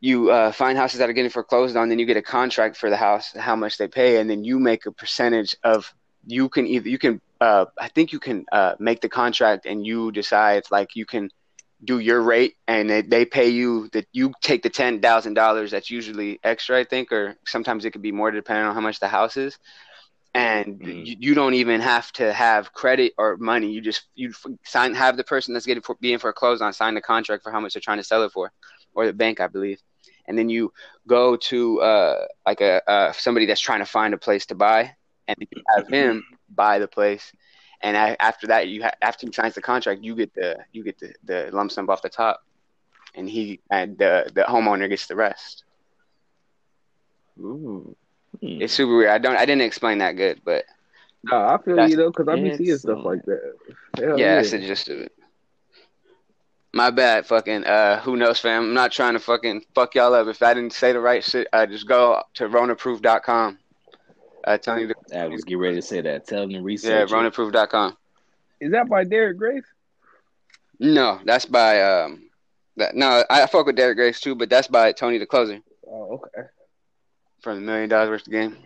you 0.00 0.30
uh, 0.30 0.52
find 0.52 0.76
houses 0.78 0.98
that 0.98 1.08
are 1.08 1.12
getting 1.12 1.30
foreclosed 1.30 1.76
on, 1.76 1.88
then 1.88 1.98
you 1.98 2.06
get 2.06 2.16
a 2.16 2.22
contract 2.22 2.76
for 2.76 2.90
the 2.90 2.96
house, 2.96 3.32
how 3.36 3.56
much 3.56 3.78
they 3.78 3.88
pay, 3.88 4.18
and 4.20 4.28
then 4.28 4.44
you 4.44 4.58
make 4.58 4.86
a 4.86 4.92
percentage 4.92 5.56
of. 5.62 5.92
You 6.28 6.48
can 6.48 6.66
either 6.66 6.88
you 6.88 6.98
can 6.98 7.20
uh, 7.40 7.66
I 7.80 7.88
think 7.88 8.12
you 8.12 8.18
can 8.18 8.44
uh, 8.52 8.74
make 8.78 9.00
the 9.00 9.08
contract 9.08 9.66
and 9.66 9.86
you 9.86 10.10
decide 10.12 10.64
like 10.70 10.96
you 10.96 11.06
can 11.06 11.30
do 11.84 11.98
your 11.98 12.20
rate 12.20 12.54
and 12.66 12.88
they, 12.90 13.02
they 13.02 13.24
pay 13.24 13.48
you 13.48 13.88
that 13.92 14.06
you 14.12 14.32
take 14.42 14.62
the 14.62 14.70
ten 14.70 15.00
thousand 15.00 15.34
dollars 15.34 15.70
that's 15.70 15.90
usually 15.90 16.38
extra 16.42 16.78
I 16.80 16.84
think 16.84 17.12
or 17.12 17.36
sometimes 17.46 17.84
it 17.84 17.90
could 17.90 18.02
be 18.02 18.12
more 18.12 18.30
depending 18.30 18.64
on 18.66 18.74
how 18.74 18.80
much 18.80 19.00
the 19.00 19.08
house 19.08 19.36
is 19.36 19.58
and 20.34 20.80
Mhm. 20.80 21.06
you, 21.06 21.16
you 21.18 21.34
don't 21.34 21.54
even 21.54 21.80
have 21.80 22.10
to 22.12 22.32
have 22.32 22.72
credit 22.72 23.12
or 23.18 23.36
money 23.36 23.70
you 23.70 23.80
just 23.80 24.06
you 24.14 24.32
sign 24.64 24.94
have 24.94 25.16
the 25.16 25.24
person 25.24 25.54
that's 25.54 25.66
getting 25.66 25.82
for, 25.82 25.96
being 26.00 26.18
foreclosed 26.18 26.62
on 26.62 26.72
sign 26.72 26.94
the 26.94 27.00
contract 27.00 27.42
for 27.42 27.52
how 27.52 27.60
much 27.60 27.74
they're 27.74 27.80
trying 27.82 27.98
to 27.98 28.04
sell 28.04 28.22
it 28.24 28.32
for 28.32 28.52
or 28.96 29.06
the 29.06 29.12
bank 29.12 29.40
I 29.40 29.46
believe. 29.46 29.80
And 30.26 30.36
then 30.36 30.48
you 30.48 30.72
go 31.06 31.36
to 31.36 31.80
uh 31.82 32.26
like 32.44 32.60
a 32.60 32.82
uh 32.90 33.12
somebody 33.12 33.46
that's 33.46 33.60
trying 33.60 33.78
to 33.80 33.86
find 33.86 34.12
a 34.14 34.18
place 34.18 34.46
to 34.46 34.54
buy 34.56 34.96
and 35.28 35.36
you 35.40 35.62
have 35.76 35.86
him 35.88 36.24
buy 36.48 36.78
the 36.80 36.88
place. 36.88 37.32
And 37.82 37.96
a- 37.96 38.20
after 38.20 38.48
that 38.48 38.68
you 38.68 38.82
ha- 38.82 38.98
after 39.02 39.26
he 39.26 39.32
signs 39.32 39.54
the 39.54 39.62
contract 39.62 40.02
you 40.02 40.16
get 40.16 40.34
the 40.34 40.56
you 40.72 40.82
get 40.82 40.98
the, 40.98 41.14
the 41.24 41.50
lump 41.52 41.70
sum 41.70 41.88
off 41.88 42.02
the 42.02 42.08
top. 42.08 42.42
And 43.14 43.28
he 43.28 43.60
and 43.70 43.96
the 43.98 44.28
the 44.34 44.42
homeowner 44.42 44.88
gets 44.88 45.06
the 45.06 45.16
rest. 45.16 45.64
Ooh. 47.38 47.94
Hmm. 48.40 48.60
it's 48.60 48.74
super 48.74 48.96
weird. 48.96 49.10
I 49.10 49.18
don't 49.18 49.36
i 49.36 49.46
didn't 49.46 49.62
explain 49.62 49.98
that 49.98 50.12
good 50.16 50.40
but 50.44 50.64
No, 51.24 51.36
I 51.36 51.58
feel 51.64 51.88
you 51.88 51.96
though, 51.96 52.12
cause 52.12 52.28
I 52.28 52.36
be 52.36 52.54
seeing 52.56 52.76
stuff 52.76 53.04
like 53.04 53.24
that. 53.24 53.54
Hell 53.98 54.18
yeah 54.18 54.36
that's 54.36 54.50
the 54.50 54.58
gist 54.58 54.88
of 54.88 54.98
it 54.98 55.12
my 56.76 56.90
bad 56.90 57.26
fucking 57.26 57.64
uh 57.64 57.98
who 58.00 58.16
knows 58.16 58.38
fam 58.38 58.64
i'm 58.64 58.74
not 58.74 58.92
trying 58.92 59.14
to 59.14 59.20
fucking 59.20 59.62
fuck 59.74 59.94
y'all 59.94 60.14
up 60.14 60.26
if 60.26 60.42
i 60.42 60.52
didn't 60.54 60.72
say 60.72 60.92
the 60.92 61.00
right 61.00 61.24
shit 61.24 61.46
uh 61.52 61.64
just 61.66 61.88
go 61.88 62.20
to 62.34 62.48
ronaproof.com 62.48 63.58
uh 64.44 64.58
tell 64.58 64.78
you 64.78 64.88
to, 64.88 64.94
I 65.18 65.26
was 65.28 65.42
getting 65.44 65.58
ready 65.58 65.76
to 65.76 65.82
say 65.82 66.00
that. 66.02 66.26
Tell 66.26 66.40
them 66.42 66.50
to 66.50 66.56
yeah 66.56 66.62
research. 66.62 67.10
it. 67.10 67.14
ronaproof.com 67.14 67.96
Is 68.60 68.70
that 68.72 68.88
by 68.88 69.04
Derek 69.04 69.38
Grace? 69.38 69.64
no 70.78 71.18
that's 71.24 71.46
by 71.46 71.80
um 71.82 72.28
that 72.76 72.94
no 72.94 73.24
i 73.30 73.46
fuck 73.46 73.64
with 73.66 73.76
derek 73.76 73.96
grace 73.96 74.20
too 74.20 74.34
but 74.34 74.50
that's 74.50 74.68
by 74.68 74.92
tony 74.92 75.16
the 75.18 75.24
closer 75.26 75.60
Oh, 75.88 76.14
okay. 76.20 76.48
from 77.40 77.54
the 77.56 77.62
million 77.62 77.88
dollars 77.88 78.10
worth 78.10 78.26
of 78.26 78.32
game 78.32 78.56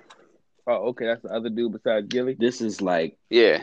Oh, 0.66 0.89
okay. 0.91 1.07
That's 1.07 1.23
the 1.23 1.31
other 1.31 1.49
dude 1.49 1.73
besides 1.73 2.07
Gillie. 2.09 2.37
This 2.39 2.61
is 2.61 2.81
like 2.81 3.16
yeah 3.28 3.62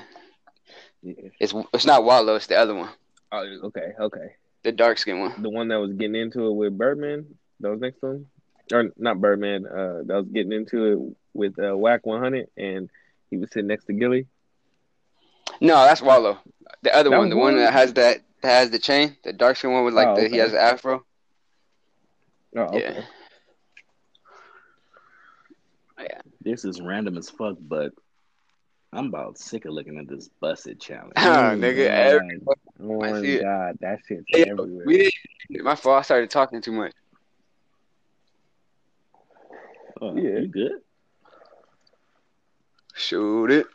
Yeah. 1.01 1.13
it's 1.39 1.53
it's 1.73 1.85
not 1.85 2.03
Wallo 2.03 2.35
it's 2.35 2.47
the 2.47 2.55
other 2.57 2.73
one 2.75 2.89
Oh, 3.31 3.45
okay, 3.65 3.93
okay. 3.99 4.35
the 4.63 4.71
dark 4.71 4.97
skin 4.97 5.19
one 5.19 5.41
The 5.41 5.49
one 5.49 5.67
that 5.69 5.79
was 5.79 5.93
getting 5.93 6.15
into 6.15 6.47
it 6.47 6.53
with 6.53 6.77
Birdman, 6.77 7.25
that 7.59 7.69
was 7.69 7.79
next 7.81 7.99
to 7.99 8.07
him, 8.07 8.27
or 8.71 8.91
not 8.97 9.19
Birdman. 9.19 9.65
Uh, 9.65 10.03
that 10.05 10.15
was 10.15 10.27
getting 10.33 10.53
into 10.53 10.85
it 10.85 11.15
with 11.33 11.59
uh, 11.59 11.75
Wack 11.77 12.05
100, 12.05 12.47
and 12.57 12.89
he 13.29 13.37
was 13.37 13.51
sitting 13.51 13.67
next 13.67 13.85
to 13.85 13.93
Gillie. 13.93 14.27
No, 15.59 15.75
that's 15.85 16.01
Wallo. 16.01 16.39
The 16.83 16.95
other 16.95 17.09
That 17.09 17.17
one, 17.17 17.29
the 17.29 17.35
one 17.35 17.53
Wallo? 17.55 17.65
that 17.65 17.73
has 17.73 17.93
that, 17.93 18.21
that 18.41 18.49
has 18.49 18.69
the 18.69 18.79
chain, 18.79 19.17
the 19.23 19.33
dark 19.33 19.57
skin 19.57 19.71
one 19.73 19.83
with 19.83 19.93
like 19.93 20.07
Oh, 20.07 20.15
the 20.15 20.29
he 20.29 20.37
has 20.37 20.51
the 20.51 20.61
afro. 20.61 21.03
Oh, 22.55 22.61
okay. 22.61 23.03
Yeah. 25.99 26.21
this 26.41 26.63
is 26.63 26.79
random 26.79 27.17
as 27.17 27.29
fuck, 27.29 27.57
but 27.59 27.91
I'm 28.93 29.07
about 29.07 29.37
sick 29.37 29.65
of 29.65 29.73
looking 29.73 29.97
at 29.99 30.07
this 30.07 30.29
busted 30.39 30.79
challenge. 30.79 31.13
Ah, 31.17 31.51
Oh, 31.51 31.55
nigga, 31.55 31.87
God. 31.87 31.97
every- 31.97 32.39
Oh 32.79 32.99
my 32.99 33.21
see 33.21 33.35
it. 33.35 33.41
god, 33.43 33.77
that 33.81 33.99
shit's 34.07 34.25
Hey, 34.29 34.49
everywhere. 34.49 34.83
we 34.85 35.11
didn't. 35.49 35.63
My 35.63 35.75
fault. 35.75 35.99
I 35.99 36.01
started 36.03 36.29
talking 36.29 36.61
too 36.61 36.71
much. 36.71 36.93
Oh, 40.01 40.15
Yeah. 40.15 40.39
you 40.39 40.47
good? 40.47 40.71
Shoot 42.95 43.51
it. 43.51 43.67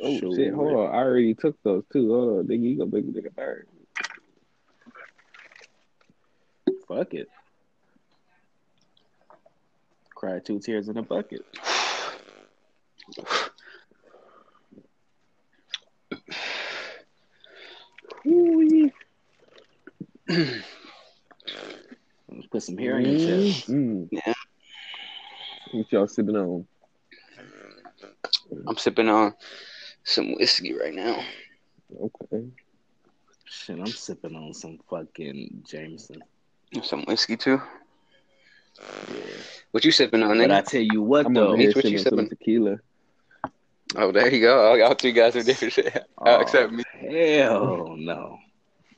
oh 0.00 0.18
Sure. 0.18 0.36
shit, 0.36 0.54
hold 0.54 0.76
on. 0.76 0.94
I 0.94 0.98
already 0.98 1.34
took 1.34 1.60
those 1.62 1.84
two. 1.92 2.12
Hold 2.12 2.38
on, 2.40 2.46
nigga, 2.46 2.62
you 2.62 2.78
gonna 2.78 2.90
make 2.90 3.04
me 3.06 3.12
take 3.12 3.26
a 3.26 3.30
third. 3.30 3.68
Fuck 6.88 7.14
it. 7.14 7.28
Cry 10.14 10.38
two 10.40 10.60
tears 10.60 10.88
in 10.88 10.96
a 10.98 11.02
bucket. 11.02 11.44
Ooh-wee. 13.18 13.48
Let's 16.10 16.22
put 22.50 22.62
some 22.62 22.76
hair 22.78 22.98
in 22.98 23.06
your 23.06 23.18
chest. 23.18 23.68
Mm. 23.70 24.08
Yeah. 24.10 24.32
What 25.72 25.92
y'all 25.92 26.06
sipping 26.06 26.36
on? 26.36 26.66
I'm 28.68 28.76
sipping 28.76 29.08
on 29.08 29.34
some 30.04 30.34
whiskey 30.34 30.74
right 30.74 30.94
now. 30.94 31.22
Okay. 32.00 32.46
Shit, 33.44 33.78
I'm 33.78 33.86
sipping 33.86 34.36
on 34.36 34.54
some 34.54 34.78
fucking 34.88 35.62
Jameson. 35.68 36.22
Some 36.82 37.04
whiskey 37.04 37.36
too. 37.36 37.60
What 39.72 39.84
you 39.84 39.90
sipping 39.92 40.22
on, 40.22 40.38
But 40.38 40.50
I 40.50 40.60
tell 40.62 40.80
you 40.82 41.02
what, 41.02 41.26
I'm 41.26 41.34
though. 41.34 41.48
over 41.48 41.56
here 41.56 41.72
What 41.74 41.84
you 41.84 41.98
sipping 41.98 41.98
some 41.98 42.12
sipping? 42.18 42.28
tequila. 42.28 42.76
Oh, 43.96 44.12
there 44.12 44.32
you 44.32 44.40
go. 44.40 44.68
All 44.68 44.78
y'all 44.78 44.94
three 44.94 45.12
guys 45.12 45.36
are 45.36 45.42
different 45.42 45.72
shit. 45.74 46.04
Oh, 46.18 46.40
except 46.40 46.72
me. 46.72 46.84
Hell 47.00 47.96
no. 47.98 48.12
Oh, 48.12 48.38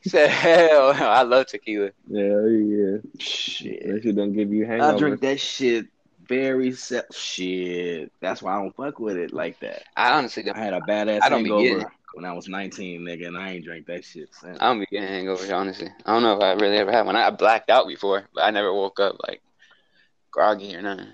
Said 0.06 0.28
hell, 0.28 0.94
no. 0.94 1.06
I 1.06 1.22
love 1.22 1.46
tequila. 1.46 1.90
Yeah, 2.08 2.22
oh, 2.22 2.46
yeah. 2.46 2.98
Shit. 3.18 3.86
That 3.86 4.02
shit 4.02 4.16
don't 4.16 4.34
give 4.34 4.52
you 4.52 4.70
I 4.70 4.96
drink 4.96 5.20
that 5.22 5.40
shit 5.40 5.86
very 6.28 6.72
se- 6.72 7.02
shit. 7.12 8.12
That's 8.20 8.42
why 8.42 8.54
I 8.54 8.60
don't 8.60 8.76
fuck 8.76 8.98
with 8.98 9.16
it 9.16 9.32
like 9.32 9.60
that. 9.60 9.82
I 9.96 10.12
honestly 10.12 10.42
don't. 10.42 10.56
I 10.56 10.60
had 10.60 10.74
a 10.74 10.80
badass 10.80 11.22
I 11.22 11.28
don't 11.30 11.44
hangover 11.44 11.90
when 12.14 12.24
I 12.24 12.32
was 12.32 12.48
19, 12.48 13.00
nigga, 13.00 13.28
and 13.28 13.36
I 13.36 13.52
ain't 13.52 13.64
drank 13.64 13.86
that 13.86 14.04
shit 14.04 14.28
since. 14.34 14.58
I 14.60 14.66
don't 14.66 14.80
be 14.80 14.86
getting 14.86 15.08
hangovers, 15.08 15.54
honestly. 15.54 15.88
I 16.04 16.12
don't 16.12 16.22
know 16.22 16.36
if 16.36 16.42
I 16.42 16.52
really 16.52 16.76
ever 16.76 16.92
had 16.92 17.06
one. 17.06 17.16
I 17.16 17.30
blacked 17.30 17.70
out 17.70 17.88
before, 17.88 18.28
but 18.34 18.44
I 18.44 18.50
never 18.50 18.72
woke 18.72 19.00
up 19.00 19.16
like 19.26 19.42
groggy 20.30 20.76
or 20.76 20.82
nothing. 20.82 21.08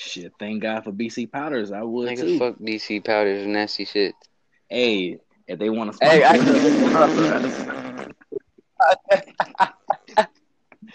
Shit, 0.00 0.32
thank 0.38 0.62
God 0.62 0.84
for 0.84 0.92
BC 0.92 1.30
powders. 1.30 1.72
I 1.72 1.82
would 1.82 2.08
Nigga, 2.08 2.20
too. 2.20 2.38
fuck 2.38 2.56
DC 2.58 3.04
powders 3.04 3.46
nasty 3.46 3.84
shit. 3.84 4.14
Hey, 4.70 5.18
if 5.46 5.58
they 5.58 5.68
want 5.68 5.92
to 5.92 5.98
Hey, 6.04 6.24
I- 6.24 6.38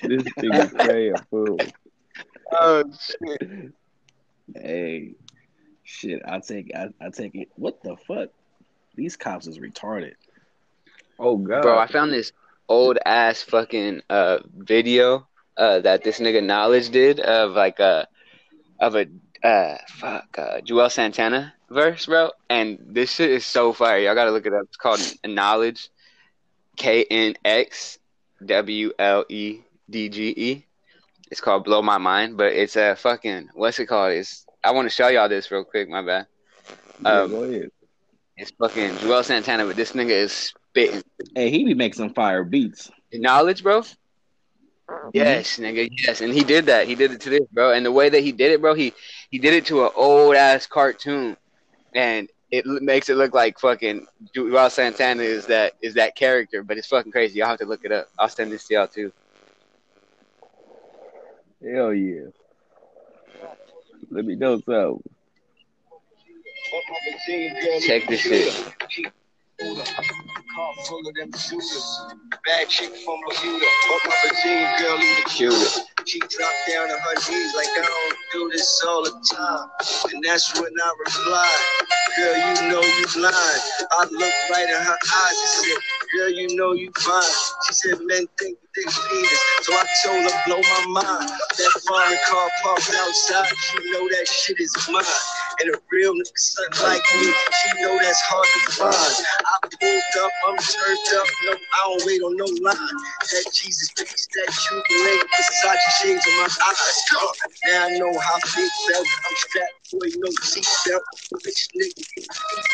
This 0.02 0.24
thing 0.34 0.56
is 0.56 0.72
crazy, 0.72 1.14
fool. 1.30 1.60
Oh 2.52 2.84
shit. 3.00 3.72
hey, 4.56 5.14
shit, 5.84 6.24
I 6.28 6.40
take 6.40 6.72
I, 6.76 6.88
I 7.00 7.10
take 7.12 7.36
it. 7.36 7.50
What 7.56 7.84
the 7.84 7.96
fuck? 8.08 8.30
These 8.96 9.18
cops 9.18 9.46
is 9.46 9.60
retarded. 9.60 10.14
Oh 11.20 11.38
god, 11.38 11.62
Bro, 11.62 11.78
I 11.78 11.86
found 11.88 12.12
this 12.12 12.32
old 12.68 12.98
ass 13.06 13.44
fucking 13.44 14.02
uh 14.10 14.40
video 14.58 15.28
uh 15.58 15.80
that 15.82 16.04
this 16.04 16.20
nigga 16.20 16.42
Knxwledge 16.44 16.92
did 16.92 17.20
of 17.20 17.52
like 17.52 17.80
a 17.80 18.08
of 18.80 18.96
a 18.96 19.08
uh 19.44 19.78
fuck 19.88 20.26
uh 20.38 20.60
Juelz 20.62 20.92
Santana 20.94 21.54
verse, 21.70 22.06
bro. 22.06 22.32
And 22.50 22.80
this 22.80 23.12
shit 23.12 23.32
is 23.32 23.46
so 23.46 23.74
fire. 23.74 24.00
Y'all 24.00 24.16
gotta 24.16 24.32
look 24.32 24.46
it 24.46 24.54
up. 24.54 24.64
It's 24.64 24.78
called 24.78 25.00
Knxwledge 25.00 25.90
K 26.76 27.06
N 27.10 27.36
X 27.44 28.00
W 28.46 28.92
L 29.00 29.26
E 29.30 29.60
D 29.90 30.10
G 30.10 30.34
E. 30.36 30.66
It's 31.32 31.42
called 31.42 31.64
Blow 31.66 31.82
My 31.82 31.98
Mind, 31.98 32.38
but 32.38 32.54
it's 32.54 32.76
a 32.76 32.96
fucking 32.96 33.50
what's 33.54 33.80
it 33.80 33.88
called? 33.88 34.14
It's 34.14 34.46
I 34.64 34.72
want 34.72 34.86
to 34.88 34.90
show 34.94 35.08
y'all 35.10 35.30
this 35.30 35.52
real 35.52 35.64
quick, 35.64 35.90
my 35.90 36.02
bad. 36.02 36.28
um, 37.04 37.30
go 37.30 37.44
ahead. 37.44 37.70
It's 38.38 38.52
fucking 38.52 38.92
Juelz 38.96 39.26
Santana, 39.26 39.66
but 39.66 39.76
this 39.76 39.94
nigga 39.94 40.10
is 40.10 40.32
spitting 40.34 41.02
Hey, 41.36 41.50
he 41.50 41.64
be 41.64 41.74
making 41.74 41.94
some 41.98 42.14
fire 42.14 42.44
beats. 42.44 42.92
knowledge, 43.14 43.64
bro. 43.64 43.84
Mm-hmm. 44.90 45.10
Yes, 45.14 45.58
nigga, 45.58 45.90
yes, 45.92 46.22
and 46.22 46.34
he 46.34 46.44
did 46.44 46.68
that. 46.68 46.88
He 46.88 46.96
did 46.96 47.12
it 47.12 47.22
to 47.22 47.30
this, 47.30 47.48
bro. 47.52 47.74
And 47.74 47.86
the 47.86 47.92
way 47.92 48.10
that 48.10 48.22
he 48.22 48.32
did 48.32 48.52
it, 48.52 48.62
bro, 48.62 48.74
he 48.74 48.94
he 49.32 49.40
did 49.40 49.54
it 49.54 49.66
to 49.68 49.86
an 49.86 49.92
old 49.96 50.36
ass 50.36 50.68
cartoon, 50.68 51.36
and 51.96 52.30
it 52.52 52.66
makes 52.66 53.10
it 53.10 53.16
look 53.16 53.34
like 53.34 53.60
fucking 53.60 54.06
Juelz 54.36 54.72
Santana 54.72 55.24
is 55.24 55.48
that 55.48 55.74
is 55.82 55.96
that 55.96 56.16
character. 56.16 56.62
But 56.64 56.78
it's 56.78 56.88
fucking 56.88 57.12
crazy. 57.12 57.40
Y'all 57.40 57.48
have 57.48 57.60
to 57.60 57.66
look 57.66 57.84
it 57.84 57.92
up. 57.92 58.10
I'll 58.20 58.30
send 58.30 58.52
this 58.52 58.68
to 58.68 58.76
y'all 58.76 58.88
too. 58.88 59.12
Hell 61.64 61.94
yeah. 61.94 62.28
Let 64.12 64.26
me 64.26 64.36
know 64.36 64.62
so. 64.62 65.02
Check 67.82 68.08
this 68.08 68.22
shit. 68.22 68.74
Car 70.56 70.74
full 70.88 71.06
of 71.06 71.14
them 71.16 71.32
shooters. 71.38 72.06
Bad 72.46 72.70
chick 72.70 72.96
from 73.04 73.20
Bermuda. 73.28 73.66
But 73.90 74.00
my 74.08 74.16
Virginia 74.24 74.72
girl 74.80 74.98
Shoot 75.28 75.52
it. 75.52 76.08
She 76.08 76.20
dropped 76.20 76.64
down 76.72 76.90
on 76.90 76.98
her 76.98 77.16
knees 77.30 77.56
like 77.56 77.68
I 77.68 77.84
don't 77.84 78.18
do 78.32 78.50
this 78.52 78.82
all 78.88 79.04
the 79.04 79.12
time. 79.36 79.68
And 80.14 80.24
that's 80.24 80.54
when 80.56 80.72
I 80.72 80.94
replied, 81.06 81.66
Girl, 82.16 82.38
you 82.38 82.72
know 82.72 82.82
you 82.82 83.06
blind. 83.14 83.62
I 83.92 84.08
looked 84.12 84.50
right 84.52 84.70
in 84.70 84.80
her 84.80 84.98
eyes 85.18 85.38
and 85.44 85.52
said, 85.60 85.78
Girl, 86.16 86.30
you 86.30 86.56
know 86.56 86.72
you 86.72 86.90
fine. 87.00 87.24
She 87.68 87.74
said, 87.74 88.00
Men 88.04 88.26
think 88.40 88.58
big 88.76 88.86
penis. 88.86 89.42
So 89.64 89.74
I 89.74 89.86
told 90.06 90.24
her, 90.24 90.40
blow 90.46 90.62
my 90.62 91.02
mind. 91.02 91.30
That 91.30 91.82
foreign 91.86 92.18
car 92.30 92.50
parked 92.64 92.92
outside. 92.96 93.48
She 93.48 93.92
know 93.92 94.08
that 94.08 94.28
shit 94.28 94.60
is 94.62 94.74
mine. 94.90 95.04
And 95.62 95.76
a 95.76 95.80
real 95.92 96.14
nigga 96.14 96.38
son 96.38 96.68
like 96.84 97.04
me, 97.18 97.28
she 97.32 97.84
know 97.84 97.98
that's 98.02 98.22
hard 98.28 98.46
to 98.46 98.72
find. 98.74 98.94
I 98.94 99.56
pulled 99.80 100.26
up, 100.26 100.32
I'm 100.50 100.58
turned 100.58 101.10
up. 101.22 101.28
No, 101.46 101.54
I 101.54 101.80
don't 101.88 102.04
wait 102.08 102.22
on 102.24 102.38
no 102.38 102.46
line. 102.62 102.78
That 103.32 103.46
Jesus 103.54 103.90
face, 103.98 104.28
that 104.36 104.50
you 104.72 104.84
Jubilee, 104.90 105.22
Versace 105.32 105.90
shades 106.02 106.28
on 106.28 106.38
my 106.38 106.46
eyes. 106.46 107.04
Uh, 107.16 107.28
now 107.68 107.86
I 107.88 107.90
know 108.00 108.20
how 108.20 108.36
big 108.56 108.72
felt. 108.88 109.08
I'm 109.08 109.36
strapped, 109.38 109.85
boy, 109.96 110.10
no 110.18 110.30
seatbelt. 110.44 111.02
Bitch, 111.44 111.64
nigga, 111.76 112.04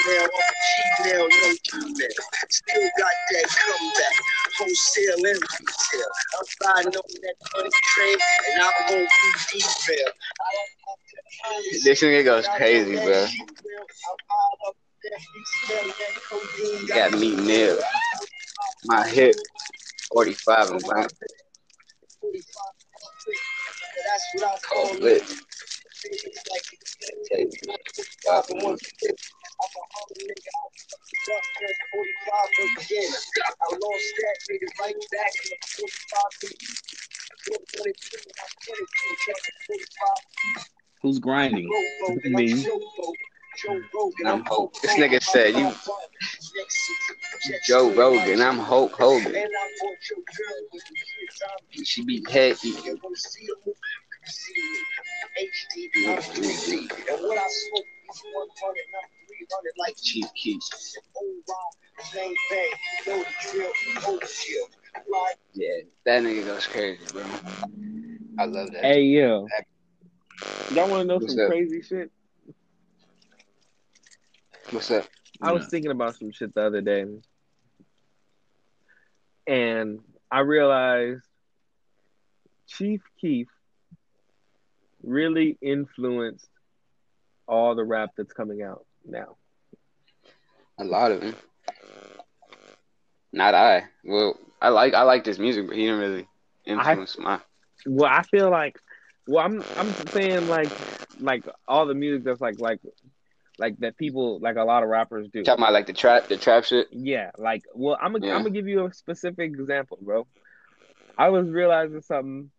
female, 0.04 0.24
I'm 0.24 0.30
a 0.30 0.56
cheap 0.66 0.96
now, 1.06 1.22
no 1.22 1.48
female. 1.70 2.18
Still 2.50 2.90
got 2.98 3.16
that 3.32 3.46
comeback. 3.50 4.16
Wholesale 4.58 5.16
and 5.16 5.26
retail. 5.26 6.10
I'm 6.38 6.48
riding 6.68 6.96
on 6.98 7.10
that 7.22 7.36
money 7.56 7.70
train, 7.96 8.18
and 8.54 8.62
I 8.62 8.66
won't 8.90 9.10
be 9.54 9.60
derailed. 9.60 10.16
This 11.84 12.02
nigga 12.02 12.26
goes 12.26 12.48
crazy, 12.58 12.96
bro. 12.96 13.28
Got 16.88 17.20
me 17.20 17.36
nailed. 17.36 17.82
My 18.86 19.08
hip, 19.08 19.36
45 20.14 20.72
and 20.72 20.82
black. 20.82 21.12
Cold 24.64 25.00
lit. 25.00 25.24
Who's 41.02 41.20
grinding? 41.20 41.70
Me. 42.26 42.68
I'm 44.26 44.44
Hulk. 44.46 44.74
This 44.82 44.94
nigga 44.96 45.22
said 45.22 45.56
you 45.56 45.72
Joe 47.66 47.94
Rogan. 47.94 48.42
I'm 48.42 48.58
Hulk 48.58 48.94
Hogan. 48.94 49.36
She 51.84 52.04
be 52.06 52.22
head 55.70 55.78
eating. 55.78 56.18
Chief 60.02 60.26
Keef. 60.36 60.62
Yeah, 65.54 65.68
that 66.06 66.24
nigga 66.24 66.46
goes 66.46 66.68
crazy, 66.68 67.00
bro. 67.12 67.24
I 68.40 68.46
love 68.46 68.72
that. 68.72 68.84
Hey 68.84 69.04
yo, 69.04 69.48
y'all 70.74 70.90
want 70.90 71.02
to 71.02 71.04
know 71.06 71.18
What's 71.20 71.34
some 71.34 71.44
up? 71.44 71.50
crazy 71.50 71.82
shit? 71.82 72.12
What's 74.72 74.92
up? 74.92 75.06
I 75.42 75.52
was 75.52 75.68
thinking 75.68 75.92
about 75.92 76.16
some 76.16 76.32
shit 76.32 76.54
the 76.54 76.66
other 76.66 76.82
day, 76.82 77.06
and 79.48 80.00
I 80.32 80.40
realized 80.40 81.24
Chief 82.68 83.02
Keef 83.20 83.48
really 85.04 85.58
influenced 85.62 86.50
all 87.48 87.76
the 87.76 87.84
rap 87.84 88.12
that's 88.18 88.34
coming 88.34 88.62
out 88.62 88.86
now. 89.06 89.36
A 90.78 90.84
lot 90.84 91.12
of 91.12 91.22
him. 91.22 91.36
Not 93.34 93.54
I. 93.54 93.86
Well, 94.04 94.38
I 94.62 94.70
like 94.70 94.94
I 94.94 95.04
like 95.04 95.24
this 95.24 95.40
music, 95.40 95.68
but 95.68 95.76
he 95.76 95.86
didn't 95.86 96.00
really 96.00 96.28
influence 96.66 97.18
my. 97.18 97.40
Well, 97.86 98.12
I 98.12 98.24
feel 98.24 98.50
like, 98.50 98.78
well, 99.28 99.46
I'm 99.46 99.64
I'm 99.78 99.94
saying 100.10 100.48
like 100.48 100.70
like 101.20 101.46
all 101.68 101.86
the 101.86 101.94
music 101.94 102.24
that's 102.24 102.42
like 102.42 102.60
like 102.60 102.80
like 103.58 103.78
that 103.80 103.98
people 103.98 104.40
like 104.40 104.58
a 104.58 104.64
lot 104.64 104.84
of 104.84 104.90
rappers 104.90 105.28
do. 105.32 105.44
Talking 105.44 105.64
about 105.64 105.74
like 105.74 105.88
the 105.88 105.94
trap, 105.94 106.28
the 106.28 106.38
trap 106.38 106.66
shit. 106.66 106.88
Yeah, 106.92 107.32
like 107.38 107.64
well, 107.74 107.98
I'm 108.02 108.12
gonna 108.14 108.28
Yeah. 108.28 108.36
I'm 108.36 108.42
gonna 108.42 108.52
give 108.52 108.68
you 108.68 108.86
a 108.86 108.94
specific 108.94 109.52
example, 109.52 109.98
bro. 110.02 110.28
I 111.18 111.30
was 111.30 111.48
realizing 111.48 112.02
something, 112.02 112.52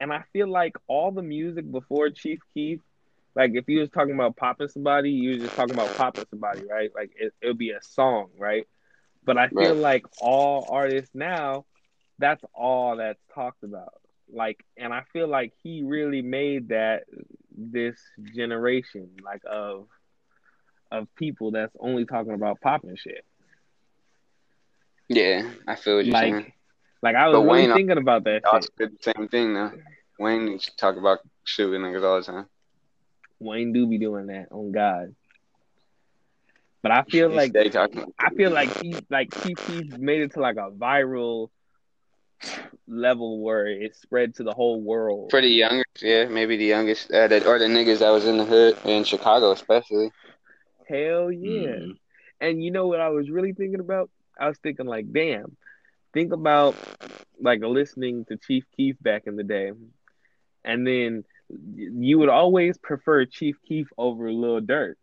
and 0.00 0.12
I 0.12 0.22
feel 0.32 0.48
like 0.48 0.76
all 0.88 1.10
the 1.12 1.22
music 1.22 1.70
before 1.70 2.10
Chief 2.10 2.38
Keef, 2.54 2.80
like 3.34 3.52
if 3.54 3.68
you 3.68 3.80
was 3.80 3.90
talking 3.90 4.14
about 4.14 4.36
popping 4.36 4.68
somebody, 4.68 5.10
you 5.10 5.32
was 5.32 5.40
just 5.40 5.54
talking 5.54 5.72
about 5.74 5.94
popping 5.94 6.24
somebody, 6.30 6.62
right? 6.64 6.90
Like 6.94 7.10
it, 7.18 7.32
it'll 7.40 7.54
be 7.54 7.70
a 7.70 7.82
song, 7.82 8.28
right? 8.38 8.66
But 9.24 9.38
I 9.38 9.48
feel 9.48 9.74
Right. 9.74 9.76
like 9.76 10.04
all 10.16 10.66
artists 10.70 11.14
now, 11.14 11.64
that's 12.18 12.42
all 12.54 12.96
that's 12.96 13.20
talked 13.34 13.62
about. 13.62 13.94
Like, 14.32 14.64
and 14.76 14.92
I 14.92 15.02
feel 15.12 15.28
like 15.28 15.52
he 15.62 15.82
really 15.84 16.22
made 16.22 16.68
that 16.68 17.04
this 17.56 17.96
generation, 18.34 19.08
like 19.24 19.42
of 19.50 19.88
of 20.90 21.08
people 21.16 21.50
that's 21.52 21.74
only 21.80 22.04
talking 22.04 22.32
about 22.34 22.60
popping 22.60 22.96
shit. 22.96 23.24
Yeah, 25.08 25.50
I 25.66 25.74
feel 25.76 25.96
what 25.96 26.06
you're 26.06 26.14
like 26.14 26.16
saying. 26.16 26.52
Like 27.06 27.16
I 27.16 27.28
was 27.28 27.42
really 27.42 27.66
Wayne 27.66 27.72
thinking 27.72 27.98
about 27.98 28.24
that 28.24 28.42
Also 28.52 28.68
did 28.78 28.90
the 28.92 29.12
same 29.14 29.28
thing 29.28 29.54
though. 29.54 29.72
Wayne 30.18 30.46
needs 30.46 30.66
to 30.66 30.76
talk 30.76 30.96
about 30.96 31.18
shooting 31.44 31.82
niggas 31.82 32.04
all 32.04 32.18
the 32.18 32.24
time. 32.24 32.46
Wayne 33.40 33.72
do 33.72 33.86
be 33.86 33.98
doing 33.98 34.26
that 34.26 34.48
on 34.50 34.72
God. 34.72 35.14
But 36.82 36.92
I 36.92 37.02
feel 37.02 37.30
like 37.30 37.50
stay 37.50 37.68
talking. 37.68 38.04
I 38.18 38.30
feel 38.30 38.50
like 38.50 38.70
he 38.80 38.96
like 39.10 39.30
Chief 39.42 39.56
Keef 39.66 39.98
made 39.98 40.22
it 40.22 40.32
to 40.34 40.40
like 40.40 40.56
a 40.56 40.70
viral 40.70 41.50
level 42.86 43.42
where 43.42 43.66
it 43.66 43.94
spread 43.96 44.34
to 44.36 44.44
the 44.44 44.52
whole 44.52 44.80
world. 44.80 45.30
For 45.30 45.40
the 45.40 45.48
youngest, 45.48 46.02
yeah, 46.02 46.26
maybe 46.26 46.56
the 46.56 46.64
youngest, 46.66 47.10
uh, 47.10 47.28
the, 47.28 47.46
or 47.46 47.58
the 47.58 47.66
niggas 47.66 47.98
that 48.00 48.10
was 48.10 48.26
in 48.26 48.38
the 48.38 48.44
hood 48.44 48.76
in 48.84 49.04
Chicago, 49.04 49.52
especially. 49.52 50.10
Hell 50.88 51.30
yeah. 51.32 51.80
Mhm. 51.80 51.98
And 52.40 52.62
you 52.62 52.70
know 52.70 52.86
what 52.86 53.00
I 53.00 53.08
was 53.08 53.30
really 53.30 53.52
thinking 53.52 53.80
about? 53.80 54.10
I 54.38 54.48
was 54.48 54.58
thinking 54.58 54.86
like, 54.86 55.12
damn, 55.12 55.56
think 56.12 56.32
about 56.32 56.74
like 57.40 57.60
listening 57.60 58.24
to 58.26 58.36
Chief 58.36 58.64
Keef 58.76 58.96
back 59.00 59.26
in 59.26 59.36
the 59.36 59.44
day. 59.44 59.72
And 60.64 60.86
then 60.86 61.24
you 61.74 62.18
would 62.18 62.28
always 62.28 62.78
prefer 62.78 63.24
Chief 63.24 63.56
Keef 63.66 63.88
over 63.96 64.32
Lil 64.32 64.60
Durk. 64.60 64.96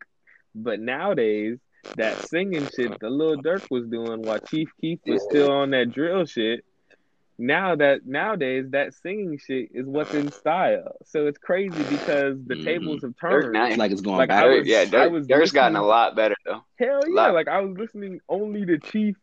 But 0.56 0.80
nowadays, 0.80 1.60
that 1.96 2.18
singing 2.28 2.68
shit 2.76 3.00
that 3.00 3.10
Lil 3.10 3.38
Durk 3.38 3.70
was 3.70 3.88
doing 3.88 4.22
while 4.22 4.40
Chief 4.40 4.70
Keef 4.80 5.00
was 5.06 5.24
still 5.24 5.52
on 5.52 5.72
that 5.72 5.92
drill 5.92 6.26
shit. 6.26 6.66
Now 7.40 7.76
that 7.76 8.06
nowadays 8.06 8.66
that 8.72 8.94
singing 8.94 9.40
shit 9.40 9.70
is 9.74 9.88
what's 9.88 10.14
in 10.14 10.32
style. 10.32 10.96
So 11.06 11.26
it's 11.26 11.40
crazy 11.40 11.84
because 11.84 12.38
the 12.46 12.56
Mhm. 12.56 12.64
tables 12.64 13.02
have 13.02 13.16
Durk 13.16 13.42
turned. 13.42 13.54
nice. 13.54 13.72
It's 13.72 13.80
like 13.80 13.92
it's 13.92 14.02
going 14.02 14.18
Like, 14.18 14.30
I 14.30 14.48
back. 14.48 14.60
Was- 14.60 14.68
yeah, 14.68 14.80
I 14.82 14.86
Durk, 14.86 15.12
was 15.12 15.28
Durk's 15.28 15.52
gotten 15.52 15.76
a 15.76 15.84
lot 15.84 16.16
better 16.16 16.36
though. 16.46 16.62
Hell 16.80 17.02
yeah! 17.08 17.14
Lot. 17.16 17.34
Like 17.34 17.48
I 17.48 17.62
was 17.62 17.78
listening 17.78 18.20
only 18.30 18.66
to 18.66 18.78
Chief, 18.78 19.16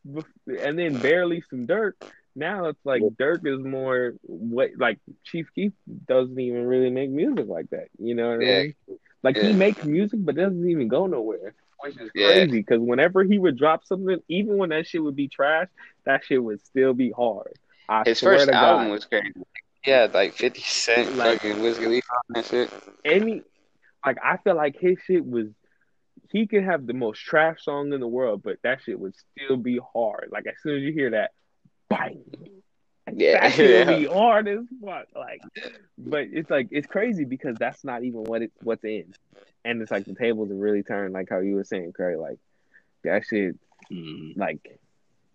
and 0.46 0.78
then 0.78 1.00
barely 1.00 1.42
some 1.50 1.66
Durk. 1.66 1.92
Now 2.34 2.66
it's 2.66 2.84
like 2.84 3.02
Durk 3.02 3.46
is 3.46 3.60
more 3.64 4.14
what 4.22 4.70
like 4.76 4.98
Chief 5.24 5.46
Keef 5.54 5.72
doesn't 6.06 6.38
even 6.38 6.66
really 6.66 6.90
make 6.90 7.10
music 7.10 7.46
like 7.48 7.70
that. 7.70 7.88
You 7.98 8.14
know 8.16 8.36
what 8.36 8.46
Yeah. 8.46 8.58
I 8.58 8.62
mean? 8.62 8.74
Like 9.22 9.36
he 9.36 9.52
makes 9.52 9.84
music, 9.84 10.18
but 10.24 10.34
doesn't 10.34 10.68
even 10.68 10.88
go 10.88 11.06
nowhere, 11.06 11.54
which 11.82 11.96
is 12.00 12.10
crazy. 12.10 12.58
Because 12.58 12.80
whenever 12.80 13.22
he 13.22 13.38
would 13.38 13.56
drop 13.58 13.84
something, 13.84 14.18
even 14.28 14.56
when 14.56 14.70
that 14.70 14.86
shit 14.86 15.02
would 15.02 15.16
be 15.16 15.28
trash, 15.28 15.68
that 16.06 16.24
shit 16.24 16.42
would 16.42 16.60
still 16.64 16.94
be 16.94 17.10
hard. 17.10 17.52
I 17.90 18.04
His 18.06 18.20
first 18.20 18.48
album 18.48 18.86
God. 18.86 18.92
was 18.92 19.04
crazy. 19.04 19.32
Yeah, 19.86 20.06
like 20.12 20.34
Fifty 20.34 20.60
Cent, 20.60 21.16
Like- 21.16 21.40
fucking 21.40 21.60
Wiz 21.62 21.78
Khalifa 21.78 22.06
on 22.12 22.20
that 22.34 22.44
shit. 22.46 22.70
any 23.04 23.42
like 24.06 24.16
I 24.24 24.36
feel 24.38 24.54
like 24.54 24.78
his 24.78 24.98
shit 25.06 25.26
was 25.26 25.48
he 26.30 26.46
could 26.46 26.62
have 26.64 26.86
the 26.86 26.92
most 26.94 27.18
trash 27.20 27.64
song 27.64 27.92
in 27.92 27.98
the 28.00 28.06
world, 28.06 28.42
but 28.42 28.58
that 28.62 28.80
shit 28.82 28.98
would 29.00 29.14
still 29.16 29.56
be 29.56 29.80
hard. 29.92 30.28
Like 30.30 30.46
as 30.46 30.54
soon 30.62 30.76
as 30.76 30.82
you 30.82 30.92
hear 30.92 31.10
that, 31.10 31.32
bang, 31.88 32.22
Yeah, 33.12 33.40
that 33.40 33.52
shit 33.54 33.70
yeah. 33.70 33.90
would 33.90 33.98
be 33.98 34.06
hard 34.12 34.46
as 34.48 34.60
fuck. 34.84 35.06
Like, 35.16 35.40
but 35.98 36.28
it's 36.30 36.48
like 36.50 36.68
it's 36.70 36.86
crazy 36.86 37.24
because 37.24 37.56
that's 37.58 37.82
not 37.82 38.04
even 38.04 38.22
what 38.24 38.42
it 38.42 38.52
what's 38.62 38.84
in, 38.84 39.12
and 39.64 39.82
it's 39.82 39.90
like 39.90 40.04
the 40.04 40.14
tables 40.14 40.50
are 40.52 40.54
really 40.54 40.82
turned. 40.84 41.12
Like 41.14 41.28
how 41.28 41.40
you 41.40 41.56
were 41.56 41.64
saying, 41.64 41.92
Craig. 41.94 42.16
Like 42.18 42.38
that 43.02 43.24
shit, 43.26 43.56
Mhm. 43.90 44.36
like 44.36 44.78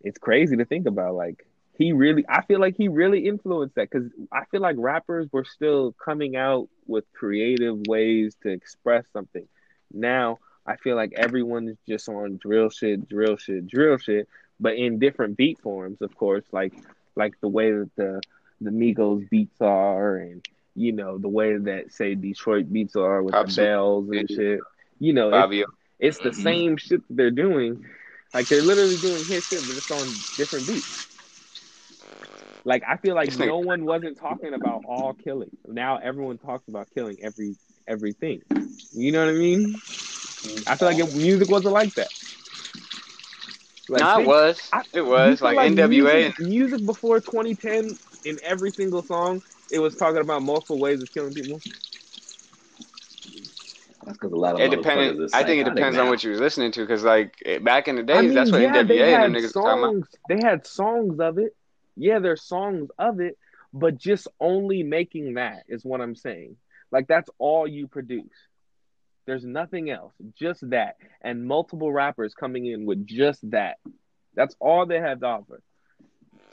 it's 0.02 0.18
crazy 0.20 0.56
to 0.58 0.66
think 0.66 0.88
about. 0.88 1.16
Like 1.16 1.46
he 1.78 1.92
really, 1.94 2.26
I 2.30 2.42
feel 2.44 2.60
like 2.60 2.76
he 2.78 2.88
really 2.88 3.28
influenced 3.28 3.76
that 3.76 3.90
because 3.90 4.10
I 4.32 4.46
feel 4.46 4.62
like 4.62 4.76
rappers 4.80 5.28
were 5.32 5.44
still 5.46 5.94
coming 6.04 6.36
out 6.36 6.70
with 6.88 7.04
creative 7.14 7.78
ways 7.88 8.36
to 8.44 8.50
express 8.50 9.06
something. 9.14 9.48
Now 9.94 10.40
I 10.66 10.78
feel 10.78 10.96
like 10.96 11.14
everyone's 11.16 11.78
just 11.88 12.08
on 12.10 12.38
drill 12.42 12.70
shit, 12.70 13.08
drill 13.10 13.38
shit, 13.38 13.68
drill 13.68 13.98
shit, 13.98 14.28
but 14.60 14.76
in 14.76 15.00
different 15.00 15.38
beat 15.38 15.60
forms, 15.60 16.02
of 16.02 16.16
course, 16.16 16.46
like 16.52 16.74
like 17.16 17.34
the 17.42 17.48
way 17.50 17.72
that 17.72 17.92
the 17.96 18.22
the 18.62 18.72
Migos 18.72 19.30
beats 19.30 19.60
are, 19.62 20.16
and 20.18 20.42
you 20.76 20.92
know 20.94 21.18
the 21.18 21.30
way 21.30 21.58
that 21.58 21.92
say 21.92 22.16
Detroit 22.16 22.72
beats 22.72 22.96
are 22.96 23.22
with 23.22 23.34
Pop 23.34 23.48
the 23.48 23.56
bells 23.56 24.10
and 24.10 24.30
shit. 24.30 24.60
You 25.00 25.14
know, 25.14 25.30
it's- 25.30 25.68
it's 26.00 26.20
the 26.20 26.30
Mhm. 26.30 26.44
same 26.44 26.78
shit 26.78 27.06
that 27.08 27.16
they're 27.18 27.32
doing. 27.32 27.86
Like 28.34 28.48
they're 28.50 28.64
literally 28.64 28.98
doing 28.98 29.26
his 29.26 29.46
shit, 29.46 29.66
but 29.68 29.76
it's 29.78 29.92
on 29.92 30.24
different 30.38 30.66
beats. 30.68 31.06
Like 32.66 32.84
I 32.88 32.98
feel 32.98 33.16
like 33.16 33.28
This 33.28 33.38
nigga- 33.38 33.48
no 33.48 33.60
one 33.60 33.86
wasn't 33.86 34.18
talking 34.18 34.54
about 34.54 34.82
all 34.86 35.14
killing. 35.14 35.52
Now 35.68 35.98
everyone 35.98 36.40
talks 36.40 36.68
about 36.68 36.88
killing 36.94 37.18
every 37.22 37.56
everything. 37.88 38.42
You 38.92 39.12
know 39.12 39.24
what 39.24 39.30
I 39.30 39.38
mean? 39.38 39.82
I 40.68 40.76
feel 40.76 40.88
like 40.88 41.00
if 41.00 41.14
music 41.14 41.48
wasn't 41.50 41.74
like 41.74 41.94
that. 41.96 42.10
Like, 43.88 44.04
no, 44.04 44.16
it 44.16 44.20
they- 44.22 44.26
was. 44.26 44.70
I- 44.74 44.82
It 44.94 45.02
was 45.02 45.42
you 45.42 45.48
feel 45.48 45.56
like, 45.56 45.72
NWA. 45.72 46.14
Music, 46.14 46.40
music 46.40 46.86
before 46.86 47.20
2010, 47.20 48.00
in 48.24 48.40
every 48.44 48.72
single 48.72 49.04
song, 49.04 49.44
it 49.70 49.78
was 49.80 49.96
talking 49.96 50.22
about 50.22 50.42
multiple 50.42 50.80
ways 50.80 51.00
of 51.02 51.12
killing 51.14 51.36
people. 51.36 51.62
That's 54.06 54.18
because 54.18 54.34
a 54.34 54.36
lot 54.36 54.56
of 54.56 54.62
It 54.62 54.70
motherfuckers 54.72 54.78
depends. 54.84 55.34
I 55.34 55.44
think 55.44 55.62
it 55.68 55.70
depends 55.74 55.98
now. 55.98 56.04
on 56.04 56.10
what 56.10 56.24
you 56.24 56.32
was 56.32 56.40
listening 56.40 56.72
to, 56.72 56.82
because 56.82 57.04
like 57.04 57.36
back 57.64 57.88
in 57.88 57.96
the 57.96 58.04
days, 58.04 58.18
I 58.18 58.22
mean, 58.22 58.34
that's 58.34 58.52
what 58.52 58.62
yeah, 58.62 58.82
NWA 58.82 58.88
they 58.88 59.14
and 59.14 59.24
them 59.24 59.32
niggas 59.34 59.44
was 59.44 59.52
talking 59.54 59.84
about. 59.84 60.08
They 60.30 60.42
had 60.42 60.66
songs 60.66 61.20
of 61.20 61.38
it. 61.38 61.56
Yeah, 61.96 62.20
there's 62.20 62.44
songs 62.44 62.90
of 62.98 63.20
it, 63.20 63.38
but 63.74 63.98
just 63.98 64.28
only 64.40 64.84
making 64.84 65.36
that 65.36 65.64
is 65.68 65.86
what 65.86 66.02
I'm 66.02 66.16
saying. 66.16 66.58
Like 66.92 67.08
that's 67.08 67.30
all 67.38 67.68
you 67.68 67.88
produce. 67.88 68.26
There's 69.26 69.44
nothing 69.46 69.90
else, 69.90 70.14
just 70.38 70.70
that, 70.70 70.98
and 71.22 71.48
multiple 71.48 71.92
rappers 71.92 72.36
coming 72.36 72.68
in 72.68 72.86
with 72.86 73.08
just 73.08 73.50
that. 73.52 73.78
That's 74.36 74.56
all 74.60 74.86
they 74.86 75.00
have 75.00 75.22
to 75.22 75.26
offer. 75.26 75.62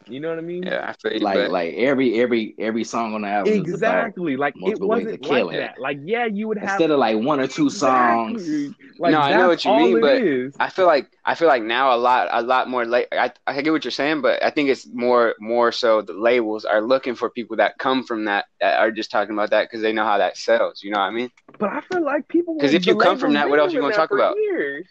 You 0.09 0.21
know 0.21 0.31
what 0.31 0.39
I 0.39 0.43
mean? 0.43 0.63
Yeah, 0.65 0.85
I 0.89 0.93
feel 0.95 1.13
you, 1.13 1.21
Like 1.21 1.37
but 1.37 1.51
like 1.51 1.75
every 1.75 2.21
every 2.21 2.55
every 2.59 2.85
song 2.85 3.15
on 3.15 3.23
the 3.23 3.29
album 3.29 3.55
Exactly. 3.55 4.37
Like 4.37 4.55
it 4.57 4.81
wasn't 4.81 5.23
to 5.23 5.29
like 5.29 5.55
it. 5.55 5.59
that. 5.59 5.81
Like 5.81 5.99
yeah, 6.05 6.27
you 6.27 6.49
would 6.49 6.59
have 6.59 6.71
instead 6.71 6.91
of 6.91 6.99
like 6.99 7.19
one 7.19 7.41
or 7.41 7.47
two 7.47 7.71
songs. 7.71 8.43
Exactly. 8.43 8.75
Like 8.99 9.13
No, 9.13 9.21
I 9.21 9.37
know 9.37 9.49
what 9.49 9.65
you 9.65 9.73
mean, 9.73 10.01
but 10.01 10.23
is. 10.23 10.55
I 10.61 10.69
feel 10.69 10.87
like 10.87 11.09
I 11.25 11.35
feel 11.35 11.49
like 11.49 11.63
now 11.63 11.95
a 11.95 11.97
lot 11.97 12.29
a 12.31 12.43
lot 12.43 12.69
more 12.69 12.85
late. 12.85 13.09
I 13.13 13.33
I 13.47 13.61
get 13.63 13.73
what 13.73 13.85
you're 13.85 13.91
saying, 13.91 14.23
but 14.23 14.43
I 14.43 14.51
think 14.51 14.69
it's 14.69 14.87
more 14.93 15.35
more 15.41 15.73
so 15.73 16.03
the 16.03 16.13
labels 16.13 16.65
are 16.65 16.83
looking 16.83 17.15
for 17.15 17.31
people 17.31 17.57
that 17.57 17.79
come 17.79 18.05
from 18.05 18.27
that 18.27 18.47
that 18.61 18.79
are 18.79 18.91
just 18.91 19.11
talking 19.11 19.33
about 19.33 19.51
that 19.51 19.65
because 19.65 19.83
they 19.83 19.93
know 19.93 20.05
how 20.05 20.19
that 20.19 20.37
sells. 20.37 20.83
You 20.83 20.91
know 20.91 20.99
what 20.99 21.07
I 21.07 21.11
mean? 21.11 21.31
But 21.59 21.71
I 21.71 21.81
feel 21.81 22.05
like 22.05 22.29
people 22.29 22.55
because 22.55 22.75
if 22.75 22.87
you 22.87 22.97
come 22.97 23.19
from 23.19 23.33
that, 23.35 23.49
what 23.49 23.59
else 23.59 23.73
been 23.73 23.77
you 23.77 23.81
gonna 23.83 23.95
talk 23.95 24.11
about? 24.11 24.37
Years. 24.37 24.87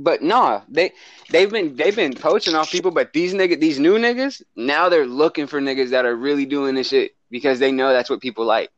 But 0.00 0.22
nah, 0.22 0.62
they 0.68 0.92
they've 1.28 1.50
been 1.50 1.74
they've 1.74 1.96
been 1.96 2.14
poaching 2.14 2.54
off 2.54 2.70
people, 2.70 2.92
but 2.92 3.12
these 3.12 3.34
niggas 3.34 3.58
these 3.60 3.80
new 3.80 3.98
niggas 3.98 4.40
now 4.54 4.88
they're 4.88 5.06
looking 5.06 5.48
for 5.48 5.60
niggas 5.60 5.90
that 5.90 6.06
are 6.06 6.14
really 6.14 6.46
doing 6.46 6.76
this 6.76 6.88
shit 6.90 7.16
because 7.32 7.58
they 7.58 7.72
know 7.72 7.92
that's 7.92 8.08
what 8.08 8.20
people 8.20 8.44
like. 8.44 8.70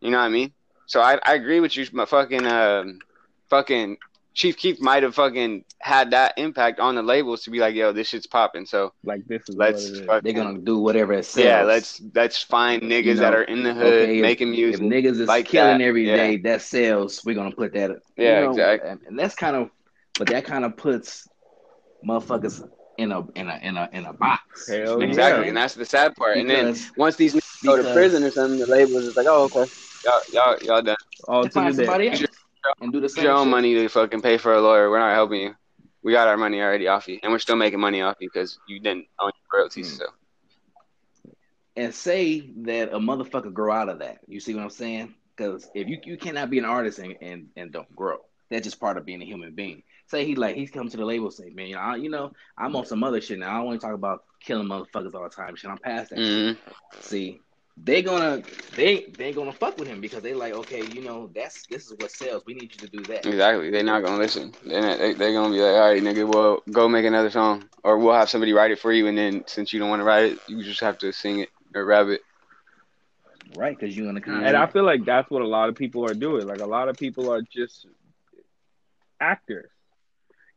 You 0.00 0.10
know 0.10 0.18
what 0.18 0.24
I 0.24 0.28
mean? 0.28 0.52
So 0.86 1.00
I, 1.00 1.18
I 1.24 1.34
agree 1.34 1.58
with 1.58 1.76
you. 1.76 1.84
My 1.92 2.04
fucking 2.04 2.46
um, 2.46 3.00
fucking 3.50 3.96
Chief 4.34 4.56
Keef 4.56 4.80
might 4.80 5.02
have 5.02 5.14
fucking 5.16 5.64
had 5.80 6.12
that 6.12 6.34
impact 6.36 6.78
on 6.78 6.94
the 6.94 7.02
labels 7.02 7.42
to 7.44 7.50
be 7.50 7.58
like, 7.58 7.74
yo, 7.74 7.90
this 7.92 8.08
shit's 8.08 8.26
popping. 8.28 8.66
So 8.66 8.92
Like 9.02 9.26
this 9.26 9.42
is 9.48 9.56
let's 9.56 9.90
what 9.90 10.06
fucking, 10.06 10.20
They're 10.34 10.44
gonna 10.44 10.58
do 10.60 10.78
whatever 10.78 11.14
it 11.14 11.24
sells. 11.24 11.44
yeah, 11.44 11.62
let's 11.62 12.00
let's 12.14 12.40
find 12.42 12.82
niggas 12.82 13.04
You 13.04 13.14
know, 13.14 13.20
that 13.22 13.34
are 13.34 13.42
in 13.42 13.64
the 13.64 13.74
hood 13.74 14.02
okay, 14.04 14.16
if- 14.18 14.22
making 14.22 14.52
if 14.54 14.78
music. 14.78 14.82
niggas 14.82 15.18
is 15.20 15.26
like 15.28 15.46
killing 15.46 15.78
that, 15.78 15.84
every 15.84 16.06
yeah. 16.06 16.16
day, 16.16 16.36
that 16.38 16.62
sells. 16.62 17.24
We're 17.24 17.34
gonna 17.34 17.50
put 17.50 17.72
that. 17.72 17.90
Yeah, 18.16 18.40
you 18.40 18.44
know, 18.46 18.50
exactly. 18.52 18.90
And, 18.90 19.00
and 19.08 19.18
that's 19.18 19.34
kind 19.34 19.56
of, 19.56 19.70
but 20.18 20.28
that 20.28 20.44
kind 20.44 20.64
of 20.64 20.76
puts 20.76 21.28
motherfuckers 22.06 22.68
in 22.98 23.12
a 23.12 23.20
in 23.34 23.48
a 23.48 23.58
in 23.62 23.76
a 23.76 23.88
in 23.92 24.06
a 24.06 24.12
box. 24.12 24.68
Hell 24.68 25.00
yeah. 25.00 25.06
Exactly, 25.06 25.48
and 25.48 25.56
that's 25.56 25.74
the 25.74 25.84
sad 25.84 26.14
part. 26.16 26.36
and 26.36 26.48
then 26.48 26.76
once 26.96 27.16
these 27.16 27.34
niggas 27.34 27.64
go 27.64 27.76
to 27.76 27.92
prison 27.92 28.24
or 28.24 28.30
something, 28.30 28.58
the 28.58 28.66
labels 28.66 29.04
is 29.04 29.16
like, 29.16 29.26
oh 29.28 29.44
okay, 29.44 29.70
y'all 30.04 30.20
y'all 30.32 30.58
y'all 30.62 30.82
done. 30.82 30.96
All 31.28 31.44
to 31.44 31.50
find 31.50 31.74
somebody 31.74 32.10
else 32.10 32.24
and 32.80 32.92
do 32.92 33.00
the 33.00 33.08
same 33.08 33.24
your 33.24 33.34
own 33.34 33.46
shit. 33.46 33.50
money 33.50 33.74
to 33.74 33.88
fucking 33.88 34.22
pay 34.22 34.38
for 34.38 34.54
a 34.54 34.60
lawyer. 34.60 34.90
We're 34.90 34.98
not 34.98 35.14
helping 35.14 35.40
you. 35.40 35.54
We 36.02 36.12
got 36.12 36.28
our 36.28 36.36
money 36.36 36.60
already 36.60 36.88
off 36.88 37.08
you, 37.08 37.18
and 37.22 37.32
we're 37.32 37.38
still 37.38 37.56
making 37.56 37.80
money 37.80 38.00
off 38.00 38.16
you 38.20 38.28
because 38.32 38.58
you 38.68 38.80
didn't 38.80 39.06
own 39.20 39.32
your 39.34 39.60
royalties. 39.60 39.94
Mm. 39.94 39.98
So 39.98 40.06
and 41.76 41.94
say 41.94 42.50
that 42.62 42.94
a 42.94 42.98
motherfucker 42.98 43.52
grow 43.52 43.72
out 43.72 43.88
of 43.88 43.98
that. 43.98 44.18
You 44.26 44.40
see 44.40 44.54
what 44.54 44.64
I'm 44.64 44.70
saying? 44.70 45.14
Because 45.36 45.68
if 45.74 45.88
you 45.88 45.98
you 46.04 46.16
cannot 46.16 46.50
be 46.50 46.58
an 46.58 46.64
artist 46.64 46.98
and, 46.98 47.16
and 47.20 47.48
and 47.56 47.72
don't 47.72 47.94
grow, 47.94 48.18
that's 48.50 48.64
just 48.64 48.80
part 48.80 48.96
of 48.96 49.04
being 49.04 49.22
a 49.22 49.26
human 49.26 49.54
being. 49.54 49.82
Say 50.06 50.24
he 50.24 50.34
like 50.36 50.56
he's 50.56 50.70
come 50.70 50.88
to 50.88 50.96
the 50.96 51.04
label 51.04 51.30
say, 51.30 51.50
man, 51.50 51.74
I, 51.74 51.96
you 51.96 52.10
know, 52.10 52.32
I'm 52.56 52.76
on 52.76 52.84
some 52.86 53.02
other 53.04 53.20
shit 53.20 53.38
now. 53.38 53.50
I 53.52 53.56
don't 53.58 53.66
want 53.66 53.80
to 53.80 53.86
talk 53.86 53.94
about 53.94 54.24
killing 54.40 54.68
motherfuckers 54.68 55.14
all 55.14 55.22
the 55.24 55.28
time. 55.30 55.56
Shit, 55.56 55.70
I'm 55.70 55.78
past 55.78 56.10
that. 56.10 56.24
shit. 56.26 56.44
mhm. 56.44 56.58
See, 57.00 57.40
they 57.76 58.02
gonna 58.02 58.42
they 58.76 59.06
they 59.16 59.32
gonna 59.32 59.52
fuck 59.52 59.78
with 59.78 59.88
him 59.88 60.00
because 60.00 60.22
they 60.22 60.34
like, 60.34 60.52
okay, 60.52 60.84
you 60.84 61.02
know, 61.02 61.30
that's 61.34 61.66
this 61.66 61.86
is 61.86 61.94
what 61.98 62.10
sells. 62.10 62.44
We 62.46 62.54
need 62.54 62.72
you 62.74 62.80
to 62.80 62.88
do 62.88 63.04
that. 63.06 63.24
exactly, 63.24 63.70
they're 63.70 63.82
not 63.84 64.02
gonna 64.02 64.18
listen. 64.18 64.52
They're 64.64 64.82
not, 64.82 64.98
they, 64.98 65.14
they're 65.14 65.32
gonna 65.32 65.54
be 65.54 65.60
like, 65.60 65.74
all 65.74 65.90
right, 65.90 66.02
nigga, 66.02 66.26
well, 66.26 66.62
go 66.72 66.88
make 66.88 67.04
another 67.04 67.30
song, 67.30 67.68
or 67.84 67.98
we'll 67.98 68.14
have 68.14 68.30
somebody 68.30 68.52
write 68.52 68.70
it 68.70 68.78
for 68.78 68.92
you, 68.92 69.06
and 69.06 69.16
then 69.18 69.44
since 69.46 69.72
you 69.72 69.78
don't 69.80 69.90
want 69.90 70.00
to 70.00 70.04
write 70.04 70.32
it, 70.32 70.38
you 70.48 70.62
just 70.62 70.80
have 70.80 70.98
to 70.98 71.12
sing 71.12 71.40
it 71.40 71.50
or 71.74 71.84
rap 71.84 72.06
it. 72.08 72.20
Right? 73.56 73.78
Because 73.78 73.96
you 73.96 74.08
in 74.08 74.14
the 74.14 74.20
Mm-hmm. 74.20 74.30
contract. 74.30 74.48
And 74.48 74.56
I 74.56 74.66
feel 74.66 74.84
like 74.84 75.04
that's 75.04 75.30
what 75.30 75.42
a 75.42 75.46
lot 75.46 75.68
of 75.68 75.74
people 75.76 76.04
are 76.06 76.14
doing. 76.14 76.46
Like 76.46 76.60
a 76.60 76.66
lot 76.66 76.88
of 76.88 76.96
people 76.96 77.32
are 77.32 77.42
just 77.42 77.86
actors. 79.20 79.70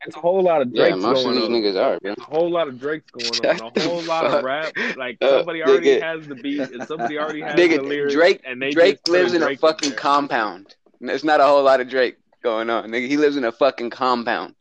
It's 0.05 0.15
a 0.15 0.19
whole 0.19 0.41
lot 0.41 0.61
of 0.61 0.69
Yeah, 0.71 0.89
Drake's 0.89 1.03
most 1.03 1.26
of 1.26 1.34
these 1.34 1.43
on. 1.45 1.51
niggas 1.51 1.76
are, 1.76 1.99
bro. 1.99 2.13
A 2.17 2.21
whole 2.21 2.49
lot 2.49 2.67
of 2.67 2.80
Drake's 2.80 3.11
going 3.11 3.45
on. 3.59 3.71
A 3.76 3.84
whole 3.88 4.01
lot 4.03 4.26
of 4.26 4.43
rap. 4.43 4.73
Like 4.97 5.17
up, 5.21 5.30
somebody 5.39 5.61
already 5.63 5.88
nigga. 5.88 6.01
has 6.01 6.27
the 6.27 6.35
beat 6.35 6.59
and 6.61 6.88
somebody 6.88 7.17
already 7.17 7.41
has 7.41 7.55
the 7.55 7.81
lyrics. 7.81 8.13
Drake 8.13 8.41
and 8.45 8.61
they 8.61 8.71
Drake 8.71 8.99
lives 9.07 9.34
in 9.34 9.43
a 9.43 9.55
fucking 9.57 9.89
there. 9.89 9.99
compound. 9.99 10.76
There's 11.01 11.23
not 11.23 11.39
a 11.41 11.43
whole 11.43 11.63
lot 11.63 11.81
of 11.81 11.89
Drake 11.89 12.17
going 12.43 12.69
on, 12.69 12.89
nigga. 12.89 13.07
He 13.07 13.17
lives 13.17 13.35
in 13.38 13.43
a 13.45 13.51
fucking 13.51 13.89
compound. 13.89 14.55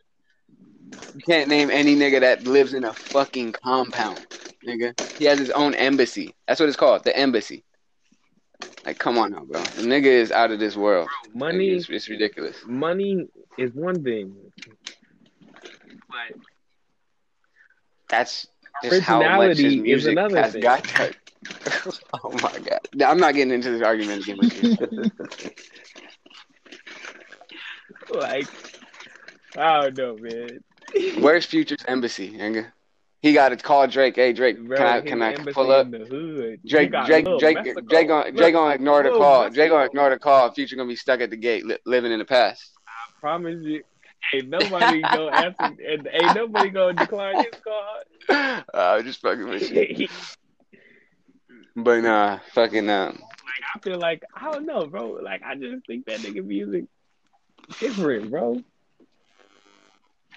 You 1.14 1.20
can't 1.26 1.48
name 1.48 1.70
any 1.70 1.94
nigga 1.96 2.20
that 2.20 2.44
lives 2.46 2.74
in 2.74 2.84
a 2.84 2.92
fucking 2.92 3.52
compound, 3.52 4.24
nigga. 4.66 4.94
He 5.18 5.24
has 5.24 5.38
his 5.38 5.50
own 5.50 5.74
embassy. 5.74 6.34
That's 6.46 6.60
what 6.60 6.68
it's 6.68 6.76
called, 6.78 7.04
the 7.04 7.16
embassy. 7.16 7.64
Like, 8.84 8.98
come 8.98 9.18
on 9.18 9.32
now, 9.32 9.44
bro. 9.44 9.60
The 9.60 9.82
nigga 9.82 10.04
is 10.06 10.30
out 10.30 10.50
of 10.50 10.58
this 10.60 10.76
world. 10.76 11.08
Like, 11.26 11.34
Money, 11.34 11.70
it's, 11.70 11.88
it's 11.90 12.08
ridiculous. 12.08 12.56
money 12.66 13.26
is 13.56 13.72
one 13.74 14.02
thing, 14.02 14.34
but 16.08 16.38
That's 18.08 18.46
just 18.82 19.00
how 19.00 19.28
much 19.28 19.60
his 19.60 19.74
Originality 19.74 19.76
is 19.76 19.76
music 19.76 20.02
another 20.04 20.34
has 20.34 20.44
thing. 20.44 20.62
got. 20.62 20.84
to- 20.88 21.14
oh 22.24 22.32
my 22.42 22.58
god, 22.58 22.80
I'm 23.04 23.18
not 23.18 23.34
getting 23.34 23.52
into 23.52 23.70
this 23.70 23.82
argument 23.82 24.20
again 24.20 24.38
with 24.38 24.54
you. 24.54 24.64
like 28.10 28.48
I 29.56 29.82
don't 29.82 29.96
know, 29.96 30.16
man. 30.18 30.60
Where's 31.20 31.46
Future's 31.46 31.84
embassy, 31.86 32.32
nigga? 32.32 32.72
He 33.22 33.32
got 33.32 33.48
to 33.50 33.56
call 33.56 33.86
Drake. 33.86 34.16
Hey, 34.16 34.32
Drake, 34.32 34.64
Bro, 34.66 34.76
can 34.76 34.86
I 34.86 35.00
can 35.00 35.22
I 35.22 35.32
pull 35.52 35.70
up? 35.70 35.86
in 35.86 35.90
the 35.90 35.98
hood. 36.06 36.60
He 36.62 36.68
Drake, 36.68 36.92
Drake, 37.04 37.26
Drake, 37.38 37.62
Drake, 37.88 38.08
gonna, 38.08 38.32
Drake 38.32 38.52
gonna 38.54 38.74
ignore 38.74 39.02
the 39.02 39.10
call. 39.10 39.48
Drake 39.50 39.70
gonna 39.70 39.86
ignore 39.86 40.10
the 40.10 40.18
call. 40.18 40.52
Future 40.52 40.76
gonna 40.76 40.88
be 40.88 40.96
stuck 40.96 41.20
at 41.20 41.30
the 41.30 41.36
gate, 41.36 41.66
li- 41.66 41.78
living 41.86 42.12
in 42.12 42.18
the 42.18 42.24
past. 42.24 42.72
I 42.86 43.20
promise 43.20 43.58
you, 43.62 43.82
ain't 44.34 44.48
nobody 44.48 45.02
gonna 45.02 45.32
answer, 45.32 45.64
and 45.64 46.08
ain't 46.12 46.34
nobody 46.34 46.70
gonna 46.70 46.94
decline 46.94 47.36
his 47.36 47.54
uh, 48.28 48.62
I'm 48.74 49.04
just 49.04 49.20
fucking 49.20 49.48
with 49.48 49.70
you. 49.70 50.08
But 51.76 52.02
nah, 52.02 52.40
fucking 52.54 52.90
um, 52.90 53.22
I 53.74 53.78
feel 53.80 53.98
like 53.98 54.24
I 54.34 54.50
don't 54.52 54.66
know, 54.66 54.86
bro. 54.86 55.10
Like 55.22 55.42
I 55.44 55.54
just 55.54 55.86
think 55.86 56.06
that 56.06 56.20
nigga 56.20 56.44
music 56.44 56.86
different, 57.78 58.30
bro. 58.30 58.62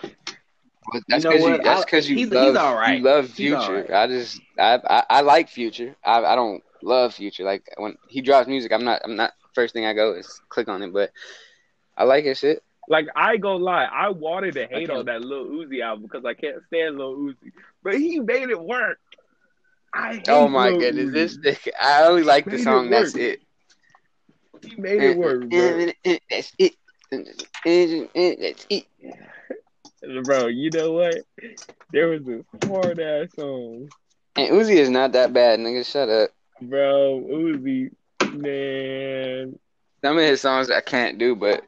but 0.02 1.02
that's 1.08 1.24
because 1.24 1.42
you, 1.44 1.50
what? 1.50 1.64
that's 1.64 1.86
because 1.86 2.10
you 2.10 2.16
he's- 2.18 2.30
he's 2.30 2.36
love 2.36 2.56
alright. 2.58 2.98
you 3.00 3.04
love 3.04 3.30
Future. 3.30 3.58
alright. 3.58 3.92
I 3.92 4.08
just 4.08 4.40
I, 4.60 4.80
I 4.88 5.04
I 5.10 5.22
like 5.22 5.50
Future. 5.50 5.96
I 6.06 6.24
I 6.24 6.36
don't 6.36 6.64
love 6.84 7.16
Future. 7.16 7.44
Like 7.44 7.64
when 7.78 7.98
he 8.08 8.22
drops 8.22 8.48
music, 8.48 8.72
I'm 8.72 8.84
not 8.84 9.02
I'm 9.04 9.16
not 9.16 9.34
first 9.56 9.74
thing 9.74 9.86
I 9.86 9.94
go 9.94 10.14
is 10.14 10.42
click 10.50 10.68
on 10.68 10.84
it, 10.84 10.94
but 10.94 11.12
I 11.98 12.04
like 12.04 12.26
his 12.26 12.40
shit. 12.40 12.64
Like 12.92 13.08
I 13.16 13.38
go 13.38 13.58
lie, 13.58 13.86
I 13.86 14.10
wanted 14.12 14.56
to 14.56 14.68
hate 14.68 14.92
on 14.92 15.06
that 15.08 15.24
Lil 15.24 15.48
Uzi 15.48 15.82
album 15.82 16.04
because 16.04 16.26
I 16.26 16.36
can't 16.36 16.64
stand 16.68 16.98
Lil 17.00 17.18
Uzi, 17.18 17.54
but 17.84 17.96
he 17.96 18.20
made 18.20 18.50
it 18.50 18.62
work. 18.62 19.00
I 19.94 20.22
Oh 20.28 20.48
my 20.50 20.72
Lil 20.72 20.80
goodness, 20.80 21.12
Uzi. 21.12 21.14
this 21.14 21.38
nigga, 21.38 21.72
I 21.82 22.04
only 22.06 22.24
like 22.24 22.50
the 22.50 22.58
Made 22.58 22.70
it 22.70 22.84
song. 22.84 22.90
That's 22.90 23.16
it. 23.16 23.42
he 24.62 24.76
made 24.78 25.04
it 25.04 25.16
work, 25.16 25.50
bro. 25.50 25.84
That's 26.30 26.54
it. 26.60 26.76
That's 27.12 28.66
it. 28.70 28.86
Bro, 30.24 30.48
you 30.48 30.72
know 30.72 30.92
what? 30.94 31.16
There 31.92 32.10
was 32.10 32.24
this 32.26 32.46
hard 32.66 33.00
ass 33.00 33.30
song, 33.36 33.90
And 34.36 34.50
Uzi 34.54 34.76
is 34.76 34.90
not 34.90 35.14
that 35.14 35.34
bad, 35.34 35.60
nigga. 35.60 35.86
Shut 35.86 36.10
up. 36.10 36.32
bro. 36.62 37.22
Uzi, 37.30 37.92
man, 38.34 39.60
Some 40.04 40.18
of 40.18 40.24
his 40.24 40.42
songs 40.42 40.70
I 40.70 40.82
can't 40.82 41.18
do, 41.18 41.36
but 41.36 41.64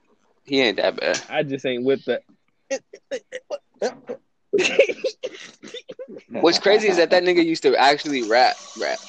he 0.46 0.62
ain't 0.62 0.78
that 0.78 0.98
bad. 0.98 1.22
I 1.30 1.44
just 1.44 1.66
ain't 1.66 1.84
with 1.84 2.06
the. 2.06 2.22
What's 6.30 6.60
crazy 6.60 6.88
is 6.88 6.98
that 6.98 7.10
that 7.12 7.24
nigga 7.24 7.44
used 7.44 7.64
to 7.64 7.76
actually 7.76 8.24
rap, 8.24 8.58
rap. 8.80 9.00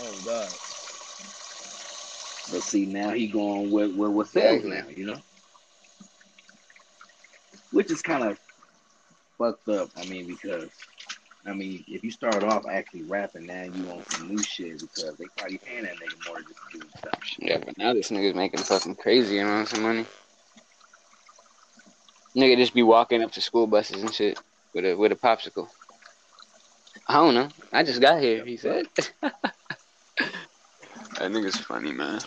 Oh 0.00 0.12
god. 0.24 0.48
But 2.50 2.62
see, 2.62 2.86
now 2.86 3.10
he 3.10 3.26
going 3.26 3.70
with 3.70 3.94
with 3.94 4.10
what 4.10 4.28
sells 4.28 4.64
now, 4.64 4.84
you 4.94 5.06
know. 5.06 5.20
Which 7.72 7.90
is 7.90 8.02
kind 8.02 8.24
of 8.24 8.38
fucked 9.38 9.68
up. 9.68 9.90
I 9.96 10.04
mean, 10.06 10.26
because 10.26 10.70
I 11.46 11.52
mean, 11.52 11.84
if 11.86 12.02
you 12.02 12.10
start 12.10 12.42
off 12.42 12.66
actually 12.66 13.02
rapping, 13.02 13.46
now 13.46 13.62
you 13.62 13.90
on 13.90 14.04
some 14.10 14.28
new 14.28 14.42
shit 14.42 14.80
because 14.80 15.16
they 15.16 15.26
probably 15.36 15.58
paying 15.58 15.84
that 15.84 15.94
nigga 15.94 16.28
more 16.28 16.40
just 16.40 16.60
to 16.72 16.78
do 16.78 16.88
stuff. 16.98 17.20
Yeah, 17.38 17.58
but 17.58 17.78
now 17.78 17.94
this 17.94 18.10
nigga's 18.10 18.34
making 18.34 18.60
fucking 18.60 18.96
crazy 18.96 19.38
amounts 19.38 19.72
of 19.72 19.80
money. 19.80 20.06
Nigga 22.36 22.56
just 22.58 22.74
be 22.74 22.82
walking 22.82 23.22
up 23.22 23.32
to 23.32 23.40
school 23.40 23.66
buses 23.66 24.02
and 24.02 24.14
shit 24.14 24.38
with 24.74 24.84
a 24.84 24.94
with 24.96 25.12
a 25.12 25.16
popsicle. 25.16 25.68
I 27.08 27.14
don't 27.14 27.34
know. 27.34 27.48
I 27.72 27.82
just 27.82 28.00
got 28.00 28.20
here. 28.20 28.44
He 28.44 28.56
said. 28.56 28.86
that 29.22 29.32
nigga's 31.20 31.56
funny, 31.58 31.92
man. 31.92 32.20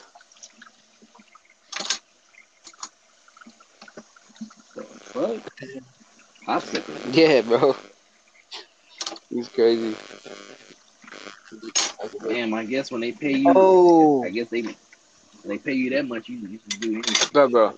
The 4.76 4.84
fuck? 4.84 5.41
Popsicle. 6.48 7.15
Yeah, 7.15 7.41
bro. 7.41 7.76
He's 9.30 9.49
crazy. 9.49 9.95
Damn, 12.27 12.53
I 12.53 12.65
guess 12.65 12.91
when 12.91 13.02
they 13.02 13.11
pay 13.11 13.34
you, 13.34 13.53
Oh, 13.56 14.23
I 14.23 14.30
guess 14.30 14.48
they 14.49 14.61
when 14.61 14.76
they 15.45 15.57
pay 15.57 15.73
you 15.73 15.90
that 15.91 16.07
much, 16.07 16.30
you 16.30 16.38
you 16.40 16.60
can 16.60 16.80
do 16.80 16.94
anything. 16.94 17.15
bro, 17.34 17.49
bro. 17.49 17.77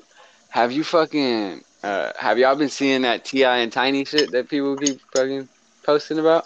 Have 0.49 0.71
you 0.71 0.83
fucking 0.83 1.63
uh 1.83 2.11
have 2.17 2.37
y'all 2.37 2.55
been 2.55 2.69
seeing 2.69 3.01
that 3.03 3.25
T.I. 3.25 3.57
and 3.57 3.71
Tiny 3.71 4.05
shit 4.05 4.31
that 4.31 4.49
people 4.49 4.77
keep 4.77 4.99
fucking 5.13 5.47
posting 5.83 6.19
about? 6.19 6.45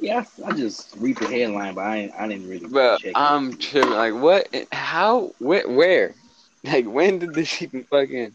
Yeah, 0.00 0.24
I, 0.44 0.52
just 0.52 0.94
read 0.98 1.16
the 1.16 1.26
headline, 1.26 1.74
but 1.74 1.82
I 1.82 1.96
ain't- 1.96 2.14
I 2.18 2.28
didn't 2.28 2.48
really 2.48 2.68
check. 2.98 3.12
I'm 3.14 3.56
tripping. 3.56 3.90
Like, 3.90 4.14
what? 4.14 4.48
How? 4.72 5.34
Where? 5.38 5.68
Where? 5.68 6.14
Like, 6.66 6.86
when 6.86 7.18
did 7.18 7.34
this 7.34 7.60
even 7.60 7.84
fucking 7.84 8.34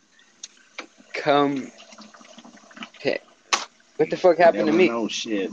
come? 1.15 1.71
Okay. 2.97 3.17
What 3.97 4.11
the 4.11 4.17
fuck 4.17 4.37
happened 4.37 4.67
to 4.67 4.71
me? 4.71 4.87
know 4.87 5.07
shit. 5.07 5.51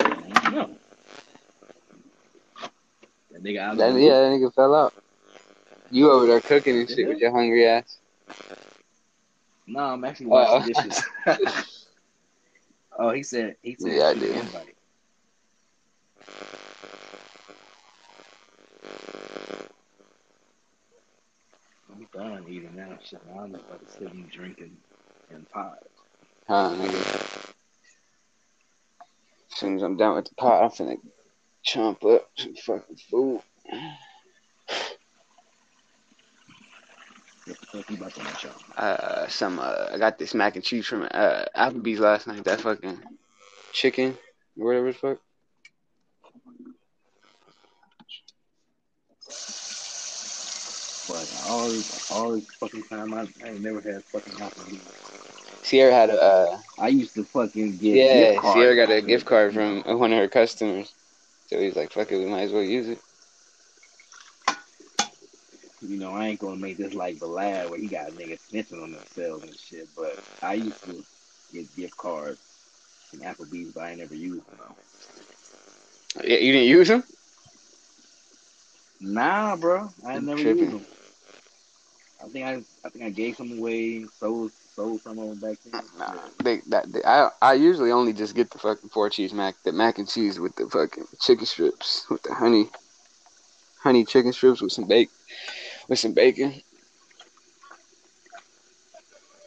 I 0.00 0.50
don't. 0.50 0.80
That 3.30 3.42
nigga 3.42 3.76
That, 3.76 4.00
yeah, 4.00 4.20
that 4.20 4.30
nigga 4.32 4.54
fell 4.54 4.74
out. 4.74 4.94
You 5.92 6.10
over 6.10 6.26
there 6.26 6.40
cooking 6.40 6.78
and 6.78 6.88
shit 6.88 7.06
with 7.06 7.18
your 7.18 7.32
hungry 7.32 7.66
ass. 7.66 7.98
No, 9.66 9.80
I'm 9.80 10.02
actually 10.04 10.28
Oh. 10.30 10.30
washing 10.30 10.72
dishes. 10.72 11.04
oh, 12.98 13.10
he 13.10 13.22
said 13.22 13.56
he 13.60 13.76
said 13.78 13.92
Yeah, 13.92 14.04
I 14.06 14.14
did. 14.14 14.36
I'm 21.92 22.06
done 22.14 22.44
eating 22.48 22.74
now. 22.74 22.98
Shit, 23.04 23.20
I'm 23.30 23.54
about 23.54 23.86
to 23.86 23.92
sit 23.92 24.10
and 24.10 24.30
drinking 24.30 24.74
and 25.30 25.46
pot. 25.50 25.76
Huh, 26.48 26.74
nigga. 26.74 27.52
As 29.52 29.58
soon 29.58 29.76
as 29.76 29.82
I'm 29.82 29.98
done 29.98 30.14
with 30.14 30.24
the 30.24 30.34
pot, 30.36 30.62
I'm 30.62 30.70
finna 30.70 30.96
chomp 31.66 32.02
up 32.14 32.30
some 32.38 32.54
fucking 32.54 32.96
food. 33.10 33.42
What 37.44 37.58
the 37.60 37.61
fuck 37.72 37.90
you 37.90 37.96
about 37.96 38.14
to 38.14 38.22
make 38.24 38.42
y'all? 38.42 38.52
Uh, 38.76 39.26
some 39.28 39.58
uh, 39.58 39.88
I 39.92 39.98
got 39.98 40.18
this 40.18 40.34
mac 40.34 40.56
and 40.56 40.64
cheese 40.64 40.86
from 40.86 41.08
uh 41.10 41.44
Applebee's 41.56 42.00
last 42.00 42.26
night. 42.26 42.44
That 42.44 42.60
fucking 42.60 43.00
chicken, 43.72 44.16
whatever 44.56 44.92
the 44.92 44.92
fuck. 44.92 45.18
But 51.08 51.28
all 51.48 51.70
all 52.10 52.32
this 52.32 52.46
fucking 52.60 52.84
time, 52.84 53.14
I, 53.14 53.26
I 53.44 53.48
ain't 53.48 53.62
never 53.62 53.80
had 53.80 54.04
fucking 54.04 54.34
Applebee's. 54.34 55.68
Ciara 55.68 55.92
had 55.92 56.10
a 56.10 56.22
uh, 56.22 56.58
I 56.78 56.88
used 56.88 57.14
to 57.14 57.24
fucking 57.24 57.78
get 57.78 58.14
yeah. 58.14 58.40
Ciara 58.40 58.76
got 58.76 58.92
a 58.92 59.00
gift 59.00 59.24
card 59.24 59.54
from 59.54 59.82
one 59.98 60.12
of 60.12 60.18
her 60.18 60.28
customers, 60.28 60.92
so 61.46 61.58
he's 61.58 61.76
like, 61.76 61.92
"Fuck 61.92 62.12
it, 62.12 62.18
we 62.18 62.26
might 62.26 62.42
as 62.42 62.52
well 62.52 62.62
use 62.62 62.88
it." 62.88 62.98
You 65.86 65.98
know, 65.98 66.12
I 66.12 66.28
ain't 66.28 66.40
gonna 66.40 66.56
make 66.56 66.76
this 66.76 66.94
like 66.94 67.16
Balad 67.16 67.68
where 67.68 67.78
he 67.78 67.88
got 67.88 68.10
niggas 68.12 68.50
snitching 68.50 68.82
on 68.82 68.92
themselves 68.92 69.42
and 69.42 69.56
shit. 69.56 69.88
But 69.96 70.18
I 70.40 70.54
used 70.54 70.82
to 70.84 71.04
get 71.52 71.74
gift 71.76 71.96
cards 71.96 72.40
from 73.10 73.20
Applebee's, 73.20 73.72
but 73.72 73.82
I 73.84 73.90
ain't 73.90 73.98
never 73.98 74.14
used 74.14 74.46
them. 74.46 74.58
Yeah, 76.22 76.36
you 76.38 76.52
didn't 76.52 76.68
use 76.68 76.88
them? 76.88 77.02
Nah, 79.00 79.56
bro, 79.56 79.90
I 80.06 80.20
never 80.20 80.40
used 80.40 80.72
them. 80.72 80.84
I 82.22 82.28
think 82.28 82.46
I, 82.46 82.52
I 82.84 82.88
think 82.88 83.04
I 83.04 83.10
gave 83.10 83.36
some 83.36 83.58
away, 83.58 84.04
sold, 84.04 84.52
sold 84.52 85.00
some 85.00 85.18
of 85.18 85.28
them 85.28 85.38
back 85.50 85.58
then. 85.64 85.82
Nah, 85.98 86.14
they, 86.42 86.60
that 86.68 86.92
they, 86.92 87.02
I 87.02 87.30
I 87.40 87.54
usually 87.54 87.90
only 87.90 88.12
just 88.12 88.36
get 88.36 88.50
the 88.50 88.58
fucking 88.58 88.90
four 88.90 89.10
cheese 89.10 89.32
mac, 89.32 89.56
the 89.64 89.72
mac 89.72 89.98
and 89.98 90.08
cheese 90.08 90.38
with 90.38 90.54
the 90.54 90.68
fucking 90.68 91.06
chicken 91.20 91.46
strips 91.46 92.06
with 92.08 92.22
the 92.22 92.32
honey, 92.32 92.70
honey 93.80 94.04
chicken 94.04 94.32
strips 94.32 94.60
with 94.62 94.70
some 94.70 94.86
bake, 94.86 95.10
with 95.92 95.98
some 95.98 96.14
bacon. 96.14 96.54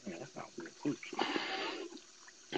Yeah, 0.07 0.19
that 0.19 0.31
sounds 0.31 0.51
good 0.59 0.69
too. 0.83 0.95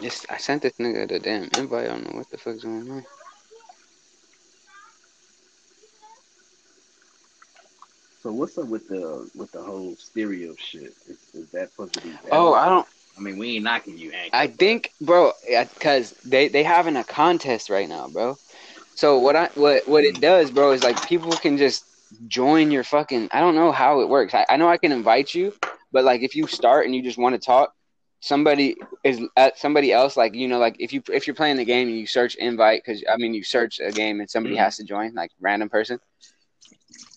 Just 0.01 0.25
I 0.29 0.35
sent 0.35 0.63
this 0.63 0.73
nigga 0.73 1.07
the 1.07 1.19
damn 1.19 1.43
invite. 1.57 1.85
I 1.85 1.87
don't 1.87 2.11
know 2.11 2.17
what 2.17 2.29
the 2.29 2.37
fuck's 2.37 2.65
going 2.65 2.91
on. 2.91 3.05
So 8.21 8.33
what's 8.33 8.57
up 8.57 8.67
with 8.67 8.89
the 8.89 9.29
with 9.35 9.53
the 9.53 9.61
whole 9.61 9.95
stereo 9.95 10.53
shit? 10.57 10.93
Is, 11.07 11.17
is 11.33 11.49
that 11.51 11.71
supposed 11.71 11.93
to 11.93 12.01
be? 12.01 12.09
Better? 12.09 12.27
Oh, 12.33 12.53
I 12.53 12.67
don't. 12.67 12.87
I 13.17 13.21
mean, 13.21 13.37
we 13.37 13.55
ain't 13.55 13.63
knocking 13.63 13.97
you, 13.97 14.11
Hank. 14.11 14.31
I 14.33 14.47
think, 14.47 14.91
bro, 14.99 15.31
because 15.47 16.11
they 16.25 16.49
they 16.49 16.63
having 16.63 16.97
a 16.97 17.05
contest 17.05 17.69
right 17.69 17.87
now, 17.87 18.09
bro. 18.09 18.37
So 18.95 19.17
what 19.17 19.37
I 19.37 19.49
what 19.55 19.87
what 19.87 20.03
it 20.03 20.19
does, 20.19 20.51
bro, 20.51 20.73
is 20.73 20.83
like 20.83 21.07
people 21.07 21.31
can 21.31 21.57
just 21.57 21.85
join 22.27 22.71
your 22.71 22.83
fucking. 22.83 23.29
I 23.31 23.39
don't 23.39 23.55
know 23.55 23.71
how 23.71 24.01
it 24.01 24.09
works. 24.09 24.33
I, 24.33 24.45
I 24.49 24.57
know 24.57 24.67
I 24.69 24.77
can 24.77 24.91
invite 24.91 25.33
you, 25.33 25.53
but 25.91 26.03
like 26.03 26.21
if 26.21 26.35
you 26.35 26.47
start 26.47 26.85
and 26.85 26.95
you 26.95 27.01
just 27.01 27.17
want 27.17 27.33
to 27.35 27.39
talk, 27.39 27.73
somebody 28.19 28.75
is 29.03 29.21
at 29.35 29.57
somebody 29.57 29.91
else. 29.91 30.17
Like 30.17 30.33
you 30.35 30.47
know, 30.47 30.59
like 30.59 30.75
if 30.79 30.93
you 30.93 31.01
if 31.11 31.27
you're 31.27 31.35
playing 31.35 31.57
the 31.57 31.65
game 31.65 31.87
and 31.87 31.97
you 31.97 32.07
search 32.07 32.35
invite, 32.35 32.81
because 32.85 33.03
I 33.11 33.17
mean 33.17 33.33
you 33.33 33.43
search 33.43 33.79
a 33.79 33.91
game 33.91 34.19
and 34.19 34.29
somebody 34.29 34.55
Mhm. 34.55 34.59
has 34.59 34.77
to 34.77 34.83
join, 34.83 35.13
like 35.13 35.31
random 35.39 35.69
person. 35.69 35.99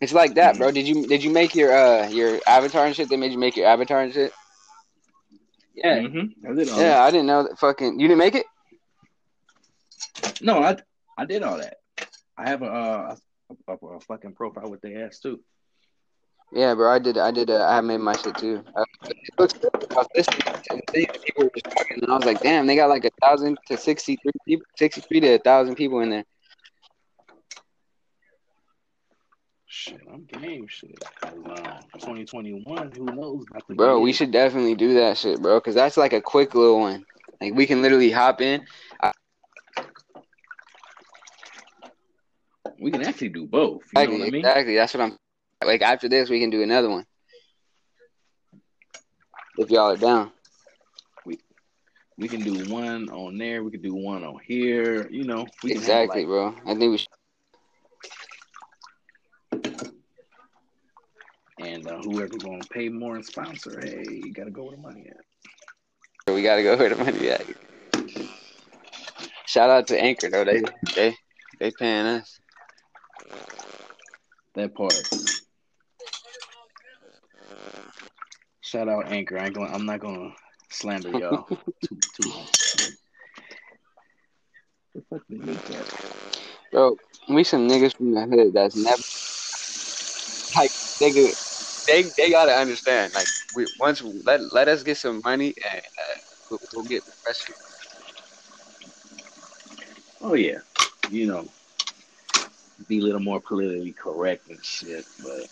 It's 0.00 0.12
like 0.12 0.34
that, 0.36 0.56
bro. 0.58 0.70
Did 0.70 0.88
you 0.88 1.06
did 1.06 1.22
you 1.22 1.30
make 1.30 1.54
your 1.54 1.72
uh 1.76 2.08
your 2.08 2.40
avatar 2.46 2.86
and 2.86 2.96
shit? 2.96 3.08
They 3.08 3.16
made 3.16 3.32
you 3.32 3.38
make 3.38 3.56
your 3.56 3.66
avatar 3.66 4.00
and 4.02 4.12
shit. 4.12 4.32
Yeah, 5.74 6.00
Mm-hmm. 6.00 6.46
I 6.50 6.54
did 6.54 6.68
all 6.68 6.80
yeah. 6.80 7.00
I 7.02 7.10
didn't 7.10 7.26
know 7.26 7.44
that. 7.44 7.58
Fucking, 7.58 7.98
you 8.00 8.08
didn't 8.08 8.18
make 8.18 8.34
it. 8.34 8.44
No, 10.42 10.62
I 10.62 10.76
I 11.16 11.24
did 11.24 11.42
all 11.42 11.58
that. 11.58 11.76
I 12.36 12.48
have 12.48 12.62
a 12.62 12.66
uh, 12.66 13.16
a, 13.50 13.72
a, 13.72 13.86
a 13.96 14.00
fucking 14.00 14.34
profile 14.34 14.70
with 14.70 14.80
their 14.80 15.06
ass 15.06 15.18
too. 15.20 15.40
Yeah, 16.52 16.74
bro, 16.74 16.90
I 16.90 16.98
did. 16.98 17.16
I 17.16 17.30
did. 17.30 17.48
Uh, 17.48 17.64
I 17.64 17.80
made 17.80 17.98
my 17.98 18.16
shit 18.16 18.36
too. 18.36 18.64
Uh, 18.74 18.84
it 19.08 19.16
looks 19.38 19.52
good. 19.52 19.70
I 19.92 19.94
was 19.94 20.08
listening 20.16 20.40
to 20.40 21.20
people 21.24 21.44
were 21.44 21.50
just 21.54 21.64
talking, 21.76 22.02
and 22.02 22.10
I 22.10 22.16
was 22.16 22.24
like, 22.24 22.40
"Damn, 22.42 22.66
they 22.66 22.74
got 22.74 22.88
like 22.88 23.04
a 23.04 23.10
thousand 23.22 23.56
to 23.68 23.76
sixty-three 23.76 24.32
people, 24.44 24.66
sixty-three 24.76 25.20
to 25.20 25.34
a 25.34 25.38
thousand 25.38 25.76
people 25.76 26.00
in 26.00 26.10
there." 26.10 26.24
Shit, 29.66 30.00
I'm 30.12 30.24
game 30.24 30.66
shit. 30.66 30.98
'Cause, 31.20 31.32
um, 31.32 31.54
2021, 32.00 32.90
who 32.96 33.04
knows? 33.04 33.44
about 33.48 33.68
the 33.68 33.74
Bro, 33.76 34.00
we 34.00 34.12
should 34.12 34.32
definitely 34.32 34.74
do 34.74 34.94
that 34.94 35.16
shit, 35.16 35.40
bro, 35.40 35.60
because 35.60 35.76
that's 35.76 35.96
like 35.96 36.12
a 36.12 36.20
quick 36.20 36.56
little 36.56 36.80
one. 36.80 37.06
Like 37.40 37.54
we 37.54 37.66
can 37.66 37.80
literally 37.80 38.10
hop 38.10 38.40
in. 38.40 38.66
We 42.80 42.90
can 42.90 43.02
actually 43.02 43.30
do 43.30 43.46
both. 43.46 43.92
You 43.92 44.02
know 44.02 44.12
Exactly, 44.12 44.18
what 44.18 44.22
I 44.22 44.28
mean? 44.28 44.52
exactly. 44.52 44.74
That's 44.76 44.94
what 44.94 45.02
I'm. 45.02 45.16
Like 45.64 45.82
after 45.82 46.08
this, 46.08 46.30
we 46.30 46.40
can 46.40 46.50
do 46.50 46.62
another 46.62 46.90
one. 46.90 47.06
If 49.56 49.70
y'all 49.70 49.90
are 49.92 49.96
down. 49.96 50.32
We 51.26 51.38
we 52.18 52.28
can 52.28 52.42
do 52.42 52.54
one 52.72 53.08
on 53.10 53.38
there. 53.38 53.62
We 53.62 53.70
can 53.70 53.82
do 53.82 53.94
one 53.94 54.24
on 54.24 54.38
here. 54.44 55.08
You 55.10 55.24
know, 55.24 55.46
we 55.62 55.70
can 55.72 55.82
Exactly, 55.82 56.06
have 56.06 56.24
bro. 56.24 56.54
I 56.66 56.74
think 56.74 56.90
we 56.92 56.98
should. 56.98 57.08
and 61.58 61.86
uh, 61.88 61.98
whoever 61.98 62.38
gonna 62.38 62.64
pay 62.70 62.88
more 62.88 63.16
and 63.16 63.24
sponsor, 63.24 63.80
hey, 63.80 64.04
you 64.24 64.32
gotta 64.32 64.50
go 64.50 64.64
where 64.64 64.76
the 64.76 64.82
money 64.82 65.06
at. 65.08 65.24
We 66.28 66.42
gotta 66.42 66.62
go 66.62 66.76
where 66.76 66.88
the 66.88 66.96
money 66.96 67.30
at. 67.30 67.44
Shout 69.46 69.70
out 69.70 69.86
to 69.88 70.00
Anchor 70.00 70.30
though. 70.30 70.44
They 70.44 70.62
they 70.94 71.16
they 71.60 71.70
paying 71.72 72.06
us. 72.06 72.39
That 74.54 74.74
part. 74.74 75.08
Shout 78.60 78.88
out 78.88 79.10
Anchor. 79.10 79.38
I 79.38 79.46
ain't 79.46 79.54
going. 79.54 79.72
I'm 79.72 79.86
not 79.86 80.00
gonna 80.00 80.30
slander 80.70 81.10
y'all 81.10 81.46
too 81.84 81.98
too 82.16 82.28
much. 82.28 82.50
The 84.94 85.02
fuck 85.08 85.22
did 85.28 85.44
you 85.44 85.54
get? 85.54 85.94
Bro, 86.72 86.96
we 87.28 87.44
some 87.44 87.68
niggas 87.68 87.96
from 87.96 88.12
the 88.12 88.26
hood 88.26 88.52
that's 88.52 88.76
never 88.76 89.02
like 90.56 90.72
nigga. 91.00 91.34
They 91.86 92.02
they 92.16 92.30
gotta 92.30 92.52
understand. 92.52 93.12
Like 93.14 93.26
we 93.56 93.66
once 93.78 94.02
let 94.02 94.52
let 94.52 94.68
us 94.68 94.82
get 94.82 94.96
some 94.96 95.20
money 95.24 95.54
and 95.72 95.80
uh, 95.80 96.18
we'll, 96.50 96.60
we'll 96.74 96.84
get 96.84 97.02
professional. 97.04 97.58
Oh 100.20 100.34
yeah, 100.34 100.58
you 101.10 101.26
know, 101.26 101.48
be 102.88 102.98
a 102.98 103.02
little 103.02 103.20
more 103.20 103.40
politically 103.40 103.92
correct 103.92 104.48
and 104.48 104.64
shit, 104.64 105.04
but 105.22 105.48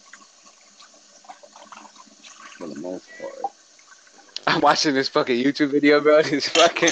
for 2.58 2.68
the 2.68 2.80
most 2.80 3.08
part. 3.20 3.52
I'm 4.46 4.60
watching 4.62 4.94
this 4.94 5.08
fucking 5.10 5.36
YouTube 5.44 5.70
video, 5.70 6.00
bro. 6.00 6.22
This 6.22 6.48
fucking 6.48 6.90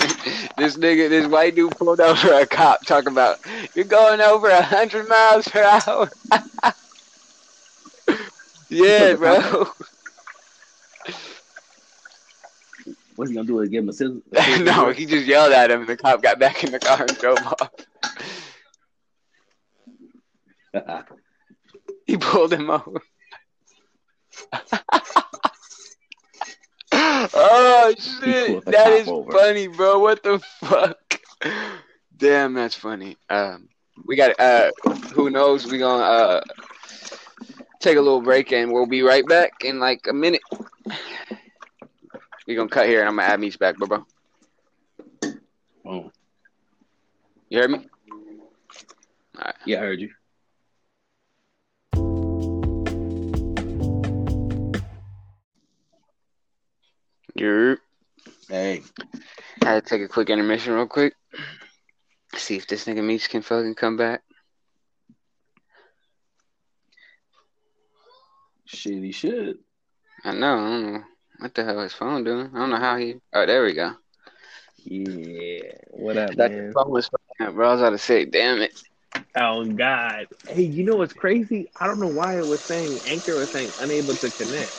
this 0.59 0.77
nigga, 0.77 1.09
this 1.09 1.27
white 1.27 1.55
dude 1.55 1.77
pulled 1.77 2.01
over 2.01 2.33
a 2.35 2.47
cop 2.47 2.85
talking 2.85 3.13
about 3.13 3.39
you're 3.75 3.87
going 3.87 4.21
over 4.21 4.49
a 4.49 4.63
hundred 4.63 5.09
miles 5.09 5.49
per 5.49 5.63
hour. 5.63 6.11
yeah, 8.69 9.15
bro. 9.15 9.69
What's 13.17 13.31
he 13.31 13.35
gonna 13.35 13.47
do? 13.47 13.61
Is 13.61 13.71
give 13.71 13.85
him 13.85 13.89
a 13.89 13.93
scissor? 13.95 14.21
no, 14.63 14.91
he 14.91 15.07
just 15.07 15.27
yelled 15.27 15.53
at 15.53 15.71
him, 15.71 15.81
and 15.81 15.89
the 15.89 15.97
cop 15.97 16.23
got 16.23 16.39
back 16.39 16.63
in 16.63 16.73
the 16.73 16.79
car 16.79 17.01
and 17.01 17.19
drove 17.19 17.39
off. 17.39 17.71
He 22.07 22.17
pulled 22.17 22.53
him 22.53 22.71
over. 22.71 23.01
oh 26.93 27.95
shit, 27.99 28.65
that 28.67 28.93
is 28.93 29.09
over. 29.09 29.33
funny, 29.33 29.67
bro. 29.69 29.99
What 29.99 30.23
the 30.23 30.39
fuck? 30.61 31.21
Damn, 32.17 32.55
that's 32.55 32.75
funny. 32.75 33.17
Um, 33.29 33.69
we 34.07 34.17
got 34.17 34.39
uh, 34.41 34.71
who 35.13 35.31
knows? 35.31 35.67
We 35.67 35.79
gonna 35.79 36.03
uh 36.03 36.41
take 37.81 37.97
a 37.97 38.01
little 38.01 38.23
break 38.23 38.53
and 38.53 38.73
we'll 38.73 38.87
be 38.87 39.03
right 39.03 39.27
back 39.27 39.65
in 39.65 39.79
like 39.81 40.07
a 40.09 40.13
minute. 40.13 40.43
We 42.47 42.55
gonna 42.55 42.69
cut 42.69 42.87
here 42.87 43.01
and 43.01 43.09
I'm 43.09 43.17
gonna 43.17 43.29
add 43.29 43.41
me 43.41 43.51
back, 43.59 43.77
bro. 43.77 43.89
bro. 43.89 44.07
Oh, 45.85 46.11
You 47.49 47.61
heard 47.61 47.71
me? 47.71 47.87
yeah, 49.67 49.79
I 49.79 49.81
heard 49.81 50.01
you. 50.01 50.11
You. 57.39 57.79
Hey, 58.49 58.83
I 59.63 59.67
had 59.67 59.85
to 59.85 59.89
take 59.89 60.03
a 60.03 60.09
quick 60.09 60.31
intermission 60.31 60.73
real 60.75 60.87
quick. 60.87 61.15
See 62.35 62.57
if 62.57 62.67
this 62.67 62.85
nigga 62.87 63.03
Meech 63.05 63.29
can 63.29 63.43
fucking 63.43 63.75
come 63.75 63.97
back. 63.97 64.23
shit, 68.67 69.03
he 69.03 69.13
should. 69.13 69.59
I 70.25 70.33
know. 70.33 70.55
I 70.59 70.71
don't 70.71 70.93
know 70.93 71.05
what 71.39 71.55
the 71.55 71.65
hell 71.65 71.81
is 71.81 71.93
phone 71.93 72.25
doing. 72.25 72.51
I 72.55 72.59
don't 72.59 72.71
know 72.71 72.77
how 72.77 72.97
he. 72.97 73.17
Oh, 73.33 73.47
there 73.47 73.65
we 73.65 73.75
go. 73.75 73.95
Yeah. 74.85 75.73
What 75.91 76.17
up, 76.17 76.37
That 76.37 76.51
man? 76.51 76.73
phone 76.73 76.91
was 76.91 77.09
fucking 77.09 77.47
up, 77.49 77.55
bro. 77.55 77.69
I 77.69 77.73
was 77.73 77.81
about 77.81 77.91
to 77.91 77.99
say, 77.99 78.25
damn 78.25 78.61
it. 78.61 78.81
Oh 79.37 79.65
God. 79.65 80.27
Hey, 80.49 80.63
you 80.63 80.85
know 80.85 80.97
what's 80.97 81.13
crazy? 81.13 81.71
I 81.79 81.87
don't 81.87 82.01
know 82.01 82.07
why 82.09 82.39
it 82.39 82.47
was 82.47 82.63
saying 82.65 83.03
Anchor 83.05 83.37
was 83.37 83.51
saying 83.51 83.73
unable 83.79 84.17
to 84.17 84.31
connect. 84.31 84.75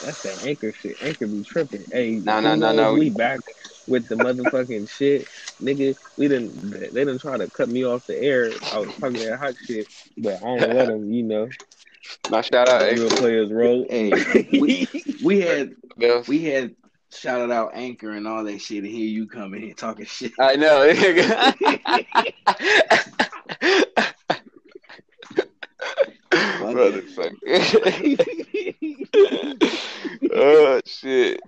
That's 0.00 0.22
that 0.22 0.44
Anchor 0.44 0.72
shit. 0.72 0.96
Anchor 1.02 1.26
be 1.26 1.42
tripping. 1.42 1.84
Hey, 1.90 2.16
No, 2.16 2.40
no, 2.40 2.54
no, 2.54 2.72
no. 2.72 2.94
We 2.94 3.10
back 3.10 3.40
with 3.86 4.08
the 4.08 4.14
motherfucking 4.14 4.88
shit, 4.96 5.26
nigga. 5.60 5.96
We 6.16 6.28
didn't. 6.28 6.70
They 6.70 6.88
didn't 6.88 7.20
try 7.20 7.36
to 7.36 7.48
cut 7.50 7.68
me 7.68 7.84
off 7.84 8.06
the 8.06 8.16
air. 8.16 8.50
I 8.72 8.78
was 8.78 8.94
talking 8.94 9.14
that 9.14 9.38
hot 9.38 9.54
shit, 9.64 9.88
but 10.18 10.36
I 10.36 10.40
don't 10.40 10.74
let 10.74 10.86
them. 10.86 11.12
You 11.12 11.22
know, 11.24 11.48
My 12.30 12.42
shout 12.42 12.68
out, 12.68 12.82
real 12.92 13.08
players 13.08 13.50
roll. 13.50 13.86
Hey, 13.88 14.12
we, 14.60 14.88
we 15.22 15.40
had 15.40 15.74
we 16.28 16.44
had 16.44 16.74
shouted 17.12 17.50
out 17.52 17.72
Anchor 17.74 18.10
and 18.10 18.28
all 18.28 18.44
that 18.44 18.60
shit, 18.60 18.84
and 18.84 18.92
here 18.92 19.08
you 19.08 19.26
come 19.26 19.54
in 19.54 19.62
here 19.62 19.74
talking 19.74 20.06
shit. 20.06 20.32
I 20.38 20.56
know. 20.56 20.84
Motherfucker. 26.74 27.34
oh 30.34 30.80
shit. 30.84 31.40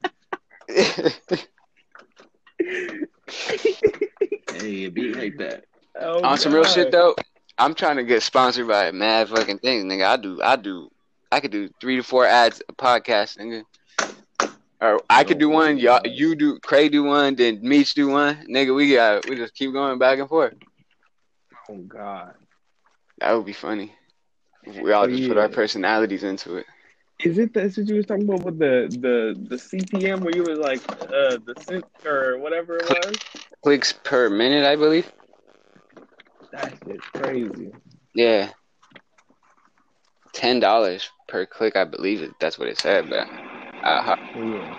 Hey, 4.61 4.85
it 4.85 4.95
be 4.95 5.15
like 5.15 5.37
that. 5.39 5.65
Oh, 6.01 6.23
On 6.23 6.39
some 6.39 6.53
real 6.55 6.65
shit 6.65 6.91
though, 6.93 7.15
I'm 7.59 7.75
trying 7.75 7.97
to 7.97 8.05
get 8.05 8.23
sponsored 8.23 8.69
by 8.69 8.91
mad 8.91 9.29
fucking 9.29 9.59
things, 9.59 9.85
nigga. 9.85 10.07
I 10.07 10.17
do, 10.17 10.41
I 10.43 10.57
do, 10.57 10.91
I 11.31 11.41
could 11.41 11.51
do 11.51 11.69
three 11.81 11.97
to 11.97 12.03
four 12.03 12.27
ads 12.27 12.63
a 12.69 12.73
podcast, 12.73 13.39
nigga. 13.39 13.65
Or 14.81 15.01
I 15.11 15.25
could 15.25 15.39
do 15.39 15.53
oh, 15.53 15.57
one, 15.57 15.79
y'all, 15.79 16.01
you 16.05 16.35
do, 16.35 16.59
Cray 16.61 16.89
do 16.89 17.05
one, 17.05 17.35
then 17.35 17.61
Meech 17.63 17.95
do 17.95 18.09
one, 18.09 18.47
nigga. 18.49 18.75
We 18.75 18.95
got, 18.95 19.29
we 19.29 19.37
just 19.37 19.55
keep 19.55 19.73
going 19.73 19.99
back 19.99 20.19
and 20.19 20.29
forth. 20.29 20.55
Oh 21.69 21.77
God. 21.77 22.35
That 23.19 23.33
would 23.33 23.45
be 23.45 23.53
funny. 23.53 23.93
We 24.79 24.93
all 24.93 25.07
just 25.09 25.29
put 25.29 25.39
our 25.39 25.49
personalities 25.49 26.25
into 26.25 26.57
it. 26.57 26.67
Is 27.23 27.39
it 27.39 27.53
that's 27.53 27.77
what 27.77 27.87
you 27.87 27.97
was 27.97 28.07
talking 28.07 28.25
about 28.25 28.45
with 28.45 28.59
the 28.59 28.89
the 29.01 29.37
the 29.49 29.57
CPM 29.57 30.21
where 30.21 30.35
you 30.35 30.45
was 30.45 30.59
like 30.59 30.81
uh 30.91 31.39
the 31.45 31.55
cent 31.61 31.85
or 32.05 32.39
whatever 32.39 32.79
it 32.79 32.89
was? 32.89 33.17
Clicks 33.63 33.93
per 33.93 34.31
minute, 34.31 34.65
I 34.65 34.77
believe. 34.77 35.11
That 36.53 36.73
shit's 36.85 37.05
crazy. 37.13 37.73
Yeah. 38.15 38.51
Ten 40.33 40.61
dollars 40.61 41.11
per 41.29 41.45
click, 41.45 41.77
I 41.77 41.85
believe 41.85 42.23
it. 42.23 42.33
That's 42.41 42.59
what 42.59 42.69
it 42.69 42.79
said, 42.79 43.11
but 43.11 43.27
uh, 43.83 44.17
Yeah. 44.35 44.75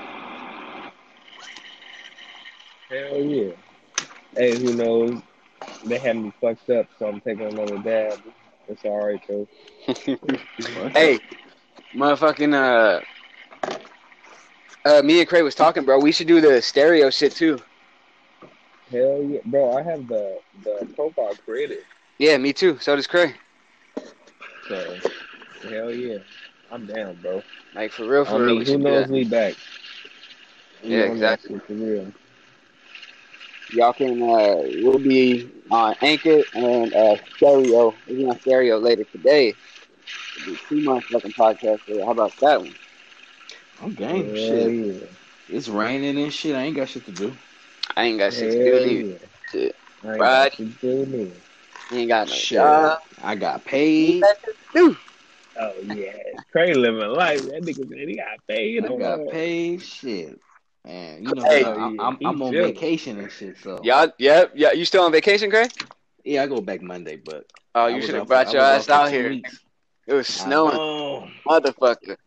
Hell 2.90 3.22
yeah. 3.22 3.52
Hey, 4.36 4.58
who 4.58 4.74
knows? 4.74 5.22
They 5.86 5.98
had 6.00 6.18
me 6.18 6.32
fucked 6.42 6.70
up, 6.72 6.88
so 6.98 7.08
I'm 7.08 7.22
taking 7.22 7.46
another 7.46 7.78
dab. 7.78 8.20
It's 8.72 8.86
all 8.86 9.06
right 9.06 9.22
though. 9.28 9.48
hey, 10.94 11.20
motherfucking 11.94 12.54
uh, 12.54 13.02
uh, 14.86 15.02
me 15.04 15.20
and 15.20 15.28
Cray 15.28 15.42
was 15.42 15.56
talking, 15.56 15.84
bro. 15.84 16.00
We 16.00 16.12
should 16.14 16.28
do 16.28 16.40
the 16.40 16.62
stereo 16.62 17.10
shit 17.10 17.34
too. 17.34 17.60
Hell 18.90 19.24
yeah, 19.30 19.40
bro! 19.46 19.74
I 19.78 19.84
have 19.84 20.08
the 20.08 20.40
the 20.64 20.88
profile 20.96 21.36
created, 21.46 21.80
Yeah, 22.20 22.38
me 22.38 22.54
too. 22.54 22.78
So 22.80 22.96
does 22.96 23.08
Cray. 23.08 23.36
so 24.68 25.00
hell 25.70 25.92
yeah, 25.94 26.20
I'm 26.72 26.86
down, 26.86 27.16
bro. 27.22 27.44
Like 27.76 27.92
for 27.92 28.06
real, 28.06 28.26
I 28.26 28.32
for 28.32 28.44
real. 28.46 28.56
mean, 28.56 28.60
we 28.60 28.66
who 28.66 28.72
should 28.72 28.84
do 28.86 28.92
knows 28.92 29.08
that. 29.08 29.10
me 29.10 29.24
back? 29.26 29.56
We 30.84 30.90
Yeah, 30.92 31.04
exactly. 31.06 31.60
For 31.68 31.74
real. 31.74 32.14
Y'all 33.72 33.94
can 33.94 34.22
uh, 34.22 34.56
we'll 34.82 35.00
be 35.00 35.50
on 35.72 35.96
Anchor 36.02 36.44
and 36.54 36.94
uh, 36.94 37.16
stereo. 37.38 37.98
We'll 38.06 38.18
be 38.18 38.26
on 38.26 38.40
stereo 38.42 38.78
later 38.80 39.06
today. 39.06 39.56
It'll 40.36 40.54
be 40.54 40.60
two 40.70 40.76
motherfucking 40.82 41.36
podcasts. 41.36 41.80
there. 41.88 42.06
How 42.06 42.12
about 42.12 42.38
that 42.42 42.62
one? 42.62 42.76
I'm 43.82 43.94
game. 43.94 44.36
Hell 44.36 44.36
Shit, 44.36 44.72
yeah. 44.72 45.06
it's 45.48 45.70
raining 45.70 46.22
and 46.22 46.34
shit. 46.34 46.56
I 46.56 46.64
ain't 46.64 46.76
got 46.76 46.90
shit 46.90 47.06
to 47.06 47.12
do. 47.12 47.38
I 47.96 48.04
ain't 48.06 48.20
got 48.20 48.34
shit 48.34 48.52
to 48.52 48.58
do. 48.64 48.80
neither. 48.80 49.10
yeah. 49.10 49.18
Shit. 49.52 49.76
I 50.04 50.16
ain't 50.18 50.20
Right. 50.20 50.30
got 50.32 50.54
shit 50.54 50.82
to 50.82 51.06
do 51.06 51.06
neither. 51.06 51.42
Ain't 51.92 52.10
got 52.10 52.28
no 52.28 52.36
Shit, 52.36 52.50
job. 52.54 53.00
I 53.22 53.36
got 53.36 53.66
paid. 53.66 54.24
Oh 55.60 55.82
yeah, 55.84 56.14
Cray 56.52 56.74
living 56.74 57.10
life. 57.10 57.42
That 57.42 57.64
nigga 57.64 57.88
said 57.90 58.08
he 58.08 58.16
got 58.18 58.48
paid. 58.48 58.86
I 58.86 58.90
got 58.94 59.28
paid. 59.28 59.82
Shit, 59.84 60.40
man. 60.86 61.24
You 61.24 61.36
know, 61.36 61.44
Hey. 61.46 61.64
Uh, 61.64 61.76
I'm, 61.76 62.00
I'm, 62.00 62.18
I'm 62.26 62.42
on 62.42 62.52
chilling. 62.54 62.74
vacation 62.74 63.20
and 63.20 63.32
shit. 63.32 63.58
So 63.58 63.82
Y'all, 63.84 64.12
yep, 64.18 64.52
yeah. 64.56 64.72
You 64.72 64.86
still 64.86 65.04
on 65.04 65.12
vacation, 65.12 65.50
Cray? 65.50 65.68
yeah, 66.24 66.44
I 66.44 66.48
go 66.48 66.62
back 66.62 66.82
Monday, 66.82 67.18
but 67.18 67.46
Oh, 67.74 67.88
you 67.88 68.02
should 68.02 68.16
have 68.16 68.28
brought 68.28 68.48
I 68.50 68.52
your 68.54 68.62
ass 68.62 68.90
out 68.90 69.10
here. 69.12 69.30
weeks. 69.30 69.60
It 70.08 70.14
was 70.14 70.28
snowing, 70.28 71.32
motherfucker. 71.48 72.18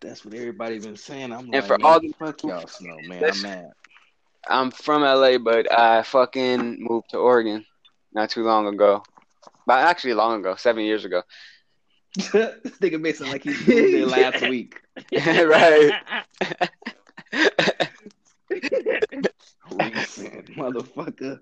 That's 0.00 0.24
what 0.24 0.34
everybody 0.34 0.78
been 0.78 0.96
saying. 0.96 1.32
I'm 1.32 1.40
And 1.46 1.52
like, 1.52 1.66
for 1.66 1.78
man, 1.78 1.86
all 1.86 2.00
the- 2.00 2.14
fuck 2.18 2.42
y'all 2.42 2.66
snow, 2.66 3.00
man. 3.06 3.22
This- 3.22 3.44
I'm 3.44 3.50
mad. 3.50 3.70
I'm 4.46 4.70
from 4.70 5.02
LA, 5.02 5.38
but 5.38 5.72
I 5.72 6.02
fucking 6.02 6.76
moved 6.78 7.08
to 7.10 7.18
Oregon 7.18 7.64
not 8.12 8.28
too 8.28 8.44
long 8.44 8.66
ago. 8.66 9.02
But 9.66 9.78
actually, 9.78 10.12
long 10.14 10.40
ago, 10.40 10.54
seven 10.56 10.84
years 10.84 11.06
ago. 11.06 11.22
this 12.14 12.32
nigga 12.32 13.00
made 13.00 13.16
sound 13.16 13.30
like 13.30 13.42
he 13.42 13.50
moved 13.66 13.66
there 13.94 14.04
last 14.06 14.42
week. 14.42 14.80
right. 15.26 15.92
Recent 19.72 20.46
motherfucker. 20.56 21.40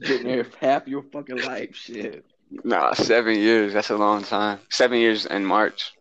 Been 0.00 0.22
there 0.24 0.46
half 0.60 0.88
your 0.88 1.02
fucking 1.12 1.42
life. 1.42 1.74
Shit. 1.74 2.24
nah, 2.64 2.92
seven 2.94 3.36
years. 3.36 3.72
That's 3.72 3.90
a 3.90 3.96
long 3.96 4.24
time. 4.24 4.58
Seven 4.70 4.98
years 4.98 5.26
in 5.26 5.44
March. 5.44 5.92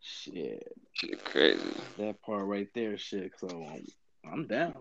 Shit. 0.00 0.72
Shit, 0.92 1.24
crazy. 1.24 1.62
That 1.98 2.20
part 2.22 2.46
right 2.46 2.68
there, 2.74 2.98
shit. 2.98 3.32
So 3.38 3.48
um, 3.48 3.86
I'm 4.30 4.46
down. 4.46 4.74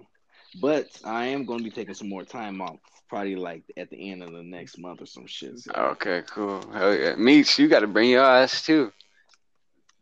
But 0.59 0.87
I 1.03 1.27
am 1.27 1.45
going 1.45 1.59
to 1.59 1.63
be 1.63 1.71
taking 1.71 1.93
some 1.93 2.09
more 2.09 2.23
time 2.23 2.61
off. 2.61 2.79
Probably 3.09 3.35
like 3.35 3.63
at 3.77 3.89
the 3.89 4.11
end 4.11 4.21
of 4.21 4.31
the 4.31 4.43
next 4.43 4.77
month 4.77 5.01
or 5.01 5.05
some 5.05 5.27
shit. 5.27 5.59
So. 5.59 5.71
Okay, 5.73 6.23
cool. 6.29 6.61
Hell 6.71 6.93
yeah. 6.93 7.15
Meech, 7.15 7.57
you 7.57 7.67
got 7.67 7.79
to 7.79 7.87
bring 7.87 8.09
your 8.09 8.23
ass 8.23 8.65
too. 8.65 8.91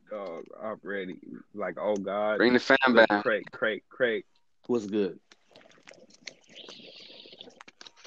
Dog, 0.10 0.46
I'm 0.64 0.80
ready. 0.84 1.20
Like, 1.54 1.78
oh 1.80 1.96
God. 1.96 2.38
Bring 2.38 2.54
the 2.54 2.60
fam 2.60 2.78
Look, 2.88 3.08
back. 3.08 3.24
Craig, 3.24 3.46
Craig, 3.52 3.84
Craig. 3.90 4.24
What's 4.68 4.88
good? 4.88 5.20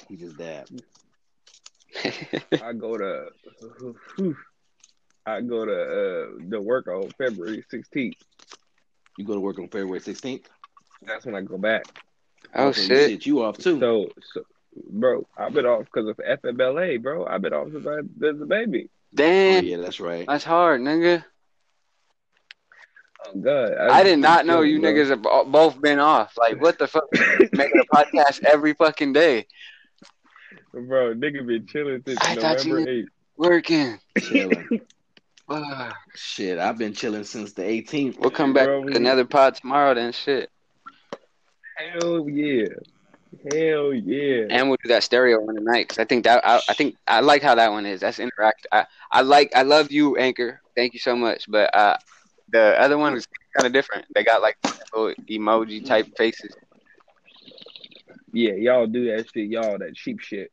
He 0.09 0.17
just 0.17 0.37
dabbed. 0.37 0.83
I 2.61 2.73
go 2.73 2.97
to 2.97 3.27
I 5.25 5.41
go 5.41 5.65
to 5.65 5.71
uh 5.71 6.45
the 6.49 6.59
work 6.61 6.87
on 6.87 7.09
February 7.17 7.63
16th. 7.71 8.15
You 9.17 9.25
go 9.25 9.33
to 9.33 9.39
work 9.39 9.59
on 9.59 9.67
February 9.67 9.99
16th. 9.99 10.45
That's 11.03 11.25
when 11.25 11.35
I 11.35 11.41
go 11.41 11.57
back. 11.57 11.85
oh 12.55 12.71
So 12.71 12.81
you 12.81 12.87
shit. 12.87 13.09
shit, 13.09 13.25
you 13.25 13.43
off 13.43 13.57
too. 13.57 13.79
So, 13.79 14.09
so 14.33 14.43
bro, 14.75 15.27
I've 15.37 15.53
been 15.53 15.65
off 15.65 15.85
because 15.85 16.07
of 16.09 16.17
FMLA, 16.17 17.01
bro. 17.01 17.25
I've 17.25 17.41
been 17.41 17.53
off 17.53 17.71
since 17.71 17.85
I 17.85 17.99
was 18.19 18.41
a 18.41 18.45
baby. 18.45 18.89
Oh, 18.89 19.15
Damn. 19.15 19.65
yeah, 19.65 19.77
that's 19.77 19.99
right. 19.99 20.25
That's 20.27 20.43
hard, 20.43 20.81
nigga. 20.81 21.23
Oh 23.27 23.37
God, 23.39 23.73
I 23.73 24.03
did 24.03 24.19
not 24.19 24.45
know 24.45 24.61
you 24.61 24.79
bro. 24.79 24.91
niggas 24.91 25.09
have 25.09 25.51
both 25.51 25.81
been 25.81 25.99
off. 25.99 26.37
Like, 26.37 26.61
what 26.61 26.79
the 26.79 26.87
fuck? 26.87 27.03
Making 27.51 27.81
a 27.81 27.95
podcast 27.95 28.43
every 28.45 28.73
fucking 28.73 29.13
day. 29.13 29.45
Bro, 30.71 31.15
nigga 31.15 31.45
been 31.45 31.65
chilling 31.67 32.01
since 32.05 32.19
I 32.21 32.35
thought 32.35 32.63
you 32.63 32.71
November 32.71 32.91
8th. 32.91 33.07
Working. 33.37 33.99
Chilling. 34.19 34.81
Ah, 35.51 35.97
shit, 36.13 36.59
I've 36.59 36.77
been 36.77 36.93
chilling 36.93 37.23
since 37.23 37.53
the 37.53 37.63
18th. 37.63 38.19
we'll 38.19 38.29
come 38.29 38.53
back 38.53 38.67
Bro, 38.67 38.81
with 38.81 38.95
another 38.95 39.25
pod 39.25 39.55
tomorrow 39.55 39.95
then 39.95 40.11
shit. 40.11 40.51
Hell 41.75 42.29
yeah. 42.29 42.67
Hell 43.51 43.93
yeah. 43.93 44.47
And 44.49 44.69
we'll 44.69 44.77
do 44.83 44.89
that 44.89 45.03
stereo 45.03 45.39
one 45.39 45.55
tonight 45.55 45.87
because 45.87 45.99
I 45.99 46.05
think 46.05 46.23
that 46.23 46.45
I, 46.45 46.61
I 46.67 46.73
think 46.73 46.95
I 47.07 47.19
like 47.19 47.41
how 47.41 47.55
that 47.55 47.71
one 47.71 47.85
is. 47.85 48.01
That's 48.01 48.19
interact. 48.19 48.67
I, 48.71 48.85
I 49.11 49.21
like 49.21 49.51
I 49.55 49.61
love 49.61 49.91
you, 49.91 50.17
Anchor. 50.17 50.61
Thank 50.75 50.93
you 50.93 50.99
so 50.99 51.15
much. 51.15 51.45
But 51.47 51.73
uh, 51.75 51.97
the 52.51 52.79
other 52.79 52.97
one 52.97 53.15
is 53.15 53.27
kind 53.55 53.67
of 53.67 53.73
different. 53.73 54.05
They 54.15 54.23
got 54.23 54.41
like 54.41 54.57
little 54.93 55.13
emoji 55.29 55.85
type 55.85 56.17
faces. 56.17 56.55
Yeah, 58.31 58.53
y'all 58.53 58.87
do 58.87 59.05
that 59.15 59.27
shit, 59.31 59.49
y'all 59.49 59.77
that 59.77 59.95
cheap 59.95 60.19
shit. 60.19 60.51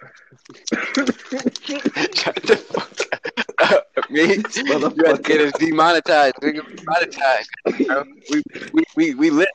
Shut 2.14 2.36
the 2.42 2.56
fuck 2.56 3.72
up. 3.72 3.86
Me? 4.10 4.36
Motherfucker. 4.36 5.24
get 5.24 5.40
us 5.40 5.52
demonetized. 5.52 6.36
Nigga, 6.36 6.62
demonetized. 6.76 7.50
We, 8.30 8.42
we, 8.72 8.84
we, 8.94 9.14
we 9.14 9.30
lit. 9.30 9.48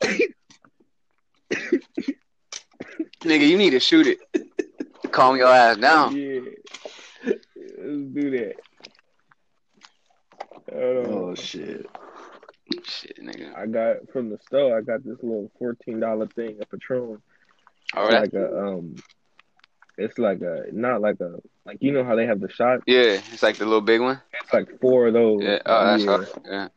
Nigga, 3.21 3.47
you 3.47 3.57
need 3.57 3.71
to 3.71 3.79
shoot 3.79 4.07
it. 4.07 4.19
Calm 5.11 5.35
your 5.35 5.47
ass 5.47 5.77
down. 5.77 6.15
Yeah. 6.15 6.39
Let's 7.23 8.05
do 8.13 8.31
that. 8.31 8.55
Hold. 10.71 11.07
Oh 11.07 11.35
shit. 11.35 11.85
Shit, 12.83 13.17
nigga. 13.21 13.55
I 13.57 13.65
got 13.65 14.09
from 14.13 14.29
the 14.29 14.37
store. 14.47 14.77
I 14.77 14.81
got 14.81 15.03
this 15.03 15.17
little 15.21 15.51
fourteen 15.59 15.99
dollar 15.99 16.27
thing 16.27 16.57
of 16.61 16.69
Patron. 16.69 17.21
Oh, 17.93 18.05
It's 18.05 18.13
like 18.13 18.33
a 18.33 18.57
um, 18.57 18.95
it's 19.97 20.17
like 20.17 20.41
a 20.41 20.65
not 20.71 21.01
like 21.01 21.19
a 21.19 21.39
like 21.65 21.77
you 21.81 21.91
know 21.91 22.03
how 22.03 22.15
they 22.15 22.25
have 22.25 22.39
the 22.39 22.49
shot. 22.49 22.79
yeah, 22.87 23.19
it's 23.31 23.43
like 23.43 23.57
the 23.57 23.65
little 23.65 23.81
big 23.81 23.99
one. 24.01 24.21
It's 24.41 24.53
like 24.53 24.79
four 24.79 25.07
of 25.07 25.13
those. 25.13 25.41
Yeah. 25.43 25.59
Oh, 25.65 25.85
that's 25.85 26.03
yeah. 26.03 26.09
hard. 26.09 26.29
Yeah. 26.45 26.67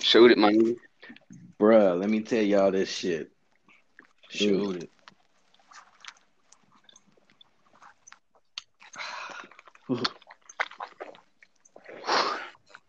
Shoot 0.00 0.32
it, 0.32 0.38
my 0.38 0.52
nigga. 0.52 0.76
Bruh, 1.58 1.98
let 1.98 2.10
me 2.10 2.20
tell 2.20 2.42
y'all 2.42 2.70
this 2.70 2.90
shit. 2.90 3.30
Shoot 4.28 4.82
it. 4.82 4.90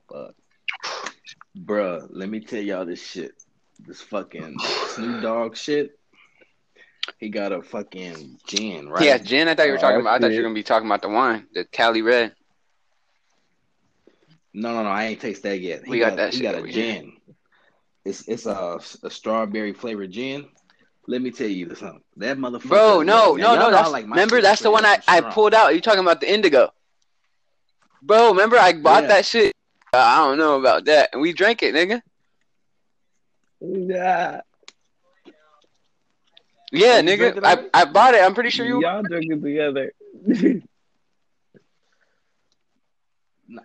Fuck. 0.10 0.36
Bruh, 1.58 2.10
let 2.26 2.32
me 2.32 2.40
tell 2.40 2.60
y'all 2.60 2.88
this 2.88 3.06
shit. 3.06 3.34
This 3.86 4.02
fucking 4.02 4.58
Snoop 4.60 5.22
Dogg 5.22 5.56
shit. 5.56 5.92
He 7.20 7.30
got 7.30 7.52
a 7.52 7.62
fucking 7.62 8.40
gin, 8.48 8.90
right? 8.90 9.06
Yeah, 9.06 9.20
gin. 9.20 9.48
I 9.48 9.54
thought 9.54 9.68
you 9.68 9.74
were 9.74 9.78
Oh, 9.78 9.82
talking 9.82 10.02
about. 10.02 10.16
I 10.16 10.20
thought 10.20 10.32
you 10.32 10.38
were 10.38 10.44
gonna 10.44 10.56
be 10.56 10.64
talking 10.64 10.88
about 10.88 11.04
the 11.04 11.10
wine, 11.10 11.46
the 11.54 11.66
Cali 11.66 12.02
Red. 12.02 12.34
No, 14.56 14.74
no, 14.74 14.82
no. 14.82 14.90
I 14.90 15.04
ain't 15.06 15.22
taste 15.22 15.44
that 15.44 15.60
yet. 15.60 15.84
He 15.86 15.92
We 15.92 16.00
got 16.00 16.16
that 16.16 16.32
He 16.34 16.40
shit 16.40 16.52
got 16.52 16.56
a 16.56 16.62
here. 16.62 16.68
gin. 16.72 17.14
It's 18.06 18.28
it's 18.28 18.48
a, 18.48 18.80
a 19.04 19.10
strawberry 19.12 19.74
flavored 19.74 20.10
gin. 20.10 20.48
Let 21.08 21.22
me 21.22 21.30
tell 21.30 21.48
you 21.48 21.76
something. 21.76 22.02
That 22.18 22.40
motherfucker. 22.40 22.70
Bro, 22.70 23.04
no, 23.04 23.36
Now, 23.36 23.54
no, 23.54 23.60
no. 23.60 23.70
That's, 23.72 23.92
like 23.92 24.06
remember, 24.06 24.42
that's 24.42 24.64
the 24.64 24.72
one 24.72 24.84
I, 24.84 24.98
I 25.08 25.22
pulled 25.22 25.54
out. 25.54 25.76
You 25.76 25.82
talking 25.82 26.00
about 26.00 26.22
the 26.22 26.26
Indoggo? 26.26 26.72
Bro, 28.02 28.30
remember 28.30 28.58
I 28.58 28.74
bought 28.74 29.04
Yeah. 29.04 29.10
that 29.10 29.26
shit. 29.28 29.54
I 29.94 30.18
don't 30.18 30.40
know 30.40 30.60
about 30.60 30.86
that, 30.86 31.12
and 31.14 31.22
we 31.22 31.34
drank 31.34 31.62
it, 31.62 31.76
nigga. 31.76 32.02
Yeah. 33.62 34.42
Yeah, 36.72 37.00
you 37.00 37.04
nigga. 37.10 37.40
I. 37.44 37.66
I 37.74 37.86
bought 37.86 38.16
it. 38.16 38.22
I'm 38.22 38.34
pretty 38.34 38.50
sure 38.50 38.66
you. 38.66 38.82
Y'all 38.82 39.02
drink 39.04 39.32
it 39.32 39.42
together. 39.42 39.92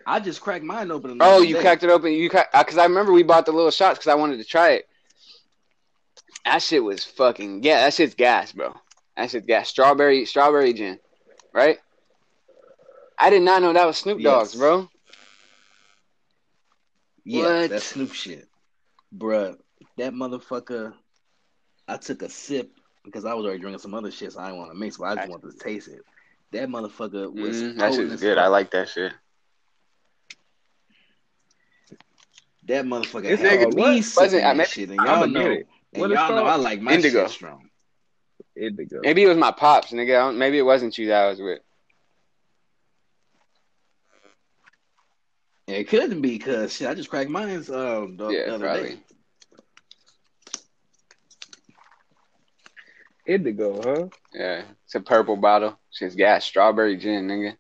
I 0.06 0.20
just 0.20 0.40
cracked 0.40 0.64
mine 0.64 0.90
open. 0.90 1.16
Oh, 1.20 1.40
you 1.40 1.54
day. 1.54 1.60
cracked 1.60 1.82
it 1.82 1.90
open. 1.90 2.12
You 2.12 2.28
because 2.28 2.76
uh, 2.76 2.82
I 2.82 2.84
remember 2.84 3.12
we 3.12 3.22
bought 3.22 3.46
the 3.46 3.52
little 3.52 3.70
shots 3.70 3.98
because 3.98 4.10
I 4.10 4.14
wanted 4.14 4.36
to 4.38 4.44
try 4.44 4.72
it. 4.72 4.86
That 6.44 6.62
shit 6.62 6.84
was 6.84 7.04
fucking 7.04 7.62
yeah. 7.62 7.82
That 7.82 7.94
shit's 7.94 8.14
gas, 8.14 8.52
bro. 8.52 8.74
That 9.16 9.30
shit's 9.30 9.46
gas. 9.46 9.68
Strawberry, 9.68 10.26
strawberry 10.26 10.72
gin, 10.72 10.98
right? 11.52 11.78
I 13.18 13.30
did 13.30 13.42
not 13.42 13.62
know 13.62 13.72
that 13.72 13.86
was 13.86 13.98
Snoop 13.98 14.22
Dogg's, 14.22 14.54
Yes. 14.54 14.58
bro. 14.58 14.88
Yeah, 17.24 17.42
What? 17.42 17.70
that 17.70 17.82
Snoop 17.82 18.12
shit, 18.14 18.48
bruh. 19.14 19.58
That 20.01 20.14
motherfucker. 20.14 20.94
I 21.86 21.98
took 21.98 22.22
a 22.22 22.31
sip 22.31 22.70
because 23.05 23.27
I 23.27 23.35
was 23.35 23.44
already 23.44 23.60
drinking 23.60 23.81
some 23.81 23.93
other 23.93 24.10
shit, 24.10 24.32
so 24.32 24.40
I 24.40 24.47
didn't 24.47 24.59
want 24.60 24.70
to 24.72 24.78
mix, 24.78 24.97
but 24.97 25.05
I 25.05 25.14
just 25.16 25.27
I- 25.27 25.31
wanted 25.31 25.51
to 25.51 25.59
taste 25.59 25.89
it. 25.89 26.01
That 26.52 26.70
motherfucker 26.70 27.31
was 27.31 27.60
Mm, 27.62 27.77
that 27.77 27.90
potent 27.90 28.10
shit's 28.12 28.22
good. 28.22 28.36
fuck. 28.36 28.44
I 28.44 28.48
like 28.48 28.70
that 28.70 28.89
shit. 28.89 29.12
that 32.64 32.85
motherfucker. 32.86 33.24
It's 33.27 33.43
had 33.43 33.74
me 33.74 33.97
what? 33.97 34.05
sipping 34.05 34.36
I 34.36 34.40
that 34.40 34.56
meant- 34.56 34.68
shit, 34.70 34.89
and 34.89 35.01
I'ma 35.02 35.24
y'all 35.24 35.27
know, 35.27 35.43
and 35.93 36.01
What 36.01 36.10
y'all 36.10 36.31
know? 36.31 36.44
I 36.47 36.56
like 36.56 36.81
my 36.81 36.97
Indoggo. 36.97 37.12
shit 37.12 37.31
strong. 37.31 37.68
Indoggo. 38.59 39.02
Maybe 39.02 39.22
it 39.24 39.28
was 39.28 39.36
my 39.36 39.51
pops, 39.52 39.93
nigga. 39.93 40.16
I 40.16 40.24
don't, 40.27 40.39
maybe 40.39 40.56
it 40.56 40.62
wasn't 40.62 40.97
you 40.97 41.09
that 41.09 41.24
I 41.24 41.28
was 41.28 41.43
with. 41.43 41.59
It 45.66 45.89
couldn't 45.89 46.22
be 46.22 46.39
because 46.39 46.74
shit. 46.74 46.89
I 46.89 46.94
just 46.94 47.10
cracked 47.10 47.28
mine 47.31 47.51
uh, 47.51 47.60
the, 47.60 48.31
Yeah, 48.31 48.47
the 48.47 48.55
other 48.55 48.64
probably. 48.66 48.89
day. 48.94 49.01
Indoggo, 53.31 53.85
huh? 53.85 54.09
Yeah, 54.32 54.62
it's 54.85 54.94
a 54.97 55.01
purple 55.01 55.36
bottle. 55.36 55.78
She's 55.90 56.16
got 56.16 56.43
Strawberry 56.43 56.97
gin, 56.97 57.28
nigga. 57.28 57.57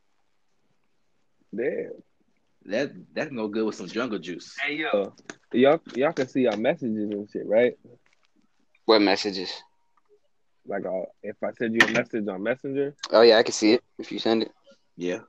Damn. 1.54 1.90
That 2.66 2.92
that 3.14 3.28
can 3.28 3.36
go 3.36 3.48
good 3.48 3.64
with 3.64 3.76
some 3.76 3.86
jungle 3.86 4.18
juice. 4.18 4.54
Hey 4.60 4.74
yo, 4.76 5.14
y'all 5.52 5.80
y'all 5.94 6.12
can 6.12 6.28
see 6.28 6.46
our 6.46 6.56
messages 6.56 7.10
and 7.10 7.28
shit, 7.30 7.46
right? 7.46 7.74
What 8.84 9.00
messages? 9.00 9.50
Like 10.66 10.84
uh, 10.86 11.06
if 11.22 11.36
I 11.42 11.52
send 11.58 11.74
you 11.74 11.86
a 11.86 11.90
message 11.92 12.28
on 12.28 12.42
Messenger, 12.42 12.94
Oh 13.10 13.22
yeah, 13.22 13.38
I 13.38 13.42
can 13.42 13.52
see 13.52 13.72
it 13.74 13.82
if 13.98 14.12
you 14.12 14.18
send 14.18 14.42
it. 14.42 14.52
Yeah. 14.96 15.20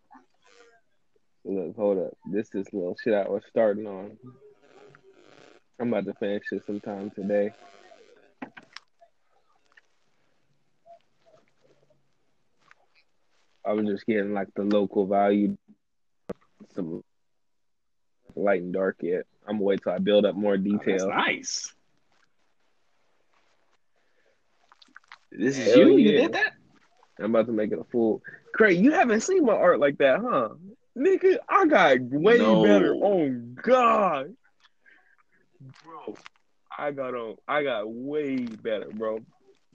look, 1.46 1.76
hold 1.76 2.00
up. 2.00 2.14
This 2.30 2.50
is 2.54 2.68
little 2.74 2.98
shit 3.02 3.14
I 3.14 3.28
was 3.30 3.44
starting 3.50 3.88
on. 3.88 4.18
I'm 5.80 5.88
about 5.94 6.06
to 6.06 6.14
finish 6.16 6.44
it 6.52 6.64
sometime 6.66 7.12
today. 7.12 7.52
I 13.66 13.74
was 13.74 13.86
just 13.86 14.06
getting 14.06 14.34
like 14.34 14.48
the 14.56 14.64
local 14.64 15.06
value, 15.06 15.58
some 16.74 17.04
light 18.36 18.62
and 18.62 18.74
dark 18.74 18.98
yet. 19.02 19.26
I'm 19.48 19.56
gonna 19.56 19.64
wait 19.64 19.84
till 19.84 19.92
I 19.94 20.00
build 20.00 20.26
up 20.26 20.36
more 20.36 20.56
Oh, 20.56 20.80
that's 20.86 21.04
nice. 21.04 21.74
This 25.32 25.58
is 25.58 25.74
Hell 25.74 25.90
you. 25.90 25.98
You 25.98 26.12
did 26.12 26.34
that. 26.34 26.54
I'm 27.20 27.34
about 27.36 27.46
to 27.48 27.54
make 27.54 27.72
it 27.72 27.80
a 27.80 27.84
full. 27.86 28.22
Craig, 28.54 28.80
you 28.80 28.92
haven't 28.92 29.22
seen 29.22 29.46
my 29.46 29.54
art 29.54 29.80
like 29.80 29.98
that, 30.00 30.20
huh? 30.20 30.50
Nigga, 30.98 31.38
I 31.48 31.66
got 31.68 31.98
way 32.02 32.38
No. 32.38 32.64
better. 32.64 32.94
Oh 32.96 33.30
God, 33.62 34.36
bro, 35.84 36.16
I 36.78 36.92
got 36.92 37.14
on. 37.14 37.38
I 37.48 37.64
got 37.64 37.90
way 37.90 38.38
better, 38.46 38.90
bro. 38.90 39.20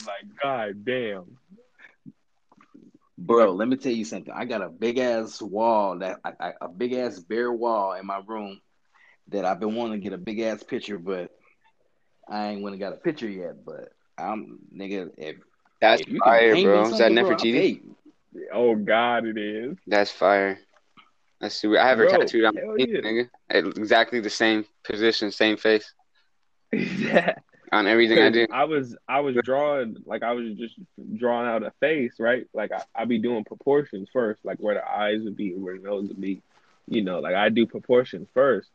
Like, 0.05 0.27
god 0.43 0.85
damn. 0.85 1.39
Bro, 3.19 3.53
let 3.53 3.69
me 3.69 3.77
tell 3.77 3.93
you 3.93 4.05
something. 4.05 4.33
I 4.35 4.45
got 4.45 4.63
a 4.63 4.69
big 4.69 4.99
ass 4.99 5.41
wall 5.41 5.99
that 5.99 6.21
I, 6.25 6.33
I, 6.39 6.53
a 6.61 6.69
big 6.69 6.93
ass 6.93 7.19
bare 7.19 7.53
wall 7.53 7.95
in 7.95 8.07
my 8.07 8.21
room 8.27 8.61
that 9.29 9.45
I've 9.45 9.59
been 9.59 9.75
wanting 9.75 10.01
to 10.01 10.05
get 10.05 10.13
a 10.13 10.19
big 10.19 10.41
ass 10.41 10.63
picture, 10.63 10.99
but 10.99 11.31
I 12.29 12.49
ain't 12.49 12.63
went 12.63 12.75
and 12.75 12.81
got 12.81 12.93
a 12.93 12.97
picture 12.97 13.29
yet. 13.29 13.65
But 13.65 13.91
I'm 14.19 14.59
nigga, 14.75 15.11
if, 15.17 15.37
That's 15.81 16.03
if 16.03 16.19
fire, 16.19 16.49
can 16.49 16.57
paint 16.57 16.69
me 16.69 16.73
bro. 16.73 16.83
Is 16.83 16.91
that 16.91 16.97
something, 16.99 17.17
bro, 17.17 17.31
I'll 17.31 17.37
Nefertiti? 17.37 17.53
pay 17.53 17.67
you. 17.69 17.97
Oh 18.53 18.75
God, 18.77 19.27
it 19.27 19.39
is. 19.39 19.79
That's 19.87 20.11
fire. 20.11 20.59
That's 21.41 21.55
super. 21.55 21.79
I 21.79 21.89
have 21.89 21.99
her 21.99 22.07
Bro, 22.07 22.19
tattooed 22.19 22.45
on 22.45 22.55
my 22.55 22.61
yeah. 22.79 23.01
nigga. 23.01 23.31
At 23.49 23.65
exactly 23.65 24.21
the 24.21 24.31
same 24.31 24.67
position, 24.85 25.31
same 25.31 25.57
face. 25.57 25.93
on 27.73 27.87
everything 27.87 28.19
I 28.19 28.31
do. 28.31 28.47
I 28.51 28.65
was 28.65 28.97
I 29.09 29.21
was 29.21 29.37
drawing 29.43 29.97
like 30.07 30.23
I 30.23 30.33
was 30.33 30.55
just 30.57 30.75
drawing 31.17 31.49
out 31.49 31.63
a 31.63 31.73
face, 31.81 32.15
right? 32.19 32.47
Like 32.53 32.73
I 32.73 32.83
I 32.95 33.05
be 33.05 33.19
doing 33.19 33.45
proportions 33.45 34.09
first, 34.13 34.45
like 34.45 34.59
where 34.59 34.75
the 34.75 34.89
eyes 34.89 35.23
would 35.23 35.37
be, 35.37 35.55
where 35.55 35.77
the 35.77 35.83
nose 35.83 36.09
would 36.09 36.21
be, 36.21 36.43
you 36.89 37.03
know. 37.03 37.21
Like 37.21 37.35
I 37.35 37.49
do 37.49 37.67
proportions 37.67 38.29
first, 38.35 38.69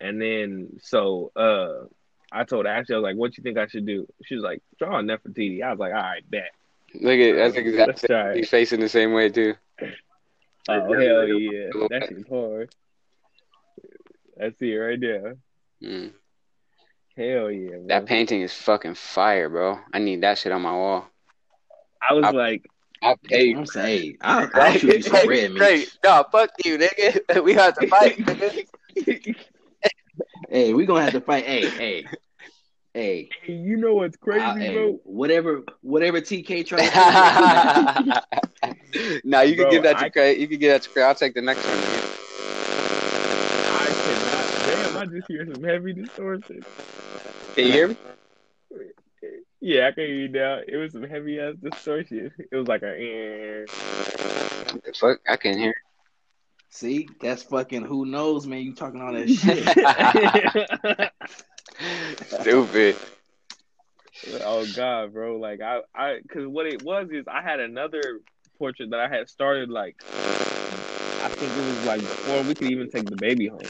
and 0.00 0.20
then 0.20 0.80
so 0.82 1.32
uh 1.36 1.86
I 2.32 2.44
told 2.44 2.66
Ashley 2.66 2.94
I 2.94 2.98
was 2.98 3.04
like, 3.04 3.16
"What 3.16 3.36
you 3.36 3.42
think 3.42 3.58
I 3.58 3.66
should 3.66 3.86
do?" 3.86 4.06
She 4.24 4.34
was 4.34 4.44
like, 4.44 4.62
"Draw 4.78 4.98
a 4.98 5.02
Nefertiti." 5.02 5.62
I 5.62 5.70
was 5.70 5.78
like, 5.78 5.92
"All 5.92 6.00
right, 6.00 6.28
bet." 6.28 6.50
Look 6.94 7.18
at 7.18 7.36
that's 7.36 7.56
exactly 7.56 8.40
he's 8.40 8.48
facing 8.48 8.80
the 8.80 8.88
same 8.88 9.12
way 9.12 9.28
too. 9.28 9.54
Oh 10.66 10.80
hell 10.80 11.28
yeah, 11.28 11.68
that 11.90 12.06
shit's 12.08 12.26
hard. 12.26 12.74
That's 14.34 14.56
it 14.62 14.66
right 14.66 14.98
there. 14.98 15.36
Mm. 15.82 16.12
Hell 17.16 17.50
yeah, 17.50 17.70
bro. 17.76 17.86
That 17.88 18.06
painting 18.06 18.40
is 18.42 18.52
fucking 18.52 18.94
fire, 18.94 19.48
bro. 19.48 19.78
I 19.92 19.98
need 20.00 20.22
that 20.22 20.38
shit 20.38 20.52
on 20.52 20.62
my 20.62 20.72
wall. 20.72 21.06
I 22.08 22.14
was 22.14 22.24
I- 22.24 22.30
like, 22.30 22.66
I'll 23.02 23.16
pay 23.18 23.44
you. 23.48 23.58
I'm 23.58 23.66
saying, 23.66 24.16
I'll, 24.22 24.48
I'll 24.54 24.72
shoot 24.72 24.94
you 24.96 25.02
some 25.02 25.28
red 25.28 25.50
meat. 25.52 25.58
Great. 25.58 25.98
No, 26.02 26.24
fuck 26.32 26.50
you, 26.64 26.78
nigga. 26.78 27.42
We 27.44 27.52
have 27.52 27.74
to 27.78 27.86
fight, 27.86 28.16
nigga. 28.26 28.64
Hey, 30.48 30.72
we 30.72 30.86
gonna 30.86 31.02
have 31.02 31.12
to 31.12 31.20
fight. 31.20 31.44
Hey, 31.44 31.68
hey, 31.68 32.06
hey. 32.94 33.28
hey, 33.42 33.52
you 33.52 33.76
know 33.76 33.94
what's 33.94 34.16
crazy, 34.16 34.40
I- 34.42 34.58
hey, 34.58 34.74
bro? 34.74 35.00
whatever, 35.04 35.62
whatever 35.82 36.20
TK 36.20 36.66
tries 36.66 36.90
to 36.90 38.12
do. 38.94 39.20
nah, 39.24 39.42
you 39.42 39.54
can 39.54 39.64
Bro, 39.64 39.70
give 39.70 39.82
that 39.82 39.98
to 39.98 40.04
I- 40.06 40.08
Craig. 40.08 40.40
You 40.40 40.48
can 40.48 40.58
give 40.58 40.72
that 40.72 40.82
to 40.82 40.90
Craig. 40.90 41.04
I'll 41.04 41.14
take 41.14 41.34
the 41.34 41.42
next 41.42 41.68
one. 41.68 41.82
nigga. 41.82 42.02
I 43.70 43.92
cannot. 44.02 44.46
Damn, 44.64 44.96
I 44.96 45.04
just 45.06 45.28
hear 45.28 45.46
some 45.52 45.62
heavy 45.62 45.92
distortion. 45.92 46.64
Can 47.54 47.66
you 47.66 47.72
hear 47.72 47.88
me? 47.88 47.96
Yeah, 49.60 49.86
I 49.88 49.92
can 49.92 50.04
hear 50.06 50.14
you 50.14 50.28
now. 50.28 50.60
It 50.66 50.76
was 50.76 50.92
some 50.92 51.04
heavy 51.04 51.38
ass 51.40 51.54
distortion. 51.62 52.32
It 52.50 52.56
was 52.56 52.66
like 52.66 52.82
a. 52.82 52.88
eh. 52.88 53.64
The 54.84 54.92
fuck? 54.92 55.20
I 55.28 55.36
can 55.36 55.56
hear. 55.56 55.74
See, 56.68 57.08
that's 57.20 57.44
fucking 57.44 57.84
who 57.84 58.04
knows, 58.04 58.46
man. 58.46 58.62
You 58.62 58.74
talking 58.74 59.00
all 59.00 59.12
that 59.12 59.30
shit. 59.30 59.62
Stupid. 62.40 62.96
oh 64.42 64.66
god, 64.74 65.12
bro! 65.12 65.36
Like 65.36 65.60
I, 65.60 65.80
I, 65.94 66.18
because 66.20 66.48
what 66.48 66.66
it 66.66 66.82
was 66.82 67.08
is 67.12 67.26
I 67.28 67.40
had 67.42 67.60
another 67.60 68.20
portrait 68.58 68.90
that 68.90 68.98
I 68.98 69.08
had 69.08 69.28
started 69.28 69.70
like. 69.70 69.96
I 71.22 71.28
think 71.28 71.52
it 71.52 71.56
was 71.56 71.86
like 71.86 72.00
before 72.00 72.42
we 72.42 72.54
could 72.54 72.68
even 72.68 72.90
take 72.90 73.08
the 73.08 73.16
baby 73.16 73.46
home. 73.46 73.60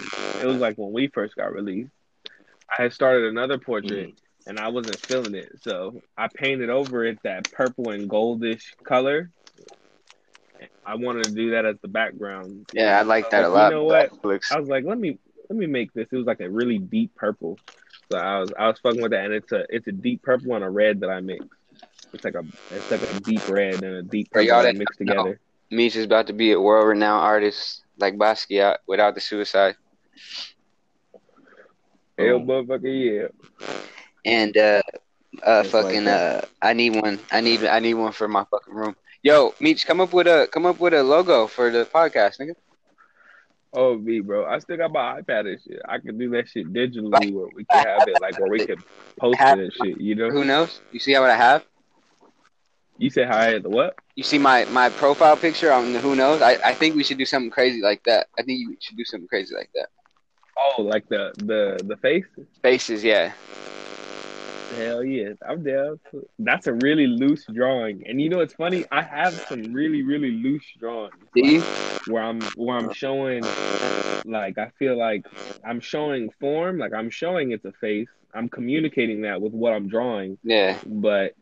It 0.40 0.46
was 0.46 0.56
like 0.56 0.76
when 0.76 0.92
we 0.92 1.08
first 1.08 1.36
got 1.36 1.52
released. 1.52 1.90
I 2.70 2.82
had 2.82 2.92
started 2.92 3.24
another 3.24 3.58
portrait 3.58 4.08
mm. 4.08 4.16
and 4.46 4.58
I 4.58 4.68
wasn't 4.68 4.98
feeling 5.00 5.34
it, 5.34 5.52
so 5.62 6.00
I 6.16 6.28
painted 6.28 6.70
over 6.70 7.04
it 7.04 7.18
that 7.24 7.50
purple 7.52 7.90
and 7.90 8.08
goldish 8.08 8.62
color. 8.84 9.30
I 10.86 10.96
wanted 10.96 11.24
to 11.24 11.32
do 11.32 11.50
that 11.52 11.64
as 11.64 11.76
the 11.80 11.88
background. 11.88 12.66
Yeah, 12.72 12.98
I 12.98 13.02
like 13.02 13.30
that 13.30 13.44
a 13.44 13.48
lot. 13.48 13.70
You 13.70 13.78
know 13.78 13.84
what? 13.84 14.24
Looks- 14.24 14.52
I 14.52 14.58
was 14.58 14.68
like, 14.68 14.84
let 14.84 14.98
me 14.98 15.18
let 15.48 15.58
me 15.58 15.66
make 15.66 15.92
this. 15.92 16.08
It 16.10 16.16
was 16.16 16.26
like 16.26 16.40
a 16.40 16.48
really 16.48 16.78
deep 16.78 17.14
purple. 17.14 17.58
So 18.10 18.18
I 18.18 18.38
was 18.40 18.52
I 18.58 18.68
was 18.68 18.78
fucking 18.80 19.00
with 19.00 19.12
that, 19.12 19.24
and 19.24 19.34
it's 19.34 19.52
a 19.52 19.64
it's 19.68 19.86
a 19.86 19.92
deep 19.92 20.22
purple 20.22 20.54
and 20.54 20.64
a 20.64 20.70
red 20.70 21.00
that 21.00 21.10
I 21.10 21.20
mixed. 21.20 21.48
It's 22.12 22.24
like 22.24 22.34
a 22.34 22.44
it's 22.70 22.90
like 22.90 23.02
a 23.02 23.20
deep 23.20 23.48
red 23.48 23.82
and 23.82 23.96
a 23.96 24.02
deep 24.02 24.30
purple 24.30 24.46
y'all 24.46 24.62
that 24.62 24.76
mixed 24.76 24.98
together. 24.98 25.40
Meech 25.70 25.96
is 25.96 26.04
about 26.04 26.26
to 26.28 26.32
be 26.32 26.52
a 26.52 26.60
world 26.60 26.86
renowned 26.86 27.24
artist 27.24 27.82
like 27.98 28.16
Basquiat 28.16 28.78
without 28.86 29.14
the 29.14 29.20
suicide. 29.20 29.76
Hell, 32.18 32.40
motherfucker, 32.40 33.30
yeah. 33.62 33.68
And 34.24 34.56
uh 34.56 34.82
uh 35.42 35.62
Just 35.62 35.74
like 35.74 35.86
fucking 35.86 36.04
that. 36.04 36.44
uh 36.44 36.46
I 36.62 36.72
need 36.72 37.00
one. 37.00 37.18
I 37.30 37.40
need 37.40 37.64
I 37.64 37.80
need 37.80 37.94
one 37.94 38.12
for 38.12 38.28
my 38.28 38.44
fucking 38.50 38.74
room. 38.74 38.96
Yo, 39.22 39.54
Meech, 39.60 39.86
come 39.86 40.00
up 40.00 40.12
with 40.12 40.26
a 40.26 40.48
come 40.52 40.66
up 40.66 40.78
with 40.78 40.94
a 40.94 41.02
logo 41.02 41.46
for 41.46 41.70
the 41.70 41.84
podcast, 41.86 42.40
nigga. 42.40 42.54
Oh, 43.76 43.98
me, 43.98 44.20
bro. 44.20 44.46
I 44.46 44.60
still 44.60 44.76
got 44.76 44.92
my 44.92 45.20
iPad 45.20 45.50
and 45.50 45.60
shit. 45.60 45.80
I 45.88 45.98
can 45.98 46.16
do 46.16 46.30
that 46.30 46.48
shit 46.48 46.72
digitally 46.72 47.32
where 47.34 47.48
we 47.56 47.64
can 47.64 47.84
have 47.84 48.06
it, 48.06 48.20
like 48.20 48.38
where 48.38 48.48
we 48.48 48.64
can 48.64 48.76
post 49.18 49.40
it 49.40 49.58
and 49.58 49.72
shit. 49.72 50.00
You 50.00 50.14
know? 50.14 50.30
Who 50.30 50.44
knows? 50.44 50.80
You 50.92 51.00
see 51.00 51.18
what 51.18 51.30
I 51.30 51.36
have? 51.36 51.64
You 52.98 53.10
said 53.10 53.26
how 53.26 53.38
I 53.38 53.46
had 53.46 53.64
the 53.64 53.70
what? 53.70 53.96
You 54.14 54.22
see 54.22 54.38
my 54.38 54.64
my 54.66 54.88
profile 54.90 55.36
picture 55.36 55.72
on 55.72 55.92
the 55.92 55.98
Who 55.98 56.14
Knows? 56.14 56.40
I, 56.40 56.58
I 56.64 56.74
think 56.74 56.94
we 56.94 57.02
should 57.02 57.18
do 57.18 57.24
something 57.24 57.50
crazy 57.50 57.82
like 57.82 58.04
that. 58.04 58.28
I 58.38 58.42
think 58.42 58.60
you 58.60 58.76
should 58.80 58.96
do 58.96 59.04
something 59.04 59.26
crazy 59.26 59.54
like 59.56 59.70
that. 59.74 59.88
Oh, 60.56 60.82
like 60.82 61.08
the 61.08 61.32
the 61.36 61.82
the 61.84 61.96
face? 61.98 62.24
Faces, 62.62 63.02
yeah. 63.04 63.32
Hell 64.76 65.04
yeah, 65.04 65.30
I'm 65.48 65.62
down. 65.62 66.00
That's 66.38 66.66
a 66.66 66.72
really 66.72 67.06
loose 67.06 67.44
drawing, 67.52 68.06
and 68.06 68.20
you 68.20 68.28
know 68.28 68.38
what's 68.38 68.54
funny? 68.54 68.84
I 68.90 69.02
have 69.02 69.34
some 69.48 69.62
really 69.72 70.02
really 70.02 70.30
loose 70.30 70.64
drawings. 70.78 71.14
See? 71.34 71.60
where 72.08 72.22
I'm 72.22 72.40
where 72.56 72.76
I'm 72.76 72.92
showing 72.92 73.42
like 74.24 74.58
I 74.58 74.70
feel 74.78 74.96
like 74.98 75.24
I'm 75.64 75.80
showing 75.80 76.30
form, 76.40 76.78
like 76.78 76.92
I'm 76.92 77.10
showing 77.10 77.52
it's 77.52 77.64
a 77.64 77.72
face. 77.72 78.08
I'm 78.34 78.48
communicating 78.48 79.22
that 79.22 79.40
with 79.40 79.52
what 79.52 79.72
I'm 79.72 79.88
drawing, 79.88 80.38
Yeah. 80.42 80.78
but 80.84 81.34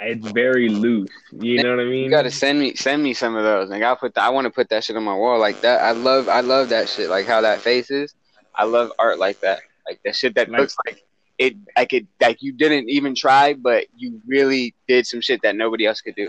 it's 0.00 0.26
very 0.32 0.68
loose. 0.68 1.10
You 1.32 1.62
know 1.62 1.70
what 1.70 1.80
I 1.80 1.84
mean? 1.84 2.04
You 2.04 2.10
gotta 2.10 2.30
send 2.30 2.58
me 2.58 2.74
send 2.74 3.02
me 3.02 3.14
some 3.14 3.36
of 3.36 3.44
those. 3.44 3.68
Like 3.70 3.82
I'll 3.82 3.96
put 3.96 4.14
the, 4.14 4.22
I 4.22 4.28
wanna 4.30 4.50
put 4.50 4.68
that 4.70 4.84
shit 4.84 4.96
on 4.96 5.02
my 5.04 5.14
wall 5.14 5.38
like 5.38 5.60
that. 5.62 5.82
I 5.82 5.90
love 5.92 6.28
I 6.28 6.40
love 6.40 6.68
that 6.70 6.88
shit. 6.88 7.08
Like 7.10 7.26
how 7.26 7.40
that 7.40 7.60
face 7.60 7.90
is. 7.90 8.14
I 8.54 8.64
love 8.64 8.92
art 8.98 9.18
like 9.18 9.40
that. 9.40 9.60
Like 9.86 10.00
that 10.04 10.16
shit 10.16 10.34
that 10.36 10.48
Like- 10.50 10.60
looks 10.60 10.76
like 10.86 11.02
it 11.38 11.54
like 11.76 11.92
it 11.92 12.06
like 12.20 12.42
you 12.42 12.52
didn't 12.52 12.88
even 12.90 13.14
try, 13.14 13.54
but 13.54 13.86
you 13.96 14.20
really 14.26 14.74
did 14.88 15.06
some 15.06 15.20
shit 15.20 15.40
that 15.42 15.54
nobody 15.56 15.86
else 15.86 16.00
could 16.00 16.16
do. 16.16 16.28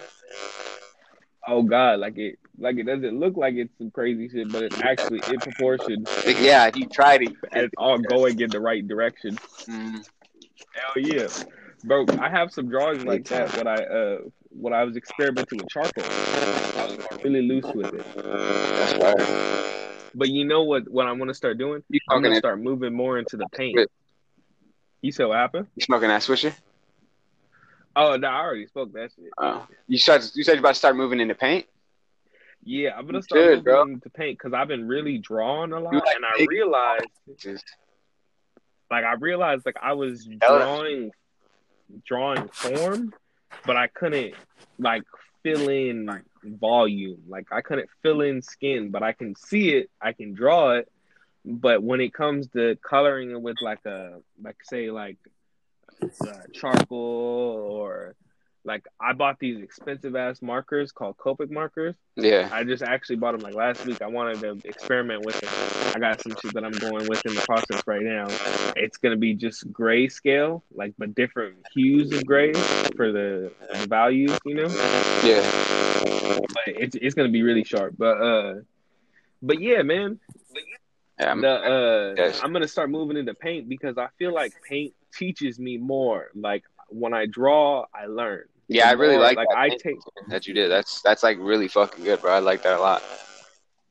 oh 1.48 1.64
god, 1.64 2.00
like 2.00 2.18
it 2.18 2.38
like 2.60 2.78
it 2.78 2.84
doesn't 2.84 3.20
look 3.20 3.38
like 3.38 3.56
it's 3.56 3.76
some 3.78 3.90
crazy 3.92 4.30
shit, 4.30 4.52
but 4.52 4.64
it's 4.64 4.80
actually 4.82 5.22
in 5.30 5.40
proportion. 5.40 6.06
Yeah, 6.28 6.70
you 6.76 6.88
tried 6.88 7.24
it. 7.24 7.34
and 7.52 7.66
It's 7.66 7.74
all 7.78 7.98
going 7.98 8.40
in 8.40 8.50
the 8.50 8.60
right 8.60 8.86
direction. 8.88 9.36
Mm, 9.68 10.06
Hell 10.74 11.04
yeah, 11.04 11.28
bro! 11.84 12.06
I 12.20 12.30
have 12.30 12.52
some 12.52 12.70
drawings 12.70 13.04
like 13.04 13.26
that 13.26 13.56
when 13.58 13.68
I 13.68 13.76
uh 13.76 14.18
when 14.50 14.74
I 14.74 14.84
was 14.84 14.98
experimenting 14.98 15.60
with 15.60 15.70
charcoal. 15.70 16.04
I 16.04 16.86
was 16.86 17.24
really 17.24 17.42
loose 17.42 17.66
with 17.74 17.94
it. 17.94 18.06
that's 18.16 18.94
right. 18.98 19.76
But 20.16 20.30
you 20.30 20.46
know 20.46 20.64
what? 20.64 20.90
What 20.90 21.06
I'm 21.08 21.18
gonna 21.20 21.34
start 21.34 21.58
doing? 21.58 21.84
You 21.90 22.00
I'm 22.10 22.22
gonna 22.22 22.36
start 22.38 22.60
moving 22.62 22.94
more 22.94 23.18
into 23.20 23.38
the 23.38 23.48
paint. 23.56 23.80
You 25.02 25.12
said 25.12 25.26
what 25.28 25.38
happened? 25.38 25.68
You 25.76 25.84
smoking 25.84 26.10
that 26.10 26.22
swisher? 26.22 26.54
Oh 27.96 28.16
no, 28.18 28.28
I 28.28 28.40
already 28.42 28.68
spoke 28.68 28.94
that 28.94 29.12
shit. 29.16 29.30
Oh. 29.38 29.68
You 29.88 29.98
start 29.98 30.30
you 30.36 30.44
said 30.44 30.54
you're 30.54 30.60
about 30.60 30.70
to 30.70 30.76
start 30.76 30.96
moving 30.96 31.20
into 31.20 31.36
paint? 31.36 31.66
Yeah, 32.64 32.92
I'm 32.98 33.06
gonna 33.06 33.20
You 33.20 33.22
start 33.24 33.40
should, 33.42 33.50
moving 33.50 33.64
bro. 33.64 33.82
into 33.84 34.10
paint 34.10 34.38
because 34.38 34.54
I've 34.54 34.68
been 34.68 34.88
really 34.88 35.18
drawing 35.18 35.72
a 35.72 35.80
lot, 35.80 35.94
like 35.94 36.04
and 36.16 36.26
I 36.26 36.46
realized, 36.50 37.06
Just- 37.38 37.64
like, 38.92 39.06
I 39.06 39.14
realized, 39.14 39.66
like, 39.66 39.78
I 39.82 39.94
was 39.94 40.26
drawing, 40.26 41.12
drawing 42.06 42.48
form, 42.50 43.14
but 43.66 43.76
I 43.76 43.88
couldn't, 43.88 44.36
like, 44.78 45.04
fill 45.44 45.70
in 45.70 46.10
volume. 46.44 47.24
Like, 47.28 47.48
I 47.52 47.62
couldn't 47.62 47.90
fill 48.02 48.22
in 48.22 48.42
skin, 48.42 48.92
but 48.92 49.04
I 49.04 49.14
can 49.14 49.36
see 49.36 49.70
it, 49.70 49.90
I 50.02 50.14
can 50.14 50.34
draw 50.34 50.72
it, 50.72 50.92
but 51.46 51.82
when 51.82 52.02
it 52.02 52.14
comes 52.14 52.48
to 52.50 52.78
coloring 52.78 53.32
it 53.32 53.42
with 53.42 53.58
like 53.62 53.86
a, 53.86 54.20
like, 54.42 54.58
say, 54.64 54.92
like, 54.92 55.18
uh, 56.02 56.42
charcoal 56.54 57.68
or 57.72 58.16
like 58.70 58.86
I 59.02 59.14
bought 59.14 59.40
these 59.40 59.60
expensive 59.62 60.16
ass 60.16 60.44
markers 60.44 60.92
called 60.92 61.18
Copic 61.18 61.50
markers. 61.50 61.96
Yeah. 62.16 62.48
I 62.52 62.64
just 62.64 62.84
actually 62.84 63.16
bought 63.16 63.32
them 63.32 63.42
like 63.42 63.56
last 63.56 63.84
week. 63.84 64.00
I 64.04 64.08
wanted 64.08 64.40
to 64.42 64.60
experiment 64.64 65.26
with 65.26 65.42
it. 65.42 65.96
I 65.96 66.00
got 66.00 66.22
some 66.22 66.36
shit 66.40 66.54
that 66.54 66.64
I'm 66.64 66.72
going 66.74 67.08
with 67.08 67.26
in 67.26 67.34
the 67.34 67.42
process 67.42 67.82
right 67.88 68.04
now. 68.04 68.28
It's 68.76 68.98
gonna 68.98 69.18
be 69.18 69.34
just 69.34 69.74
grayscale, 69.74 70.62
like 70.72 70.94
but 71.00 71.16
different 71.16 71.56
hues 71.74 72.14
of 72.14 72.24
gray 72.28 72.54
for 72.96 73.12
the, 73.12 73.52
values, 73.88 74.38
you 74.46 74.54
know. 74.54 74.68
Yeah. 75.24 75.42
But 76.38 76.68
it's 76.68 76.96
it's 76.96 77.16
gonna 77.16 77.30
be 77.30 77.42
really 77.42 77.64
sharp. 77.64 77.96
But 77.98 78.22
uh, 78.22 78.54
but 79.42 79.60
yeah, 79.60 79.82
man. 79.82 80.20
yeah 81.20 81.26
I'm- 81.28 81.42
The 81.42 81.50
uh, 81.50 82.14
Yes. 82.18 82.40
I'm 82.44 82.54
gonna 82.54 82.68
start 82.68 82.92
moving 82.92 83.18
into 83.18 83.34
paint 83.34 83.68
because 83.68 83.98
I 83.98 84.10
feel 84.20 84.32
like 84.32 84.54
paint 84.70 84.94
teaches 85.12 85.58
me 85.58 85.78
more. 85.78 86.30
Like 86.36 86.66
when 86.90 87.14
I 87.16 87.26
draw, 87.26 87.86
I 87.94 88.06
learn. 88.06 88.46
Yeah, 88.70 88.88
I 88.88 88.94
really 88.94 89.18
like 89.18 89.36
like 89.38 89.48
that 89.50 89.58
I 89.58 89.70
take 89.70 89.98
that 90.30 90.48
you 90.48 90.54
did. 90.54 90.70
That's 90.70 91.02
that's 91.02 91.24
like 91.24 91.38
really 91.40 91.68
fucking 91.68 92.04
good, 92.04 92.22
bro. 92.22 92.34
I 92.34 92.40
like 92.40 92.64
that 92.64 92.78
a 92.78 92.82
lot. 92.82 93.04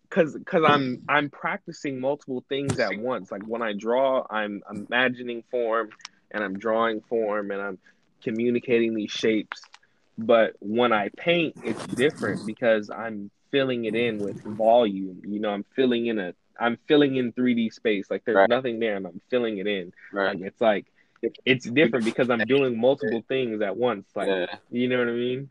because 0.09 0.35
because 0.35 0.65
I'm 0.65 1.03
I'm 1.09 1.29
practicing 1.31 2.01
multiple 2.01 2.45
things 2.49 2.79
at 2.79 2.97
once. 2.97 3.31
Like 3.31 3.43
when 3.47 3.61
I 3.63 3.73
draw, 3.73 4.25
I'm 4.31 4.63
imagining 4.71 5.43
form 5.51 5.91
and 6.31 6.43
I'm 6.43 6.59
drawing 6.59 7.01
form 7.03 7.51
and 7.51 7.61
I'm 7.61 7.79
communicating 8.23 8.95
these 8.95 9.11
shapes. 9.11 9.61
But 10.17 10.55
when 10.61 10.93
I 10.93 11.11
paint, 11.17 11.55
it's 11.63 11.85
different 11.87 12.45
because 12.47 12.91
I'm 12.91 13.31
filling 13.51 13.85
it 13.85 13.95
in 13.95 14.19
with 14.19 14.37
volume. 14.45 15.23
You 15.27 15.41
know, 15.41 15.51
I'm 15.51 15.65
filling 15.77 16.07
in 16.07 16.19
a 16.19 16.35
I'm 16.61 16.77
filling 16.89 17.17
in 17.17 17.33
3D 17.33 17.73
space. 17.73 18.11
Like 18.11 18.25
there's 18.25 18.37
Right. 18.37 18.49
nothing 18.49 18.81
there, 18.81 18.97
and 18.97 19.07
I'm 19.07 19.21
filling 19.31 19.59
it 19.59 19.67
in. 19.67 19.93
Right. 20.13 20.35
Like 20.37 20.45
it's 20.47 20.61
like 20.61 20.87
it's 21.45 21.67
different 21.69 22.05
because 22.05 22.31
I'm 22.31 22.41
doing 22.41 22.79
multiple 22.79 23.23
things 23.29 23.61
at 23.63 23.77
once. 23.77 24.07
Like 24.15 24.29
Yeah. 24.29 24.47
you 24.71 24.89
know 24.89 24.99
what 24.99 25.09
I 25.09 25.13
mean? 25.13 25.49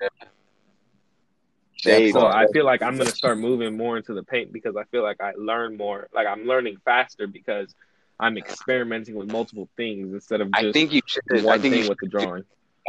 Shade. 1.76 2.14
So 2.14 2.26
I 2.26 2.48
feel 2.54 2.66
like 2.66 2.82
I'm 2.82 2.98
gonna 2.98 3.10
start 3.12 3.38
moving 3.38 3.78
more 3.78 3.98
into 3.98 4.14
the 4.14 4.24
paint 4.24 4.52
because 4.52 4.76
I 4.76 4.84
feel 4.86 5.04
like 5.04 5.22
I 5.22 5.34
learn 5.38 5.78
more. 5.78 6.08
Like 6.14 6.26
I'm 6.26 6.46
learning 6.46 6.78
faster 6.84 7.28
because 7.28 7.76
I'm 8.20 8.38
experimenting 8.38 9.14
with 9.16 9.32
multiple 9.32 9.70
things 9.78 10.12
instead 10.12 10.42
of 10.42 10.50
I 10.54 10.72
think 10.72 10.92
you 10.92 11.02
should. 11.06 11.24
I 11.46 11.58
think 11.60 11.66
you 11.66 11.70
thing 11.72 11.82
should 11.84 11.90
with 11.90 12.00
the 12.00 12.08
drawing. 12.08 12.44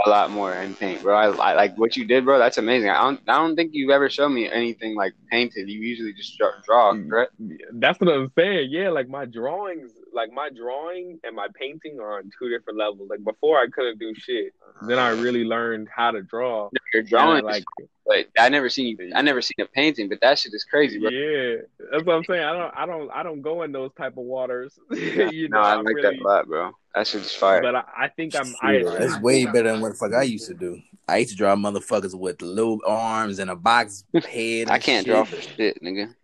a 0.07 0.09
lot 0.09 0.31
more 0.31 0.55
in 0.55 0.75
paint, 0.75 1.03
bro. 1.03 1.15
I, 1.15 1.27
I 1.51 1.55
like 1.55 1.77
what 1.77 1.99
you 1.99 2.07
did, 2.07 2.25
bro. 2.25 2.39
That's 2.39 2.57
amazing. 2.57 2.89
I 2.89 3.03
don't, 3.03 3.21
I 3.29 3.37
don't 3.37 3.57
think 3.57 3.73
you've 3.75 3.91
ever 3.91 4.09
shown 4.09 4.33
me 4.33 4.49
anything 4.51 4.95
like 4.95 5.13
painted. 5.31 5.69
You 5.69 5.81
usually 5.81 6.15
just 6.15 6.39
draw, 6.39 6.53
draw 6.65 6.95
Mm. 6.95 7.11
correct? 7.11 7.33
That's 7.73 8.01
what 8.01 8.09
I'm 8.15 8.33
saying. 8.39 8.69
Yeah, 8.71 8.89
like 8.89 9.09
my 9.09 9.27
drawings, 9.27 9.91
like 10.13 10.33
my 10.33 10.51
drawing 10.51 11.19
and 11.25 11.35
my 11.35 11.49
painting 11.55 11.99
are 12.01 12.19
on 12.19 12.31
two 12.39 12.49
different 12.49 12.79
levels. 12.79 13.09
Like 13.11 13.25
before, 13.25 13.59
I 13.59 13.67
couldn't 13.67 13.99
do 13.99 14.15
shit. 14.15 14.53
Then 14.83 14.99
I 14.99 15.11
really 15.11 15.45
learned 15.45 15.89
how 15.95 16.11
to 16.11 16.23
draw. 16.23 16.71
Your 16.93 17.01
And 17.03 17.07
I, 17.07 17.11
drawing, 17.11 17.45
like 17.45 17.65
but 18.09 18.27
I 18.39 18.49
never 18.49 18.71
seen 18.71 18.97
you. 18.99 19.13
I 19.15 19.21
never 19.21 19.43
seen 19.43 19.57
a 19.61 19.67
painting, 19.67 20.09
but 20.09 20.21
that 20.23 20.39
shit 20.39 20.55
is 20.55 20.65
crazy, 20.65 20.99
bro. 20.99 21.11
yeah, 21.11 21.57
that's 21.93 22.05
what 22.05 22.17
I'm 22.17 22.25
saying. 22.25 22.43
I 22.43 22.53
don't, 22.53 22.75
I 22.75 22.87
don't, 22.87 23.11
I 23.11 23.23
don't 23.23 23.43
go 23.43 23.63
in 23.63 23.73
those 23.73 23.91
type 23.99 24.13
of 24.17 24.25
waters. 24.25 24.79
you 24.91 25.49
know, 25.51 25.61
no, 25.61 25.67
I 25.67 25.75
I'm 25.75 25.85
like 25.85 25.95
really, 25.95 26.17
that 26.17 26.25
a 26.25 26.27
lot, 26.27 26.47
bro. 26.47 26.73
That 26.95 27.07
shit 27.07 27.21
is 27.21 27.35
fire. 27.35 27.61
but 27.61 27.77
I, 27.77 27.85
I 27.97 28.09
think 28.09 28.35
I'm. 28.35 28.55
I, 28.63 28.79
Shit, 28.79 28.99
that's 28.99 29.21
way 29.21 29.45
better 29.45 29.71
than 29.71 29.83
what 29.83 29.91
the 29.91 29.95
fuck 29.95 30.15
I 30.15 30.23
used 30.23 30.47
to 30.47 30.55
do. 30.55 30.81
I 31.07 31.19
used 31.19 31.31
to 31.31 31.37
draw 31.37 31.55
motherfuckers 31.55 32.15
with 32.15 32.41
little 32.41 32.81
arms 32.87 33.39
and 33.39 33.51
a 33.51 33.57
box 33.57 34.05
head. 34.15 34.71
I 34.71 34.79
can't 34.79 35.05
shit. 35.05 35.15
draw 35.15 35.25
for 35.25 35.41
shit, 35.41 35.83
nigga. 35.83 36.15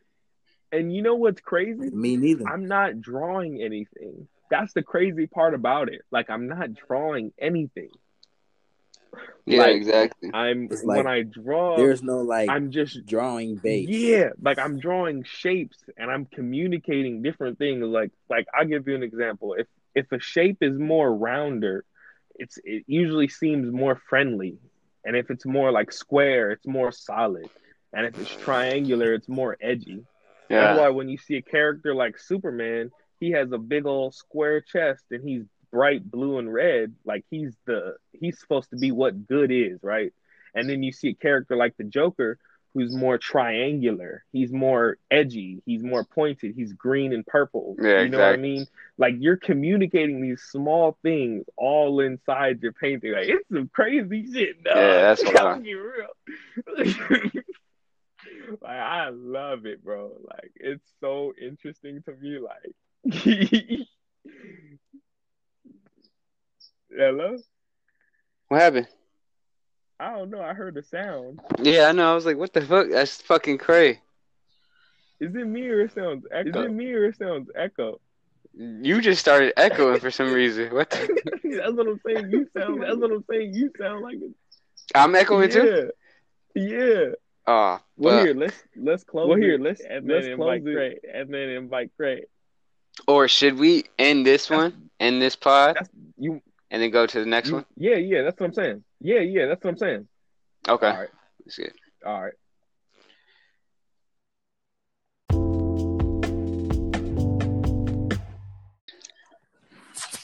And 0.74 0.94
you 0.94 1.02
know 1.02 1.14
what's 1.14 1.40
crazy? 1.40 1.90
Me 1.90 2.16
neither. 2.16 2.46
I'm 2.48 2.66
not 2.66 3.00
drawing 3.00 3.62
anything. 3.62 4.28
That's 4.50 4.72
the 4.72 4.82
crazy 4.82 5.26
part 5.26 5.54
about 5.54 5.88
it. 5.88 6.02
Like 6.10 6.30
I'm 6.30 6.48
not 6.48 6.74
drawing 6.74 7.32
anything. 7.38 7.90
Yeah, 9.46 9.60
Like, 9.60 9.76
exactly. 9.76 10.30
I'm 10.32 10.68
It's 10.70 10.82
like 10.84 10.98
when 10.98 11.06
I 11.06 11.22
draw, 11.22 11.76
There's 11.76 12.02
no 12.02 12.18
like 12.20 12.48
I'm 12.48 12.70
just 12.70 13.06
drawing 13.06 13.56
base. 13.56 13.88
yeah, 13.88 14.30
like 14.40 14.58
I'm 14.58 14.78
drawing 14.80 15.22
shapes 15.24 15.78
and 15.96 16.10
I'm 16.10 16.24
communicating 16.26 17.22
different 17.22 17.58
things. 17.58 17.84
Like 17.84 18.10
like 18.28 18.46
I'll 18.54 18.64
give 18.66 18.88
you 18.88 18.94
an 18.94 19.02
example. 19.02 19.54
If 19.54 19.66
if 19.94 20.10
a 20.12 20.18
shape 20.18 20.58
is 20.62 20.76
more 20.78 21.14
rounder, 21.14 21.84
it's 22.34 22.58
it 22.64 22.84
usually 22.86 23.28
seems 23.28 23.70
more 23.72 23.96
friendly, 24.08 24.58
and 25.04 25.14
if 25.16 25.30
it's 25.30 25.44
more 25.46 25.70
like 25.70 25.92
square, 25.92 26.50
it's 26.50 26.66
more 26.66 26.90
solid, 26.90 27.48
and 27.92 28.06
if 28.06 28.18
it's 28.18 28.34
triangular, 28.36 29.12
it's 29.14 29.28
more 29.28 29.56
edgy. 29.60 30.04
That's 30.48 30.78
why 30.78 30.88
when 30.90 31.08
you 31.08 31.18
see 31.18 31.36
a 31.36 31.42
character 31.42 31.94
like 31.94 32.18
Superman, 32.18 32.90
he 33.20 33.32
has 33.32 33.52
a 33.52 33.58
big 33.58 33.86
old 33.86 34.14
square 34.14 34.60
chest 34.60 35.04
and 35.10 35.26
he's 35.26 35.44
bright 35.72 36.08
blue 36.08 36.38
and 36.38 36.52
red. 36.52 36.94
Like 37.04 37.24
he's 37.30 37.54
the 37.66 37.96
he's 38.12 38.38
supposed 38.38 38.70
to 38.70 38.76
be 38.76 38.92
what 38.92 39.26
good 39.26 39.50
is, 39.50 39.78
right? 39.82 40.12
And 40.54 40.68
then 40.68 40.82
you 40.82 40.92
see 40.92 41.08
a 41.08 41.14
character 41.14 41.56
like 41.56 41.76
the 41.76 41.84
Joker 41.84 42.38
who's 42.74 42.94
more 42.94 43.18
triangular. 43.18 44.24
He's 44.32 44.52
more 44.52 44.98
edgy. 45.10 45.62
He's 45.64 45.82
more 45.82 46.04
pointed. 46.04 46.54
He's 46.56 46.72
green 46.72 47.12
and 47.12 47.24
purple. 47.24 47.76
Yeah, 47.80 48.02
you 48.02 48.08
know 48.08 48.18
what 48.18 48.24
I 48.24 48.30
exactly. 48.30 48.42
mean? 48.42 48.66
Like 48.98 49.14
you're 49.18 49.36
communicating 49.36 50.20
these 50.20 50.42
small 50.42 50.98
things 51.02 51.44
all 51.56 52.00
inside 52.00 52.60
your 52.62 52.72
painting. 52.72 53.12
Like 53.12 53.28
it's 53.28 53.48
some 53.48 53.70
crazy 53.72 54.30
shit. 54.32 54.62
Dog. 54.64 54.76
Yeah, 54.76 55.14
that's 55.14 55.24
I'm 55.38 55.62
real. 55.62 57.32
like 58.62 58.70
I 58.70 59.08
love 59.10 59.66
it, 59.66 59.84
bro. 59.84 60.12
Like 60.26 60.52
it's 60.56 60.84
so 61.00 61.32
interesting 61.40 62.02
to 62.02 62.14
me. 62.16 62.38
Like, 62.38 62.72
hello. 66.90 67.36
what 68.48 68.60
happened? 68.60 68.88
I 70.00 70.12
don't 70.12 70.30
know. 70.30 70.40
I 70.40 70.54
heard 70.54 70.74
the 70.74 70.82
sound. 70.82 71.40
Yeah, 71.62 71.86
I 71.86 71.92
know. 71.92 72.10
I 72.10 72.14
was 72.14 72.26
like, 72.26 72.36
what 72.36 72.52
the 72.52 72.62
fuck? 72.62 72.88
That's 72.90 73.20
fucking 73.22 73.58
cray. 73.58 74.00
Is 75.20 75.34
it 75.34 75.46
me 75.46 75.68
or 75.68 75.82
it 75.82 75.94
sounds 75.94 76.26
echo? 76.30 76.60
Is 76.60 76.66
it 76.66 76.72
me 76.72 76.92
or 76.92 77.06
it 77.06 77.16
sounds 77.16 77.48
echo? 77.54 78.00
You 78.56 79.00
just 79.00 79.20
started 79.20 79.52
echoing 79.56 80.00
for 80.00 80.10
some 80.10 80.32
reason. 80.32 80.74
What? 80.74 80.90
The? 80.90 81.60
that's 81.60 81.72
what 81.72 81.88
I'm 81.88 82.00
saying. 82.06 82.30
You 82.30 82.48
sound. 82.56 82.82
That's 82.82 82.96
what 82.96 83.10
I'm 83.10 83.24
saying. 83.30 83.54
You 83.54 83.70
sound 83.78 84.02
like 84.02 84.16
it. 84.16 84.32
I'm 84.94 85.14
echoing 85.14 85.50
too. 85.50 85.90
Yeah. 86.54 87.14
Yeah. 87.46 87.52
Oh, 87.54 87.80
Well, 87.96 88.14
well, 88.16 88.24
here 88.24 88.34
let's 88.34 88.62
let's 88.76 89.04
close. 89.04 89.28
Well, 89.28 89.38
here 89.38 89.58
let's 89.58 89.80
and 89.80 90.06
let's 90.08 90.26
close 90.34 90.62
it, 90.64 91.04
and 91.12 91.32
then 91.32 91.48
invite 91.50 91.90
Craig. 91.96 92.24
or 93.06 93.28
should 93.28 93.58
we 93.58 93.84
end 93.98 94.26
this 94.26 94.48
one, 94.50 94.90
end 95.00 95.20
this 95.20 95.36
pod, 95.36 95.76
That's 95.76 95.90
you. 96.16 96.40
and 96.70 96.82
then 96.82 96.90
go 96.90 97.06
to 97.06 97.20
the 97.20 97.26
next 97.26 97.48
you 97.48 97.54
one? 97.56 97.66
yeah, 97.76 97.96
yeah. 97.96 98.22
That's 98.22 98.38
what 98.40 98.46
I'm 98.46 98.54
saying. 98.54 98.84
Yeah, 99.00 99.20
yeah. 99.20 99.46
That's 99.46 99.62
what 99.62 99.70
I'm 99.70 99.78
saying. 99.78 100.08
Okay, 100.68 100.86
All 100.88 100.96
right. 101.00 101.08
that's 101.44 101.56
good. 101.58 101.72
All 102.06 102.22
right. 102.22 102.32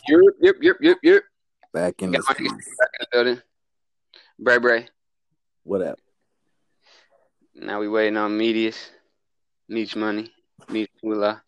Yep, 0.08 0.20
yep, 0.40 0.54
yep, 0.60 0.76
yep, 0.80 0.96
yep. 1.02 1.22
Back 1.72 2.02
in 2.02 2.10
Got 2.12 2.18
this 2.20 2.28
my 2.28 2.34
piece. 2.34 2.50
back 2.78 2.88
in 2.98 3.00
the 3.00 3.06
building. 3.12 3.42
Bray 4.38 4.58
Bray. 4.58 4.88
What 5.64 5.82
up? 5.82 5.98
Now 7.60 7.78
we 7.78 7.88
waiting 7.88 8.16
on 8.16 8.38
Medius. 8.38 8.90
Meech 9.68 9.94
Money. 9.94 10.32
Meech 10.70 10.90
Willa. 11.02 11.42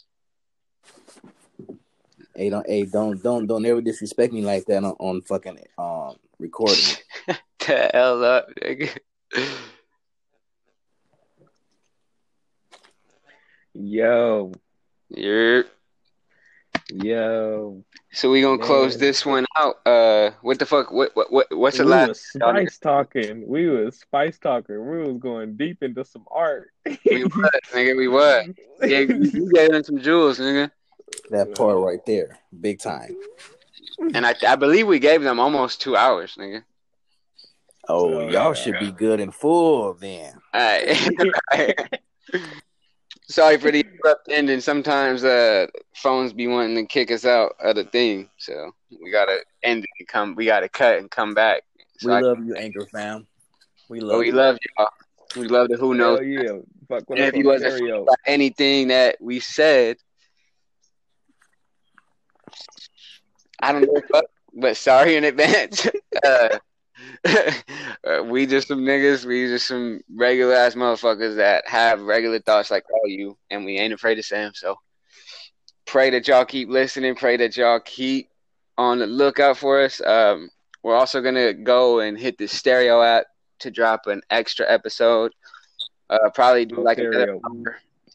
Hey, 2.37 2.51
don't, 2.51 2.67
hey, 2.67 2.85
don't, 2.85 3.23
don't, 3.23 3.47
don't 3.47 3.65
ever 3.65 3.81
disrespect 3.81 4.33
me 4.33 4.43
like 4.43 4.67
that 4.67 4.85
on, 4.85 4.95
on 4.99 5.23
fucking 5.23 5.59
um 5.79 6.17
recording. 6.39 6.85
The 7.67 7.91
hell 7.95 8.25
up, 8.25 8.49
nigga. 8.61 8.91
Yo, 13.73 14.53
Yep. 15.11 15.67
yo. 16.93 17.85
So 18.15 18.31
we 18.31 18.43
gonna 18.43 18.63
close 18.63 18.95
Man. 18.95 19.01
this 19.01 19.25
one 19.25 19.47
out. 19.57 19.77
Uh, 19.87 20.33
what 20.43 20.59
the 20.59 20.67
fuck? 20.67 20.93
What 20.93 21.13
what 21.17 21.33
what? 21.33 21.47
What's 21.51 21.79
the 21.79 21.85
we 21.85 21.91
last? 21.91 22.09
was 22.09 22.21
spice 22.21 22.79
talking. 22.79 23.49
We 23.49 23.69
was 23.71 23.99
spice 24.01 24.39
talking. 24.39 24.87
We 24.87 24.99
was 24.99 25.17
going 25.19 25.57
deep 25.57 25.83
into 25.83 26.05
some 26.05 26.27
art. 26.31 26.69
We 26.85 27.25
was, 27.25 27.51
nigga. 27.73 27.97
We 27.97 28.09
was. 28.09 28.47
Yeah, 28.83 28.99
you 28.99 29.17
you 29.33 29.51
gave 29.53 29.71
them 29.71 29.85
some 29.85 29.99
jewels, 29.99 30.39
nigga. 30.41 30.71
That 31.31 31.55
part 31.55 31.79
right 31.79 32.05
there, 32.05 32.39
big 32.61 32.81
time. 32.81 33.17
And 34.13 34.27
I 34.27 34.35
I 34.47 34.57
believe 34.57 34.87
we 34.89 34.99
gave 34.99 35.23
them 35.23 35.39
almost 35.39 35.81
two 35.81 35.97
hours, 35.97 36.35
nigga. 36.37 36.65
Oh, 37.89 38.15
Oh, 38.15 38.21
y'all 38.29 38.31
yeah. 38.49 38.53
should 38.55 38.79
be 38.81 38.91
good 38.93 39.21
and 39.21 39.33
full 39.35 39.95
then. 39.95 40.35
Alright. 40.55 40.99
Sorry 43.33 43.57
for 43.57 43.71
the 43.71 43.81
abrupt 43.81 44.29
ending. 44.31 44.61
Sometimes 44.61 45.25
uh 45.25 45.67
phones 45.95 46.35
be 46.35 46.47
wanting 46.47 46.77
to 46.77 46.85
kick 46.85 47.11
us 47.11 47.25
out 47.25 47.55
of 47.61 47.77
the 47.77 47.85
thing, 47.85 48.29
so 48.37 48.73
we 49.03 49.11
gotta 49.11 49.39
end 49.63 49.85
it 49.85 49.91
and 49.99 50.09
come. 50.09 50.35
We 50.35 50.45
gotta 50.45 50.69
cut 50.69 50.99
and 50.99 51.11
come 51.11 51.33
back. 51.33 51.63
So 51.99 52.09
We 52.09 52.15
I- 52.15 52.21
love 52.21 52.45
you, 52.45 52.55
Anchor 52.55 52.87
fam. 52.87 53.27
We 53.89 54.01
love 54.01 54.11
but 54.11 54.19
we 54.19 54.27
you. 54.27 54.33
love 54.33 54.59
y'all. 54.79 54.89
We 55.37 55.49
love 55.49 55.69
the 55.69 55.79
who 55.79 55.95
knows. 55.95 56.19
Hell 56.19 56.27
yeah. 56.27 56.59
Fuck 56.89 57.09
with 57.09 57.19
And 57.19 57.29
if 57.29 57.35
you 57.35 57.47
wasn't 57.47 57.81
about 58.03 58.19
anything 58.27 58.89
that 58.89 59.17
we 59.19 59.41
said, 59.41 59.97
I 63.63 63.73
don't 63.73 63.83
know, 63.83 64.03
fuck, 64.13 64.25
but 64.53 64.77
sorry 64.77 65.17
in 65.17 65.25
advance. 65.25 65.87
uh, 66.25 66.59
we 68.24 68.47
just 68.47 68.69
some 68.69 68.81
niggas. 68.81 69.24
We 69.24 69.47
just 69.47 69.66
some 69.66 70.01
regular 70.15 70.55
ass 70.55 70.74
motherfuckers 70.74 71.37
that 71.37 71.66
have 71.69 72.03
regular 72.03 72.41
thoughts 72.41 72.70
like 72.70 72.85
all 72.91 73.09
you, 73.09 73.37
and 73.51 73.65
we 73.65 73.79
ain't 73.79 73.95
afraid 73.95 74.16
to 74.16 74.23
say 74.23 74.39
them. 74.39 74.53
So 74.55 74.77
pray 75.87 76.11
that 76.11 76.29
y'all 76.29 76.45
keep 76.45 76.69
listening. 76.69 77.15
Pray 77.15 77.37
that 77.37 77.57
y'all 77.57 77.81
keep 77.81 78.31
on 78.79 78.99
the 78.99 79.07
lookout 79.07 79.59
for 79.59 79.83
us. 79.83 80.01
Um, 80.01 80.51
we're 80.83 80.97
also 80.97 81.20
gonna 81.20 81.53
go 81.53 82.01
and 82.01 82.19
hit 82.19 82.39
the 82.39 82.49
stereo 82.49 83.03
app 83.03 83.27
to 83.61 83.70
drop 83.70 84.07
an 84.07 84.20
extra 84.31 84.70
episode. 84.70 85.33
Uh, 86.11 86.31
probably 86.35 86.66
do 86.66 86.83
like 86.83 86.99
another 86.99 87.39
Stereo. 87.39 87.41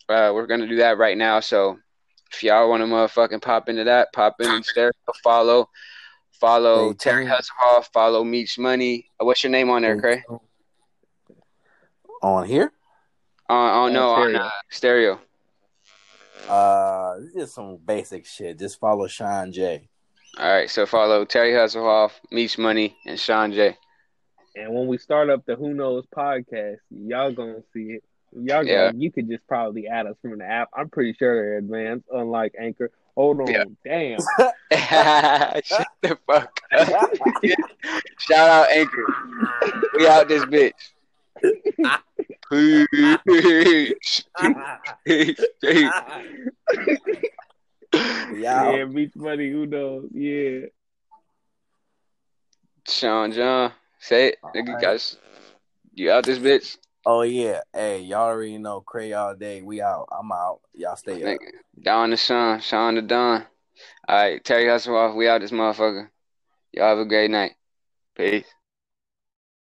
uh, 0.09 0.34
we're 0.34 0.47
gonna 0.47 0.68
do 0.68 0.77
that 0.77 0.97
right 0.97 1.18
now. 1.18 1.39
So 1.39 1.80
if 2.31 2.43
y'all 2.43 2.69
want 2.69 2.81
to 2.81 2.88
motherfucking 2.88 3.41
pop 3.41 3.69
into 3.69 3.85
that, 3.85 4.11
pop 4.14 4.35
in 4.39 4.51
and 4.51 4.65
stereo, 4.65 4.91
follow, 5.23 5.69
follow 6.39 6.91
Stay 6.93 7.09
Terry 7.09 7.26
tuned. 7.26 7.35
Hasselhoff, 7.38 7.85
follow 7.93 8.23
Meech 8.23 8.57
Money. 8.59 9.05
Uh, 9.19 9.26
what's 9.26 9.43
your 9.43 9.51
name 9.51 9.69
on 9.69 9.81
there, 9.81 9.99
Cray? 9.99 10.23
On 12.22 12.45
here? 12.45 12.72
On, 13.49 13.69
on 13.88 13.93
no, 13.93 14.09
on 14.09 14.30
Stereo. 14.31 14.39
uh, 14.39 14.49
stereo. 14.69 15.19
Uh, 16.49 17.15
this 17.34 17.49
is 17.49 17.53
some 17.53 17.77
basic 17.77 18.26
shit. 18.26 18.59
Just 18.59 18.80
follow 18.80 19.07
Sean 19.07 19.51
J. 19.51 19.88
All 20.38 20.49
right, 20.51 20.69
so 20.69 20.85
follow 20.85 21.26
Terry 21.26 21.51
Hasselhoff, 21.51 22.11
Meech 22.31 22.57
Money, 22.57 22.95
and 23.05 23.19
Sean 23.19 23.51
J. 23.51 23.76
And 24.55 24.73
when 24.73 24.88
we 24.88 24.97
start 24.97 25.30
up 25.30 25.45
the 25.45 25.55
Who 25.55 25.73
Knows 25.73 26.05
podcast, 26.15 26.77
y'all 26.89 27.31
gonna 27.31 27.61
see 27.73 27.93
it. 27.97 28.03
Y'all 28.34 28.64
Yeah. 28.65 28.88
gonna, 28.88 28.97
you 28.97 29.11
could 29.11 29.27
just 29.30 29.45
probably 29.47 29.88
add 29.88 30.05
us 30.07 30.15
from 30.22 30.38
the 30.38 30.45
app. 30.45 30.69
I'm 30.76 30.89
pretty 30.89 31.14
sure 31.14 31.34
they're 31.35 31.57
advanced, 31.57 32.05
unlike 32.11 32.53
Anchor. 32.59 32.91
Hold 33.18 33.41
on. 33.41 33.48
Yeah. 33.48 33.64
Damn. 33.84 34.19
Shut 35.64 35.88
the 36.03 36.19
fuck 36.27 36.61
up. 36.72 37.11
Shout 38.19 38.48
out 38.48 38.69
Anchor. 38.69 39.06
We 39.98 40.07
out 40.07 40.27
this 40.27 40.45
bitch. 40.45 40.72
Peace. 42.48 42.88
Peace. 43.27 44.23
Peace. 45.06 45.45
yeah. 48.35 48.72
Yeah, 48.72 48.85
Meech 48.85 49.15
Money. 49.15 49.49
Who 49.49 49.65
knows? 49.65 50.10
Yeah. 50.14 50.68
Sean 52.88 53.31
John. 53.31 53.72
Say 53.99 54.27
it. 54.27 54.38
Nigga, 54.56 54.68
Alright. 54.68 54.81
guys. 54.84 55.18
You 55.95 56.11
out 56.11 56.23
this 56.23 56.38
bitch? 56.38 56.77
Oh 57.09 57.21
yeah. 57.21 57.61
Hey, 57.73 58.01
y'all 58.01 58.23
already 58.27 58.57
know 58.57 58.81
Cray 58.81 59.13
all 59.13 59.34
day. 59.34 59.61
We 59.61 59.81
out. 59.81 60.09
I'm 60.11 60.29
out. 60.29 60.59
Y'all 60.73 60.97
stay 60.97 61.35
up. 61.35 61.39
Don 61.81 62.09
to 62.09 62.17
Sean. 62.17 62.59
Sean 62.59 62.95
to 62.95 63.01
Don. 63.01 63.45
All 64.09 64.15
right. 64.17 64.43
Terry 64.43 64.67
Hustle 64.67 64.97
off. 64.97 65.15
We 65.15 65.29
out 65.29 65.39
this 65.39 65.51
motherfucker. 65.51 66.09
Y'all 66.73 66.89
have 66.89 66.97
a 66.97 67.05
great 67.05 67.31
night. 67.31 67.53
Peace. 68.13 68.43